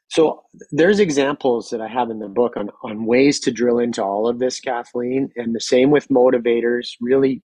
So 0.08 0.44
there's 0.72 1.00
examples 1.00 1.70
that 1.70 1.80
I 1.82 1.88
have 1.88 2.10
in 2.10 2.20
the 2.20 2.28
book 2.28 2.58
on 2.58 2.70
on 2.84 3.06
ways 3.06 3.40
to 3.42 3.52
drill 3.52 3.80
into 3.80 4.04
all 4.04 4.28
of 4.28 4.40
this, 4.40 4.60
Kathleen, 4.60 5.30
and 5.36 5.56
the 5.56 5.62
same 5.62 5.92
with 5.92 6.08
motivators. 6.10 6.90
Really, 7.02 7.42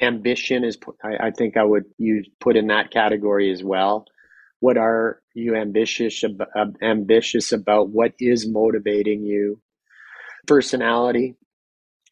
ambition 0.00 0.64
is 0.64 0.78
I, 1.04 1.28
I 1.28 1.30
think 1.30 1.56
I 1.56 1.64
would 1.64 1.84
use 1.98 2.28
put 2.40 2.56
in 2.56 2.68
that 2.68 2.90
category 2.90 3.50
as 3.50 3.62
well. 3.62 4.06
What 4.60 4.76
are 4.76 5.20
you 5.34 5.54
ambitious 5.54 6.22
about, 6.22 6.48
ambitious 6.82 7.52
about? 7.52 7.90
What 7.90 8.12
is 8.18 8.48
motivating 8.48 9.22
you? 9.22 9.60
Personality, 10.46 11.36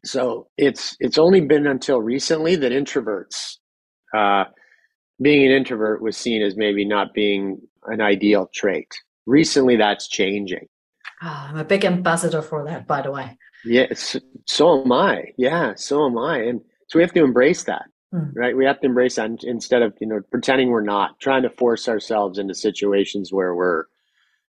so 0.06 0.48
it's 0.56 0.96
it's 1.00 1.18
only 1.18 1.40
been 1.40 1.66
until 1.66 2.00
recently 2.00 2.54
that 2.56 2.72
introverts, 2.72 3.56
uh, 4.16 4.44
being 5.20 5.46
an 5.46 5.52
introvert, 5.52 6.02
was 6.02 6.16
seen 6.16 6.42
as 6.42 6.56
maybe 6.56 6.84
not 6.84 7.14
being 7.14 7.60
an 7.86 8.00
ideal 8.00 8.48
trait. 8.54 8.88
Recently, 9.26 9.76
that's 9.76 10.08
changing. 10.08 10.66
Oh, 11.22 11.46
I'm 11.48 11.58
a 11.58 11.64
big 11.64 11.84
ambassador 11.84 12.42
for 12.42 12.64
that, 12.64 12.86
by 12.86 13.02
the 13.02 13.10
way. 13.10 13.36
Yes, 13.64 14.16
so 14.46 14.82
am 14.82 14.92
I. 14.92 15.24
Yeah, 15.36 15.74
so 15.76 16.06
am 16.06 16.18
I. 16.18 16.38
And 16.38 16.60
so 16.88 16.98
we 16.98 17.02
have 17.02 17.14
to 17.14 17.24
embrace 17.24 17.64
that. 17.64 17.86
Mm. 18.12 18.32
right? 18.34 18.56
We 18.56 18.64
have 18.64 18.80
to 18.80 18.86
embrace 18.86 19.16
that 19.16 19.44
instead 19.44 19.82
of 19.82 19.94
you 20.00 20.06
know 20.06 20.20
pretending 20.30 20.70
we're 20.70 20.82
not 20.82 21.18
trying 21.20 21.42
to 21.42 21.50
force 21.50 21.88
ourselves 21.88 22.38
into 22.38 22.54
situations 22.54 23.32
where 23.32 23.54
we're 23.54 23.84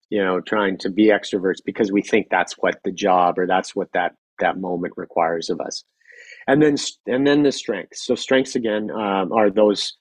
you 0.09 0.23
know 0.23 0.41
trying 0.41 0.77
to 0.79 0.89
be 0.89 1.07
extroverts 1.07 1.63
because 1.65 1.91
we 1.91 2.01
think 2.01 2.27
that's 2.29 2.53
what 2.53 2.79
the 2.83 2.91
job 2.91 3.37
or 3.37 3.47
that's 3.47 3.75
what 3.75 3.91
that 3.93 4.13
that 4.39 4.59
moment 4.59 4.93
requires 4.97 5.49
of 5.49 5.59
us 5.59 5.83
and 6.47 6.61
then 6.61 6.75
and 7.07 7.27
then 7.27 7.43
the 7.43 7.51
strengths 7.51 8.05
so 8.05 8.15
strengths 8.15 8.55
again 8.55 8.89
um, 8.91 9.31
are 9.31 9.49
those 9.49 9.97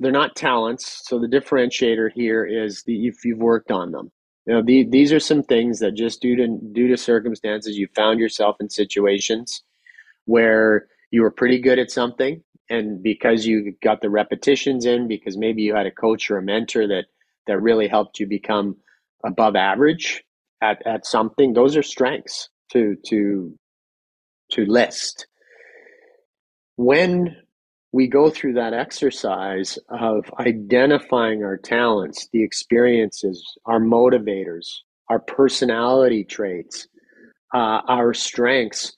they're 0.00 0.12
not 0.12 0.36
talents 0.36 1.02
so 1.04 1.18
the 1.18 1.26
differentiator 1.26 2.10
here 2.14 2.44
is 2.44 2.82
the 2.84 3.06
if 3.06 3.24
you've 3.24 3.38
worked 3.38 3.70
on 3.70 3.92
them 3.92 4.10
you 4.46 4.54
know 4.54 4.62
the, 4.62 4.86
these 4.88 5.12
are 5.12 5.20
some 5.20 5.42
things 5.42 5.78
that 5.80 5.94
just 5.94 6.22
due 6.22 6.36
to 6.36 6.58
due 6.72 6.88
to 6.88 6.96
circumstances 6.96 7.76
you 7.76 7.88
found 7.94 8.18
yourself 8.18 8.56
in 8.60 8.70
situations 8.70 9.62
where 10.24 10.86
you 11.10 11.22
were 11.22 11.30
pretty 11.30 11.58
good 11.58 11.78
at 11.78 11.90
something 11.90 12.42
and 12.70 13.02
because 13.02 13.46
you 13.46 13.74
got 13.82 14.00
the 14.00 14.10
repetitions 14.10 14.84
in 14.86 15.08
because 15.08 15.36
maybe 15.36 15.62
you 15.62 15.74
had 15.74 15.86
a 15.86 15.90
coach 15.90 16.30
or 16.30 16.38
a 16.38 16.42
mentor 16.42 16.86
that 16.86 17.06
that 17.46 17.60
really 17.60 17.88
helped 17.88 18.20
you 18.20 18.26
become 18.26 18.76
above 19.24 19.56
average 19.56 20.22
at, 20.62 20.86
at 20.86 21.06
something 21.06 21.52
those 21.52 21.76
are 21.76 21.82
strengths 21.82 22.48
to 22.72 22.96
to 23.06 23.56
to 24.50 24.64
list. 24.64 25.26
When 26.76 27.36
we 27.92 28.06
go 28.06 28.30
through 28.30 28.54
that 28.54 28.74
exercise 28.74 29.78
of 29.88 30.24
identifying 30.38 31.42
our 31.42 31.56
talents 31.56 32.28
the 32.32 32.42
experiences 32.42 33.42
our 33.64 33.80
motivators 33.80 34.66
our 35.08 35.18
personality 35.18 36.24
traits 36.24 36.86
uh, 37.54 37.80
our 37.88 38.12
strengths 38.12 38.97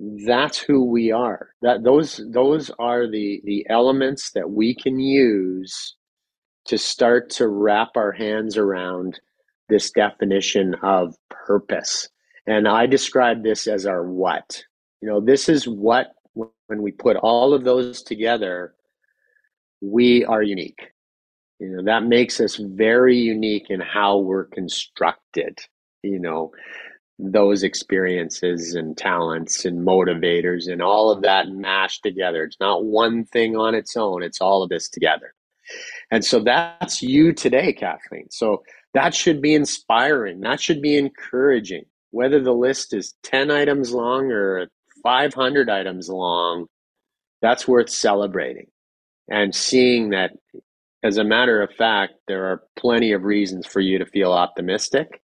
that's 0.00 0.58
who 0.58 0.84
we 0.84 1.12
are. 1.12 1.50
That 1.62 1.84
those 1.84 2.20
those 2.32 2.70
are 2.78 3.06
the 3.06 3.42
the 3.44 3.66
elements 3.68 4.30
that 4.32 4.50
we 4.50 4.74
can 4.74 4.98
use 4.98 5.96
to 6.66 6.78
start 6.78 7.30
to 7.30 7.48
wrap 7.48 7.90
our 7.96 8.12
hands 8.12 8.56
around 8.56 9.20
this 9.68 9.90
definition 9.90 10.74
of 10.82 11.14
purpose. 11.28 12.08
And 12.46 12.66
i 12.66 12.86
describe 12.86 13.42
this 13.42 13.66
as 13.66 13.86
our 13.86 14.04
what. 14.10 14.62
You 15.02 15.08
know 15.08 15.20
this 15.20 15.48
is 15.48 15.68
what 15.68 16.12
when 16.34 16.82
we 16.82 16.92
put 16.92 17.16
all 17.16 17.52
of 17.52 17.64
those 17.64 18.02
together 18.02 18.74
we 19.82 20.24
are 20.24 20.42
unique. 20.42 20.92
You 21.58 21.68
know 21.76 21.84
that 21.84 22.04
makes 22.04 22.40
us 22.40 22.56
very 22.56 23.18
unique 23.18 23.66
in 23.68 23.80
how 23.80 24.18
we're 24.18 24.46
constructed 24.46 25.58
you 26.02 26.18
know 26.18 26.50
those 27.22 27.62
experiences 27.62 28.74
and 28.74 28.96
talents 28.96 29.64
and 29.64 29.86
motivators 29.86 30.70
and 30.70 30.80
all 30.80 31.10
of 31.10 31.22
that 31.22 31.48
mashed 31.48 32.02
together. 32.02 32.44
It's 32.44 32.60
not 32.60 32.84
one 32.84 33.24
thing 33.24 33.56
on 33.56 33.74
its 33.74 33.96
own, 33.96 34.22
it's 34.22 34.40
all 34.40 34.62
of 34.62 34.70
this 34.70 34.88
together. 34.88 35.34
And 36.10 36.24
so 36.24 36.40
that's 36.40 37.02
you 37.02 37.32
today, 37.32 37.72
Kathleen. 37.72 38.26
So 38.30 38.62
that 38.94 39.14
should 39.14 39.40
be 39.40 39.54
inspiring. 39.54 40.40
That 40.40 40.60
should 40.60 40.82
be 40.82 40.96
encouraging. 40.96 41.84
Whether 42.10 42.40
the 42.40 42.52
list 42.52 42.92
is 42.92 43.14
10 43.22 43.50
items 43.50 43.92
long 43.92 44.32
or 44.32 44.68
500 45.02 45.70
items 45.70 46.08
long, 46.08 46.66
that's 47.40 47.68
worth 47.68 47.88
celebrating 47.88 48.66
and 49.30 49.54
seeing 49.54 50.10
that, 50.10 50.32
as 51.04 51.18
a 51.18 51.24
matter 51.24 51.62
of 51.62 51.72
fact, 51.72 52.14
there 52.26 52.46
are 52.46 52.64
plenty 52.76 53.12
of 53.12 53.22
reasons 53.22 53.66
for 53.66 53.80
you 53.80 53.98
to 53.98 54.06
feel 54.06 54.32
optimistic 54.32 55.22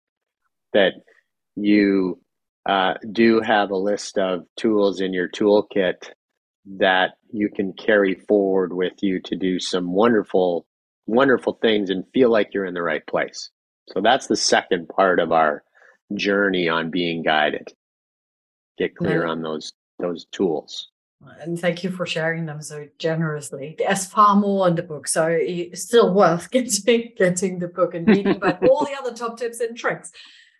that 0.73 0.93
you 1.55 2.19
uh, 2.67 2.95
do 3.11 3.41
have 3.41 3.71
a 3.71 3.77
list 3.77 4.17
of 4.17 4.45
tools 4.57 5.01
in 5.01 5.13
your 5.13 5.29
toolkit 5.29 6.09
that 6.77 7.11
you 7.31 7.49
can 7.49 7.73
carry 7.73 8.15
forward 8.15 8.73
with 8.73 8.93
you 9.01 9.21
to 9.21 9.35
do 9.35 9.59
some 9.59 9.93
wonderful, 9.93 10.65
wonderful 11.05 11.59
things 11.61 11.89
and 11.89 12.05
feel 12.13 12.31
like 12.31 12.53
you're 12.53 12.65
in 12.65 12.73
the 12.73 12.81
right 12.81 13.05
place. 13.05 13.51
So 13.89 14.01
that's 14.01 14.27
the 14.27 14.35
second 14.35 14.89
part 14.89 15.19
of 15.19 15.31
our 15.31 15.63
journey 16.15 16.67
on 16.67 16.89
being 16.89 17.21
guided. 17.21 17.67
Get 18.77 18.95
clear 18.95 19.25
yeah. 19.25 19.31
on 19.31 19.41
those 19.41 19.73
those 19.99 20.25
tools. 20.31 20.89
And 21.39 21.57
thank 21.57 21.83
you 21.83 21.89
for 21.89 22.05
sharing 22.05 22.45
them 22.45 22.61
so 22.61 22.87
generously. 22.99 23.75
There's 23.77 24.05
far 24.05 24.35
more 24.35 24.67
in 24.67 24.75
the 24.75 24.83
book, 24.83 25.07
so 25.07 25.27
it's 25.27 25.83
still 25.83 26.13
worth 26.13 26.51
getting 26.51 27.13
getting 27.15 27.59
the 27.59 27.67
book 27.67 27.93
and 27.93 28.07
reading 28.07 28.35
about 28.35 28.67
all 28.67 28.85
the 28.85 28.97
other 28.99 29.13
top 29.13 29.37
tips 29.37 29.59
and 29.59 29.77
tricks 29.77 30.11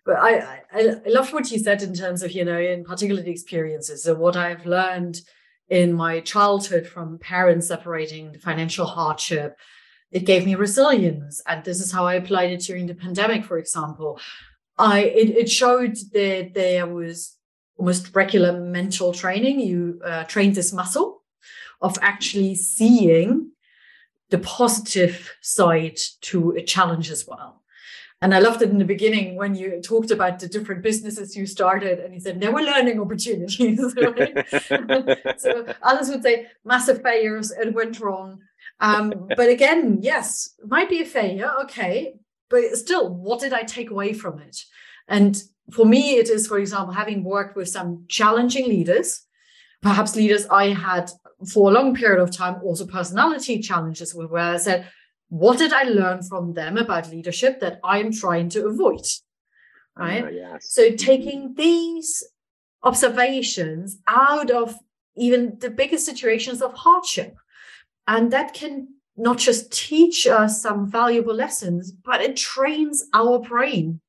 but 0.06 0.18
I, 0.18 0.60
I 0.72 0.80
I 1.06 1.10
loved 1.10 1.34
what 1.34 1.51
you 1.51 1.60
said 1.60 1.82
in 1.82 1.93
terms 1.93 2.22
of 2.24 2.32
you 2.32 2.45
know 2.45 2.60
in 2.60 2.84
particular 2.84 3.22
the 3.22 3.32
experiences. 3.32 4.03
So 4.03 4.14
what 4.14 4.38
I've 4.38 4.66
learned 4.66 5.20
in 5.68 5.93
my 5.93 6.20
childhood 6.20 6.86
from 6.86 7.18
parents 7.18 7.68
separating 7.68 8.32
the 8.32 8.39
financial 8.39 8.86
hardship, 8.86 9.58
it 10.12 10.26
gave 10.26 10.45
me 10.45 10.53
resilience, 10.56 11.41
and 11.47 11.64
this 11.64 11.82
is 11.82 11.91
how 11.91 12.06
I 12.06 12.16
applied 12.16 12.51
it 12.51 12.62
during 12.62 12.86
the 12.86 12.95
pandemic, 12.95 13.43
for 13.45 13.58
example. 13.58 14.20
I 14.78 14.99
it, 15.01 15.30
it 15.30 15.49
showed 15.49 15.97
that 16.14 16.51
there 16.53 16.86
was 16.86 17.36
almost 17.78 18.16
regular 18.16 18.60
mental 18.60 19.12
training. 19.14 19.60
You 19.60 19.99
uh, 20.06 20.24
trained 20.26 20.56
this 20.56 20.72
muscle 20.72 21.24
of 21.82 21.97
actually 22.01 22.56
seeing 22.56 23.51
the 24.30 24.38
positive 24.39 25.34
side 25.41 25.99
to 26.22 26.51
a 26.51 26.64
challenge 26.64 27.10
as 27.12 27.26
well. 27.28 27.64
And 28.26 28.34
I 28.34 28.40
loved 28.40 28.64
it 28.64 28.72
in 28.72 28.80
the 28.80 28.86
beginning 28.86 29.36
when 29.36 29.54
you 29.54 29.80
talked 29.84 30.10
about 30.10 30.40
the 30.40 30.48
different 30.48 30.82
businesses 30.82 31.36
you 31.36 31.46
started, 31.46 32.00
and 32.00 32.12
you 32.12 32.20
said 32.20 32.42
there 32.42 32.52
were 32.52 32.64
learning 32.64 33.00
opportunities. 33.00 33.78
so 35.38 35.66
others 35.84 36.10
would 36.10 36.24
say 36.24 36.48
massive 36.64 37.04
failures, 37.04 37.52
it 37.52 37.76
went 37.76 38.00
wrong. 38.00 38.40
Um, 38.80 39.28
but 39.38 39.50
again, 39.50 40.00
yes, 40.02 40.56
might 40.66 40.90
be 40.90 41.04
a 41.04 41.06
failure, 41.06 41.52
okay, 41.66 42.16
but 42.50 42.64
still, 42.74 43.14
what 43.14 43.42
did 43.42 43.54
I 43.54 43.62
take 43.62 43.92
away 43.92 44.12
from 44.14 44.40
it? 44.40 44.58
And 45.08 45.40
for 45.72 45.86
me, 45.86 46.16
it 46.16 46.28
is, 46.28 46.48
for 46.48 46.58
example, 46.58 46.96
having 46.96 47.24
worked 47.24 47.56
with 47.56 47.70
some 47.70 48.06
challenging 48.08 48.68
leaders, 48.68 49.22
perhaps 49.84 50.16
leaders 50.16 50.48
I 50.48 50.70
had 50.70 51.12
for 51.54 51.70
a 51.70 51.74
long 51.76 51.94
period 51.94 52.24
of 52.24 52.36
time, 52.36 52.56
also 52.64 52.88
personality 52.88 53.60
challenges, 53.60 54.16
where 54.16 54.36
I 54.36 54.58
said, 54.58 54.88
what 55.36 55.58
did 55.58 55.74
I 55.74 55.84
learn 55.84 56.24
from 56.24 56.54
them 56.54 56.78
about 56.78 57.12
leadership 57.12 57.60
that 57.60 57.82
I'm 57.84 58.14
trying 58.14 58.48
to 58.50 58.68
avoid? 58.68 59.06
Right. 59.98 60.34
Yes. 60.34 60.70
So 60.70 60.92
taking 60.92 61.56
these 61.56 62.24
observations 62.84 63.98
out 64.08 64.50
of 64.50 64.76
even 65.18 65.58
the 65.60 65.70
biggest 65.70 66.06
situations 66.06 66.62
of 66.62 66.74
hardship. 66.74 67.36
And 68.08 68.32
that 68.32 68.54
can 68.54 68.88
not 69.18 69.38
just 69.38 69.74
teach 69.74 70.26
us 70.26 70.62
some 70.62 70.90
valuable 70.90 71.36
lessons, 71.36 71.92
but 71.92 72.22
it 72.22 72.38
trains 72.38 73.04
our 73.14 73.40
brain 73.40 74.00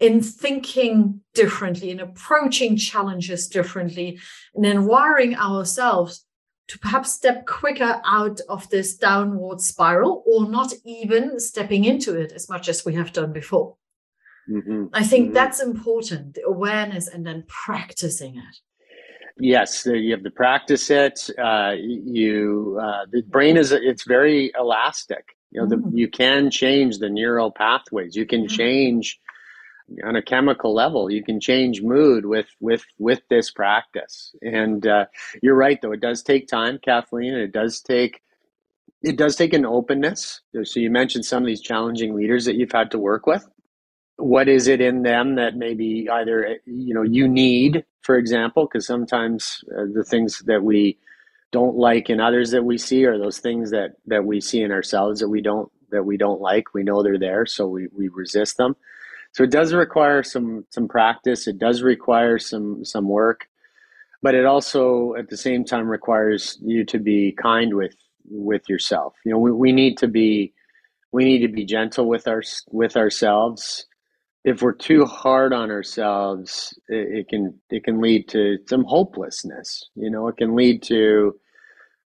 in 0.00 0.22
thinking 0.22 1.20
differently, 1.34 1.90
in 1.90 2.00
approaching 2.00 2.78
challenges 2.78 3.48
differently, 3.48 4.18
and 4.54 4.64
in 4.64 4.86
wiring 4.86 5.36
ourselves 5.36 6.24
to 6.68 6.78
perhaps 6.78 7.12
step 7.12 7.46
quicker 7.46 8.00
out 8.04 8.40
of 8.48 8.68
this 8.70 8.96
downward 8.96 9.60
spiral 9.60 10.22
or 10.26 10.48
not 10.48 10.72
even 10.84 11.38
stepping 11.38 11.84
into 11.84 12.18
it 12.18 12.32
as 12.32 12.48
much 12.48 12.68
as 12.68 12.84
we 12.84 12.94
have 12.94 13.12
done 13.12 13.32
before. 13.32 13.76
Mm-hmm. 14.48 14.86
I 14.92 15.04
think 15.04 15.26
mm-hmm. 15.26 15.34
that's 15.34 15.62
important 15.62 16.34
the 16.34 16.42
awareness 16.46 17.08
and 17.08 17.26
then 17.26 17.44
practicing 17.48 18.36
it. 18.36 18.56
Yes, 19.36 19.84
you 19.86 20.12
have 20.12 20.22
to 20.22 20.30
practice 20.30 20.90
it. 20.90 21.28
Uh, 21.36 21.72
you 21.76 22.78
uh, 22.80 23.06
the 23.10 23.22
brain 23.22 23.56
is 23.56 23.72
it's 23.72 24.06
very 24.06 24.52
elastic. 24.56 25.24
You 25.50 25.62
know, 25.62 25.66
mm. 25.66 25.90
the, 25.90 25.98
you 25.98 26.08
can 26.08 26.50
change 26.50 26.98
the 26.98 27.08
neural 27.08 27.50
pathways. 27.50 28.14
You 28.14 28.26
can 28.26 28.46
change 28.46 29.18
on 30.04 30.16
a 30.16 30.22
chemical 30.22 30.74
level 30.74 31.10
you 31.10 31.22
can 31.22 31.40
change 31.40 31.82
mood 31.82 32.26
with 32.26 32.46
with 32.60 32.84
with 32.98 33.20
this 33.28 33.50
practice. 33.50 34.34
And 34.42 34.86
uh, 34.86 35.06
you're 35.42 35.54
right 35.56 35.78
though 35.80 35.92
it 35.92 36.00
does 36.00 36.22
take 36.22 36.48
time 36.48 36.78
kathleen 36.82 37.34
it 37.34 37.52
does 37.52 37.80
take 37.80 38.20
it 39.04 39.18
does 39.18 39.36
take 39.36 39.52
an 39.52 39.66
openness. 39.66 40.40
So 40.64 40.80
you 40.80 40.90
mentioned 40.90 41.26
some 41.26 41.42
of 41.42 41.46
these 41.46 41.60
challenging 41.60 42.14
leaders 42.14 42.46
that 42.46 42.56
you've 42.56 42.72
had 42.72 42.90
to 42.92 42.98
work 42.98 43.26
with. 43.26 43.46
What 44.16 44.48
is 44.48 44.66
it 44.66 44.80
in 44.80 45.02
them 45.02 45.34
that 45.34 45.56
maybe 45.56 46.08
either 46.10 46.56
you 46.64 46.94
know 46.94 47.02
you 47.02 47.28
need 47.28 47.84
for 48.00 48.16
example 48.16 48.66
because 48.66 48.86
sometimes 48.86 49.62
uh, 49.76 49.84
the 49.92 50.04
things 50.04 50.42
that 50.46 50.62
we 50.62 50.98
don't 51.52 51.76
like 51.76 52.08
in 52.08 52.20
others 52.20 52.50
that 52.52 52.64
we 52.64 52.78
see 52.78 53.04
are 53.04 53.18
those 53.18 53.38
things 53.38 53.70
that 53.72 53.96
that 54.06 54.24
we 54.24 54.40
see 54.40 54.62
in 54.62 54.72
ourselves 54.72 55.20
that 55.20 55.28
we 55.28 55.42
don't 55.42 55.70
that 55.90 56.04
we 56.04 56.16
don't 56.16 56.40
like. 56.40 56.72
We 56.74 56.84
know 56.84 57.02
they're 57.02 57.18
there 57.18 57.44
so 57.44 57.66
we, 57.66 57.88
we 57.92 58.08
resist 58.08 58.56
them 58.56 58.76
so 59.34 59.42
it 59.42 59.50
does 59.50 59.74
require 59.74 60.22
some 60.22 60.64
some 60.70 60.88
practice. 60.88 61.46
It 61.46 61.58
does 61.58 61.82
require 61.82 62.38
some 62.38 62.84
some 62.84 63.08
work, 63.08 63.48
but 64.22 64.34
it 64.34 64.46
also 64.46 65.14
at 65.16 65.28
the 65.28 65.36
same 65.36 65.64
time 65.64 65.88
requires 65.88 66.58
you 66.62 66.84
to 66.86 66.98
be 66.98 67.32
kind 67.32 67.74
with 67.74 67.96
with 68.28 68.68
yourself. 68.68 69.14
You 69.24 69.32
know, 69.32 69.38
we, 69.38 69.52
we 69.52 69.72
need 69.72 69.98
to 69.98 70.08
be 70.08 70.54
we 71.12 71.24
need 71.24 71.40
to 71.40 71.52
be 71.52 71.64
gentle 71.64 72.06
with 72.06 72.28
our 72.28 72.42
with 72.70 72.96
ourselves. 72.96 73.86
If 74.44 74.60
we're 74.62 74.72
too 74.72 75.04
hard 75.06 75.52
on 75.52 75.70
ourselves, 75.70 76.78
it, 76.88 77.18
it 77.18 77.28
can 77.28 77.58
it 77.70 77.82
can 77.82 78.00
lead 78.00 78.28
to 78.28 78.58
some 78.68 78.84
hopelessness. 78.84 79.90
You 79.96 80.10
know, 80.10 80.28
it 80.28 80.36
can 80.36 80.54
lead 80.54 80.82
to 80.84 81.34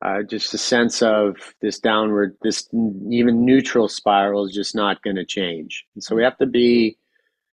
uh, 0.04 0.22
just 0.22 0.54
a 0.54 0.58
sense 0.58 1.02
of 1.02 1.36
this 1.62 1.80
downward, 1.80 2.38
this 2.44 2.68
even 3.10 3.46
neutral 3.46 3.88
spiral 3.88 4.46
is 4.46 4.54
just 4.54 4.76
not 4.76 5.02
going 5.02 5.16
to 5.16 5.26
change. 5.26 5.86
And 5.96 6.04
so 6.04 6.16
we 6.16 6.22
have 6.22 6.38
to 6.38 6.46
be, 6.46 6.98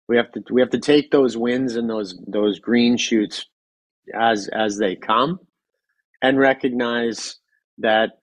we 0.09 0.17
have 0.17 0.31
to 0.33 0.43
we 0.51 0.61
have 0.61 0.71
to 0.71 0.79
take 0.79 1.11
those 1.11 1.37
wins 1.37 1.77
and 1.77 1.89
those 1.89 2.19
those 2.27 2.59
green 2.59 2.97
shoots 2.97 3.47
as 4.15 4.49
as 4.49 4.79
they 4.79 4.97
come, 4.97 5.41
and 6.23 6.39
recognize 6.39 7.37
that 7.79 8.19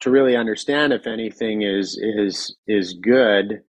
to 0.00 0.10
really 0.10 0.36
understand 0.36 0.92
if 0.92 1.06
anything 1.06 1.62
is 1.62 1.98
is 2.00 2.56
is 2.66 2.94
good 2.94 3.62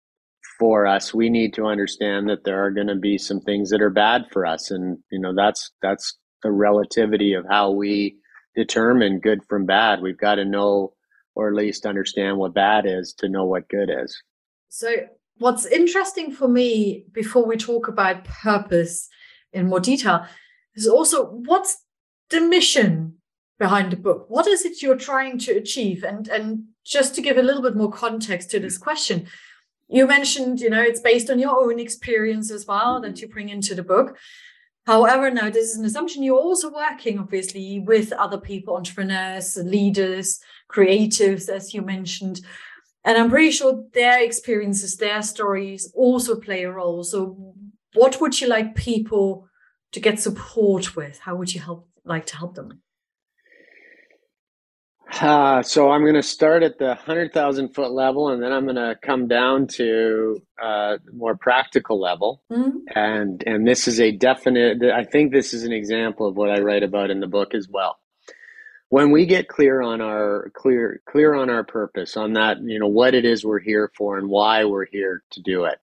for 0.58 0.86
us 0.86 1.12
we 1.12 1.28
need 1.28 1.52
to 1.52 1.66
understand 1.66 2.28
that 2.28 2.44
there 2.44 2.64
are 2.64 2.70
going 2.70 2.86
to 2.86 2.94
be 2.94 3.18
some 3.18 3.40
things 3.40 3.70
that 3.70 3.82
are 3.82 3.90
bad 3.90 4.24
for 4.32 4.46
us. 4.46 4.70
And 4.70 4.98
you 5.10 5.18
know 5.18 5.34
that's 5.34 5.70
that's 5.82 6.16
the 6.42 6.52
relativity 6.52 7.34
of 7.34 7.44
how 7.48 7.70
we 7.70 8.16
determine 8.54 9.20
good 9.20 9.40
from 9.48 9.66
bad. 9.66 10.00
We've 10.00 10.18
got 10.18 10.36
to 10.36 10.44
know 10.44 10.92
or 11.34 11.48
at 11.48 11.54
least 11.54 11.86
understand 11.86 12.36
what 12.36 12.54
bad 12.54 12.86
is 12.86 13.12
to 13.18 13.28
know 13.28 13.44
what 13.44 13.68
good 13.68 13.90
is. 13.90 14.22
So 14.68 14.94
what's 15.38 15.66
interesting 15.66 16.32
for 16.32 16.48
me 16.48 17.04
before 17.12 17.46
we 17.46 17.56
talk 17.56 17.88
about 17.88 18.24
purpose 18.24 19.08
in 19.52 19.68
more 19.68 19.80
detail 19.80 20.26
is 20.74 20.88
also 20.88 21.26
what's 21.26 21.78
the 22.30 22.40
mission 22.40 23.14
behind 23.58 23.92
the 23.92 23.96
book? 23.96 24.26
What 24.28 24.46
is 24.46 24.64
it 24.64 24.82
you're 24.82 24.96
trying 24.96 25.38
to 25.40 25.52
achieve? 25.52 26.04
And 26.04 26.28
and 26.28 26.64
just 26.84 27.14
to 27.14 27.22
give 27.22 27.38
a 27.38 27.42
little 27.42 27.62
bit 27.62 27.76
more 27.76 27.90
context 27.90 28.50
to 28.50 28.60
this 28.60 28.74
mm-hmm. 28.74 28.84
question 28.84 29.26
you 29.88 30.06
mentioned 30.06 30.60
you 30.60 30.70
know 30.70 30.82
it's 30.82 31.00
based 31.00 31.30
on 31.30 31.38
your 31.38 31.60
own 31.62 31.78
experience 31.78 32.50
as 32.50 32.66
well 32.66 32.94
mm-hmm. 32.94 33.04
that 33.04 33.20
you 33.20 33.28
bring 33.28 33.48
into 33.48 33.74
the 33.74 33.82
book. 33.82 34.16
However 34.86 35.30
now 35.30 35.50
this 35.50 35.70
is 35.70 35.76
an 35.76 35.84
assumption. 35.84 36.22
You're 36.22 36.36
also 36.36 36.70
working 36.70 37.18
obviously 37.18 37.80
with 37.80 38.12
other 38.12 38.38
people 38.38 38.76
entrepreneurs 38.76 39.56
leaders 39.56 40.40
creatives 40.70 41.48
as 41.48 41.74
you 41.74 41.82
mentioned 41.82 42.40
and 43.04 43.18
i'm 43.18 43.30
pretty 43.30 43.50
sure 43.50 43.84
their 43.92 44.22
experiences 44.22 44.96
their 44.96 45.22
stories 45.22 45.92
also 45.94 46.38
play 46.38 46.64
a 46.64 46.70
role 46.70 47.02
so 47.04 47.54
what 47.94 48.20
would 48.20 48.40
you 48.40 48.48
like 48.48 48.74
people 48.74 49.48
to 49.92 50.00
get 50.00 50.18
support 50.18 50.96
with 50.96 51.18
how 51.20 51.34
would 51.36 51.54
you 51.54 51.60
help 51.60 51.88
like 52.04 52.26
to 52.26 52.36
help 52.36 52.54
them 52.54 52.82
uh, 55.20 55.62
so 55.62 55.90
I'm 55.90 56.02
going 56.02 56.14
to 56.14 56.22
start 56.22 56.62
at 56.62 56.78
the 56.78 56.86
100,000 56.86 57.74
foot 57.74 57.92
level 57.92 58.28
and 58.28 58.42
then 58.42 58.52
I'm 58.52 58.64
going 58.64 58.76
to 58.76 58.96
come 59.02 59.28
down 59.28 59.66
to 59.74 60.42
uh, 60.60 60.96
more 61.12 61.36
practical 61.36 62.00
level. 62.00 62.42
Mm-hmm. 62.50 62.78
And, 62.94 63.44
and 63.46 63.66
this 63.66 63.86
is 63.86 64.00
a 64.00 64.10
definite, 64.10 64.82
I 64.82 65.04
think 65.04 65.32
this 65.32 65.54
is 65.54 65.62
an 65.62 65.72
example 65.72 66.26
of 66.26 66.36
what 66.36 66.50
I 66.50 66.60
write 66.60 66.82
about 66.82 67.10
in 67.10 67.20
the 67.20 67.26
book 67.26 67.54
as 67.54 67.68
well. 67.68 67.98
When 68.94 69.10
we 69.10 69.26
get 69.26 69.48
clear 69.48 69.82
on 69.82 70.00
our 70.00 70.52
clear 70.54 71.02
clear 71.04 71.34
on 71.34 71.50
our 71.50 71.64
purpose, 71.64 72.16
on 72.16 72.34
that, 72.34 72.62
you 72.62 72.78
know, 72.78 72.86
what 72.86 73.12
it 73.12 73.24
is 73.24 73.44
we're 73.44 73.58
here 73.58 73.90
for 73.96 74.18
and 74.18 74.28
why 74.28 74.66
we're 74.66 74.86
here 74.86 75.24
to 75.32 75.42
do 75.42 75.64
it. 75.64 75.80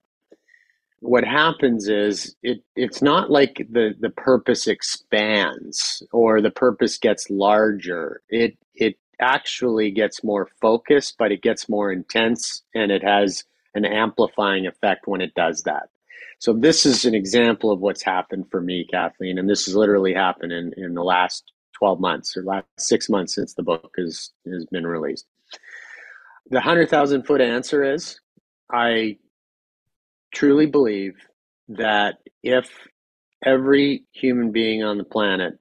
What 1.02 1.26
happens 1.26 1.90
is 1.90 2.38
it 2.42 2.64
it's 2.78 3.02
not 3.02 3.30
like 3.30 3.68
the 3.70 3.96
the 4.00 4.12
purpose 4.12 4.66
expands 4.66 6.02
or 6.14 6.40
the 6.40 6.52
purpose 6.52 6.98
gets 6.98 7.30
larger. 7.30 8.22
It 8.30 8.58
it 8.76 8.98
actually 9.20 9.92
gets 9.92 10.24
more 10.24 10.48
focused, 10.62 11.16
but 11.20 11.34
it 11.34 11.42
gets 11.42 11.68
more 11.68 11.92
intense 11.92 12.64
and 12.74 12.94
it 12.94 13.04
has 13.04 13.44
an 13.76 13.84
amplifying 13.84 14.68
effect 14.68 15.06
when 15.06 15.20
it 15.20 15.34
does 15.36 15.64
that. 15.64 15.90
So 16.40 16.54
this 16.54 16.86
is 16.86 17.04
an 17.04 17.14
example 17.14 17.72
of 17.74 17.82
what's 17.82 18.04
happened 18.04 18.46
for 18.50 18.62
me, 18.62 18.88
Kathleen, 18.90 19.38
and 19.38 19.50
this 19.50 19.66
has 19.66 19.76
literally 19.76 20.14
happened 20.14 20.54
in, 20.54 20.72
in 20.78 20.94
the 20.94 21.04
last 21.04 21.52
12 21.82 22.00
months 22.00 22.38
or 22.38 22.44
last 22.44 22.66
six 22.78 23.10
months 23.10 23.34
since 23.34 23.56
the 23.56 23.64
book 23.64 23.92
has, 23.98 24.30
has 24.46 24.66
been 24.72 24.86
released. 24.86 25.26
The 26.52 26.58
100,000 26.58 27.24
foot 27.24 27.42
answer 27.42 27.84
is 27.84 28.20
I 28.72 29.18
truly 30.32 30.68
believe 30.68 31.14
that 31.70 32.18
if 32.44 32.70
every 33.44 34.04
human 34.12 34.52
being 34.52 34.84
on 34.84 35.00
the 35.00 35.04
planet 35.04 35.54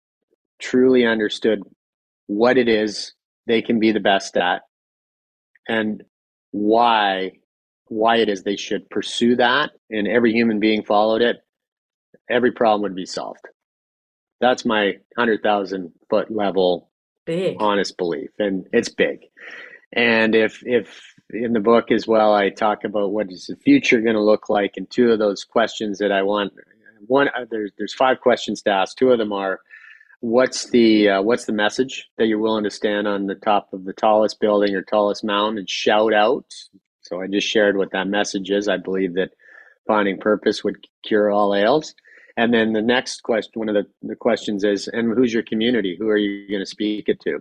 truly 0.61 1.07
understood 1.07 1.63
what 2.27 2.59
it 2.59 2.69
is 2.69 3.15
they 3.47 3.63
can 3.63 3.81
be 3.81 3.91
the 3.91 4.01
best 4.01 4.37
at 4.37 4.63
and 5.69 6.05
why 6.51 7.33
why 7.87 8.17
it 8.17 8.29
is 8.29 8.43
they 8.43 8.57
should 8.57 8.89
pursue 8.91 9.35
that 9.37 9.71
and 9.89 10.07
every 10.07 10.33
human 10.33 10.61
being 10.61 10.83
followed 10.83 11.23
it 11.23 11.37
every 12.29 12.53
problem 12.53 12.83
would 12.83 12.95
be 12.95 13.07
solved 13.07 13.41
that's 14.41 14.65
my 14.65 14.99
100000 15.17 15.93
foot 16.09 16.31
level 16.31 16.91
big. 17.27 17.57
honest 17.61 17.97
belief 17.97 18.31
and 18.39 18.67
it's 18.73 18.89
big. 18.89 19.21
And 19.93 20.35
if 20.35 20.63
if 20.65 21.15
in 21.33 21.53
the 21.53 21.61
book 21.61 21.93
as 21.93 22.09
well 22.09 22.35
i 22.35 22.49
talk 22.51 22.83
about 22.83 23.13
what 23.13 23.31
is 23.31 23.47
the 23.47 23.55
future 23.55 24.01
going 24.01 24.17
to 24.17 24.23
look 24.23 24.49
like 24.49 24.73
and 24.77 24.91
two 24.91 25.13
of 25.13 25.21
those 25.21 25.45
questions 25.45 25.99
that 25.99 26.11
i 26.11 26.23
want 26.23 26.53
one 27.07 27.29
uh, 27.29 27.45
there's 27.51 27.73
there's 27.79 27.95
five 27.95 28.21
questions 28.21 28.63
to 28.63 28.71
ask. 28.71 28.97
Two 28.97 29.11
of 29.11 29.19
them 29.19 29.33
are 29.33 29.61
what's 30.21 30.71
the 30.71 31.09
uh, 31.09 31.23
what's 31.23 31.47
the 31.47 31.53
message 31.53 32.09
that 32.19 32.27
you're 32.27 32.39
willing 32.39 32.65
to 32.65 32.71
stand 32.71 33.09
on 33.09 33.27
the 33.27 33.35
top 33.35 33.73
of 33.73 33.85
the 33.85 33.93
tallest 33.93 34.41
building 34.41 34.75
or 34.75 34.83
tallest 34.83 35.25
mountain 35.25 35.59
and 35.59 35.71
shout 35.71 36.13
out? 36.13 36.47
So 37.03 37.21
i 37.21 37.27
just 37.27 37.49
shared 37.49 37.77
what 37.77 37.93
that 37.93 38.09
message 38.09 38.51
is. 38.51 38.69
I 38.69 38.77
believe 38.77 39.15
that 39.15 39.31
finding 39.87 40.19
purpose 40.19 40.63
would 40.63 40.87
cure 41.03 41.31
all 41.31 41.55
ails 41.55 41.95
and 42.41 42.55
then 42.55 42.73
the 42.73 42.81
next 42.81 43.23
question 43.23 43.53
one 43.53 43.69
of 43.69 43.75
the, 43.75 43.87
the 44.01 44.17
questions 44.17 44.65
is 44.65 44.89
and 44.89 45.13
who's 45.15 45.31
your 45.31 45.43
community? 45.43 45.95
Who 45.99 46.09
are 46.09 46.17
you 46.17 46.49
going 46.49 46.63
to 46.63 46.67
speak 46.67 47.11
it 47.11 47.21
to? 47.21 47.41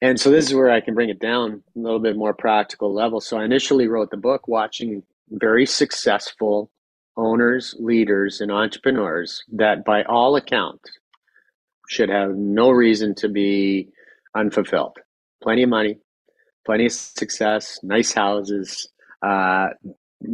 And 0.00 0.18
so 0.18 0.30
this 0.30 0.46
is 0.46 0.54
where 0.54 0.70
i 0.70 0.80
can 0.80 0.94
bring 0.94 1.10
it 1.10 1.20
down 1.20 1.62
a 1.76 1.78
little 1.78 1.98
bit 1.98 2.16
more 2.16 2.32
practical 2.32 2.94
level. 2.94 3.20
So 3.20 3.36
i 3.36 3.44
initially 3.44 3.86
wrote 3.86 4.10
the 4.10 4.16
book 4.16 4.48
watching 4.48 5.02
very 5.28 5.66
successful 5.66 6.70
owners 7.18 7.76
leaders 7.78 8.40
and 8.40 8.50
entrepreneurs 8.50 9.44
that 9.52 9.84
by 9.84 10.04
all 10.04 10.36
accounts 10.36 10.90
should 11.86 12.08
have 12.08 12.34
no 12.34 12.70
reason 12.70 13.14
to 13.16 13.28
be 13.28 13.90
unfulfilled. 14.34 14.96
Plenty 15.42 15.64
of 15.64 15.68
money, 15.68 15.98
plenty 16.64 16.86
of 16.86 16.92
success, 16.92 17.78
nice 17.82 18.14
houses, 18.14 18.88
uh, 19.20 19.66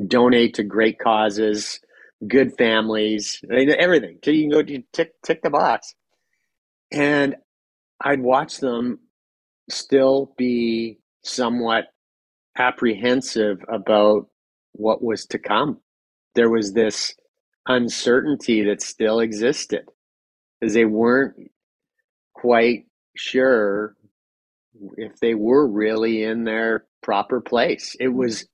donate 0.06 0.54
to 0.54 0.62
great 0.62 1.00
causes, 1.00 1.80
good 2.26 2.56
families, 2.56 3.40
everything. 3.50 4.18
So 4.24 4.30
you 4.30 4.42
can 4.48 4.50
go 4.50 4.82
tick 4.92 5.12
tick 5.24 5.42
the 5.42 5.50
box, 5.50 5.94
and 6.92 7.36
I'd 8.00 8.20
watch 8.20 8.58
them 8.58 9.00
still 9.70 10.32
be 10.36 10.98
somewhat 11.24 11.86
apprehensive 12.56 13.58
about 13.68 14.28
what 14.72 15.02
was 15.02 15.26
to 15.26 15.38
come. 15.38 15.80
There 16.34 16.50
was 16.50 16.72
this 16.72 17.14
uncertainty 17.66 18.62
that 18.64 18.82
still 18.82 19.20
existed 19.20 19.84
because 20.60 20.74
they 20.74 20.84
weren't 20.84 21.50
quite 22.34 22.86
sure 23.16 23.96
if 24.96 25.18
they 25.20 25.34
were 25.34 25.66
really 25.66 26.22
in 26.22 26.44
their 26.44 26.86
proper 27.02 27.40
place. 27.40 27.96
It 27.98 28.08
was 28.08 28.46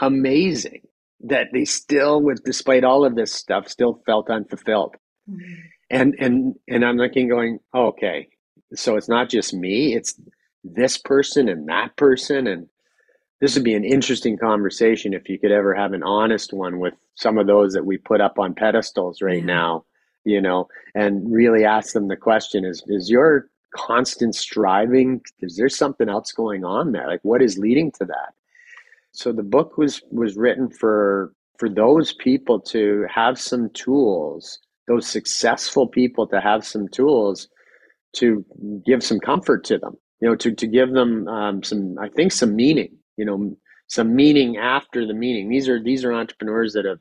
amazing 0.00 0.82
that 1.20 1.48
they 1.52 1.64
still, 1.64 2.22
with 2.22 2.42
despite 2.44 2.84
all 2.84 3.04
of 3.04 3.16
this 3.16 3.32
stuff, 3.32 3.68
still 3.68 4.02
felt 4.06 4.30
unfulfilled. 4.30 4.96
Mm-hmm. 5.28 5.52
And 5.90 6.14
and 6.18 6.54
and 6.68 6.84
I'm 6.84 6.96
looking, 6.96 7.28
going, 7.28 7.58
oh, 7.72 7.86
okay, 7.88 8.28
so 8.74 8.96
it's 8.96 9.08
not 9.08 9.28
just 9.28 9.54
me; 9.54 9.94
it's 9.94 10.20
this 10.62 10.98
person 10.98 11.48
and 11.48 11.68
that 11.68 11.96
person, 11.96 12.46
and 12.46 12.66
this 13.40 13.54
would 13.54 13.64
be 13.64 13.74
an 13.74 13.84
interesting 13.84 14.36
conversation 14.36 15.14
if 15.14 15.28
you 15.28 15.38
could 15.38 15.52
ever 15.52 15.74
have 15.74 15.92
an 15.92 16.02
honest 16.02 16.52
one 16.52 16.78
with 16.78 16.94
some 17.14 17.38
of 17.38 17.46
those 17.46 17.72
that 17.72 17.86
we 17.86 17.96
put 17.96 18.20
up 18.20 18.38
on 18.38 18.54
pedestals 18.54 19.22
right 19.22 19.40
yeah. 19.40 19.46
now 19.46 19.84
you 20.28 20.40
know, 20.40 20.68
and 20.94 21.32
really 21.32 21.64
ask 21.64 21.94
them 21.94 22.08
the 22.08 22.16
question 22.16 22.64
is, 22.64 22.84
is 22.86 23.10
your 23.10 23.48
constant 23.74 24.34
striving, 24.34 25.20
is 25.40 25.56
there 25.56 25.68
something 25.68 26.08
else 26.08 26.32
going 26.32 26.64
on 26.64 26.92
there? 26.92 27.06
Like 27.06 27.20
what 27.22 27.42
is 27.42 27.58
leading 27.58 27.90
to 27.92 28.04
that? 28.04 28.34
So 29.12 29.32
the 29.32 29.42
book 29.42 29.78
was, 29.78 30.02
was 30.10 30.36
written 30.36 30.70
for, 30.70 31.32
for 31.58 31.68
those 31.68 32.12
people 32.12 32.60
to 32.60 33.06
have 33.12 33.38
some 33.38 33.70
tools, 33.70 34.58
those 34.86 35.06
successful 35.06 35.86
people 35.86 36.26
to 36.28 36.40
have 36.40 36.64
some 36.66 36.88
tools 36.88 37.48
to 38.16 38.44
give 38.86 39.02
some 39.02 39.20
comfort 39.20 39.64
to 39.64 39.78
them, 39.78 39.94
you 40.20 40.28
know, 40.28 40.36
to, 40.36 40.52
to 40.54 40.66
give 40.66 40.92
them 40.92 41.26
um, 41.28 41.62
some, 41.62 41.96
I 42.00 42.08
think 42.08 42.32
some 42.32 42.54
meaning, 42.54 42.96
you 43.16 43.24
know, 43.24 43.56
some 43.88 44.14
meaning 44.14 44.56
after 44.56 45.06
the 45.06 45.14
meaning. 45.14 45.48
These 45.48 45.68
are, 45.68 45.82
these 45.82 46.04
are 46.04 46.12
entrepreneurs 46.12 46.72
that 46.74 46.84
have 46.84 46.98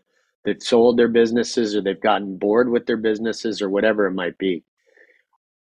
that 0.48 0.64
sold 0.64 0.98
their 0.98 1.10
businesses 1.10 1.76
or 1.76 1.82
they've 1.82 2.00
gotten 2.00 2.38
bored 2.38 2.70
with 2.70 2.86
their 2.86 2.96
businesses 2.96 3.62
or 3.62 3.70
whatever 3.70 4.06
it 4.08 4.14
might 4.14 4.38
be. 4.38 4.64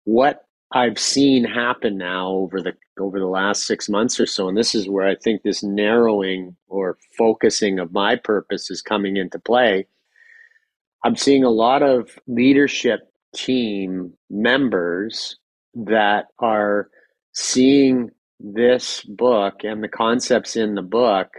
What 0.04 0.45
I've 0.76 1.00
seen 1.00 1.46
happen 1.46 1.98
now 1.98 2.28
over 2.28 2.62
the 2.62 2.74
over 3.00 3.18
the 3.18 3.28
last 3.28 3.66
six 3.66 3.88
months 3.88 4.20
or 4.20 4.26
so, 4.26 4.50
and 4.50 4.58
this 4.58 4.76
is 4.76 4.90
where 4.90 5.08
I 5.08 5.16
think 5.16 5.42
this 5.42 5.64
narrowing 5.64 6.58
or 6.68 6.98
focusing 7.18 7.80
of 7.80 7.94
my 7.94 8.18
purpose 8.18 8.70
is 8.70 8.82
coming 8.82 9.16
into 9.16 9.40
play. 9.40 9.88
I'm 11.06 11.16
seeing 11.16 11.46
a 11.46 11.50
lot 11.50 11.82
of 11.82 12.20
leadership 12.28 13.00
team 13.34 14.14
members 14.30 15.38
that 15.76 16.26
are 16.40 16.90
seeing 17.32 18.12
this 18.42 19.02
book 19.04 19.64
and 19.64 19.82
the 19.82 19.88
concepts 19.88 20.58
in 20.58 20.76
the 20.76 20.82
book 20.82 21.30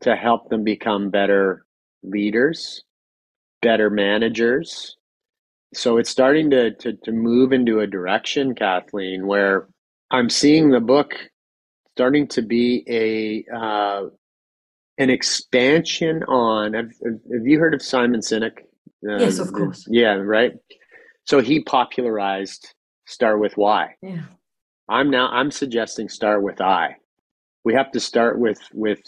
to 0.00 0.16
help 0.16 0.48
them 0.48 0.64
become 0.64 1.10
better 1.10 1.66
leaders, 2.02 2.84
better 3.60 3.90
managers. 3.90 4.96
So 5.72 5.98
it's 5.98 6.10
starting 6.10 6.50
to, 6.50 6.72
to, 6.72 6.94
to 7.04 7.12
move 7.12 7.52
into 7.52 7.80
a 7.80 7.86
direction, 7.86 8.54
Kathleen, 8.54 9.26
where 9.26 9.68
I'm 10.10 10.28
seeing 10.28 10.70
the 10.70 10.80
book 10.80 11.14
starting 11.94 12.26
to 12.28 12.42
be 12.42 12.84
a 12.88 13.44
uh, 13.54 14.06
an 14.98 15.10
expansion 15.10 16.22
on. 16.24 16.74
Have, 16.74 16.90
have 17.04 17.46
you 17.46 17.58
heard 17.58 17.74
of 17.74 17.82
Simon 17.82 18.20
Sinek? 18.20 18.58
Uh, 19.08 19.16
yes, 19.18 19.38
of 19.38 19.52
course. 19.52 19.86
Yeah, 19.88 20.14
right. 20.14 20.52
So 21.24 21.40
he 21.40 21.62
popularized 21.62 22.74
start 23.06 23.40
with 23.40 23.56
why. 23.56 23.94
Yeah. 24.02 24.22
I'm 24.88 25.10
now 25.10 25.28
I'm 25.28 25.50
suggesting 25.50 26.08
start 26.08 26.42
with 26.42 26.60
I. 26.60 26.96
We 27.64 27.74
have 27.74 27.92
to 27.92 28.00
start 28.00 28.38
with 28.38 28.58
with 28.72 29.00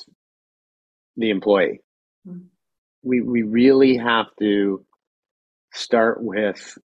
the 1.17 1.31
employee. 1.31 1.81
Mm-hmm. 2.27 2.47
We 3.03 3.21
we 3.21 3.43
really 3.43 3.97
have 3.97 4.27
to 4.39 4.85
start 5.73 6.23
with 6.23 6.79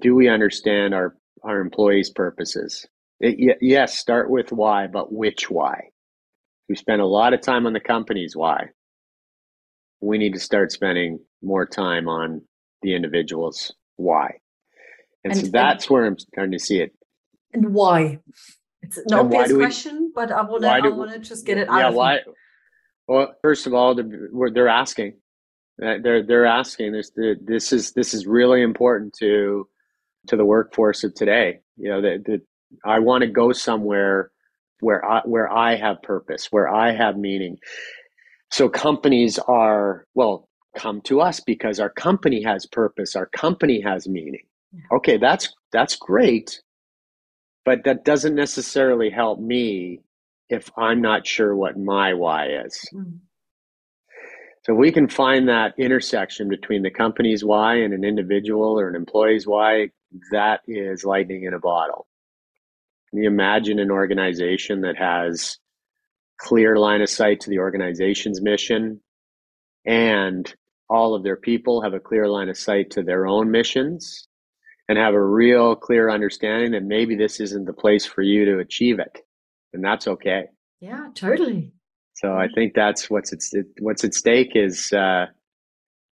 do 0.00 0.14
we 0.14 0.28
understand 0.28 0.94
our 0.94 1.16
our 1.44 1.60
employees' 1.60 2.10
purposes? 2.10 2.86
It, 3.20 3.58
yes, 3.60 3.96
start 3.96 4.30
with 4.30 4.50
why, 4.52 4.86
but 4.86 5.12
which 5.12 5.50
why? 5.50 5.90
We 6.68 6.76
spend 6.76 7.00
a 7.00 7.06
lot 7.06 7.34
of 7.34 7.40
time 7.40 7.66
on 7.66 7.72
the 7.72 7.80
company's 7.80 8.34
why. 8.34 8.70
We 10.00 10.18
need 10.18 10.34
to 10.34 10.40
start 10.40 10.72
spending 10.72 11.20
more 11.42 11.66
time 11.66 12.08
on 12.08 12.42
the 12.82 12.94
individual's 12.94 13.72
why. 13.96 14.38
And, 15.24 15.32
and 15.32 15.46
so 15.46 15.50
that's 15.52 15.84
and, 15.84 15.90
where 15.90 16.04
I'm 16.06 16.18
starting 16.18 16.52
to 16.52 16.58
see 16.58 16.80
it. 16.80 16.92
And 17.52 17.72
why? 17.72 18.18
It's 18.82 18.96
an 18.96 19.04
and 19.08 19.14
obvious 19.14 19.52
question, 19.52 19.98
we, 20.00 20.10
but 20.14 20.32
I 20.32 20.42
want 20.42 20.62
to 20.62 20.68
I 20.68 20.88
want 20.88 21.12
to 21.12 21.18
just 21.20 21.46
get 21.46 21.58
it 21.58 21.68
out. 21.68 21.78
Yeah, 21.78 21.88
of 21.88 21.94
why? 21.94 22.20
Well, 23.06 23.34
first 23.42 23.66
of 23.66 23.74
all, 23.74 23.94
they're, 23.94 24.30
they're 24.52 24.68
asking. 24.68 25.14
They're 25.78 26.22
they're 26.22 26.46
asking. 26.46 26.92
This 26.92 27.10
this 27.16 27.72
is 27.72 27.92
this 27.92 28.14
is 28.14 28.26
really 28.26 28.62
important 28.62 29.14
to 29.14 29.68
to 30.28 30.36
the 30.36 30.44
workforce 30.44 31.02
of 31.04 31.14
today. 31.14 31.60
You 31.76 31.88
know 31.88 32.02
that 32.02 32.24
that 32.26 32.40
I 32.84 32.98
want 33.00 33.22
to 33.22 33.28
go 33.28 33.52
somewhere 33.52 34.30
where 34.80 35.04
I 35.04 35.22
where 35.24 35.50
I 35.50 35.76
have 35.76 36.02
purpose, 36.02 36.48
where 36.50 36.68
I 36.68 36.92
have 36.92 37.16
meaning. 37.16 37.58
So 38.50 38.68
companies 38.68 39.38
are 39.38 40.06
well 40.14 40.48
come 40.76 41.00
to 41.02 41.20
us 41.20 41.40
because 41.40 41.80
our 41.80 41.90
company 41.90 42.42
has 42.42 42.66
purpose, 42.66 43.16
our 43.16 43.26
company 43.26 43.80
has 43.80 44.08
meaning. 44.08 44.44
Okay, 44.92 45.18
that's 45.18 45.54
that's 45.72 45.96
great, 45.96 46.62
but 47.64 47.84
that 47.84 48.04
doesn't 48.04 48.34
necessarily 48.34 49.10
help 49.10 49.38
me 49.38 50.00
if 50.48 50.70
I'm 50.76 51.00
not 51.00 51.26
sure 51.26 51.54
what 51.54 51.78
my 51.78 52.14
why 52.14 52.48
is. 52.48 52.88
Mm. 52.94 53.18
So 54.64 54.74
we 54.74 54.92
can 54.92 55.08
find 55.08 55.48
that 55.48 55.74
intersection 55.76 56.48
between 56.48 56.82
the 56.82 56.90
company's 56.90 57.44
why 57.44 57.76
and 57.76 57.92
an 57.92 58.04
individual 58.04 58.78
or 58.78 58.88
an 58.88 58.94
employee's 58.94 59.46
why. 59.46 59.90
That 60.30 60.60
is 60.68 61.04
lightning 61.04 61.44
in 61.44 61.54
a 61.54 61.58
bottle. 61.58 62.06
Can 63.10 63.22
you 63.22 63.28
imagine 63.28 63.78
an 63.78 63.90
organization 63.90 64.82
that 64.82 64.96
has 64.96 65.58
clear 66.38 66.76
line 66.76 67.02
of 67.02 67.08
sight 67.08 67.40
to 67.40 67.50
the 67.50 67.58
organization's 67.58 68.40
mission 68.40 69.00
and 69.84 70.54
all 70.88 71.14
of 71.14 71.22
their 71.22 71.36
people 71.36 71.82
have 71.82 71.94
a 71.94 72.00
clear 72.00 72.28
line 72.28 72.48
of 72.48 72.56
sight 72.56 72.90
to 72.90 73.02
their 73.02 73.26
own 73.26 73.50
missions 73.50 74.28
and 74.88 74.98
have 74.98 75.14
a 75.14 75.24
real 75.24 75.76
clear 75.76 76.10
understanding 76.10 76.72
that 76.72 76.82
maybe 76.82 77.14
this 77.16 77.40
isn't 77.40 77.64
the 77.64 77.72
place 77.72 78.04
for 78.04 78.22
you 78.22 78.44
to 78.44 78.58
achieve 78.58 78.98
it 78.98 79.20
and 79.72 79.84
that's 79.84 80.08
okay 80.08 80.46
yeah 80.80 81.08
totally 81.14 81.72
so 82.14 82.32
i 82.32 82.46
think 82.54 82.74
that's 82.74 83.10
what's 83.10 83.32
at 83.32 83.64
what's 83.80 84.04
at 84.04 84.14
stake 84.14 84.52
is 84.54 84.92
uh, 84.92 85.26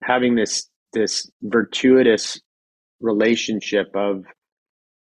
having 0.03 0.35
this 0.35 0.69
this 0.93 1.31
virtuous 1.43 2.41
relationship 3.01 3.91
of 3.95 4.25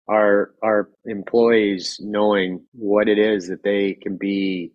our 0.09 0.53
our 0.63 0.91
employees 1.05 1.99
knowing 2.01 2.65
what 2.73 3.09
it 3.09 3.19
is 3.19 3.49
that 3.49 3.63
they 3.63 3.95
can 3.95 4.17
be 4.17 4.73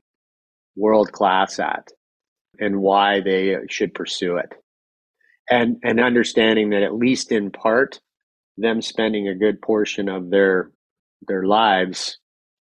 world 0.75 1.11
class 1.11 1.59
at 1.59 1.89
and 2.59 2.81
why 2.81 3.19
they 3.19 3.57
should 3.69 3.93
pursue 3.93 4.37
it. 4.37 4.53
And 5.49 5.77
and 5.83 5.99
understanding 5.99 6.69
that 6.69 6.83
at 6.83 6.95
least 6.95 7.31
in 7.31 7.51
part 7.51 7.99
them 8.57 8.81
spending 8.81 9.27
a 9.27 9.35
good 9.35 9.61
portion 9.61 10.07
of 10.07 10.29
their 10.29 10.71
their 11.27 11.43
lives 11.43 12.19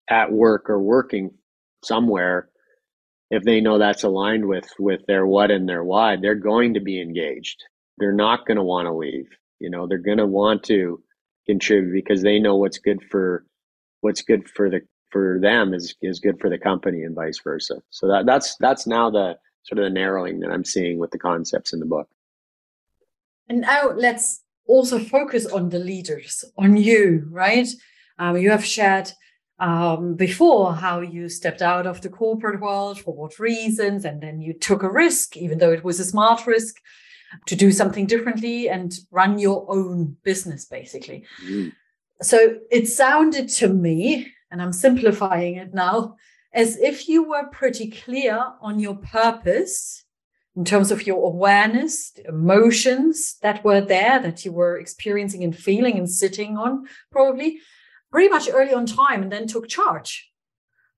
at 0.09 0.31
work 0.31 0.69
or 0.69 0.81
working 0.81 1.31
somewhere 1.83 2.49
if 3.29 3.43
they 3.43 3.61
know 3.61 3.77
that's 3.77 4.03
aligned 4.03 4.45
with 4.45 4.69
with 4.79 5.05
their 5.07 5.25
what 5.25 5.51
and 5.51 5.67
their 5.67 5.83
why 5.83 6.15
they're 6.15 6.35
going 6.35 6.73
to 6.75 6.79
be 6.79 7.01
engaged. 7.01 7.63
They're 7.97 8.13
not 8.13 8.45
going 8.45 8.57
to 8.57 8.63
want 8.63 8.87
to 8.87 8.93
leave. 8.93 9.29
You 9.59 9.69
know 9.69 9.87
they're 9.87 9.97
going 9.97 10.17
to 10.17 10.27
want 10.27 10.63
to 10.63 11.01
contribute 11.45 11.93
because 11.93 12.21
they 12.21 12.39
know 12.39 12.55
what's 12.55 12.79
good 12.79 13.01
for 13.09 13.45
what's 14.01 14.21
good 14.21 14.49
for 14.49 14.69
the 14.69 14.81
for 15.11 15.39
them 15.41 15.73
is 15.73 15.95
is 16.01 16.19
good 16.19 16.39
for 16.39 16.49
the 16.49 16.57
company 16.57 17.03
and 17.03 17.15
vice 17.15 17.39
versa. 17.43 17.81
So 17.89 18.07
that 18.07 18.25
that's 18.25 18.55
that's 18.57 18.87
now 18.87 19.09
the 19.09 19.37
sort 19.63 19.79
of 19.79 19.85
the 19.85 19.89
narrowing 19.89 20.41
that 20.41 20.51
i'm 20.51 20.65
seeing 20.65 20.97
with 20.99 21.11
the 21.11 21.17
concepts 21.17 21.71
in 21.71 21.79
the 21.79 21.85
book. 21.85 22.09
And 23.47 23.61
now 23.61 23.91
let's 23.95 24.41
also 24.67 24.99
focus 24.99 25.45
on 25.45 25.69
the 25.69 25.79
leaders, 25.79 26.43
on 26.57 26.77
you, 26.77 27.27
right? 27.29 27.67
Um, 28.19 28.37
you 28.37 28.51
have 28.51 28.65
shared 28.65 29.11
um, 29.63 30.15
before 30.15 30.73
how 30.75 30.99
you 30.99 31.29
stepped 31.29 31.61
out 31.61 31.87
of 31.87 32.01
the 32.01 32.09
corporate 32.09 32.59
world 32.59 32.99
for 32.99 33.13
what 33.15 33.39
reasons, 33.39 34.03
and 34.03 34.21
then 34.21 34.41
you 34.41 34.53
took 34.53 34.83
a 34.83 34.91
risk, 34.91 35.37
even 35.37 35.57
though 35.57 35.71
it 35.71 35.85
was 35.85 36.01
a 36.01 36.05
smart 36.05 36.45
risk, 36.45 36.81
to 37.47 37.55
do 37.55 37.71
something 37.71 38.05
differently 38.05 38.67
and 38.67 38.93
run 39.09 39.39
your 39.39 39.65
own 39.69 40.17
business, 40.23 40.65
basically. 40.65 41.23
Mm. 41.47 41.71
So 42.21 42.57
it 42.71 42.89
sounded 42.89 43.47
to 43.59 43.69
me, 43.69 44.33
and 44.51 44.61
I'm 44.61 44.73
simplifying 44.73 45.55
it 45.55 45.73
now, 45.73 46.17
as 46.53 46.77
if 46.77 47.07
you 47.07 47.23
were 47.23 47.47
pretty 47.47 47.89
clear 47.89 48.45
on 48.59 48.81
your 48.81 48.95
purpose 48.95 50.03
in 50.57 50.65
terms 50.65 50.91
of 50.91 51.07
your 51.07 51.25
awareness, 51.25 52.11
the 52.11 52.27
emotions 52.27 53.37
that 53.41 53.63
were 53.63 53.81
there 53.81 54.19
that 54.19 54.43
you 54.43 54.51
were 54.51 54.77
experiencing 54.77 55.41
and 55.43 55.57
feeling 55.57 55.97
and 55.97 56.09
sitting 56.09 56.57
on, 56.57 56.85
probably 57.11 57.59
pretty 58.13 58.29
much 58.29 58.47
early 58.47 58.73
on 58.73 58.85
time, 58.85 59.23
and 59.23 59.31
then 59.31 59.47
took 59.47 59.67
charge 59.67 60.31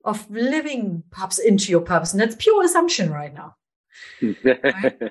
of 0.03 0.30
living 0.30 1.03
perhaps 1.09 1.39
into 1.39 1.72
your 1.72 1.82
purpose. 1.82 2.11
And 2.11 2.22
that's 2.22 2.36
pure 2.36 2.63
assumption 2.63 3.09
right 3.11 3.34
now. 3.34 3.55
right? 4.22 5.01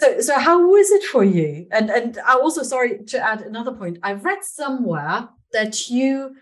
So, 0.00 0.20
so 0.20 0.38
how 0.40 0.68
was 0.68 0.90
it 0.90 1.04
for 1.04 1.22
you? 1.22 1.68
And 1.70 1.88
and 1.88 2.18
I 2.26 2.34
also 2.34 2.64
sorry 2.64 3.04
to 3.06 3.18
add 3.18 3.42
another 3.42 3.72
point. 3.72 3.98
I 4.02 4.14
read 4.14 4.42
somewhere 4.42 5.28
that 5.52 5.88
you 5.88 6.34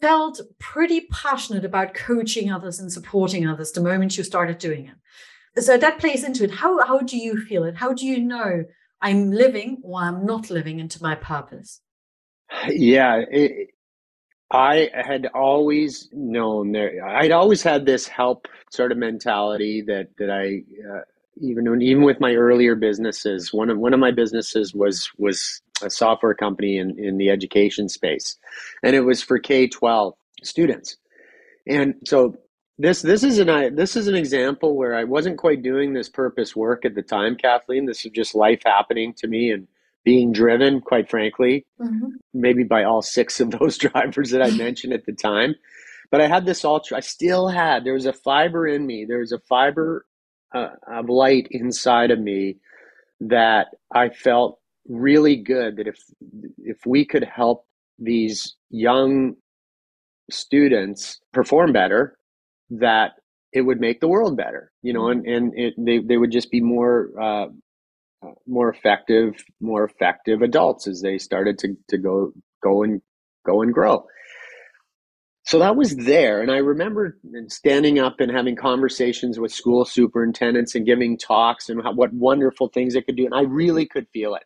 felt 0.00 0.40
pretty 0.58 1.06
passionate 1.12 1.64
about 1.64 1.94
coaching 1.94 2.50
others 2.50 2.80
and 2.80 2.92
supporting 2.92 3.46
others 3.46 3.70
the 3.70 3.80
moment 3.80 4.18
you 4.18 4.24
started 4.24 4.58
doing 4.58 4.86
it 4.86 5.62
so 5.62 5.76
that 5.76 5.98
plays 5.98 6.24
into 6.24 6.44
it 6.44 6.50
how 6.50 6.84
how 6.84 6.98
do 6.98 7.16
you 7.16 7.40
feel 7.40 7.64
it 7.64 7.76
how 7.76 7.92
do 7.92 8.06
you 8.06 8.18
know 8.18 8.64
i'm 9.00 9.30
living 9.30 9.78
or 9.82 10.00
i'm 10.00 10.24
not 10.26 10.50
living 10.50 10.78
into 10.78 11.02
my 11.02 11.14
purpose 11.14 11.80
yeah 12.68 13.22
it, 13.30 13.68
i 14.50 14.90
had 14.94 15.26
always 15.34 16.08
known 16.12 16.72
there 16.72 17.04
i'd 17.08 17.32
always 17.32 17.62
had 17.62 17.86
this 17.86 18.06
help 18.08 18.48
sort 18.70 18.92
of 18.92 18.98
mentality 18.98 19.82
that 19.82 20.08
that 20.18 20.30
i 20.30 20.62
uh, 20.90 21.00
even 21.40 21.80
even 21.82 22.02
with 22.02 22.20
my 22.20 22.34
earlier 22.34 22.74
businesses 22.74 23.52
one 23.52 23.70
of 23.70 23.78
one 23.78 23.94
of 23.94 24.00
my 24.00 24.10
businesses 24.10 24.74
was 24.74 25.10
was 25.18 25.60
a 25.82 25.90
software 25.90 26.34
company 26.34 26.78
in 26.78 26.98
in 26.98 27.18
the 27.18 27.30
education 27.30 27.88
space 27.88 28.36
and 28.82 28.96
it 28.96 29.02
was 29.02 29.22
for 29.22 29.38
k-12 29.38 30.12
students 30.42 30.96
and 31.66 31.94
so 32.06 32.34
this 32.78 33.02
this 33.02 33.24
is 33.24 33.38
an 33.38 33.74
this 33.74 33.96
is 33.96 34.06
an 34.08 34.14
example 34.14 34.76
where 34.76 34.94
I 34.94 35.04
wasn't 35.04 35.36
quite 35.38 35.62
doing 35.62 35.92
this 35.92 36.08
purpose 36.08 36.54
work 36.54 36.84
at 36.84 36.94
the 36.94 37.02
time, 37.02 37.36
Kathleen. 37.36 37.86
This 37.86 38.04
is 38.04 38.12
just 38.12 38.34
life 38.36 38.62
happening 38.64 39.12
to 39.14 39.26
me 39.26 39.50
and 39.50 39.66
being 40.08 40.32
driven, 40.32 40.80
quite 40.80 41.10
frankly, 41.10 41.66
mm-hmm. 41.78 42.06
maybe 42.32 42.64
by 42.64 42.82
all 42.82 43.02
six 43.02 43.40
of 43.40 43.50
those 43.50 43.76
drivers 43.86 44.30
that 44.30 44.40
I 44.40 44.50
mentioned 44.52 44.94
at 44.94 45.04
the 45.04 45.12
time. 45.12 45.54
But 46.10 46.22
I 46.22 46.28
had 46.28 46.46
this 46.46 46.64
ultra. 46.64 46.96
I 46.96 47.00
still 47.00 47.48
had. 47.48 47.84
There 47.84 47.92
was 47.92 48.06
a 48.06 48.14
fiber 48.14 48.66
in 48.66 48.86
me. 48.86 49.04
There 49.06 49.18
was 49.18 49.32
a 49.32 49.38
fiber 49.40 50.06
uh, 50.54 50.70
of 50.90 51.10
light 51.10 51.48
inside 51.50 52.10
of 52.10 52.18
me 52.18 52.56
that 53.20 53.66
I 53.94 54.08
felt 54.08 54.60
really 54.88 55.36
good 55.36 55.76
that 55.76 55.86
if 55.86 55.98
if 56.56 56.78
we 56.86 57.04
could 57.04 57.24
help 57.24 57.66
these 57.98 58.56
young 58.70 59.36
students 60.30 61.20
perform 61.34 61.74
better 61.74 62.16
that 62.70 63.12
it 63.52 63.60
would 63.60 63.78
make 63.78 64.00
the 64.00 64.08
world 64.08 64.38
better, 64.38 64.72
you 64.80 64.94
know, 64.94 65.02
mm-hmm. 65.02 65.28
and, 65.28 65.52
and 65.52 65.58
it, 65.58 65.74
they, 65.76 65.98
they 65.98 66.16
would 66.16 66.30
just 66.30 66.50
be 66.50 66.60
more, 66.60 67.10
uh, 67.20 67.48
more 68.46 68.70
effective, 68.70 69.34
more 69.60 69.84
effective 69.84 70.42
adults 70.42 70.86
as 70.86 71.00
they 71.02 71.18
started 71.18 71.58
to, 71.58 71.76
to 71.88 71.98
go, 71.98 72.32
go 72.62 72.82
and 72.82 73.00
go 73.46 73.62
and 73.62 73.72
grow. 73.72 74.04
so 75.44 75.58
that 75.58 75.76
was 75.76 75.94
there. 75.96 76.42
And 76.42 76.50
I 76.50 76.58
remember 76.58 77.18
standing 77.48 77.98
up 77.98 78.20
and 78.20 78.30
having 78.30 78.56
conversations 78.56 79.38
with 79.38 79.52
school 79.52 79.84
superintendents 79.84 80.74
and 80.74 80.84
giving 80.84 81.16
talks 81.16 81.68
and 81.68 81.82
how, 81.82 81.94
what 81.94 82.12
wonderful 82.12 82.68
things 82.68 82.94
it 82.94 83.06
could 83.06 83.16
do. 83.16 83.24
And 83.24 83.34
I 83.34 83.42
really 83.42 83.86
could 83.86 84.06
feel 84.12 84.34
it. 84.34 84.44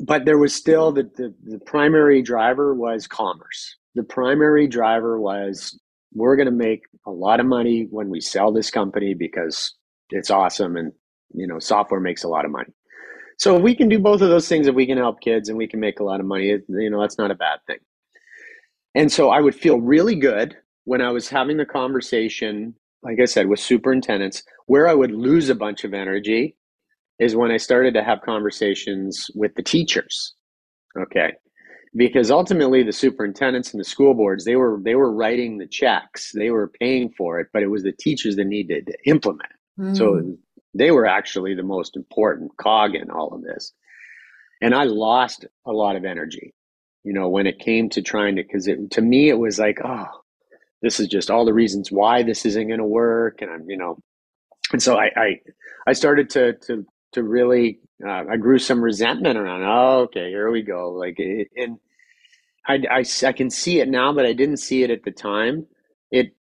But 0.00 0.24
there 0.24 0.38
was 0.38 0.54
still 0.54 0.92
the, 0.92 1.04
the, 1.16 1.34
the 1.44 1.58
primary 1.58 2.22
driver 2.22 2.74
was 2.74 3.06
commerce. 3.06 3.76
The 3.94 4.04
primary 4.04 4.68
driver 4.68 5.20
was 5.20 5.78
we're 6.14 6.36
going 6.36 6.46
to 6.46 6.52
make 6.52 6.82
a 7.06 7.10
lot 7.10 7.40
of 7.40 7.46
money 7.46 7.86
when 7.90 8.08
we 8.08 8.20
sell 8.20 8.52
this 8.52 8.70
company 8.70 9.14
because 9.14 9.74
it's 10.10 10.30
awesome 10.30 10.76
and 10.76 10.92
you 11.34 11.46
know 11.46 11.58
software 11.58 12.00
makes 12.00 12.24
a 12.24 12.28
lot 12.28 12.44
of 12.44 12.50
money 12.50 12.72
so 13.38 13.56
if 13.56 13.62
we 13.62 13.74
can 13.74 13.88
do 13.88 13.98
both 13.98 14.20
of 14.20 14.28
those 14.28 14.48
things 14.48 14.66
if 14.66 14.74
we 14.74 14.86
can 14.86 14.98
help 14.98 15.20
kids 15.20 15.48
and 15.48 15.56
we 15.56 15.66
can 15.66 15.80
make 15.80 16.00
a 16.00 16.04
lot 16.04 16.20
of 16.20 16.26
money 16.26 16.46
you 16.68 16.90
know 16.90 17.00
that's 17.00 17.18
not 17.18 17.30
a 17.30 17.34
bad 17.34 17.58
thing 17.66 17.78
and 18.94 19.12
so 19.12 19.30
I 19.30 19.40
would 19.40 19.54
feel 19.54 19.80
really 19.80 20.16
good 20.16 20.56
when 20.84 21.00
I 21.00 21.10
was 21.10 21.28
having 21.28 21.56
the 21.56 21.66
conversation, 21.66 22.74
like 23.02 23.20
I 23.20 23.26
said, 23.26 23.48
with 23.48 23.60
superintendents. 23.60 24.42
Where 24.66 24.88
I 24.88 24.94
would 24.94 25.12
lose 25.12 25.48
a 25.48 25.54
bunch 25.54 25.84
of 25.84 25.94
energy 25.94 26.56
is 27.20 27.36
when 27.36 27.52
I 27.52 27.58
started 27.58 27.94
to 27.94 28.02
have 28.02 28.22
conversations 28.22 29.30
with 29.36 29.54
the 29.54 29.62
teachers. 29.62 30.34
Okay. 30.98 31.32
Because 31.94 32.30
ultimately 32.30 32.82
the 32.82 32.92
superintendents 32.92 33.72
and 33.72 33.80
the 33.80 33.84
school 33.84 34.14
boards, 34.14 34.44
they 34.44 34.56
were 34.56 34.80
they 34.82 34.96
were 34.96 35.12
writing 35.12 35.58
the 35.58 35.68
checks, 35.68 36.32
they 36.34 36.50
were 36.50 36.72
paying 36.80 37.10
for 37.16 37.38
it, 37.38 37.48
but 37.52 37.62
it 37.62 37.68
was 37.68 37.84
the 37.84 37.92
teachers 37.92 38.34
that 38.34 38.46
needed 38.46 38.86
to 38.86 38.94
implement. 39.06 39.52
Mm. 39.78 39.96
So 39.96 40.36
they 40.74 40.90
were 40.90 41.06
actually 41.06 41.54
the 41.54 41.62
most 41.62 41.96
important 41.96 42.56
cog 42.56 42.94
in 42.94 43.10
all 43.10 43.34
of 43.34 43.42
this. 43.42 43.72
And 44.60 44.74
I 44.74 44.84
lost 44.84 45.46
a 45.66 45.72
lot 45.72 45.96
of 45.96 46.04
energy 46.04 46.54
you 47.08 47.14
know, 47.14 47.28
when 47.28 47.46
it 47.46 47.58
came 47.58 47.88
to 47.90 48.02
trying 48.02 48.36
to, 48.36 48.42
because 48.42 48.68
to 48.90 49.00
me, 49.00 49.30
it 49.30 49.38
was 49.38 49.58
like, 49.58 49.78
oh, 49.82 50.08
this 50.82 51.00
is 51.00 51.08
just 51.08 51.30
all 51.30 51.46
the 51.46 51.54
reasons 51.54 51.90
why 51.90 52.22
this 52.22 52.44
isn't 52.44 52.68
going 52.68 52.80
to 52.80 52.84
work. 52.84 53.40
And 53.40 53.50
I'm, 53.50 53.70
you 53.70 53.78
know, 53.78 53.98
and 54.72 54.82
so 54.82 54.96
I, 54.98 55.10
I, 55.16 55.40
I 55.86 55.92
started 55.94 56.28
to, 56.30 56.52
to, 56.66 56.84
to 57.12 57.22
really, 57.22 57.80
uh, 58.06 58.24
I 58.30 58.36
grew 58.36 58.58
some 58.58 58.82
resentment 58.82 59.38
around, 59.38 59.62
oh, 59.62 60.02
okay, 60.02 60.28
here 60.28 60.50
we 60.50 60.62
go. 60.62 60.90
Like, 60.90 61.14
it, 61.18 61.48
and 61.56 61.78
I, 62.66 62.82
I, 62.90 63.04
I 63.26 63.32
can 63.32 63.48
see 63.50 63.80
it 63.80 63.88
now, 63.88 64.12
but 64.12 64.26
I 64.26 64.34
didn't 64.34 64.58
see 64.58 64.82
it 64.82 64.90
at 64.90 65.02
the 65.02 65.10
time. 65.10 65.66
It, 66.10 66.36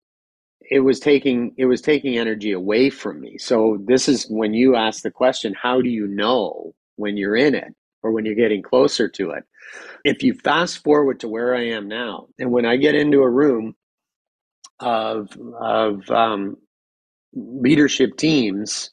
it 0.70 0.80
was 0.80 1.00
taking 1.00 1.52
it 1.58 1.66
was 1.66 1.80
taking 1.80 2.18
energy 2.18 2.52
away 2.52 2.90
from 2.90 3.20
me 3.20 3.38
so 3.38 3.78
this 3.86 4.08
is 4.08 4.26
when 4.30 4.54
you 4.54 4.76
ask 4.76 5.02
the 5.02 5.10
question 5.10 5.54
how 5.60 5.80
do 5.80 5.88
you 5.88 6.06
know 6.06 6.74
when 6.96 7.16
you're 7.16 7.36
in 7.36 7.54
it 7.54 7.74
or 8.02 8.12
when 8.12 8.24
you're 8.24 8.34
getting 8.34 8.62
closer 8.62 9.08
to 9.08 9.30
it 9.30 9.44
if 10.04 10.22
you 10.22 10.34
fast 10.34 10.82
forward 10.82 11.20
to 11.20 11.28
where 11.28 11.54
I 11.54 11.68
am 11.68 11.88
now, 11.88 12.28
and 12.38 12.50
when 12.52 12.64
I 12.64 12.76
get 12.76 12.94
into 12.94 13.20
a 13.20 13.30
room 13.30 13.74
of 14.80 15.30
of 15.60 16.10
um, 16.10 16.56
leadership 17.34 18.16
teams, 18.16 18.90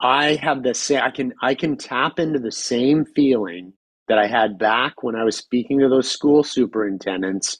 I 0.00 0.34
have 0.36 0.62
the 0.62 0.74
same. 0.74 1.00
I 1.02 1.10
can 1.10 1.32
I 1.42 1.54
can 1.54 1.76
tap 1.76 2.18
into 2.18 2.38
the 2.38 2.52
same 2.52 3.04
feeling 3.04 3.72
that 4.08 4.18
I 4.18 4.26
had 4.26 4.58
back 4.58 5.02
when 5.02 5.16
I 5.16 5.24
was 5.24 5.36
speaking 5.36 5.80
to 5.80 5.88
those 5.88 6.10
school 6.10 6.44
superintendents 6.44 7.58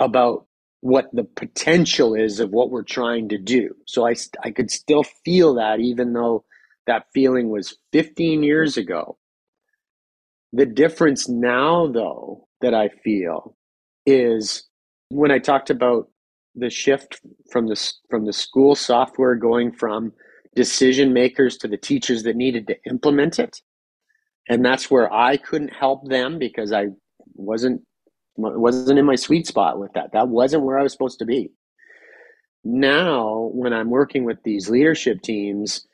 about 0.00 0.46
what 0.84 1.06
the 1.14 1.24
potential 1.24 2.14
is 2.14 2.40
of 2.40 2.50
what 2.50 2.70
we're 2.70 2.82
trying 2.82 3.30
to 3.30 3.38
do. 3.38 3.74
So 3.86 4.06
I 4.06 4.14
I 4.44 4.50
could 4.50 4.70
still 4.70 5.04
feel 5.24 5.54
that 5.54 5.80
even 5.80 6.12
though 6.12 6.44
that 6.86 7.06
feeling 7.14 7.48
was 7.48 7.78
15 7.92 8.42
years 8.42 8.76
ago 8.76 9.16
the 10.54 10.66
difference 10.66 11.28
now, 11.28 11.88
though, 11.88 12.48
that 12.60 12.74
I 12.74 12.88
feel 12.88 13.56
is 14.06 14.68
when 15.08 15.32
I 15.32 15.38
talked 15.38 15.70
about 15.70 16.08
the 16.54 16.70
shift 16.70 17.20
from 17.50 17.66
the 17.66 17.92
from 18.08 18.24
the 18.24 18.32
school 18.32 18.76
software 18.76 19.34
going 19.34 19.72
from 19.72 20.12
decision 20.54 21.12
makers 21.12 21.56
to 21.58 21.68
the 21.68 21.76
teachers 21.76 22.22
that 22.22 22.36
needed 22.36 22.68
to 22.68 22.76
implement 22.88 23.40
it, 23.40 23.62
and 24.48 24.64
that's 24.64 24.90
where 24.90 25.12
I 25.12 25.38
couldn't 25.38 25.74
help 25.74 26.08
them 26.08 26.38
because 26.38 26.72
I 26.72 26.88
wasn't 27.34 27.82
wasn't 28.36 28.98
in 28.98 29.04
my 29.04 29.14
sweet 29.14 29.46
spot 29.46 29.78
with 29.78 29.92
that. 29.94 30.12
That 30.12 30.28
wasn't 30.28 30.64
where 30.64 30.78
I 30.78 30.82
was 30.82 30.92
supposed 30.92 31.18
to 31.20 31.24
be. 31.24 31.50
Now, 32.64 33.50
when 33.52 33.72
I'm 33.72 33.90
working 33.90 34.24
with 34.24 34.42
these 34.42 34.70
leadership 34.70 35.22
teams, 35.22 35.86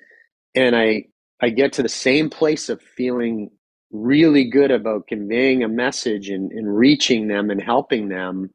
and 0.54 0.76
I 0.76 1.06
I 1.42 1.50
get 1.50 1.72
to 1.74 1.82
the 1.82 1.88
same 1.88 2.30
place 2.30 2.68
of 2.68 2.82
feeling 2.82 3.50
really 3.90 4.44
good 4.44 4.70
about 4.70 5.08
conveying 5.08 5.64
a 5.64 5.68
message 5.68 6.28
and, 6.28 6.52
and 6.52 6.76
reaching 6.76 7.28
them 7.28 7.50
and 7.50 7.62
helping 7.62 8.08
them, 8.08 8.50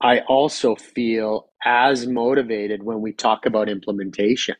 I 0.00 0.20
also 0.20 0.76
feel 0.76 1.50
as 1.64 2.06
motivated 2.06 2.82
when 2.82 3.00
we 3.00 3.12
talk 3.12 3.46
about 3.46 3.68
implementation 3.68 4.56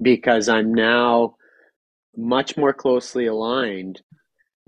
because 0.00 0.48
I'm 0.48 0.74
now 0.74 1.36
much 2.16 2.56
more 2.56 2.72
closely 2.72 3.26
aligned 3.26 4.00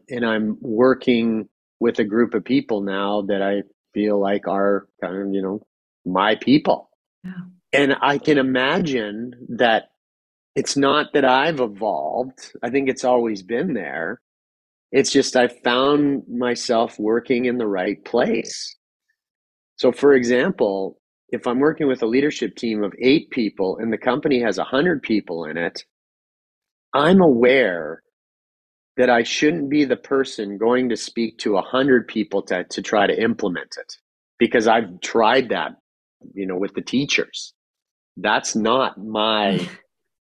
and 0.09 0.25
I'm 0.25 0.59
working 0.61 1.49
with 1.81 1.99
a 1.99 2.05
group 2.05 2.35
of 2.35 2.45
people 2.45 2.83
now 2.83 3.23
that 3.23 3.43
I 3.43 3.63
feel 3.95 4.21
like 4.21 4.47
are 4.47 4.87
kind 5.03 5.17
of, 5.17 5.35
you 5.35 5.43
know, 5.43 5.67
my 6.05 6.37
people. 6.37 6.91
Yeah. 7.25 7.33
And 7.73 7.97
I 8.01 8.19
can 8.19 8.39
imagine 8.39 9.33
that 9.57 9.91
it's 10.55 10.77
not 10.77 11.13
that 11.15 11.25
I've 11.25 11.61
evolved. 11.61 12.53
I 12.63 12.71
think 12.71 12.89
it's 12.89 13.05
always 13.05 13.43
been 13.43 13.75
there. 13.75 14.21
It's 14.93 15.13
just 15.13 15.37
I 15.37 15.49
found 15.49 16.25
myself 16.29 16.99
working 16.99 17.45
in 17.45 17.59
the 17.59 17.67
right 17.67 18.05
place. 18.05 18.77
So, 19.77 19.93
for 19.93 20.15
example, 20.15 21.01
if 21.29 21.47
I'm 21.47 21.61
working 21.61 21.87
with 21.87 22.03
a 22.03 22.07
leadership 22.07 22.57
team 22.57 22.83
of 22.83 22.93
eight 23.01 23.31
people 23.31 23.79
and 23.79 23.93
the 23.93 23.99
company 23.99 24.43
has 24.43 24.59
100 24.59 25.03
people 25.03 25.45
in 25.45 25.57
it, 25.57 25.85
I'm 26.93 27.21
aware 27.21 28.03
that 28.97 29.11
I 29.11 29.23
shouldn't 29.23 29.71
be 29.71 29.85
the 29.85 29.97
person 29.97 30.59
going 30.59 30.89
to 30.89 30.97
speak 30.97 31.39
to 31.39 31.53
a 31.53 31.63
100 31.63 32.09
people 32.09 32.43
to, 32.43 32.65
to 32.65 32.83
try 32.83 33.07
to 33.07 33.23
implement 33.23 33.77
it 33.79 33.95
because 34.39 34.67
I've 34.67 35.01
tried 35.01 35.51
that, 35.51 35.73
you 36.35 36.47
know, 36.47 36.57
with 36.57 36.75
the 36.75 36.83
teachers. 36.83 37.55
That's 38.17 38.57
not 38.57 38.99
my 38.99 39.59
hmm. 39.59 39.75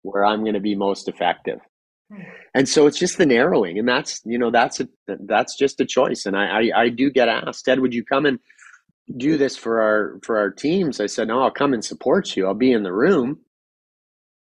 where 0.03 0.25
I'm 0.25 0.41
going 0.41 0.53
to 0.53 0.59
be 0.59 0.75
most 0.75 1.07
effective. 1.07 1.59
Hmm. 2.11 2.21
And 2.53 2.69
so 2.69 2.87
it's 2.87 2.99
just 2.99 3.17
the 3.17 3.25
narrowing, 3.25 3.79
and 3.79 3.87
that's 3.87 4.21
you 4.25 4.37
know 4.37 4.51
that's 4.51 4.79
a 4.79 4.87
that's 5.07 5.57
just 5.57 5.79
a 5.79 5.85
choice. 5.85 6.25
And 6.25 6.35
I, 6.35 6.45
I 6.59 6.71
I 6.83 6.89
do 6.89 7.09
get 7.09 7.29
asked, 7.29 7.65
Ted, 7.65 7.79
would 7.79 7.93
you 7.93 8.03
come 8.03 8.25
and 8.25 8.39
do 9.15 9.37
this 9.37 9.55
for 9.55 9.81
our 9.81 10.19
for 10.23 10.37
our 10.37 10.51
teams? 10.51 10.99
I 10.99 11.05
said, 11.05 11.27
no, 11.27 11.41
I'll 11.41 11.51
come 11.51 11.73
and 11.73 11.83
support 11.83 12.35
you. 12.35 12.45
I'll 12.45 12.53
be 12.53 12.71
in 12.71 12.83
the 12.83 12.93
room, 12.93 13.39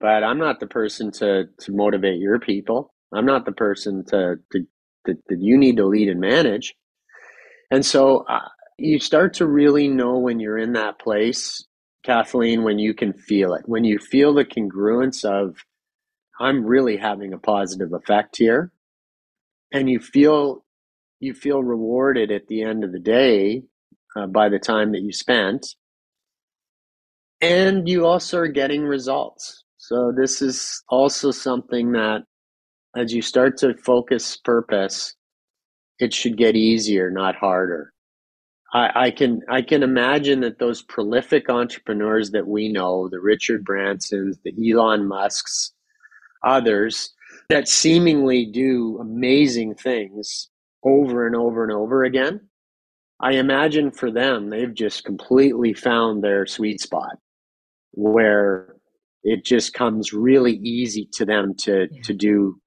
but 0.01 0.23
I'm 0.25 0.39
not 0.39 0.61
the 0.61 0.67
person 0.67 1.11
to 1.13 1.49
to 1.61 1.73
motivate 1.73 2.19
your 2.21 2.39
people. 2.39 2.93
I'm 3.13 3.27
not 3.27 3.45
the 3.45 3.53
person 3.53 4.05
to 4.07 4.37
to 4.53 4.67
that, 5.07 5.19
you 5.29 5.57
need 5.57 5.77
to 5.79 5.87
lead 5.87 6.09
and 6.09 6.21
manage. 6.21 6.75
And 7.71 7.85
so 7.85 8.25
uh, 8.29 8.49
you 8.79 8.99
start 8.99 9.35
to 9.35 9.47
really 9.47 9.89
know 9.89 10.19
when 10.19 10.41
you're 10.41 10.59
in 10.59 10.73
that 10.75 10.99
place, 10.99 11.65
Kathleen, 12.05 12.65
when 12.65 12.79
you 12.79 12.95
can 12.95 13.13
feel 13.13 13.55
it, 13.55 13.63
when 13.67 13.85
you 13.85 13.99
feel 13.99 14.35
the 14.35 14.45
congruence 14.45 15.25
of 15.25 15.57
I'm 16.41 16.65
really 16.65 16.97
having 16.97 17.35
a 17.35 17.39
positive 17.39 17.93
effect 17.93 18.37
here. 18.39 18.73
And 19.73 19.89
you 19.89 20.01
feel 20.01 20.65
you 21.21 21.35
feel 21.35 21.63
rewarded 21.63 22.31
at 22.31 22.47
the 22.49 22.63
end 22.63 22.83
of 22.83 22.93
the 22.93 22.99
day 22.99 23.63
uh, 24.17 24.27
by 24.27 24.49
the 24.49 24.59
time 24.59 24.93
that 24.93 25.03
you 25.03 25.13
spent. 25.13 25.75
And 27.43 27.89
you 27.89 28.07
also 28.07 28.39
are 28.39 28.49
getting 28.49 28.83
results. 28.83 29.65
So 29.77 30.13
this 30.17 30.43
is 30.43 30.83
also 30.89 31.31
something 31.31 31.93
that 31.93 32.25
as 32.97 33.13
you 33.13 33.23
start 33.23 33.57
to 33.59 33.75
focus 33.75 34.37
purpose, 34.37 35.15
it 35.99 36.13
should 36.15 36.37
get 36.37 36.57
easier, 36.57 37.11
not 37.11 37.37
harder. 37.37 37.93
I, 38.73 39.07
I, 39.07 39.11
can 39.11 39.41
I 39.49 39.63
can 39.63 39.83
imagine 39.83 40.41
that 40.41 40.59
those 40.59 40.83
prolific 40.83 41.51
entrepreneurs 41.51 42.31
that 42.31 42.47
we 42.47 42.69
know, 42.69 43.09
the 43.09 43.21
Richard 43.21 43.65
Bransons, 43.65 44.37
the 44.45 44.71
Elon 44.71 45.07
Musks, 45.07 45.73
others 46.45 47.13
that 47.49 47.69
seemingly 47.69 48.47
do 48.47 48.99
amazing 49.01 49.75
things 49.75 50.49
over 50.85 51.27
and 51.27 51.35
over 51.35 51.63
and 51.65 51.73
over 51.73 52.05
again. 52.05 52.41
I 53.21 53.33
imagine 53.33 53.91
for 53.91 54.11
them, 54.11 54.49
they've 54.49 54.73
just 54.73 55.05
completely 55.05 55.75
found 55.75 56.23
their 56.23 56.47
sweet 56.47 56.81
spot 56.81 57.17
where 57.93 58.77
it 59.25 59.45
just 59.45 59.75
comes 59.75 60.13
really 60.13 60.55
easy 60.63 61.09
to 61.13 61.27
them 61.27 61.55
to, 61.59 61.89
yeah. 61.91 62.03
to 62.05 62.15
do 62.15 62.59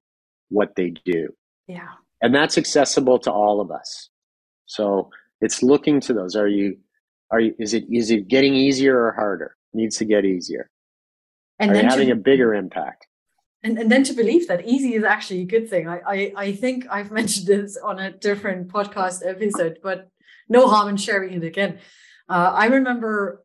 what 0.53 0.75
they 0.75 0.91
do. 0.91 1.33
Yeah. 1.67 1.89
And 2.21 2.33
that's 2.33 2.57
accessible 2.57 3.19
to 3.19 3.31
all 3.31 3.59
of 3.59 3.71
us. 3.71 4.09
So 4.65 5.09
it's 5.41 5.61
looking 5.61 5.99
to 6.01 6.13
those. 6.13 6.35
Are 6.35 6.47
you, 6.47 6.77
are 7.31 7.39
you, 7.39 7.55
is 7.59 7.73
it, 7.73 7.85
is 7.91 8.11
it 8.11 8.27
getting 8.27 8.53
easier 8.53 8.97
or 8.97 9.11
harder? 9.11 9.55
It 9.73 9.77
needs 9.77 9.97
to 9.97 10.05
get 10.05 10.23
easier. 10.25 10.69
And 11.59 11.71
are 11.71 11.75
you 11.75 11.83
having 11.83 12.07
to, 12.07 12.13
a 12.13 12.17
bigger 12.17 12.53
impact? 12.53 13.07
and, 13.63 13.79
and 13.79 13.91
then 13.91 14.03
to 14.03 14.13
believe 14.13 14.47
that 14.47 14.67
easy 14.67 14.93
is 14.93 15.03
actually 15.03 15.41
a 15.41 15.45
good 15.45 15.69
thing. 15.69 15.87
I, 15.87 16.01
I, 16.05 16.33
I 16.35 16.51
think 16.51 16.85
I've 16.89 17.11
mentioned 17.19 17.47
this 17.47 17.77
on 17.77 17.99
a 17.99 18.11
different 18.11 18.67
podcast 18.67 19.25
episode, 19.25 19.79
but 19.81 20.09
no 20.49 20.67
harm 20.67 20.89
in 20.89 20.97
sharing 20.97 21.33
it 21.33 21.43
again. 21.43 21.79
Uh, 22.29 22.51
I 22.53 22.65
remember 22.65 23.43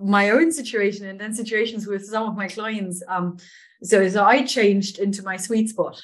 my 0.00 0.30
own 0.30 0.50
situation 0.50 1.06
and 1.06 1.20
then 1.20 1.34
situations 1.34 1.86
with 1.86 2.04
some 2.04 2.28
of 2.28 2.36
my 2.36 2.48
clients. 2.48 3.02
Um, 3.06 3.36
so, 3.82 4.08
so 4.08 4.24
I 4.24 4.42
changed 4.42 4.98
into 4.98 5.22
my 5.22 5.36
sweet 5.36 5.68
spot 5.68 6.00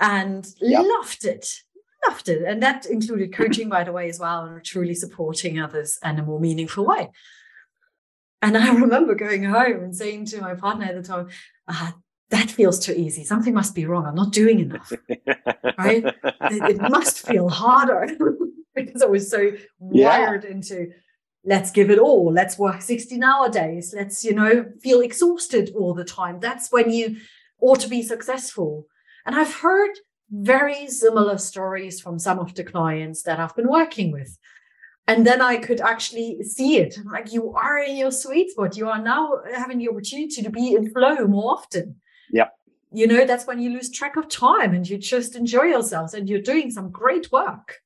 and 0.00 0.46
yep. 0.60 0.84
loved 0.84 1.24
it. 1.24 1.48
Loved 2.08 2.28
it. 2.28 2.42
And 2.42 2.62
that 2.62 2.86
included 2.86 3.34
coaching, 3.34 3.68
by 3.68 3.84
the 3.84 3.92
way, 3.92 4.08
as 4.08 4.20
well, 4.20 4.44
and 4.44 4.64
truly 4.64 4.94
supporting 4.94 5.58
others 5.58 5.98
in 6.04 6.18
a 6.18 6.22
more 6.22 6.40
meaningful 6.40 6.84
way. 6.84 7.10
And 8.42 8.56
I 8.56 8.74
remember 8.74 9.14
going 9.14 9.44
home 9.44 9.82
and 9.82 9.96
saying 9.96 10.26
to 10.26 10.40
my 10.40 10.54
partner 10.54 10.86
at 10.86 10.94
the 10.94 11.02
time, 11.02 11.28
ah, 11.68 11.94
that 12.30 12.50
feels 12.50 12.78
too 12.78 12.92
easy. 12.92 13.24
Something 13.24 13.54
must 13.54 13.74
be 13.74 13.86
wrong. 13.86 14.06
I'm 14.06 14.14
not 14.14 14.32
doing 14.32 14.60
enough. 14.60 14.92
right? 15.78 16.04
It, 16.04 16.70
it, 16.70 16.80
must 16.80 17.26
feel 17.26 17.48
harder 17.48 18.08
because 18.74 19.02
I 19.02 19.06
was 19.06 19.30
so 19.30 19.52
wired 19.78 20.44
yeah. 20.44 20.50
into 20.50 20.90
let's 21.44 21.70
give 21.70 21.90
it 21.90 21.98
all. 21.98 22.32
Let's 22.32 22.58
work 22.58 22.82
16 22.82 23.22
hour 23.22 23.48
days. 23.48 23.94
Let's, 23.96 24.24
you 24.24 24.34
know, 24.34 24.66
feel 24.82 25.00
exhausted 25.00 25.72
all 25.78 25.94
the 25.94 26.04
time. 26.04 26.40
That's 26.40 26.70
when 26.72 26.90
you 26.90 27.16
ought 27.60 27.80
to 27.80 27.88
be 27.88 28.02
successful. 28.02 28.86
And 29.26 29.34
I've 29.34 29.54
heard 29.54 29.90
very 30.30 30.86
similar 30.88 31.36
stories 31.36 32.00
from 32.00 32.18
some 32.18 32.38
of 32.38 32.54
the 32.54 32.64
clients 32.64 33.22
that 33.24 33.38
I've 33.38 33.54
been 33.54 33.68
working 33.68 34.12
with. 34.12 34.38
And 35.08 35.26
then 35.26 35.40
I 35.40 35.56
could 35.58 35.80
actually 35.80 36.42
see 36.42 36.78
it. 36.78 36.98
Like 37.04 37.32
you 37.32 37.52
are 37.54 37.78
in 37.78 37.96
your 37.96 38.10
sweet 38.10 38.50
spot. 38.50 38.76
You 38.76 38.88
are 38.88 39.00
now 39.00 39.40
having 39.54 39.78
the 39.78 39.88
opportunity 39.88 40.42
to 40.42 40.50
be 40.50 40.74
in 40.74 40.90
flow 40.90 41.26
more 41.26 41.52
often. 41.52 41.96
Yeah. 42.32 42.48
You 42.92 43.06
know, 43.06 43.24
that's 43.24 43.46
when 43.46 43.60
you 43.60 43.70
lose 43.70 43.90
track 43.90 44.16
of 44.16 44.28
time 44.28 44.74
and 44.74 44.88
you 44.88 44.98
just 44.98 45.36
enjoy 45.36 45.64
yourselves 45.64 46.14
and 46.14 46.28
you're 46.28 46.40
doing 46.40 46.70
some 46.70 46.90
great 46.90 47.30
work. 47.30 47.78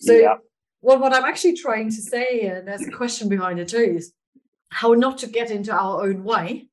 So 0.00 0.12
yep. 0.12 0.38
what, 0.80 1.00
what 1.00 1.12
I'm 1.12 1.24
actually 1.24 1.56
trying 1.56 1.90
to 1.90 2.02
say, 2.02 2.40
and 2.42 2.66
there's 2.66 2.86
a 2.86 2.90
question 2.90 3.28
behind 3.28 3.60
it 3.60 3.68
too, 3.68 3.94
is 3.98 4.12
how 4.70 4.94
not 4.94 5.18
to 5.18 5.26
get 5.26 5.50
into 5.50 5.72
our 5.72 6.04
own 6.04 6.24
way. 6.24 6.68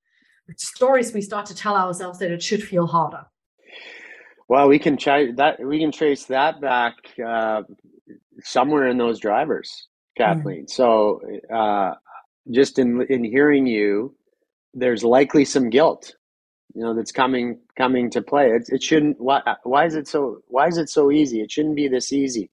Stories 0.55 1.13
we 1.13 1.21
start 1.21 1.45
to 1.47 1.55
tell 1.55 1.75
ourselves 1.75 2.19
that 2.19 2.31
it 2.31 2.41
should 2.41 2.63
feel 2.63 2.87
harder. 2.87 3.25
Well, 4.49 4.67
we 4.69 4.79
can 4.79 4.97
try 4.97 5.31
that. 5.33 5.59
We 5.59 5.79
can 5.79 5.91
trace 5.91 6.25
that 6.25 6.61
back 6.61 6.93
uh, 7.25 7.63
somewhere 8.41 8.87
in 8.87 8.97
those 8.97 9.19
drivers, 9.19 9.87
Kathleen. 10.17 10.65
Mm. 10.65 10.69
So, 10.69 11.21
uh, 11.53 11.95
just 12.51 12.79
in 12.79 13.05
in 13.09 13.23
hearing 13.23 13.67
you, 13.67 14.15
there's 14.73 15.03
likely 15.03 15.43
some 15.43 15.69
guilt, 15.69 16.15
you 16.73 16.81
know, 16.81 16.93
that's 16.93 17.11
coming 17.11 17.59
coming 17.77 18.09
to 18.11 18.21
play. 18.21 18.51
It, 18.51 18.69
it 18.69 18.83
shouldn't. 18.83 19.19
Why 19.19 19.41
why 19.63 19.85
is 19.85 19.95
it 19.95 20.07
so? 20.07 20.39
Why 20.47 20.67
is 20.67 20.77
it 20.77 20.89
so 20.89 21.11
easy? 21.11 21.41
It 21.41 21.51
shouldn't 21.51 21.75
be 21.75 21.89
this 21.89 22.13
easy. 22.13 22.49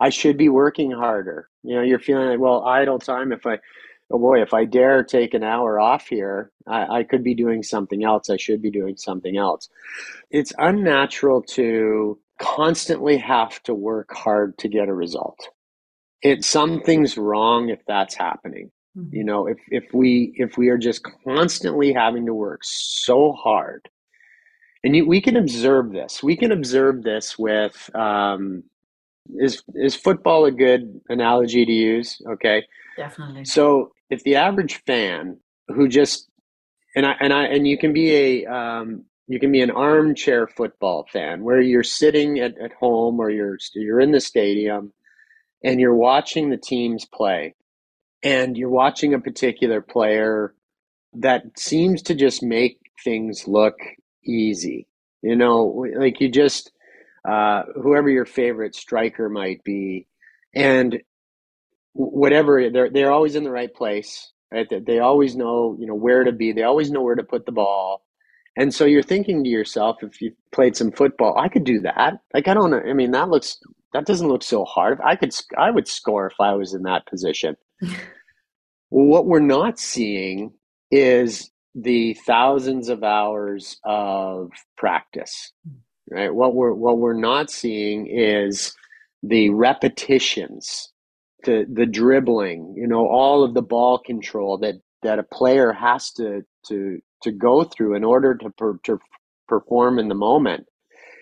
I 0.00 0.10
should 0.10 0.36
be 0.36 0.48
working 0.48 0.90
harder. 0.90 1.48
You 1.62 1.76
know, 1.76 1.82
you're 1.82 1.98
feeling 1.98 2.28
like, 2.28 2.38
well, 2.38 2.64
idle 2.64 2.98
time. 2.98 3.32
If 3.32 3.46
I 3.46 3.58
oh 4.10 4.18
boy, 4.18 4.42
if 4.42 4.54
I 4.54 4.64
dare 4.64 5.04
take 5.04 5.34
an 5.34 5.44
hour 5.44 5.78
off 5.78 6.08
here, 6.08 6.50
I, 6.66 6.98
I, 6.98 7.02
could 7.04 7.22
be 7.22 7.34
doing 7.34 7.62
something 7.62 8.04
else. 8.04 8.30
I 8.30 8.36
should 8.36 8.62
be 8.62 8.70
doing 8.70 8.96
something 8.96 9.36
else. 9.36 9.68
It's 10.30 10.52
unnatural 10.58 11.42
to 11.42 12.18
constantly 12.40 13.18
have 13.18 13.62
to 13.64 13.74
work 13.74 14.14
hard 14.14 14.56
to 14.58 14.68
get 14.68 14.88
a 14.88 14.94
result. 14.94 15.38
It 16.22 16.44
something's 16.44 17.16
wrong 17.16 17.68
if 17.68 17.80
that's 17.86 18.14
happening. 18.14 18.70
Mm-hmm. 18.96 19.14
You 19.14 19.24
know, 19.24 19.46
if 19.46 19.58
if 19.68 19.84
we 19.92 20.32
if 20.36 20.56
we 20.56 20.68
are 20.68 20.78
just 20.78 21.02
constantly 21.24 21.92
having 21.92 22.26
to 22.26 22.34
work 22.34 22.60
so 22.64 23.32
hard, 23.32 23.88
and 24.82 24.96
you, 24.96 25.06
we 25.06 25.20
can 25.20 25.36
observe 25.36 25.92
this. 25.92 26.22
We 26.22 26.36
can 26.36 26.50
observe 26.50 27.02
this 27.02 27.38
with 27.38 27.90
um, 27.94 28.64
is 29.36 29.62
is 29.74 29.94
football 29.94 30.46
a 30.46 30.50
good 30.50 31.00
analogy 31.08 31.64
to 31.64 31.72
use? 31.72 32.20
Okay, 32.28 32.66
definitely. 32.96 33.44
So 33.44 33.92
if 34.10 34.22
the 34.22 34.36
average 34.36 34.82
fan 34.86 35.38
who 35.68 35.88
just 35.88 36.28
and 36.96 37.06
I 37.06 37.14
and 37.20 37.32
I 37.32 37.44
and 37.44 37.66
you 37.66 37.78
can 37.78 37.92
be 37.92 38.14
a 38.14 38.46
um, 38.46 39.04
you 39.26 39.38
can 39.38 39.52
be 39.52 39.60
an 39.60 39.70
armchair 39.70 40.46
football 40.46 41.06
fan 41.12 41.42
where 41.44 41.60
you're 41.60 41.82
sitting 41.82 42.38
at, 42.38 42.58
at 42.58 42.72
home 42.72 43.20
or 43.20 43.30
you're 43.30 43.58
you're 43.74 44.00
in 44.00 44.12
the 44.12 44.20
stadium 44.20 44.92
and 45.62 45.80
you're 45.80 45.94
watching 45.94 46.50
the 46.50 46.56
teams 46.56 47.04
play 47.04 47.54
and 48.22 48.56
you're 48.56 48.70
watching 48.70 49.14
a 49.14 49.20
particular 49.20 49.80
player 49.80 50.54
that 51.14 51.42
seems 51.58 52.02
to 52.02 52.14
just 52.14 52.42
make 52.42 52.78
things 53.04 53.46
look 53.46 53.76
easy. 54.24 54.86
You 55.22 55.36
know 55.36 55.86
like 55.96 56.20
you 56.20 56.30
just 56.30 56.72
uh, 57.28 57.64
whoever 57.74 58.08
your 58.08 58.24
favorite 58.24 58.74
striker 58.74 59.28
might 59.28 59.62
be. 59.64 60.06
And 60.54 61.02
whatever 61.98 62.70
they're 62.70 62.90
they're 62.90 63.12
always 63.12 63.36
in 63.36 63.44
the 63.44 63.52
right 63.52 63.74
place 63.74 64.32
right? 64.52 64.68
They 64.86 65.00
always 65.00 65.36
know 65.36 65.76
you 65.80 65.86
know 65.88 65.96
where 65.96 66.24
to 66.24 66.32
be. 66.32 66.52
They 66.52 66.64
always 66.64 66.90
know 66.90 67.02
where 67.02 67.16
to 67.16 67.24
put 67.24 67.46
the 67.46 67.52
ball. 67.52 68.04
And 68.56 68.74
so 68.74 68.86
you're 68.86 69.02
thinking 69.04 69.44
to 69.44 69.50
yourself 69.50 69.98
if 70.02 70.20
you 70.22 70.32
played 70.52 70.76
some 70.76 70.92
football 70.92 71.38
i 71.38 71.48
could 71.48 71.64
do 71.64 71.80
that. 71.82 72.14
Like 72.34 72.48
i 72.48 72.54
don't 72.54 72.70
know 72.72 72.82
i 72.88 72.94
mean 72.94 73.12
that 73.12 73.30
looks 73.30 73.58
that 73.94 74.06
doesn't 74.06 74.28
look 74.28 74.44
so 74.44 74.64
hard. 74.66 75.00
I 75.04 75.16
could 75.16 75.34
i 75.58 75.70
would 75.70 75.88
score 75.88 76.28
if 76.28 76.40
i 76.40 76.54
was 76.54 76.74
in 76.74 76.84
that 76.84 77.06
position. 77.08 77.56
What 78.90 79.26
we're 79.26 79.40
not 79.40 79.78
seeing 79.80 80.52
is 80.90 81.50
the 81.74 82.14
thousands 82.26 82.88
of 82.88 83.04
hours 83.04 83.78
of 83.84 84.50
practice 84.78 85.52
right? 86.10 86.34
What 86.34 86.54
we're 86.54 86.74
what 86.74 86.98
we're 86.98 87.14
not 87.18 87.50
seeing 87.50 88.08
is 88.08 88.74
the 89.22 89.50
repetitions 89.50 90.92
the 91.44 91.86
dribbling, 91.86 92.74
you 92.76 92.86
know, 92.86 93.06
all 93.06 93.44
of 93.44 93.54
the 93.54 93.62
ball 93.62 93.98
control 93.98 94.58
that 94.58 94.74
that 95.02 95.18
a 95.18 95.22
player 95.22 95.72
has 95.72 96.10
to 96.12 96.42
to 96.68 97.00
to 97.22 97.32
go 97.32 97.64
through 97.64 97.94
in 97.94 98.04
order 98.04 98.34
to 98.34 98.50
per, 98.50 98.78
to 98.84 98.98
perform 99.46 99.98
in 99.98 100.08
the 100.08 100.14
moment. 100.14 100.66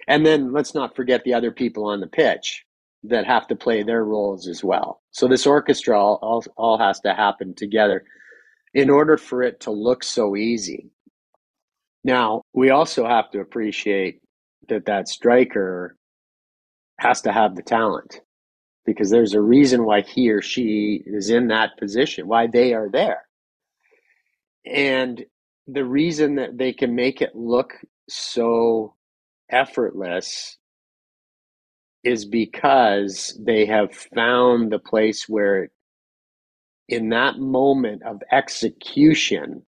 And 0.09 0.25
then 0.25 0.53
let's 0.53 0.75
not 0.75 0.95
forget 0.95 1.25
the 1.25 1.35
other 1.35 1.51
people 1.51 1.87
on 1.87 2.01
the 2.01 2.07
pitch 2.07 2.65
that 3.05 3.27
have 3.27 3.47
to 3.49 3.57
play 3.57 3.83
their 3.83 4.05
roles 4.05 4.49
as 4.49 4.63
well. 4.63 5.03
So 5.11 5.29
this 5.29 5.47
orchestra 5.47 5.99
all, 5.99 6.19
all, 6.23 6.45
all 6.57 6.79
has 6.79 7.01
to 7.01 7.15
happen 7.15 7.55
together 7.55 8.05
in 8.75 8.91
order 8.91 9.17
for 9.17 9.43
it 9.43 9.61
to 9.61 9.71
look 9.71 10.05
so 10.05 10.37
easy. 10.37 10.91
Now, 12.05 12.43
we 12.53 12.71
also 12.71 13.07
have 13.07 13.31
to 13.33 13.41
appreciate 13.41 14.21
that 14.69 14.87
that 14.87 15.09
striker 15.09 15.97
has 16.99 17.23
to 17.23 17.33
have 17.33 17.57
the 17.57 17.63
talent 17.63 18.21
because 18.87 19.11
there's 19.11 19.35
a 19.35 19.41
reason 19.41 19.85
why 19.85 20.03
he 20.03 20.31
or 20.31 20.43
she 20.43 21.03
is 21.07 21.31
in 21.31 21.49
that 21.49 21.79
position, 21.79 22.29
why 22.29 22.47
they 22.47 22.75
are 22.75 22.89
there. 22.91 23.27
And 24.67 25.25
the 25.67 25.85
reason 25.85 26.37
that 26.37 26.59
they 26.59 26.73
can 26.73 26.95
make 26.95 27.21
it 27.23 27.35
look 27.35 27.75
so 28.09 28.95
effortless 29.51 30.59
is 32.05 32.25
because 32.25 33.39
they 33.45 33.67
have 33.67 33.95
found 33.95 34.73
the 34.73 34.79
place 34.79 35.29
where 35.29 35.69
in 36.89 37.11
that 37.11 37.39
moment 37.39 38.03
of 38.05 38.23
execution 38.33 39.65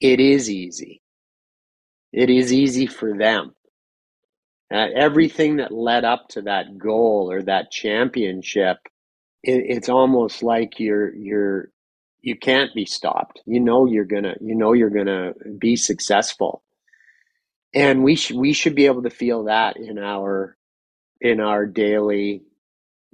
it 0.00 0.20
is 0.20 0.50
easy 0.50 1.02
it 2.12 2.30
is 2.30 2.52
easy 2.52 2.86
for 2.86 3.16
them 3.16 3.54
uh, 4.72 4.86
everything 4.94 5.56
that 5.56 5.72
led 5.72 6.04
up 6.04 6.28
to 6.28 6.42
that 6.42 6.78
goal 6.78 7.28
or 7.30 7.42
that 7.42 7.70
championship, 7.70 8.78
it, 9.42 9.64
it's 9.66 9.88
almost 9.88 10.42
like 10.42 10.78
you're 10.78 11.14
you're 11.14 11.70
you 12.20 12.36
can't 12.36 12.74
be 12.74 12.84
stopped. 12.84 13.40
You 13.46 13.60
know 13.60 13.86
you're 13.86 14.04
gonna 14.04 14.34
you 14.40 14.54
know 14.54 14.72
you're 14.72 14.90
gonna 14.90 15.32
be 15.58 15.76
successful, 15.76 16.62
and 17.74 18.04
we 18.04 18.14
should 18.14 18.36
we 18.36 18.52
should 18.52 18.74
be 18.74 18.86
able 18.86 19.02
to 19.02 19.10
feel 19.10 19.44
that 19.44 19.76
in 19.76 19.98
our 19.98 20.56
in 21.20 21.40
our 21.40 21.66
daily 21.66 22.42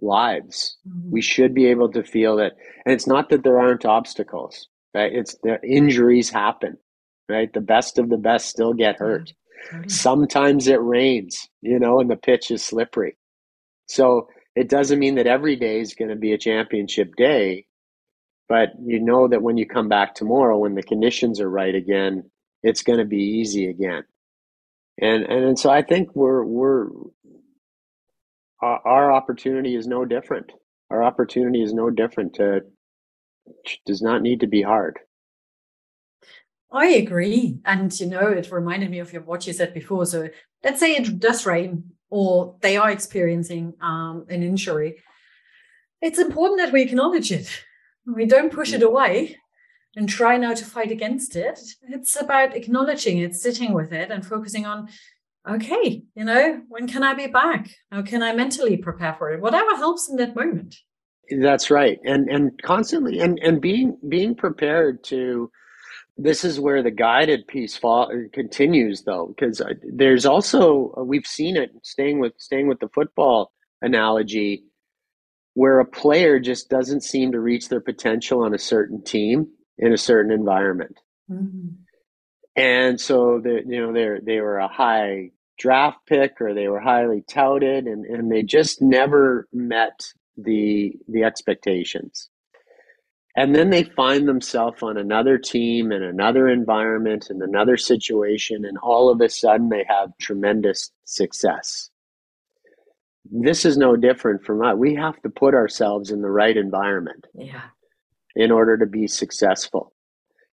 lives. 0.00 0.76
Mm-hmm. 0.86 1.10
We 1.10 1.22
should 1.22 1.54
be 1.54 1.66
able 1.66 1.90
to 1.92 2.02
feel 2.02 2.36
that, 2.36 2.52
and 2.84 2.92
it's 2.92 3.06
not 3.06 3.30
that 3.30 3.42
there 3.42 3.60
aren't 3.60 3.86
obstacles. 3.86 4.68
Right? 4.94 5.12
It's 5.12 5.36
the 5.42 5.58
injuries 5.62 6.30
happen. 6.30 6.78
Right? 7.28 7.52
The 7.52 7.60
best 7.60 7.98
of 7.98 8.08
the 8.08 8.18
best 8.18 8.48
still 8.48 8.72
get 8.72 8.98
hurt. 8.98 9.32
Sometimes 9.88 10.68
it 10.68 10.80
rains, 10.80 11.48
you 11.62 11.78
know, 11.78 12.00
and 12.00 12.10
the 12.10 12.16
pitch 12.16 12.50
is 12.50 12.62
slippery. 12.64 13.16
So 13.86 14.28
it 14.54 14.68
doesn't 14.68 14.98
mean 14.98 15.16
that 15.16 15.26
every 15.26 15.56
day 15.56 15.80
is 15.80 15.94
going 15.94 16.08
to 16.10 16.16
be 16.16 16.32
a 16.32 16.38
championship 16.38 17.14
day, 17.16 17.66
but 18.48 18.70
you 18.80 19.00
know 19.00 19.28
that 19.28 19.42
when 19.42 19.56
you 19.56 19.66
come 19.66 19.88
back 19.88 20.14
tomorrow, 20.14 20.58
when 20.58 20.74
the 20.74 20.82
conditions 20.82 21.40
are 21.40 21.50
right 21.50 21.74
again, 21.74 22.30
it's 22.62 22.82
going 22.82 22.98
to 22.98 23.04
be 23.04 23.18
easy 23.18 23.68
again. 23.68 24.04
And 25.00 25.24
and, 25.24 25.44
and 25.44 25.58
so 25.58 25.70
I 25.70 25.82
think 25.82 26.14
we're 26.14 26.44
we're 26.44 26.88
our, 28.62 29.12
opportunity 29.12 29.76
is 29.76 29.86
no 29.86 30.04
different. 30.04 30.52
Our 30.90 31.02
opportunity 31.02 31.62
is 31.62 31.74
no 31.74 31.90
different. 31.90 32.34
To 32.34 32.62
does 33.84 34.02
not 34.02 34.22
need 34.22 34.40
to 34.40 34.46
be 34.46 34.62
hard. 34.62 34.98
I 36.72 36.88
agree. 36.88 37.58
And, 37.64 37.98
you 37.98 38.06
know, 38.06 38.28
it 38.28 38.50
reminded 38.50 38.90
me 38.90 38.98
of 38.98 39.12
your, 39.12 39.22
what 39.22 39.46
you 39.46 39.52
said 39.52 39.72
before. 39.72 40.06
So 40.06 40.28
let's 40.64 40.80
say 40.80 40.92
it 40.92 41.18
does 41.18 41.46
rain 41.46 41.84
or 42.10 42.56
they 42.60 42.76
are 42.76 42.90
experiencing 42.90 43.74
um, 43.80 44.26
an 44.28 44.42
injury. 44.42 45.02
It's 46.02 46.18
important 46.18 46.60
that 46.60 46.72
we 46.72 46.82
acknowledge 46.82 47.32
it. 47.32 47.48
We 48.06 48.26
don't 48.26 48.52
push 48.52 48.72
it 48.72 48.82
away 48.82 49.36
and 49.96 50.08
try 50.08 50.36
now 50.36 50.54
to 50.54 50.64
fight 50.64 50.90
against 50.90 51.36
it. 51.36 51.58
It's 51.88 52.20
about 52.20 52.54
acknowledging 52.54 53.18
it, 53.18 53.34
sitting 53.34 53.72
with 53.72 53.92
it, 53.92 54.10
and 54.10 54.24
focusing 54.24 54.66
on, 54.66 54.88
okay, 55.48 56.02
you 56.14 56.24
know, 56.24 56.62
when 56.68 56.86
can 56.86 57.02
I 57.02 57.14
be 57.14 57.26
back? 57.26 57.70
How 57.90 58.02
can 58.02 58.22
I 58.22 58.34
mentally 58.34 58.76
prepare 58.76 59.14
for 59.14 59.32
it? 59.32 59.40
Whatever 59.40 59.74
helps 59.74 60.08
in 60.08 60.16
that 60.16 60.36
moment. 60.36 60.76
That's 61.40 61.70
right, 61.72 61.98
and 62.04 62.28
and 62.28 62.52
constantly 62.62 63.18
and 63.18 63.40
and 63.42 63.60
being 63.60 63.98
being 64.08 64.34
prepared 64.36 65.02
to. 65.04 65.50
This 66.18 66.44
is 66.44 66.58
where 66.58 66.82
the 66.82 66.90
guided 66.90 67.46
piece 67.46 67.76
fall, 67.76 68.10
continues, 68.32 69.02
though, 69.02 69.34
because 69.36 69.60
there's 69.82 70.24
also 70.24 70.94
we've 71.04 71.26
seen 71.26 71.56
it 71.56 71.70
staying 71.82 72.20
with 72.20 72.32
staying 72.38 72.68
with 72.68 72.80
the 72.80 72.88
football 72.88 73.52
analogy, 73.82 74.64
where 75.54 75.78
a 75.78 75.84
player 75.84 76.40
just 76.40 76.70
doesn't 76.70 77.02
seem 77.02 77.32
to 77.32 77.40
reach 77.40 77.68
their 77.68 77.80
potential 77.80 78.42
on 78.42 78.54
a 78.54 78.58
certain 78.58 79.02
team 79.02 79.48
in 79.78 79.92
a 79.92 79.98
certain 79.98 80.32
environment. 80.32 80.98
Mm-hmm. 81.30 81.68
And 82.56 82.98
so 82.98 83.40
they 83.42 83.62
you 83.66 83.80
know 83.80 83.92
they 83.92 84.20
they 84.24 84.40
were 84.40 84.58
a 84.58 84.68
high 84.68 85.32
draft 85.58 85.98
pick 86.06 86.40
or 86.40 86.54
they 86.54 86.68
were 86.68 86.80
highly 86.80 87.22
touted 87.28 87.86
and, 87.86 88.04
and 88.04 88.30
they 88.30 88.42
just 88.42 88.80
never 88.80 89.48
met 89.52 90.00
the 90.36 90.94
the 91.08 91.24
expectations. 91.24 92.30
And 93.36 93.54
then 93.54 93.70
they 93.70 93.84
find 93.84 94.26
themselves 94.26 94.82
on 94.82 94.96
another 94.96 95.38
team 95.38 95.92
in 95.92 96.02
another 96.02 96.48
environment 96.48 97.28
in 97.30 97.42
another 97.42 97.76
situation 97.76 98.64
and 98.64 98.78
all 98.78 99.10
of 99.10 99.20
a 99.20 99.28
sudden 99.28 99.68
they 99.68 99.84
have 99.88 100.10
tremendous 100.18 100.90
success. 101.04 101.90
This 103.30 103.64
is 103.64 103.76
no 103.76 103.96
different 103.96 104.44
from 104.44 104.62
us. 104.62 104.76
We 104.76 104.94
have 104.94 105.20
to 105.22 105.28
put 105.28 105.54
ourselves 105.54 106.10
in 106.10 106.22
the 106.22 106.30
right 106.30 106.56
environment. 106.56 107.26
Yeah 107.34 107.62
in 108.36 108.52
order 108.52 108.76
to 108.76 108.86
be 108.86 109.08
successful. 109.08 109.92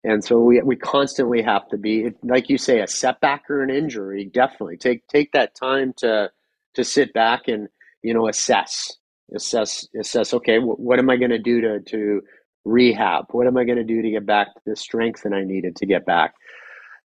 And 0.04 0.22
so 0.24 0.40
we, 0.40 0.60
we 0.62 0.76
constantly 0.76 1.42
have 1.42 1.68
to 1.70 1.78
be, 1.78 2.12
like 2.22 2.48
you 2.48 2.58
say, 2.58 2.80
a 2.80 2.86
setback 2.86 3.50
or 3.50 3.62
an 3.62 3.70
injury. 3.70 4.30
Definitely 4.32 4.76
take 4.76 5.06
take 5.08 5.32
that 5.32 5.54
time 5.54 5.92
to 5.98 6.30
to 6.74 6.84
sit 6.84 7.12
back 7.12 7.48
and 7.48 7.68
you 8.02 8.14
know 8.14 8.28
assess, 8.28 8.96
assess, 9.34 9.86
assess. 9.98 10.32
Okay, 10.32 10.58
what 10.58 10.98
am 10.98 11.10
I 11.10 11.16
going 11.16 11.32
to 11.32 11.38
do 11.38 11.60
to 11.60 11.80
to 11.80 12.22
rehab? 12.64 13.26
What 13.30 13.46
am 13.46 13.56
I 13.56 13.64
going 13.64 13.78
to 13.78 13.84
do 13.84 14.02
to 14.02 14.10
get 14.10 14.26
back 14.26 14.54
to 14.54 14.60
the 14.66 14.76
strength 14.76 15.22
that 15.22 15.32
I 15.32 15.44
needed 15.44 15.76
to 15.76 15.86
get 15.86 16.06
back? 16.06 16.34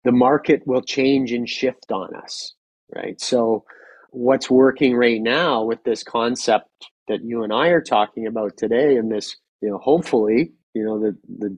The 0.04 0.12
market 0.12 0.62
will 0.66 0.82
change 0.82 1.32
and 1.32 1.48
shift 1.48 1.92
on 1.92 2.14
us, 2.16 2.54
right? 2.94 3.20
So, 3.20 3.64
what's 4.10 4.50
working 4.50 4.96
right 4.96 5.22
now 5.22 5.62
with 5.62 5.82
this 5.84 6.02
concept 6.02 6.68
that 7.08 7.24
you 7.24 7.44
and 7.44 7.52
I 7.52 7.68
are 7.68 7.80
talking 7.80 8.26
about 8.26 8.56
today, 8.56 8.96
and 8.96 9.10
this, 9.10 9.36
you 9.60 9.70
know, 9.70 9.78
hopefully 9.78 10.52
you 10.74 10.84
know 10.84 10.98
the 10.98 11.16
the 11.38 11.56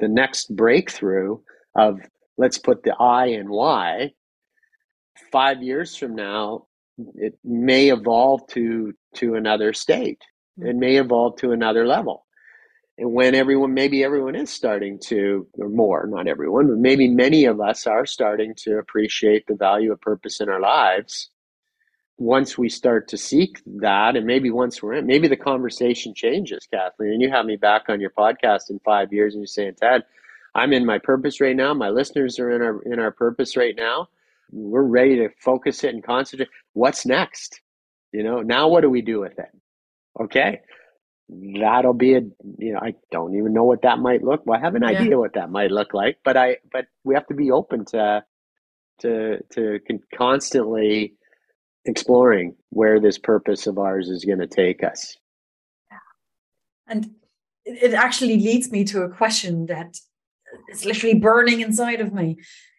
the 0.00 0.08
next 0.08 0.54
breakthrough 0.54 1.38
of 1.76 2.00
let's 2.36 2.58
put 2.58 2.82
the 2.82 2.94
I 2.96 3.26
and 3.26 3.48
Y. 3.48 4.12
Five 5.30 5.62
years 5.62 5.96
from 5.96 6.14
now, 6.14 6.66
it 7.14 7.38
may 7.44 7.88
evolve 7.88 8.46
to 8.48 8.92
to 9.16 9.34
another 9.34 9.72
state. 9.72 10.20
It 10.58 10.64
mm-hmm. 10.64 10.78
may 10.78 10.96
evolve 10.96 11.36
to 11.38 11.52
another 11.52 11.86
level. 11.86 12.26
And 12.96 13.12
when 13.12 13.34
everyone, 13.34 13.74
maybe 13.74 14.04
everyone 14.04 14.36
is 14.36 14.50
starting 14.50 15.00
to, 15.06 15.48
or 15.58 15.68
more, 15.68 16.06
not 16.08 16.28
everyone, 16.28 16.68
but 16.68 16.78
maybe 16.78 17.08
many 17.08 17.44
of 17.44 17.60
us 17.60 17.86
are 17.86 18.06
starting 18.06 18.54
to 18.58 18.78
appreciate 18.78 19.46
the 19.46 19.56
value 19.56 19.92
of 19.92 20.00
purpose 20.00 20.40
in 20.40 20.48
our 20.48 20.60
lives 20.60 21.30
once 22.16 22.56
we 22.56 22.68
start 22.68 23.08
to 23.08 23.16
seek 23.16 23.60
that, 23.66 24.16
and 24.16 24.26
maybe 24.26 24.50
once 24.50 24.82
we're 24.82 24.94
in, 24.94 25.06
maybe 25.06 25.26
the 25.26 25.36
conversation 25.36 26.14
changes, 26.14 26.66
Kathleen. 26.72 27.12
And 27.12 27.22
you 27.22 27.30
have 27.30 27.44
me 27.46 27.56
back 27.56 27.84
on 27.88 28.00
your 28.00 28.10
podcast 28.10 28.70
in 28.70 28.78
five 28.84 29.12
years, 29.12 29.34
and 29.34 29.40
you're 29.42 29.46
saying, 29.46 29.74
Ted, 29.80 30.02
I'm 30.54 30.72
in 30.72 30.86
my 30.86 30.98
purpose 30.98 31.40
right 31.40 31.56
now. 31.56 31.74
My 31.74 31.90
listeners 31.90 32.38
are 32.38 32.50
in 32.50 32.62
our 32.62 32.82
in 32.82 33.00
our 33.00 33.10
purpose 33.10 33.56
right 33.56 33.74
now. 33.76 34.08
We're 34.52 34.82
ready 34.82 35.16
to 35.16 35.30
focus 35.40 35.82
it 35.82 35.92
and 35.94 36.04
concentrate. 36.04 36.48
What's 36.74 37.04
next? 37.04 37.60
You 38.12 38.22
know, 38.22 38.40
now 38.42 38.68
what 38.68 38.82
do 38.82 38.90
we 38.90 39.02
do 39.02 39.20
with 39.20 39.36
it? 39.38 39.50
Okay. 40.20 40.60
That'll 41.28 41.94
be 41.94 42.14
a 42.14 42.20
you 42.58 42.72
know, 42.72 42.80
I 42.82 42.94
don't 43.10 43.34
even 43.36 43.52
know 43.52 43.64
what 43.64 43.82
that 43.82 43.98
might 43.98 44.22
look. 44.22 44.42
Well, 44.44 44.58
I 44.58 44.62
have 44.62 44.74
an 44.74 44.82
yeah. 44.82 45.00
idea 45.00 45.18
what 45.18 45.34
that 45.34 45.50
might 45.50 45.70
look 45.70 45.94
like, 45.94 46.18
but 46.24 46.36
I 46.36 46.58
but 46.70 46.86
we 47.04 47.14
have 47.14 47.26
to 47.28 47.34
be 47.34 47.50
open 47.50 47.84
to 47.86 48.24
to 49.00 49.38
to 49.52 49.80
constantly 50.16 51.14
exploring 51.86 52.56
where 52.70 53.00
this 53.00 53.18
purpose 53.18 53.66
of 53.66 53.78
ours 53.78 54.08
is 54.08 54.24
going 54.24 54.38
to 54.38 54.46
take 54.46 54.82
us. 54.82 55.16
And 56.86 57.12
it 57.64 57.94
actually 57.94 58.36
leads 58.36 58.70
me 58.70 58.84
to 58.84 59.02
a 59.02 59.08
question 59.08 59.66
that 59.66 59.98
is 60.70 60.84
literally 60.84 61.18
burning 61.18 61.60
inside 61.60 62.00
of 62.00 62.12
me. 62.12 62.36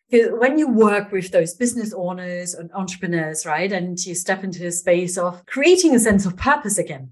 because 0.10 0.32
When 0.38 0.58
you 0.60 0.68
work 0.70 1.12
with 1.12 1.32
those 1.32 1.54
business 1.54 1.94
owners 1.94 2.54
and 2.54 2.72
entrepreneurs, 2.74 3.46
right, 3.46 3.72
and 3.72 3.98
you 4.06 4.16
step 4.16 4.44
into 4.44 4.66
a 4.68 4.72
space 4.72 5.18
of 5.18 5.46
creating 5.46 5.96
a 5.96 6.00
sense 6.00 6.26
of 6.26 6.38
purpose 6.38 6.78
again, 6.78 7.12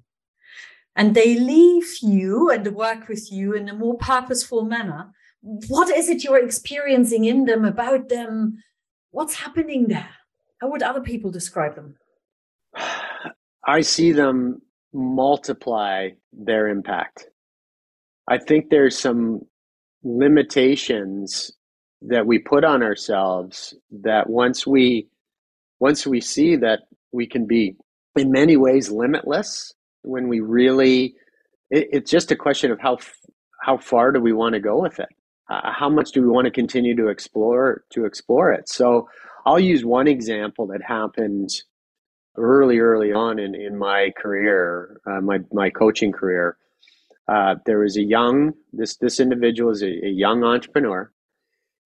and 0.95 1.15
they 1.15 1.37
leave 1.39 1.97
you 2.01 2.49
and 2.49 2.75
work 2.75 3.07
with 3.07 3.31
you 3.31 3.53
in 3.53 3.69
a 3.69 3.73
more 3.75 3.97
purposeful 3.97 4.63
manner, 4.63 5.11
what 5.67 5.89
is 5.89 6.09
it 6.09 6.23
you're 6.23 6.43
experiencing 6.43 7.25
in 7.25 7.45
them, 7.45 7.65
about 7.65 8.09
them? 8.09 8.57
What's 9.11 9.35
happening 9.35 9.87
there? 9.87 10.09
How 10.61 10.69
would 10.69 10.83
other 10.83 11.01
people 11.01 11.31
describe 11.31 11.75
them? 11.75 11.95
I 13.65 13.81
see 13.81 14.11
them 14.11 14.61
multiply 14.93 16.09
their 16.31 16.67
impact. 16.67 17.27
I 18.27 18.37
think 18.37 18.69
there's 18.69 18.97
some 18.97 19.41
limitations 20.03 21.51
that 22.01 22.25
we 22.25 22.39
put 22.39 22.63
on 22.63 22.83
ourselves 22.83 23.73
that 23.91 24.29
once 24.29 24.67
we 24.67 25.07
once 25.79 26.05
we 26.05 26.21
see 26.21 26.55
that 26.57 26.81
we 27.11 27.27
can 27.27 27.45
be 27.45 27.75
in 28.15 28.31
many 28.31 28.57
ways 28.57 28.91
limitless 28.91 29.73
when 30.03 30.27
we 30.27 30.39
really 30.39 31.15
it, 31.69 31.87
it's 31.91 32.11
just 32.11 32.31
a 32.31 32.35
question 32.35 32.71
of 32.71 32.79
how 32.79 32.97
how 33.61 33.77
far 33.77 34.11
do 34.11 34.19
we 34.19 34.33
want 34.33 34.53
to 34.53 34.59
go 34.59 34.81
with 34.81 34.99
it 34.99 35.09
uh, 35.49 35.71
how 35.71 35.89
much 35.89 36.11
do 36.11 36.21
we 36.21 36.27
want 36.27 36.45
to 36.45 36.51
continue 36.51 36.95
to 36.95 37.07
explore 37.07 37.83
to 37.91 38.05
explore 38.05 38.51
it 38.51 38.69
so 38.69 39.07
I'll 39.45 39.59
use 39.59 39.83
one 39.83 40.07
example 40.07 40.67
that 40.67 40.81
happened 40.81 41.49
early, 42.37 42.79
early 42.79 43.11
on 43.11 43.39
in, 43.39 43.55
in 43.55 43.77
my 43.77 44.11
career, 44.17 44.99
uh, 45.05 45.21
my, 45.21 45.39
my 45.51 45.69
coaching 45.69 46.11
career. 46.11 46.57
Uh, 47.27 47.55
there 47.65 47.79
was 47.79 47.97
a 47.97 48.01
young, 48.01 48.53
this, 48.71 48.97
this 48.97 49.19
individual 49.19 49.71
is 49.71 49.81
a, 49.81 50.05
a 50.05 50.09
young 50.09 50.43
entrepreneur. 50.43 51.11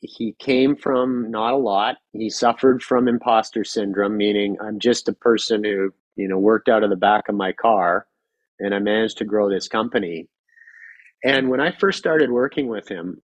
He 0.02 0.36
came 0.40 0.76
from 0.76 1.32
not 1.32 1.54
a 1.54 1.58
lot. 1.58 1.98
He 2.14 2.30
suffered 2.30 2.84
from 2.84 3.08
imposter 3.08 3.64
syndrome, 3.64 4.16
meaning 4.16 4.58
I'm 4.62 4.80
just 4.80 5.10
a 5.10 5.14
person 5.14 5.64
who, 5.64 5.92
you 6.18 6.28
know, 6.28 6.38
worked 6.38 6.70
out 6.70 6.84
of 6.84 6.90
the 6.90 6.96
back 6.96 7.30
of 7.30 7.36
my 7.36 7.52
car 7.54 8.08
and 8.60 8.74
I 8.74 8.80
managed 8.80 9.18
to 9.20 9.26
grow 9.26 9.50
this 9.50 9.68
company. 9.68 10.28
And 11.24 11.50
when 11.50 11.60
I 11.62 11.72
first 11.72 11.98
started 11.98 12.32
working 12.32 12.68
with 12.68 12.88
him, 12.88 13.22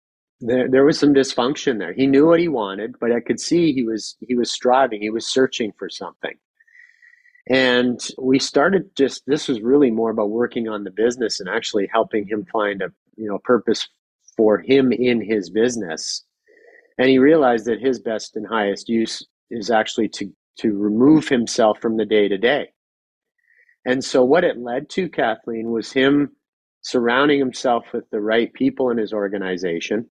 there, 0.41 0.69
there 0.71 0.85
was 0.85 0.99
some 0.99 1.15
dysfunction 1.15 1.79
there. 1.79 1.93
He 1.93 2.07
knew 2.07 2.27
what 2.27 2.41
he 2.41 2.49
wanted, 2.49 2.95
but 3.01 3.13
I 3.13 3.21
could 3.21 3.41
see 3.41 3.73
he 3.73 3.85
was 3.85 4.17
he 4.21 4.35
was 4.35 4.51
striving. 4.53 5.01
He 5.01 5.11
was 5.11 5.27
searching 5.27 5.73
for 5.79 5.89
something. 5.89 6.35
And 7.49 8.01
we 8.19 8.39
started 8.39 8.95
just 8.97 9.23
this 9.27 9.49
was 9.49 9.61
really 9.61 9.91
more 9.91 10.11
about 10.11 10.31
working 10.31 10.69
on 10.69 10.85
the 10.85 10.91
business 10.91 11.41
and 11.41 11.49
actually 11.49 11.89
helping 11.91 12.27
him 12.27 12.45
find 12.53 12.83
a 12.83 12.93
you 13.17 13.29
know 13.29 13.39
purpose 13.45 13.89
for 14.37 14.59
him 14.59 14.93
in 14.93 15.23
his 15.23 15.49
business. 15.49 16.25
And 16.99 17.09
he 17.09 17.19
realized 17.19 17.67
that 17.67 17.81
his 17.81 17.99
best 17.99 18.37
and 18.37 18.47
highest 18.47 18.89
use 18.89 19.27
is 19.51 19.71
actually 19.71 20.09
to 20.11 20.31
to 20.59 20.77
remove 20.77 21.29
himself 21.29 21.79
from 21.81 21.97
the 21.97 22.05
day 22.05 22.29
to 22.29 22.37
day. 22.37 22.69
And 23.87 24.05
so 24.05 24.25
what 24.25 24.45
it 24.45 24.59
led 24.59 24.91
to, 24.91 25.09
Kathleen, 25.09 25.71
was 25.71 25.93
him 25.93 26.33
surrounding 26.83 27.39
himself 27.39 27.87
with 27.95 28.05
the 28.11 28.21
right 28.21 28.53
people 28.53 28.91
in 28.91 28.99
his 28.99 29.15
organization 29.15 30.11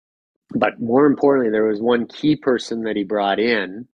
but 0.54 0.80
more 0.80 1.06
importantly, 1.06 1.52
there 1.52 1.66
was 1.66 1.82
one 1.82 2.08
key 2.08 2.36
person 2.36 2.84
that 2.84 2.96
he 2.96 3.04
brought 3.04 3.40
in 3.40 3.88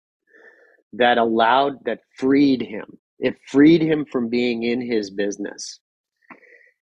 that 0.93 1.17
allowed, 1.17 1.85
that 1.85 1.99
freed 2.17 2.61
him. 2.61 2.97
It 3.19 3.35
freed 3.47 3.81
him 3.81 4.05
from 4.11 4.29
being 4.29 4.63
in 4.63 4.81
his 4.81 5.09
business. 5.11 5.79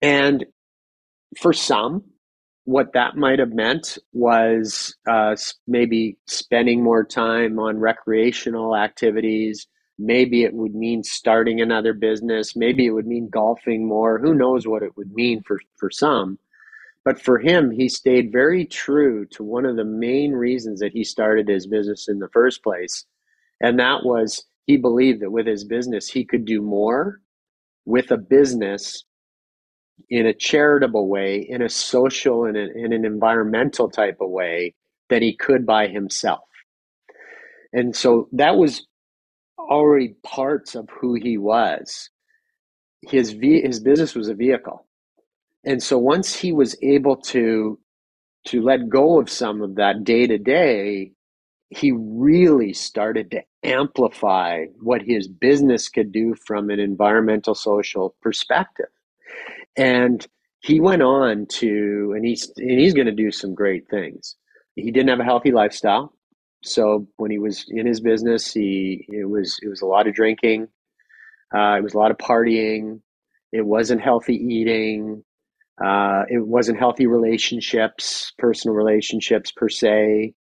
And 0.03 0.45
for 1.41 1.53
some, 1.53 2.05
what 2.65 2.95
that 2.95 3.17
might 3.17 3.39
have 3.39 3.53
meant 3.53 3.99
was 4.13 4.97
uh, 5.09 5.37
maybe 5.67 6.19
spending 6.27 6.83
more 6.83 7.05
time 7.05 7.59
on 7.59 7.79
recreational 7.79 8.75
activities. 8.77 9.67
Maybe 9.99 10.43
it 10.43 10.55
would 10.55 10.75
mean 10.75 11.05
starting 11.05 11.61
another 11.61 11.93
business. 11.93 12.57
Maybe 12.57 12.87
it 12.87 12.91
would 12.91 13.07
mean 13.07 13.29
golfing 13.29 13.87
more. 13.87 14.19
Who 14.19 14.35
knows 14.35 14.67
what 14.67 14.83
it 14.83 14.97
would 14.97 15.13
mean 15.13 15.43
for, 15.43 15.61
for 15.77 15.91
some. 15.91 16.39
But 17.05 17.21
for 17.21 17.39
him, 17.39 17.71
he 17.71 17.89
stayed 17.89 18.33
very 18.33 18.65
true 18.65 19.27
to 19.33 19.45
one 19.45 19.67
of 19.67 19.77
the 19.77 19.85
main 19.85 20.33
reasons 20.33 20.81
that 20.81 20.93
he 20.93 21.05
started 21.05 21.49
his 21.49 21.67
business 21.67 22.09
in 22.09 22.19
the 22.19 22.31
first 22.31 22.63
place. 22.63 23.05
And 23.61 23.79
that 23.79 24.05
was 24.05 24.45
he 24.67 24.79
believed 24.79 25.21
that 25.21 25.31
with 25.31 25.47
his 25.47 25.65
business, 25.65 26.09
he 26.09 26.25
could 26.25 26.45
do 26.45 26.63
more 26.63 27.21
with 27.85 28.11
a 28.11 28.17
business 28.17 29.05
in 30.09 30.27
a 30.27 30.35
charitable 30.35 31.09
way, 31.09 31.47
in 31.49 31.63
a 31.63 31.69
social 31.69 32.45
and 32.47 32.57
in 32.57 32.93
an 32.93 33.05
environmental 33.05 33.91
type 33.91 34.19
of 34.21 34.31
way 34.31 34.75
than 35.11 35.23
he 35.23 35.37
could 35.37 35.67
by 35.67 35.87
himself. 35.87 36.49
And 37.73 37.95
so 37.95 38.29
that 38.33 38.57
was 38.57 38.87
already 39.59 40.15
parts 40.25 40.75
of 40.75 40.89
who 40.91 41.15
he 41.15 41.39
was. 41.39 42.11
His 43.03 43.37
his 43.41 43.81
business 43.81 44.15
was 44.15 44.29
a 44.29 44.35
vehicle. 44.35 44.87
And 45.65 45.83
so 45.83 45.99
once 45.99 46.35
he 46.35 46.53
was 46.53 46.77
able 46.83 47.17
to 47.17 47.79
to 48.47 48.63
let 48.63 48.89
go 48.89 49.21
of 49.21 49.31
some 49.31 49.63
of 49.63 49.77
that 49.77 50.05
day 50.05 50.27
to 50.27 50.39
day, 50.39 51.13
he 51.71 51.93
really 51.93 52.73
started 52.73 53.31
to 53.31 53.43
amplify 53.63 54.67
what 54.81 55.03
his 55.03 55.27
business 55.27 55.89
could 55.89 56.13
do 56.13 56.35
from 56.47 56.71
an 56.71 56.79
environmental 56.79 57.55
social 57.55 58.15
perspective. 58.21 58.87
And 59.77 60.27
he 60.61 60.81
went 60.81 61.03
on 61.03 61.47
to, 61.47 62.13
and 62.17 62.25
he's 62.25 62.51
and 62.57 62.79
he's 62.79 62.95
going 62.95 63.07
to 63.07 63.13
do 63.13 63.31
some 63.31 63.55
great 63.55 63.89
things. 63.89 64.37
He 64.77 64.91
didn't 64.91 65.11
have 65.11 65.21
a 65.21 65.25
healthy 65.25 65.53
lifestyle, 65.53 66.14
so 66.65 67.07
when 67.17 67.31
he 67.31 67.39
was 67.39 67.65
in 67.69 67.87
his 67.87 68.01
business, 68.01 68.53
he 68.53 69.07
it 69.09 69.29
was 69.29 69.59
it 69.63 69.69
was 69.69 69.83
a 69.83 69.87
lot 69.87 70.07
of 70.07 70.15
drinking, 70.15 70.69
uh, 71.55 71.77
it 71.79 71.83
was 71.83 71.95
a 71.95 71.99
lot 71.99 72.11
of 72.11 72.19
partying, 72.19 73.01
it 73.53 73.65
wasn't 73.65 74.01
healthy 74.01 74.35
eating, 74.35 75.23
uh, 75.85 76.23
it 76.29 76.47
wasn't 76.47 76.79
healthy 76.79 77.07
relationships, 77.07 78.33
personal 78.39 78.75
relationships 78.75 79.53
per 79.53 79.69
se, 79.69 80.35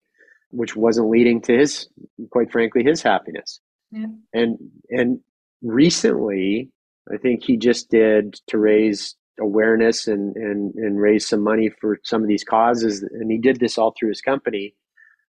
which 0.50 0.76
wasn't 0.76 1.10
leading 1.10 1.40
to 1.42 1.56
his, 1.58 1.88
quite 2.30 2.52
frankly, 2.52 2.84
his 2.84 3.02
happiness. 3.02 3.60
Yeah. 3.90 4.06
And 4.32 4.58
and 4.90 5.20
recently, 5.62 6.70
I 7.12 7.16
think 7.16 7.42
he 7.42 7.56
just 7.56 7.90
did 7.90 8.40
to 8.48 8.58
raise 8.58 9.16
awareness 9.40 10.06
and, 10.06 10.36
and, 10.36 10.74
and 10.74 11.00
raise 11.00 11.26
some 11.26 11.42
money 11.42 11.70
for 11.80 11.98
some 12.04 12.22
of 12.22 12.28
these 12.28 12.44
causes. 12.44 13.02
And 13.02 13.30
he 13.30 13.38
did 13.38 13.58
this 13.58 13.78
all 13.78 13.94
through 13.98 14.10
his 14.10 14.20
company. 14.20 14.74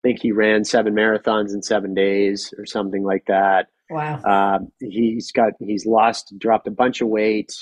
I 0.04 0.08
think 0.08 0.20
he 0.20 0.32
ran 0.32 0.64
seven 0.64 0.94
marathons 0.94 1.54
in 1.54 1.62
seven 1.62 1.94
days 1.94 2.52
or 2.58 2.66
something 2.66 3.02
like 3.04 3.24
that. 3.26 3.68
Wow. 3.88 4.20
Uh, 4.20 4.58
he's 4.78 5.32
got, 5.32 5.52
he's 5.60 5.86
lost, 5.86 6.34
dropped 6.38 6.68
a 6.68 6.70
bunch 6.70 7.00
of 7.00 7.08
weight. 7.08 7.54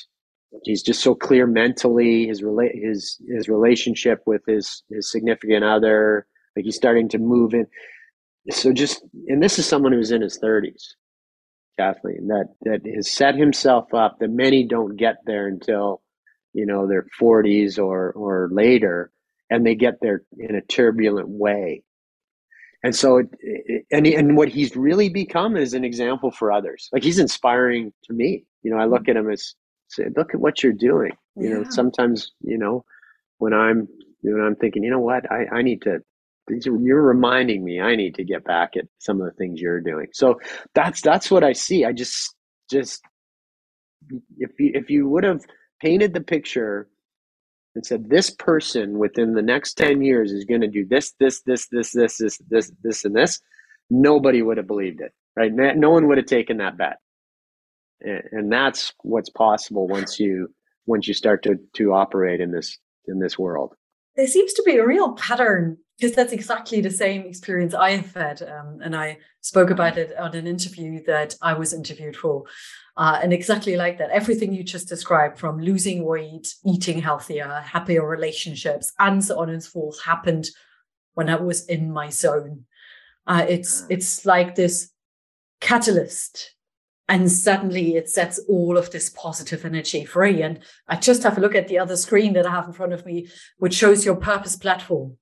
He's 0.64 0.82
just 0.82 1.02
so 1.02 1.14
clear 1.14 1.46
mentally. 1.46 2.26
His 2.26 2.42
rela- 2.42 2.74
his 2.74 3.16
his 3.28 3.48
relationship 3.48 4.22
with 4.26 4.42
his 4.46 4.82
his 4.90 5.10
significant 5.10 5.64
other, 5.64 6.26
like 6.56 6.64
he's 6.64 6.76
starting 6.76 7.08
to 7.10 7.18
move 7.18 7.54
in. 7.54 7.66
So 8.50 8.72
just, 8.72 9.02
and 9.28 9.42
this 9.42 9.58
is 9.58 9.66
someone 9.66 9.92
who's 9.92 10.10
in 10.10 10.20
his 10.20 10.36
thirties, 10.38 10.96
Kathleen, 11.78 12.26
that 12.28 12.48
that 12.62 12.80
has 12.94 13.10
set 13.10 13.34
himself 13.34 13.94
up. 13.94 14.18
That 14.18 14.28
many 14.28 14.66
don't 14.66 14.96
get 14.96 15.16
there 15.24 15.46
until 15.46 16.02
you 16.52 16.66
know 16.66 16.86
their 16.86 17.06
40s 17.18 17.78
or 17.78 18.12
or 18.12 18.50
later 18.52 19.10
and 19.48 19.64
they 19.64 19.74
get 19.74 19.94
there 20.02 20.22
in 20.38 20.54
a 20.54 20.60
turbulent 20.60 21.28
way 21.28 21.82
and 22.82 22.94
so 22.94 23.18
it, 23.18 23.28
it, 23.40 23.86
and 23.92 24.06
and 24.06 24.36
what 24.36 24.48
he's 24.48 24.76
really 24.76 25.08
become 25.08 25.56
is 25.56 25.74
an 25.74 25.84
example 25.84 26.30
for 26.30 26.50
others. 26.50 26.88
Like 26.92 27.02
he's 27.02 27.18
inspiring 27.18 27.92
to 28.04 28.12
me. 28.12 28.44
You 28.62 28.70
know 28.70 28.78
i 28.78 28.84
look 28.84 29.08
at 29.08 29.16
him 29.16 29.30
as 29.30 29.54
say 29.88 30.06
look 30.16 30.34
at 30.34 30.40
what 30.40 30.62
you're 30.62 30.72
doing. 30.72 31.12
You 31.36 31.48
yeah. 31.48 31.54
know 31.56 31.64
sometimes 31.70 32.32
you 32.40 32.58
know 32.58 32.84
when 33.38 33.52
i'm 33.52 33.88
you 34.22 34.36
know 34.36 34.44
i'm 34.44 34.56
thinking 34.56 34.82
you 34.82 34.90
know 34.90 35.00
what? 35.00 35.30
I 35.30 35.46
i 35.52 35.62
need 35.62 35.82
to 35.82 36.00
you're 36.48 37.02
reminding 37.02 37.64
me 37.64 37.80
i 37.80 37.94
need 37.94 38.16
to 38.16 38.24
get 38.24 38.42
back 38.44 38.76
at 38.76 38.86
some 38.98 39.20
of 39.20 39.26
the 39.26 39.32
things 39.32 39.60
you're 39.60 39.80
doing. 39.80 40.08
So 40.12 40.40
that's 40.74 41.00
that's 41.00 41.30
what 41.30 41.44
i 41.44 41.52
see. 41.52 41.84
I 41.84 41.92
just 41.92 42.34
just 42.70 43.02
if 44.38 44.58
you 44.58 44.72
if 44.74 44.90
you 44.90 45.08
would 45.08 45.24
have 45.24 45.42
painted 45.80 46.14
the 46.14 46.20
picture 46.20 46.88
and 47.74 47.84
said 47.86 48.08
this 48.08 48.30
person 48.30 48.98
within 48.98 49.34
the 49.34 49.42
next 49.42 49.74
10 49.74 50.02
years 50.02 50.32
is 50.32 50.44
going 50.44 50.60
to 50.60 50.68
do 50.68 50.86
this 50.86 51.12
this 51.18 51.42
this 51.42 51.68
this 51.68 51.92
this 51.92 52.18
this 52.18 52.38
this 52.48 52.72
this 52.82 53.04
and 53.04 53.16
this. 53.16 53.40
Nobody 53.90 54.42
would 54.42 54.56
have 54.56 54.66
believed 54.66 55.00
it 55.00 55.12
right? 55.36 55.52
No 55.52 55.90
one 55.90 56.08
would 56.08 56.18
have 56.18 56.26
taken 56.26 56.58
that 56.58 56.76
bet. 56.76 56.98
And 58.00 58.52
that's 58.52 58.92
what's 59.02 59.30
possible 59.30 59.86
once 59.86 60.18
you 60.18 60.48
once 60.86 61.06
you 61.06 61.14
start 61.14 61.44
to 61.44 61.56
to 61.74 61.92
operate 61.92 62.40
in 62.40 62.50
this 62.50 62.78
in 63.06 63.20
this 63.20 63.38
world. 63.38 63.74
There 64.16 64.26
seems 64.26 64.52
to 64.54 64.62
be 64.64 64.76
a 64.76 64.86
real 64.86 65.12
pattern 65.12 65.78
because 65.98 66.16
that's 66.16 66.32
exactly 66.32 66.80
the 66.80 66.90
same 66.90 67.22
experience 67.26 67.74
I 67.74 67.90
have 67.92 68.14
had. 68.14 68.42
Um, 68.42 68.80
and 68.82 68.96
I 68.96 69.18
spoke 69.40 69.70
about 69.70 69.98
it 69.98 70.16
on 70.18 70.34
an 70.34 70.46
interview 70.46 71.02
that 71.04 71.36
I 71.40 71.54
was 71.54 71.72
interviewed 71.72 72.16
for. 72.16 72.44
Uh, 72.96 73.20
and 73.22 73.32
exactly 73.32 73.76
like 73.76 73.98
that, 73.98 74.10
everything 74.10 74.52
you 74.52 74.64
just 74.64 74.88
described 74.88 75.38
from 75.38 75.60
losing 75.60 76.04
weight, 76.04 76.54
eating 76.66 77.00
healthier, 77.00 77.62
happier 77.64 78.06
relationships, 78.06 78.92
and 78.98 79.24
so 79.24 79.40
on 79.40 79.48
and 79.48 79.62
so 79.62 79.70
forth 79.70 80.02
happened 80.02 80.48
when 81.14 81.28
I 81.28 81.36
was 81.36 81.66
in 81.66 81.92
my 81.92 82.10
zone. 82.10 82.64
Uh, 83.26 83.46
it's 83.48 83.86
it's 83.88 84.26
like 84.26 84.56
this 84.56 84.90
catalyst 85.60 86.54
and 87.08 87.30
suddenly 87.30 87.96
it 87.96 88.08
sets 88.08 88.40
all 88.48 88.76
of 88.76 88.90
this 88.90 89.10
positive 89.10 89.64
energy 89.64 90.04
free 90.04 90.42
and 90.42 90.58
i 90.88 90.96
just 90.96 91.22
have 91.22 91.38
a 91.38 91.40
look 91.40 91.54
at 91.54 91.68
the 91.68 91.78
other 91.78 91.96
screen 91.96 92.32
that 92.32 92.46
i 92.46 92.50
have 92.50 92.66
in 92.66 92.72
front 92.72 92.92
of 92.92 93.06
me 93.06 93.28
which 93.58 93.74
shows 93.74 94.04
your 94.04 94.16
purpose 94.16 94.56
platform 94.56 95.16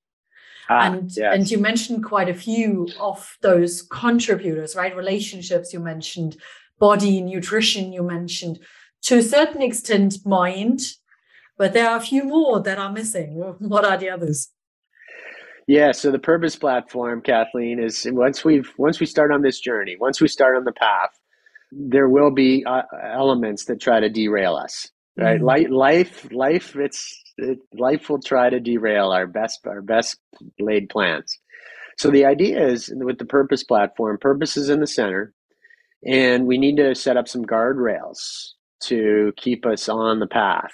ah, 0.71 0.93
and 0.93 1.11
yes. 1.17 1.35
and 1.35 1.51
you 1.51 1.59
mentioned 1.59 2.05
quite 2.05 2.29
a 2.29 2.35
few 2.35 2.89
of 2.99 3.37
those 3.43 3.83
contributors 3.83 4.75
right 4.77 4.97
relationships 4.97 5.73
you 5.73 5.81
mentioned 5.81 6.37
body 6.79 7.21
nutrition 7.21 7.93
you 7.93 8.03
mentioned 8.03 8.59
to 9.03 9.19
a 9.19 9.23
certain 9.23 9.63
extent 9.63 10.17
mind 10.25 10.81
but 11.59 11.73
there 11.73 11.89
are 11.89 11.97
a 11.97 12.01
few 12.01 12.25
more 12.25 12.61
that 12.61 12.79
are 12.79 12.93
missing 12.93 13.35
what 13.59 13.85
are 13.85 13.99
the 13.99 14.11
others 14.11 14.49
yeah, 15.67 15.93
so 15.93 16.11
the 16.11 16.19
purpose 16.19 16.57
platform, 16.57 17.21
Kathleen, 17.21 17.79
is 17.79 18.05
once 18.11 18.45
we've 18.45 18.73
once 18.77 18.99
we 18.99 19.07
start 19.07 19.31
on 19.31 19.43
this 19.43 19.61
journey, 19.61 19.97
once 20.01 20.21
we 20.21 20.27
start 20.27 20.57
on 20.57 20.65
the 20.65 20.73
path, 20.73 21.11
there 21.71 22.09
will 22.09 22.31
be 22.31 22.65
uh, 22.67 22.83
elements 23.03 23.67
that 23.67 23.81
try 23.81 24.01
to 24.01 24.09
derail 24.09 24.57
us 24.57 24.91
right 25.17 25.41
mm. 25.41 25.71
life 25.71 26.31
life 26.33 26.77
it's 26.77 27.23
it, 27.41 27.59
life 27.75 28.09
will 28.09 28.21
try 28.21 28.51
to 28.51 28.61
derail 28.61 29.11
our 29.11 29.27
best 29.27 29.67
our 29.67 29.83
best 29.83 30.19
laid 30.59 30.89
plans. 30.89 31.39
So 31.97 32.11
the 32.11 32.25
idea 32.25 32.67
is 32.67 32.93
with 32.95 33.19
the 33.19 33.25
purpose 33.25 33.62
platform 33.62 34.19
purpose 34.19 34.57
is 34.57 34.71
in 34.71 34.81
the 34.81 34.87
center 34.87 35.35
and 36.07 36.47
we 36.47 36.59
need 36.59 36.77
to 36.77 36.95
set 36.95 37.17
up 37.17 37.29
some 37.29 37.45
guardrails 37.45 38.53
to 38.85 39.33
keep 39.37 39.67
us 39.67 39.89
on 39.89 40.21
the 40.21 40.27
path. 40.27 40.73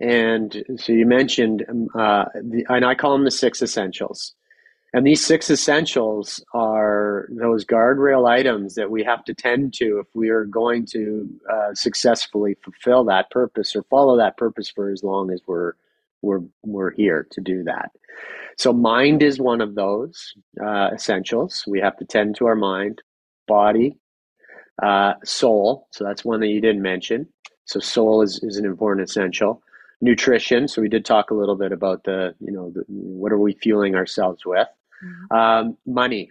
And 0.00 0.64
so 0.76 0.92
you 0.92 1.06
mentioned 1.06 1.64
um, 1.68 1.88
uh, 1.94 2.26
the, 2.34 2.64
and 2.68 2.84
i 2.84 2.94
call 2.94 3.12
them 3.12 3.24
the 3.24 3.30
six 3.30 3.62
essentials. 3.62 4.34
And 4.92 5.04
these 5.04 5.26
six 5.26 5.50
essentials 5.50 6.44
are 6.52 7.26
those 7.30 7.64
guardrail 7.64 8.28
items 8.28 8.76
that 8.76 8.92
we 8.92 9.02
have 9.02 9.24
to 9.24 9.34
tend 9.34 9.74
to 9.74 9.98
if 9.98 10.06
we 10.14 10.28
are 10.28 10.44
going 10.44 10.86
to 10.86 11.28
uh, 11.52 11.74
successfully 11.74 12.56
fulfill 12.62 13.02
that 13.04 13.28
purpose 13.30 13.74
or 13.74 13.82
follow 13.84 14.16
that 14.18 14.36
purpose 14.36 14.68
for 14.70 14.90
as 14.90 15.02
long 15.02 15.32
as 15.32 15.40
we're 15.48 15.72
we're 16.24 16.44
we're 16.62 16.92
here 16.92 17.26
to 17.32 17.40
do 17.40 17.64
that. 17.64 17.90
So 18.56 18.72
mind 18.72 19.22
is 19.22 19.38
one 19.40 19.60
of 19.60 19.74
those 19.74 20.32
uh, 20.64 20.90
essentials. 20.94 21.64
We 21.66 21.80
have 21.80 21.96
to 21.98 22.04
tend 22.04 22.36
to 22.36 22.46
our 22.46 22.54
mind, 22.54 23.02
body, 23.46 23.98
uh, 24.82 25.14
soul. 25.24 25.88
So 25.90 26.04
that's 26.04 26.24
one 26.24 26.40
that 26.40 26.48
you 26.48 26.60
didn't 26.60 26.82
mention. 26.82 27.28
So 27.64 27.80
soul 27.80 28.22
is, 28.22 28.40
is 28.42 28.56
an 28.56 28.64
important 28.64 29.08
essential. 29.08 29.62
Nutrition. 30.00 30.68
So 30.68 30.82
we 30.82 30.88
did 30.88 31.04
talk 31.04 31.30
a 31.30 31.34
little 31.34 31.56
bit 31.56 31.72
about 31.72 32.04
the, 32.04 32.34
you 32.38 32.52
know, 32.52 32.70
the, 32.70 32.84
what 32.88 33.32
are 33.32 33.38
we 33.38 33.54
fueling 33.54 33.94
ourselves 33.94 34.44
with? 34.44 34.68
Mm-hmm. 35.02 35.36
Um, 35.36 35.78
money, 35.86 36.30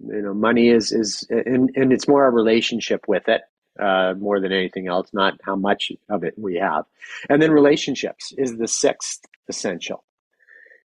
you 0.00 0.22
know, 0.22 0.34
money 0.34 0.68
is 0.68 0.92
is 0.92 1.26
and, 1.30 1.70
and 1.74 1.92
it's 1.92 2.06
more 2.06 2.26
a 2.26 2.30
relationship 2.30 3.06
with 3.08 3.28
it 3.28 3.42
uh, 3.80 4.14
more 4.18 4.40
than 4.40 4.52
anything 4.52 4.88
else, 4.88 5.08
not 5.12 5.34
how 5.42 5.56
much 5.56 5.90
of 6.10 6.22
it 6.24 6.34
we 6.36 6.56
have. 6.56 6.84
And 7.30 7.40
then 7.40 7.50
relationships 7.50 8.32
is 8.36 8.56
the 8.58 8.68
sixth 8.68 9.20
essential. 9.48 10.04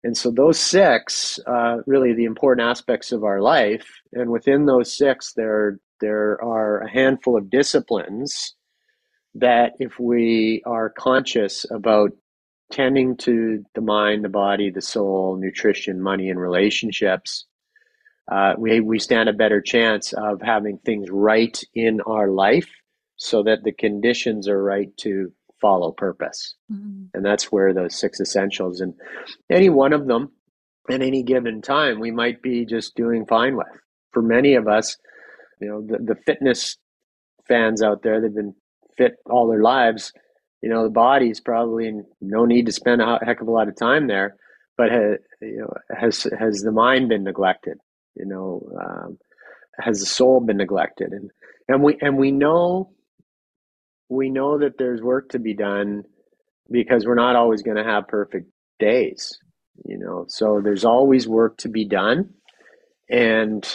And 0.04 0.16
so 0.16 0.32
those 0.32 0.60
six, 0.60 1.40
uh, 1.46 1.78
really 1.86 2.14
the 2.14 2.26
important 2.26 2.68
aspects 2.68 3.12
of 3.12 3.24
our 3.24 3.42
life, 3.42 3.86
and 4.14 4.30
within 4.30 4.66
those 4.66 4.96
six, 4.96 5.34
there 5.34 5.80
there 6.00 6.42
are 6.42 6.80
a 6.80 6.90
handful 6.90 7.38
of 7.38 7.50
disciplines 7.50 8.56
that 9.36 9.74
if 9.80 10.00
we 10.00 10.64
are 10.66 10.90
conscious 10.90 11.66
about 11.70 12.12
tending 12.72 13.18
to 13.18 13.64
the 13.76 13.82
mind, 13.82 14.24
the 14.24 14.30
body, 14.30 14.70
the 14.70 14.82
soul, 14.82 15.38
nutrition, 15.38 16.02
money, 16.02 16.30
and 16.30 16.40
relationships, 16.40 17.46
uh, 18.32 18.54
we, 18.58 18.80
we 18.80 19.00
stand 19.00 19.28
a 19.28 19.34
better 19.34 19.62
chance 19.62 20.14
of 20.14 20.42
having 20.42 20.78
things 20.78 21.10
right 21.10 21.62
in 21.74 22.00
our 22.02 22.30
life 22.30 22.70
so 23.18 23.44
that 23.44 23.64
the 23.64 23.72
conditions 23.72 24.48
are 24.48 24.64
right 24.64 24.96
to 24.98 25.32
follow 25.62 25.92
purpose. 25.92 26.56
Mm-hmm. 26.72 27.06
And 27.14 27.26
that's 27.26 27.52
where 27.52 27.74
those 27.74 28.00
six 28.00 28.20
essentials, 28.20 28.82
and 28.82 28.94
any 29.50 29.70
one 29.70 29.94
of 29.94 30.08
them 30.08 30.32
at 30.90 31.02
any 31.02 31.24
given 31.24 31.62
time, 31.62 32.00
we 32.00 32.12
might 32.12 32.42
be 32.42 32.66
just 32.66 32.96
doing 32.96 33.26
fine 33.26 33.56
with. 33.56 33.68
For 34.12 34.22
many 34.22 34.56
of 34.56 34.68
us, 34.68 34.98
you 35.62 35.68
know, 35.68 35.82
the, 35.82 36.04
the 36.04 36.16
fitness 36.26 36.78
fans 37.48 37.84
out 37.84 38.02
there, 38.02 38.20
they've 38.20 38.34
been 38.34 38.56
fit 38.98 39.18
all 39.30 39.48
their 39.48 39.62
lives 39.62 40.12
you 40.62 40.70
know 40.70 40.84
the 40.84 40.90
body's 40.90 41.40
probably 41.40 41.92
no 42.22 42.46
need 42.46 42.66
to 42.66 42.72
spend 42.72 43.02
a 43.02 43.20
heck 43.24 43.42
of 43.42 43.48
a 43.48 43.52
lot 43.52 43.68
of 43.68 43.76
time 43.76 44.08
there 44.08 44.36
but 44.78 44.92
has, 44.92 45.18
you 45.42 45.58
know, 45.58 45.74
has 45.98 46.28
has 46.38 46.62
the 46.62 46.72
mind 46.72 47.10
been 47.10 47.24
neglected 47.24 47.78
you 48.16 48.26
know 48.26 48.62
um, 48.82 49.18
has 49.80 50.00
the 50.00 50.06
soul 50.06 50.40
been 50.40 50.58
neglected 50.58 51.12
and 51.12 51.32
and 51.68 51.84
we 51.84 51.98
and 52.02 52.18
we 52.18 52.32
know 52.32 52.92
we 54.10 54.30
know 54.30 54.58
that 54.58 54.78
there's 54.78 55.02
work 55.02 55.30
to 55.30 55.40
be 55.40 55.54
done 55.54 56.04
because 56.70 57.06
we're 57.06 57.16
not 57.16 57.36
always 57.36 57.62
going 57.62 57.78
to 57.78 57.84
have 57.84 58.08
perfect 58.08 58.50
days 58.80 59.38
you 59.86 59.98
know? 59.98 60.26
So 60.28 60.62
there's 60.64 60.86
always 60.86 61.28
work 61.28 61.58
to 61.58 61.70
be 61.70 61.86
done. 61.86 62.30
And 63.10 63.66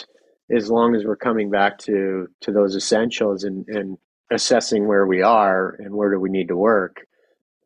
as 0.51 0.69
long 0.69 0.95
as 0.95 1.03
we're 1.03 1.15
coming 1.15 1.49
back 1.49 1.79
to 1.79 2.27
to 2.41 2.51
those 2.51 2.75
essentials 2.75 3.43
and 3.43 3.67
and 3.67 3.97
assessing 4.31 4.87
where 4.87 5.05
we 5.05 5.21
are 5.21 5.75
and 5.79 5.93
where 5.93 6.11
do 6.11 6.19
we 6.19 6.29
need 6.29 6.47
to 6.49 6.57
work, 6.57 7.05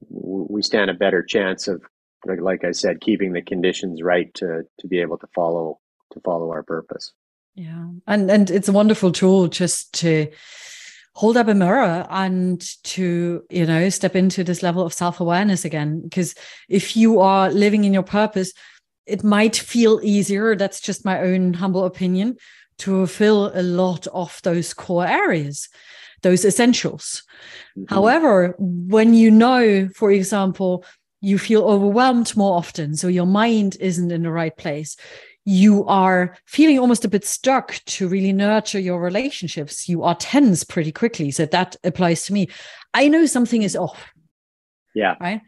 we 0.09 0.61
stand 0.61 0.89
a 0.89 0.93
better 0.93 1.23
chance 1.23 1.67
of, 1.67 1.81
like, 2.25 2.41
like 2.41 2.63
I 2.63 2.71
said, 2.71 3.01
keeping 3.01 3.33
the 3.33 3.41
conditions 3.41 4.01
right 4.01 4.33
to 4.35 4.63
to 4.79 4.87
be 4.87 4.99
able 4.99 5.17
to 5.19 5.27
follow 5.35 5.79
to 6.13 6.19
follow 6.21 6.49
our 6.51 6.63
purpose. 6.63 7.13
Yeah, 7.55 7.89
and 8.07 8.31
and 8.31 8.49
it's 8.49 8.69
a 8.69 8.73
wonderful 8.73 9.11
tool 9.11 9.47
just 9.47 9.93
to 9.95 10.27
hold 11.13 11.37
up 11.37 11.47
a 11.47 11.53
mirror 11.53 12.05
and 12.09 12.61
to 12.83 13.43
you 13.49 13.65
know 13.65 13.89
step 13.89 14.15
into 14.15 14.43
this 14.43 14.63
level 14.63 14.85
of 14.85 14.93
self-awareness 14.93 15.65
again 15.65 16.01
because 16.01 16.35
if 16.69 16.95
you 16.95 17.19
are 17.19 17.51
living 17.51 17.83
in 17.83 17.93
your 17.93 18.03
purpose 18.03 18.53
it 19.05 19.23
might 19.23 19.55
feel 19.55 19.99
easier 20.03 20.55
that's 20.55 20.79
just 20.79 21.05
my 21.05 21.19
own 21.19 21.53
humble 21.53 21.85
opinion 21.85 22.37
to 22.77 22.91
fulfill 23.05 23.51
a 23.53 23.63
lot 23.63 24.07
of 24.07 24.39
those 24.43 24.73
core 24.73 25.05
areas 25.05 25.67
those 26.21 26.45
essentials. 26.45 27.23
Mm-hmm. 27.77 27.93
However, 27.93 28.55
when 28.57 29.13
you 29.13 29.31
know, 29.31 29.89
for 29.95 30.11
example, 30.11 30.85
you 31.21 31.37
feel 31.37 31.63
overwhelmed 31.63 32.35
more 32.37 32.57
often, 32.57 32.95
so 32.95 33.07
your 33.07 33.25
mind 33.25 33.77
isn't 33.79 34.11
in 34.11 34.23
the 34.23 34.31
right 34.31 34.55
place, 34.55 34.95
you 35.49 35.83
are 35.87 36.37
feeling 36.45 36.77
almost 36.77 37.03
a 37.03 37.07
bit 37.07 37.25
stuck 37.25 37.73
to 37.85 38.07
really 38.07 38.31
nurture 38.31 38.79
your 38.79 39.01
relationships. 39.01 39.89
You 39.89 40.03
are 40.03 40.13
tense 40.13 40.63
pretty 40.63 40.91
quickly. 40.91 41.31
So 41.31 41.47
that 41.47 41.75
applies 41.83 42.25
to 42.25 42.33
me. 42.33 42.49
I 42.93 43.07
know 43.07 43.25
something 43.25 43.63
is 43.63 43.75
off. 43.75 44.13
Yeah. 44.93 45.15
Right. 45.19 45.41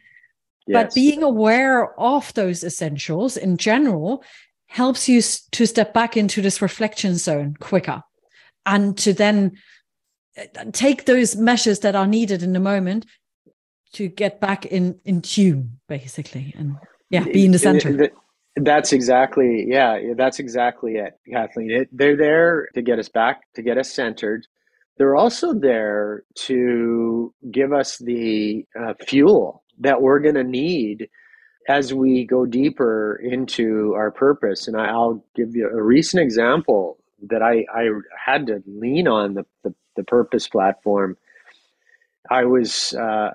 Yes. 0.65 0.73
But 0.73 0.95
being 0.95 1.21
aware 1.21 1.99
of 1.99 2.33
those 2.33 2.63
essentials 2.63 3.37
in 3.37 3.57
general 3.57 4.23
helps 4.65 5.07
you 5.07 5.21
to 5.51 5.67
step 5.67 5.93
back 5.93 6.17
into 6.17 6.41
this 6.41 6.63
reflection 6.63 7.15
zone 7.15 7.55
quicker 7.59 8.01
and 8.65 8.97
to 8.97 9.13
then 9.13 9.51
uh, 10.35 10.63
take 10.71 11.05
those 11.05 11.35
measures 11.35 11.81
that 11.81 11.95
are 11.95 12.07
needed 12.07 12.41
in 12.41 12.53
the 12.53 12.59
moment 12.59 13.05
to 13.93 14.07
get 14.07 14.39
back 14.39 14.65
in 14.65 14.99
in 15.03 15.21
tune 15.21 15.79
basically 15.89 16.55
and 16.57 16.77
yeah 17.09 17.25
be 17.25 17.43
in 17.43 17.51
the 17.51 17.59
center 17.59 18.09
that's 18.57 18.91
exactly 18.91 19.65
yeah 19.67 20.13
that's 20.15 20.39
exactly 20.39 20.95
it 20.95 21.19
kathleen. 21.31 21.71
It, 21.71 21.89
they're 21.91 22.17
there 22.17 22.67
to 22.73 22.81
get 22.81 22.99
us 22.99 23.09
back 23.09 23.41
to 23.55 23.61
get 23.61 23.77
us 23.77 23.91
centered. 23.91 24.45
They're 24.97 25.15
also 25.15 25.53
there 25.53 26.23
to 26.47 27.33
give 27.49 27.73
us 27.73 27.97
the 27.97 28.65
uh, 28.79 28.93
fuel 29.07 29.63
that 29.79 30.01
we're 30.01 30.19
going 30.19 30.35
to 30.35 30.43
need 30.43 31.09
as 31.69 31.93
we 31.93 32.25
go 32.25 32.45
deeper 32.45 33.19
into 33.23 33.93
our 33.95 34.11
purpose. 34.11 34.67
And 34.67 34.75
i'll 34.77 35.23
give 35.35 35.55
you 35.55 35.69
a 35.69 35.81
recent 35.81 36.21
example 36.21 36.97
that 37.29 37.41
i, 37.41 37.65
I 37.73 37.87
had 38.23 38.47
to 38.47 38.63
lean 38.65 39.07
on 39.07 39.35
the, 39.35 39.45
the 39.63 39.73
the 39.95 40.03
Purpose 40.03 40.47
platform. 40.47 41.17
I 42.29 42.45
was 42.45 42.93
uh, 42.93 43.31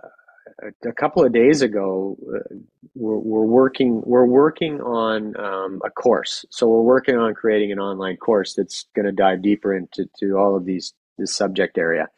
a 0.84 0.92
couple 0.92 1.24
of 1.24 1.32
days 1.32 1.62
ago. 1.62 2.16
Uh, 2.22 2.56
we're, 2.94 3.18
we're, 3.18 3.46
working. 3.46 4.02
We're 4.04 4.26
working 4.26 4.80
on 4.80 5.36
um, 5.38 5.80
a 5.84 5.90
course. 5.90 6.44
So 6.50 6.66
we're 6.66 6.82
working 6.82 7.16
on 7.16 7.34
creating 7.34 7.72
an 7.72 7.78
online 7.78 8.16
course 8.16 8.54
that's 8.54 8.86
going 8.94 9.06
to 9.06 9.12
dive 9.12 9.42
deeper 9.42 9.74
into 9.74 10.06
to 10.20 10.36
all 10.36 10.56
of 10.56 10.64
these 10.64 10.94
this 11.18 11.34
subject 11.34 11.78
area. 11.78 12.08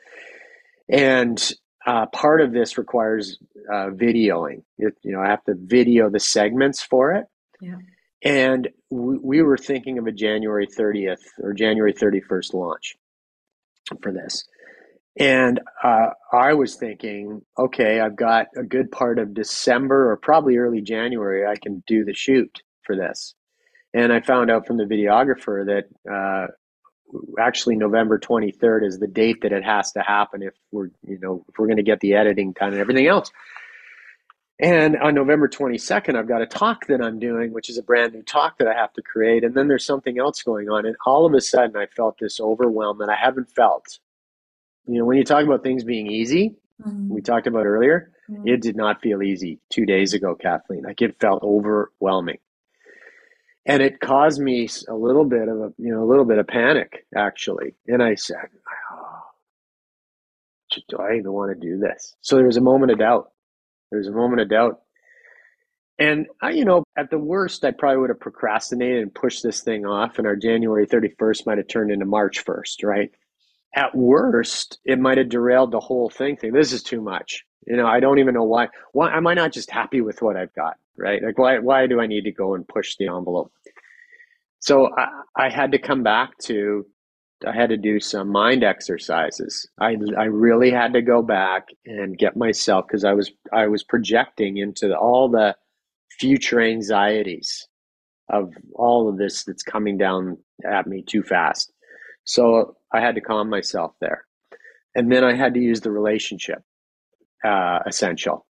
And 0.89 1.53
uh, 1.87 2.07
part 2.07 2.41
of 2.41 2.53
this 2.53 2.79
requires 2.79 3.39
uh, 3.73 3.91
videoing. 3.91 4.63
It, 4.79 4.95
you 5.03 5.13
know, 5.13 5.21
I 5.21 5.29
have 5.29 5.45
to 5.45 5.55
video 5.57 6.11
the 6.11 6.21
segments 6.21 6.83
for 6.83 7.13
it. 7.13 7.27
Yeah. 7.61 7.77
And 8.23 8.69
we, 8.91 9.19
we 9.19 9.43
were 9.43 9.57
thinking 9.57 9.99
of 9.99 10.07
a 10.07 10.13
January 10.13 10.67
30th 10.67 11.23
or 11.41 11.53
January 11.53 11.93
31st 11.93 12.55
launch 12.55 12.97
for 14.03 14.13
this. 14.13 14.47
And 15.19 15.61
uh, 15.83 16.11
I 16.33 16.55
was 16.55 16.77
thinking, 16.77 17.43
okay, 17.59 18.01
I've 18.01 18.15
got 18.15 18.47
a 18.57 18.63
good 18.63 18.93
part 18.93 19.19
of 19.19 19.35
December 19.35 20.13
or 20.13 20.17
probably 20.17 20.57
early 20.57 20.81
January, 20.81 21.45
I 21.45 21.57
can 21.57 21.83
do 21.89 22.05
the 22.05 22.15
shoot 22.15 22.63
for 22.85 22.95
this. 22.95 23.35
And 23.93 24.13
I 24.13 24.21
found 24.21 24.51
out 24.51 24.67
from 24.67 24.77
the 24.77 24.85
videographer 24.85 25.67
that 25.67 26.13
uh, 26.13 26.47
actually 27.41 27.77
November 27.77 28.19
23rd 28.19 28.87
is 28.87 28.99
the 28.99 29.09
date 29.09 29.41
that 29.43 29.53
it 29.53 29.65
has 29.65 29.91
to 29.93 30.01
happen 30.03 30.43
if 30.43 30.55
we're, 30.71 30.91
you 31.05 31.19
know, 31.19 31.45
if 31.49 31.59
we're 31.59 31.67
going 31.67 31.79
to 31.79 31.83
get 31.83 31.99
the 32.01 32.15
editing 32.15 32.53
done 32.53 32.73
and 32.73 32.81
everything 32.81 33.09
else. 33.09 33.33
And 34.61 34.97
on 34.97 35.15
November 35.15 35.49
22nd, 35.49 36.17
I've 36.17 36.29
got 36.29 36.43
a 36.43 36.47
talk 36.47 36.87
that 36.89 37.01
I'm 37.01 37.19
doing, 37.19 37.53
which 37.53 37.71
is 37.71 37.79
a 37.79 37.83
brand 37.83 38.13
new 38.13 38.23
talk 38.23 38.59
that 38.59 38.69
I 38.69 38.75
have 38.75 38.93
to 38.95 39.03
create. 39.03 39.43
And 39.43 39.55
then 39.55 39.69
there's 39.69 39.87
something 39.87 40.19
else 40.19 40.43
going 40.43 40.69
on. 40.69 40.85
And 40.85 40.97
all 41.07 41.27
of 41.27 41.35
a 41.35 41.41
sudden, 41.41 41.77
I 41.77 41.87
felt 41.87 42.19
this 42.21 42.41
overwhelm 42.41 42.99
that 42.99 43.09
I 43.09 43.17
haven't 43.17 43.51
felt. 43.51 43.99
You 44.89 44.99
know, 45.01 45.05
when 45.05 45.19
you 45.19 45.25
talk 45.25 45.45
about 45.45 45.63
things 45.63 45.85
being 45.85 46.11
easy, 46.11 46.57
mm-hmm. 46.85 47.09
we 47.09 47.21
talked 47.21 47.47
about 47.47 47.67
earlier, 47.67 48.11
mm-hmm. 48.29 48.49
it 48.49 48.63
did 48.63 48.75
not 48.75 49.03
feel 49.03 49.23
easy 49.23 49.61
two 49.71 49.87
days 49.87 50.15
ago, 50.15 50.35
Kathleen. 50.35 50.83
Like 50.83 51.03
it 51.03 51.21
felt 51.21 51.43
overwhelming. 51.43 52.39
And 53.67 53.83
it 53.83 54.01
caused 54.01 54.41
me 54.41 54.67
a 54.89 54.95
little 54.95 55.27
bit 55.27 55.47
of 55.47 55.59
a, 55.59 55.73
you 55.77 55.93
know, 55.93 56.03
a 56.03 56.09
little 56.09 56.25
bit 56.25 56.39
of 56.39 56.47
panic, 56.47 57.05
actually. 57.15 57.75
And 57.87 58.03
I 58.03 58.15
said, 58.15 58.49
oh, 58.91 59.21
do 60.89 60.97
I 60.97 61.17
even 61.17 61.33
want 61.33 61.53
to 61.53 61.67
do 61.69 61.79
this? 61.79 62.17
So 62.23 62.37
there 62.37 62.47
was 62.47 62.57
a 62.57 62.63
moment 62.63 62.93
of 62.93 62.99
doubt 62.99 63.31
There 63.91 63.99
was 63.99 64.09
a 64.09 64.13
moment 64.13 64.41
of 64.41 64.49
doubt. 64.49 64.81
And 65.99 66.29
I, 66.41 66.53
you 66.53 66.65
know, 66.65 66.85
at 66.97 67.11
the 67.11 67.19
worst, 67.19 67.65
I 67.65 67.73
probably 67.73 67.99
would 67.99 68.11
have 68.11 68.21
procrastinated 68.21 69.03
and 69.03 69.15
pushed 69.15 69.43
this 69.43 69.63
thing 69.63 69.85
off, 69.85 70.19
and 70.19 70.27
our 70.27 70.37
January 70.37 70.87
31st 70.87 71.45
might 71.45 71.59
have 71.59 71.67
turned 71.67 71.91
into 71.91 72.07
March 72.07 72.45
1st, 72.45 72.85
right? 72.85 73.11
At 73.75 73.95
worst, 73.95 74.79
it 74.85 74.99
might 74.99 75.19
have 75.19 75.29
derailed 75.29 75.73
the 75.73 75.81
whole 75.81 76.11
thing. 76.11 76.37
Thing 76.37 76.53
this 76.53 76.73
is 76.73 76.83
too 76.83 77.01
much. 77.01 77.45
You 77.67 77.77
know, 77.77 77.87
I 77.87 78.01
don't 78.01 78.19
even 78.19 78.35
know 78.35 78.45
why. 78.45 78.69
Why 78.93 79.17
am 79.17 79.27
I 79.27 79.35
not 79.35 79.53
just 79.53 79.71
happy 79.71 80.01
with 80.01 80.23
what 80.23 80.37
I've 80.37 80.55
got, 80.55 80.77
right? 80.97 81.23
Like, 81.23 81.39
why 81.39 81.59
why 81.59 81.87
do 81.87 82.01
I 82.01 82.07
need 82.07 82.25
to 82.25 82.33
go 82.33 82.55
and 82.55 82.67
push 82.67 82.97
the 82.97 83.07
envelope? 83.07 83.53
So 84.61 84.91
I, 84.97 85.09
I 85.37 85.51
had 85.51 85.73
to 85.73 85.79
come 85.79 86.03
back 86.03 86.37
to 86.45 86.87
I 87.47 87.53
had 87.53 87.69
to 87.71 87.77
do 87.77 88.01
some 88.01 88.31
mind 88.31 88.65
exercises. 88.65 89.69
I 89.81 89.97
I 90.17 90.25
really 90.25 90.71
had 90.71 90.93
to 90.95 91.03
go 91.03 91.23
back 91.23 91.69
and 91.87 92.19
get 92.19 92.37
myself 92.37 92.87
because 92.89 93.05
I 93.05 93.13
was 93.13 93.31
I 93.53 93.69
was 93.69 93.85
projecting 93.85 94.57
into 94.57 94.97
all 94.97 95.29
the 95.29 95.55
future 96.19 96.61
anxieties 96.61 97.69
of 98.31 98.53
all 98.75 99.09
of 99.09 99.19
this 99.19 99.45
that's 99.45 99.63
coming 99.63 99.97
down 99.97 100.39
at 100.69 100.87
me 100.87 101.03
too 101.03 101.23
fast. 101.23 101.73
So 102.29 102.77
I 102.93 103.01
had 103.01 103.15
to 103.15 103.23
calm 103.23 103.49
myself 103.49 103.95
there, 104.01 104.27
and 104.95 105.11
then 105.11 105.25
I 105.25 105.35
had 105.35 105.55
to 105.55 105.61
use 105.61 105.81
the 105.81 105.91
relationship 105.91 106.63
uh, 107.45 107.81
essential 107.87 108.47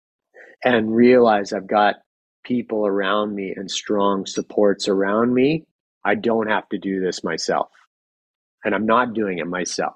and 0.64 0.96
realize 0.96 1.54
I've 1.54 1.68
got 1.68 1.98
people 2.44 2.88
around 2.88 3.36
me 3.36 3.54
and 3.56 3.70
strong 3.70 4.26
supports 4.26 4.88
around 4.88 5.34
me. 5.34 5.66
I 6.04 6.16
don't 6.16 6.48
have 6.50 6.68
to 6.70 6.78
do 6.80 7.02
this 7.02 7.24
myself 7.24 7.70
and 8.64 8.74
I'm 8.74 8.86
not 8.86 9.14
doing 9.14 9.40
it 9.40 9.48
myself. 9.48 9.96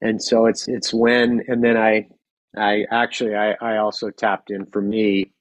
And 0.00 0.22
so 0.22 0.46
it's 0.46 0.68
it's 0.68 0.92
when 0.92 1.42
and 1.48 1.62
then 1.62 1.76
I 1.76 2.08
I 2.56 2.84
actually 2.90 3.36
I, 3.36 3.54
I 3.60 3.76
also 3.78 4.10
tapped 4.10 4.50
in 4.50 4.66
for 4.66 4.82
me, 4.82 5.32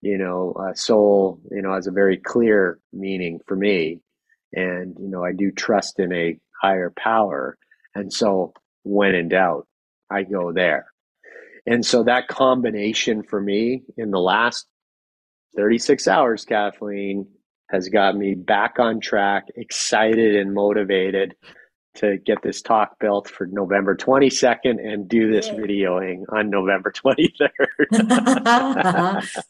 you 0.00 0.18
know, 0.18 0.52
uh, 0.52 0.74
soul, 0.74 1.40
you 1.50 1.62
know, 1.62 1.74
has 1.74 1.86
a 1.86 1.92
very 1.92 2.18
clear 2.18 2.78
meaning 2.92 3.40
for 3.46 3.56
me. 3.56 4.00
And, 4.54 4.96
you 5.00 5.08
know, 5.08 5.24
I 5.24 5.32
do 5.32 5.50
trust 5.50 5.98
in 5.98 6.12
a 6.12 6.38
higher 6.62 6.92
power. 6.96 7.58
And 7.94 8.12
so 8.12 8.52
when 8.84 9.14
in 9.14 9.28
doubt, 9.28 9.66
I 10.10 10.22
go 10.22 10.52
there. 10.52 10.86
And 11.66 11.84
so 11.84 12.02
that 12.04 12.28
combination 12.28 13.22
for 13.22 13.40
me 13.40 13.82
in 13.96 14.10
the 14.10 14.20
last 14.20 14.66
36 15.56 16.08
hours, 16.08 16.44
Kathleen, 16.44 17.26
has 17.70 17.88
got 17.88 18.16
me 18.16 18.34
back 18.34 18.78
on 18.78 19.00
track, 19.00 19.44
excited 19.56 20.36
and 20.36 20.52
motivated 20.52 21.34
to 21.94 22.16
get 22.18 22.42
this 22.42 22.62
talk 22.62 22.98
built 22.98 23.28
for 23.28 23.46
November 23.46 23.94
22nd 23.94 24.80
and 24.82 25.08
do 25.08 25.30
this 25.30 25.48
yeah. 25.48 25.54
videoing 25.54 26.22
on 26.30 26.48
November 26.50 26.90
23rd. 26.96 27.50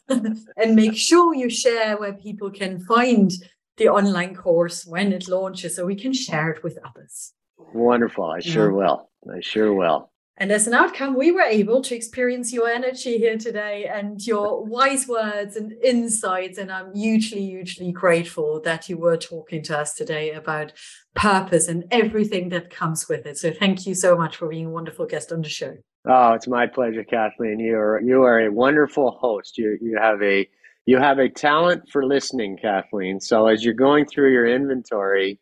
and 0.57 0.75
make 0.75 0.95
sure 0.95 1.33
you 1.33 1.49
share 1.49 1.97
where 1.97 2.13
people 2.13 2.51
can 2.51 2.79
find 2.79 3.31
the 3.77 3.89
online 3.89 4.35
course 4.35 4.85
when 4.85 5.11
it 5.11 5.27
launches 5.27 5.75
so 5.75 5.85
we 5.85 5.95
can 5.95 6.13
share 6.13 6.51
it 6.51 6.63
with 6.63 6.77
others. 6.85 7.33
Wonderful. 7.73 8.25
I 8.25 8.39
sure 8.39 8.69
yeah. 8.69 8.77
will. 8.77 9.09
I 9.31 9.39
sure 9.41 9.73
will. 9.73 10.11
And 10.37 10.51
as 10.51 10.65
an 10.65 10.73
outcome, 10.73 11.15
we 11.15 11.31
were 11.31 11.41
able 11.41 11.81
to 11.83 11.95
experience 11.95 12.51
your 12.51 12.67
energy 12.67 13.19
here 13.19 13.37
today 13.37 13.85
and 13.85 14.19
your 14.25 14.65
wise 14.65 15.07
words 15.07 15.55
and 15.55 15.73
insights. 15.83 16.57
And 16.57 16.71
I'm 16.71 16.93
hugely, 16.95 17.45
hugely 17.45 17.91
grateful 17.91 18.59
that 18.61 18.89
you 18.89 18.97
were 18.97 19.17
talking 19.17 19.61
to 19.63 19.77
us 19.77 19.93
today 19.93 20.31
about 20.31 20.73
purpose 21.13 21.67
and 21.67 21.85
everything 21.91 22.49
that 22.49 22.71
comes 22.71 23.07
with 23.07 23.27
it. 23.27 23.37
So 23.37 23.51
thank 23.51 23.85
you 23.85 23.93
so 23.93 24.17
much 24.17 24.37
for 24.37 24.47
being 24.47 24.65
a 24.65 24.71
wonderful 24.71 25.05
guest 25.05 25.31
on 25.31 25.43
the 25.43 25.49
show. 25.49 25.77
Oh, 26.05 26.33
it's 26.33 26.47
my 26.47 26.65
pleasure, 26.65 27.03
Kathleen. 27.03 27.59
You 27.59 27.77
are 27.77 28.01
you 28.01 28.23
are 28.23 28.39
a 28.39 28.51
wonderful 28.51 29.11
host. 29.11 29.57
You 29.57 29.77
you 29.81 29.97
have 29.97 30.21
a 30.21 30.49
you 30.85 30.97
have 30.97 31.19
a 31.19 31.29
talent 31.29 31.89
for 31.91 32.05
listening, 32.05 32.57
Kathleen. 32.57 33.19
So 33.19 33.47
as 33.47 33.63
you're 33.63 33.73
going 33.73 34.05
through 34.05 34.31
your 34.31 34.47
inventory, 34.47 35.39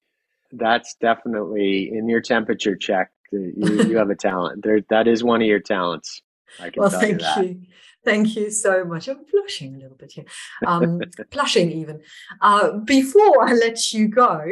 that's 0.52 0.96
definitely 1.02 1.92
in 1.94 2.10
your 2.10 2.22
temperature 2.22 2.76
check 2.76 3.12
you, 3.32 3.54
you 3.88 3.98
have 3.98 4.10
a 4.10 4.16
talent. 4.16 4.64
There, 4.64 4.82
that 4.90 5.08
is 5.08 5.24
one 5.24 5.42
of 5.42 5.48
your 5.48 5.60
talents. 5.60 6.22
well, 6.76 6.90
thank 6.90 7.22
you, 7.22 7.44
you, 7.44 7.62
Thank 8.04 8.36
you 8.36 8.52
so 8.52 8.84
much. 8.84 9.08
I'm 9.08 9.26
blushing 9.32 9.76
a 9.76 9.80
little 9.80 9.98
bit 9.98 10.12
here, 10.14 10.26
um, 10.66 11.02
blushing 11.32 11.72
even. 11.72 12.02
Uh, 12.42 12.74
before 12.80 13.48
I 13.48 13.54
let 13.54 13.94
you 13.94 14.08
go, 14.08 14.44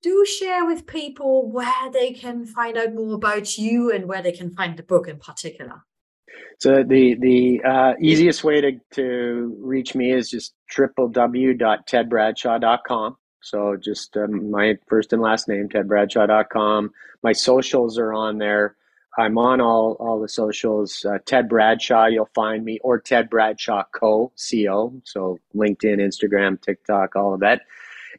do 0.00 0.24
share 0.24 0.64
with 0.64 0.86
people 0.86 1.50
where 1.50 1.90
they 1.92 2.12
can 2.12 2.46
find 2.46 2.76
out 2.76 2.94
more 2.94 3.14
about 3.14 3.58
you 3.58 3.92
and 3.92 4.06
where 4.06 4.22
they 4.22 4.32
can 4.32 4.54
find 4.54 4.76
the 4.76 4.84
book 4.84 5.08
in 5.08 5.18
particular. 5.18 5.82
So 6.58 6.82
the 6.82 7.14
the 7.14 7.62
uh, 7.64 7.94
easiest 8.00 8.44
way 8.44 8.60
to, 8.60 8.72
to 8.94 9.56
reach 9.60 9.94
me 9.94 10.12
is 10.12 10.28
just 10.30 10.52
www.tedbradshaw.com. 10.76 13.16
So 13.40 13.76
just 13.76 14.16
um, 14.16 14.50
my 14.50 14.76
first 14.88 15.12
and 15.12 15.22
last 15.22 15.46
name, 15.48 15.68
tedbradshaw.com. 15.68 16.90
My 17.22 17.32
socials 17.32 17.96
are 17.98 18.12
on 18.12 18.38
there. 18.38 18.74
I'm 19.16 19.38
on 19.38 19.60
all, 19.60 19.96
all 19.98 20.20
the 20.20 20.28
socials. 20.28 21.04
Uh, 21.04 21.18
Ted 21.26 21.48
Bradshaw, 21.48 22.06
you'll 22.06 22.30
find 22.34 22.64
me, 22.64 22.78
or 22.84 23.00
Ted 23.00 23.28
Bradshaw 23.28 23.82
Co. 23.92 24.32
Co. 24.38 25.02
So 25.04 25.38
LinkedIn, 25.56 25.98
Instagram, 25.98 26.60
TikTok, 26.60 27.16
all 27.16 27.34
of 27.34 27.40
that. 27.40 27.62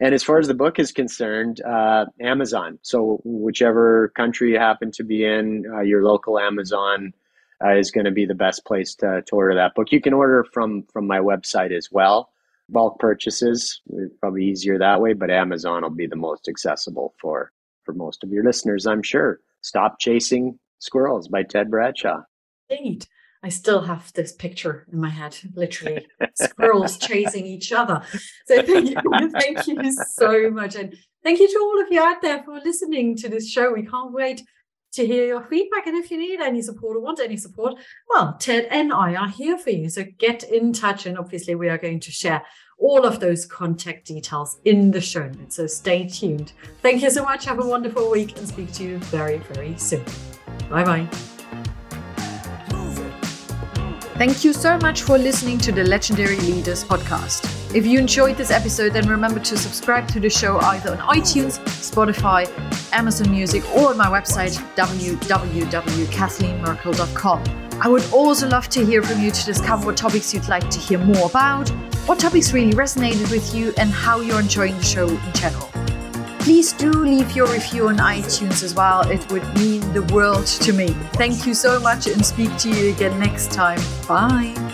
And 0.02 0.14
as 0.14 0.24
far 0.24 0.40
as 0.40 0.48
the 0.48 0.54
book 0.54 0.78
is 0.78 0.92
concerned, 0.92 1.62
uh, 1.62 2.06
Amazon. 2.20 2.80
So 2.82 3.22
whichever 3.24 4.10
country 4.10 4.52
you 4.52 4.60
happen 4.60 4.92
to 4.94 5.04
be 5.04 5.24
in, 5.24 5.66
uh, 5.74 5.82
your 5.82 6.04
local 6.04 6.40
Amazon 6.40 7.14
uh, 7.64 7.76
is 7.76 7.92
going 7.92 8.06
to 8.06 8.12
be 8.12 8.26
the 8.26 8.36
best 8.36 8.66
place 8.66 8.96
to, 8.96 9.22
to 9.28 9.36
order 9.36 9.56
that 9.56 9.76
book. 9.76 9.92
You 9.92 10.02
can 10.02 10.14
order 10.14 10.46
from 10.54 10.84
from 10.92 11.08
my 11.08 11.20
website 11.20 11.76
as 11.76 11.90
well 11.92 12.32
bulk 12.72 13.00
purchases. 13.00 13.82
Probably 14.20 14.46
easier 14.46 14.78
that 14.78 15.02
way, 15.02 15.14
but 15.14 15.32
Amazon 15.32 15.82
will 15.82 15.90
be 15.90 16.08
the 16.08 16.16
most 16.16 16.48
accessible 16.48 17.14
for 17.20 17.52
for 17.84 17.94
most 17.94 18.24
of 18.24 18.32
your 18.32 18.44
listeners, 18.44 18.86
I'm 18.86 19.04
sure. 19.04 19.40
Stop 19.62 20.00
Chasing 20.00 20.60
Squirrels 20.80 21.28
by 21.28 21.44
Ted 21.44 21.72
Bradshaw. 21.72 22.22
Indeed. 22.70 23.08
I 23.42 23.50
still 23.50 23.82
have 23.82 24.12
this 24.14 24.34
picture 24.34 24.86
in 24.92 25.00
my 25.00 25.10
head, 25.10 25.38
literally 25.56 26.06
squirrels 26.34 26.98
chasing 26.98 27.46
each 27.46 27.72
other. 27.72 28.02
So 28.46 28.62
thank 28.62 28.90
you, 28.90 29.30
thank 29.40 29.66
you 29.66 29.94
so 29.94 30.52
much. 30.52 30.76
And 30.76 30.94
thank 31.24 31.40
you 31.40 31.48
to 31.48 31.60
all 31.62 31.82
of 31.82 31.88
you 31.90 32.02
out 32.02 32.22
there 32.22 32.44
for 32.44 32.60
listening 32.60 33.16
to 33.18 33.30
this 33.30 33.50
show. 33.50 33.72
We 33.74 33.86
can't 33.86 34.12
wait 34.12 34.44
to 34.94 35.06
hear 35.06 35.26
your 35.26 35.44
feedback. 35.44 35.88
And 35.88 35.98
if 35.98 36.12
you 36.12 36.18
need 36.18 36.40
any 36.40 36.62
support 36.62 36.98
or 36.98 37.02
want 37.02 37.20
any 37.20 37.38
support, 37.38 37.76
well, 38.10 38.36
Ted 38.40 38.68
and 38.72 38.92
I 38.92 39.16
are 39.16 39.30
here 39.30 39.58
for 39.58 39.70
you. 39.70 39.90
So 39.90 40.04
get 40.18 40.44
in 40.44 40.74
touch. 40.74 41.06
And 41.06 41.18
obviously, 41.18 41.56
we 41.56 41.70
are 41.70 41.78
going 41.78 42.00
to 42.02 42.12
share 42.12 42.44
all 42.78 43.06
of 43.06 43.20
those 43.20 43.46
contact 43.46 44.08
details 44.08 44.60
in 44.66 44.92
the 44.92 45.02
show 45.02 45.28
notes. 45.28 45.56
So 45.58 45.68
stay 45.68 46.08
tuned. 46.08 46.54
Thank 46.82 47.02
you 47.02 47.10
so 47.10 47.24
much. 47.24 47.46
Have 47.46 47.60
a 47.60 47.68
wonderful 47.68 48.10
week 48.10 48.38
and 48.38 48.48
speak 48.48 48.72
to 48.74 48.84
you 48.84 48.98
very, 48.98 49.38
very 49.38 49.78
soon. 49.78 50.06
Bye 50.70 50.84
bye. 50.84 51.08
Thank 54.16 54.44
you 54.44 54.52
so 54.52 54.78
much 54.80 55.04
for 55.04 55.18
listening 55.18 55.60
to 55.60 55.72
the 55.72 55.84
Legendary 55.84 56.38
Leaders 56.38 56.84
podcast. 56.84 57.59
If 57.74 57.86
you 57.86 58.00
enjoyed 58.00 58.36
this 58.36 58.50
episode, 58.50 58.94
then 58.94 59.08
remember 59.08 59.40
to 59.40 59.56
subscribe 59.56 60.08
to 60.10 60.20
the 60.20 60.30
show 60.30 60.58
either 60.58 60.92
on 60.92 60.98
iTunes, 61.16 61.60
Spotify, 61.68 62.50
Amazon 62.92 63.30
Music, 63.30 63.64
or 63.76 63.90
on 63.90 63.98
my 63.98 64.08
website, 64.08 64.58
www.kathleenmerkel.com. 64.76 67.44
I 67.82 67.88
would 67.88 68.12
also 68.12 68.50
love 68.50 68.70
to 68.70 68.84
hear 68.84 69.04
from 69.04 69.22
you 69.22 69.30
to 69.30 69.46
discover 69.46 69.86
what 69.86 69.98
topics 69.98 70.34
you'd 70.34 70.50
like 70.50 70.68
to 70.72 70.80
hear 70.80 70.98
more 70.98 71.30
about, 71.30 71.70
what 72.08 72.18
topics 72.18 72.54
really 72.54 72.74
resonated 72.74 73.30
with 73.32 73.54
you, 73.54 73.72
and 73.78 73.92
how 73.92 74.20
you're 74.20 74.40
enjoying 74.40 74.76
the 74.76 74.84
show 74.84 75.08
in 75.08 75.34
general. 75.34 75.70
Please 76.40 76.74
do 76.74 76.90
leave 76.90 77.36
your 77.36 77.46
review 77.48 77.90
on 77.90 77.98
iTunes 77.98 78.64
as 78.64 78.74
well. 78.74 79.08
It 79.08 79.32
would 79.32 79.44
mean 79.60 79.82
the 79.94 80.02
world 80.12 80.48
to 80.48 80.74
me. 80.74 80.88
Thank 81.14 81.46
you 81.46 81.54
so 81.54 81.80
much 81.80 82.08
and 82.08 82.26
speak 82.26 82.58
to 82.58 82.70
you 82.70 82.90
again 82.92 83.20
next 83.20 83.52
time. 83.52 83.80
Bye. 84.08 84.69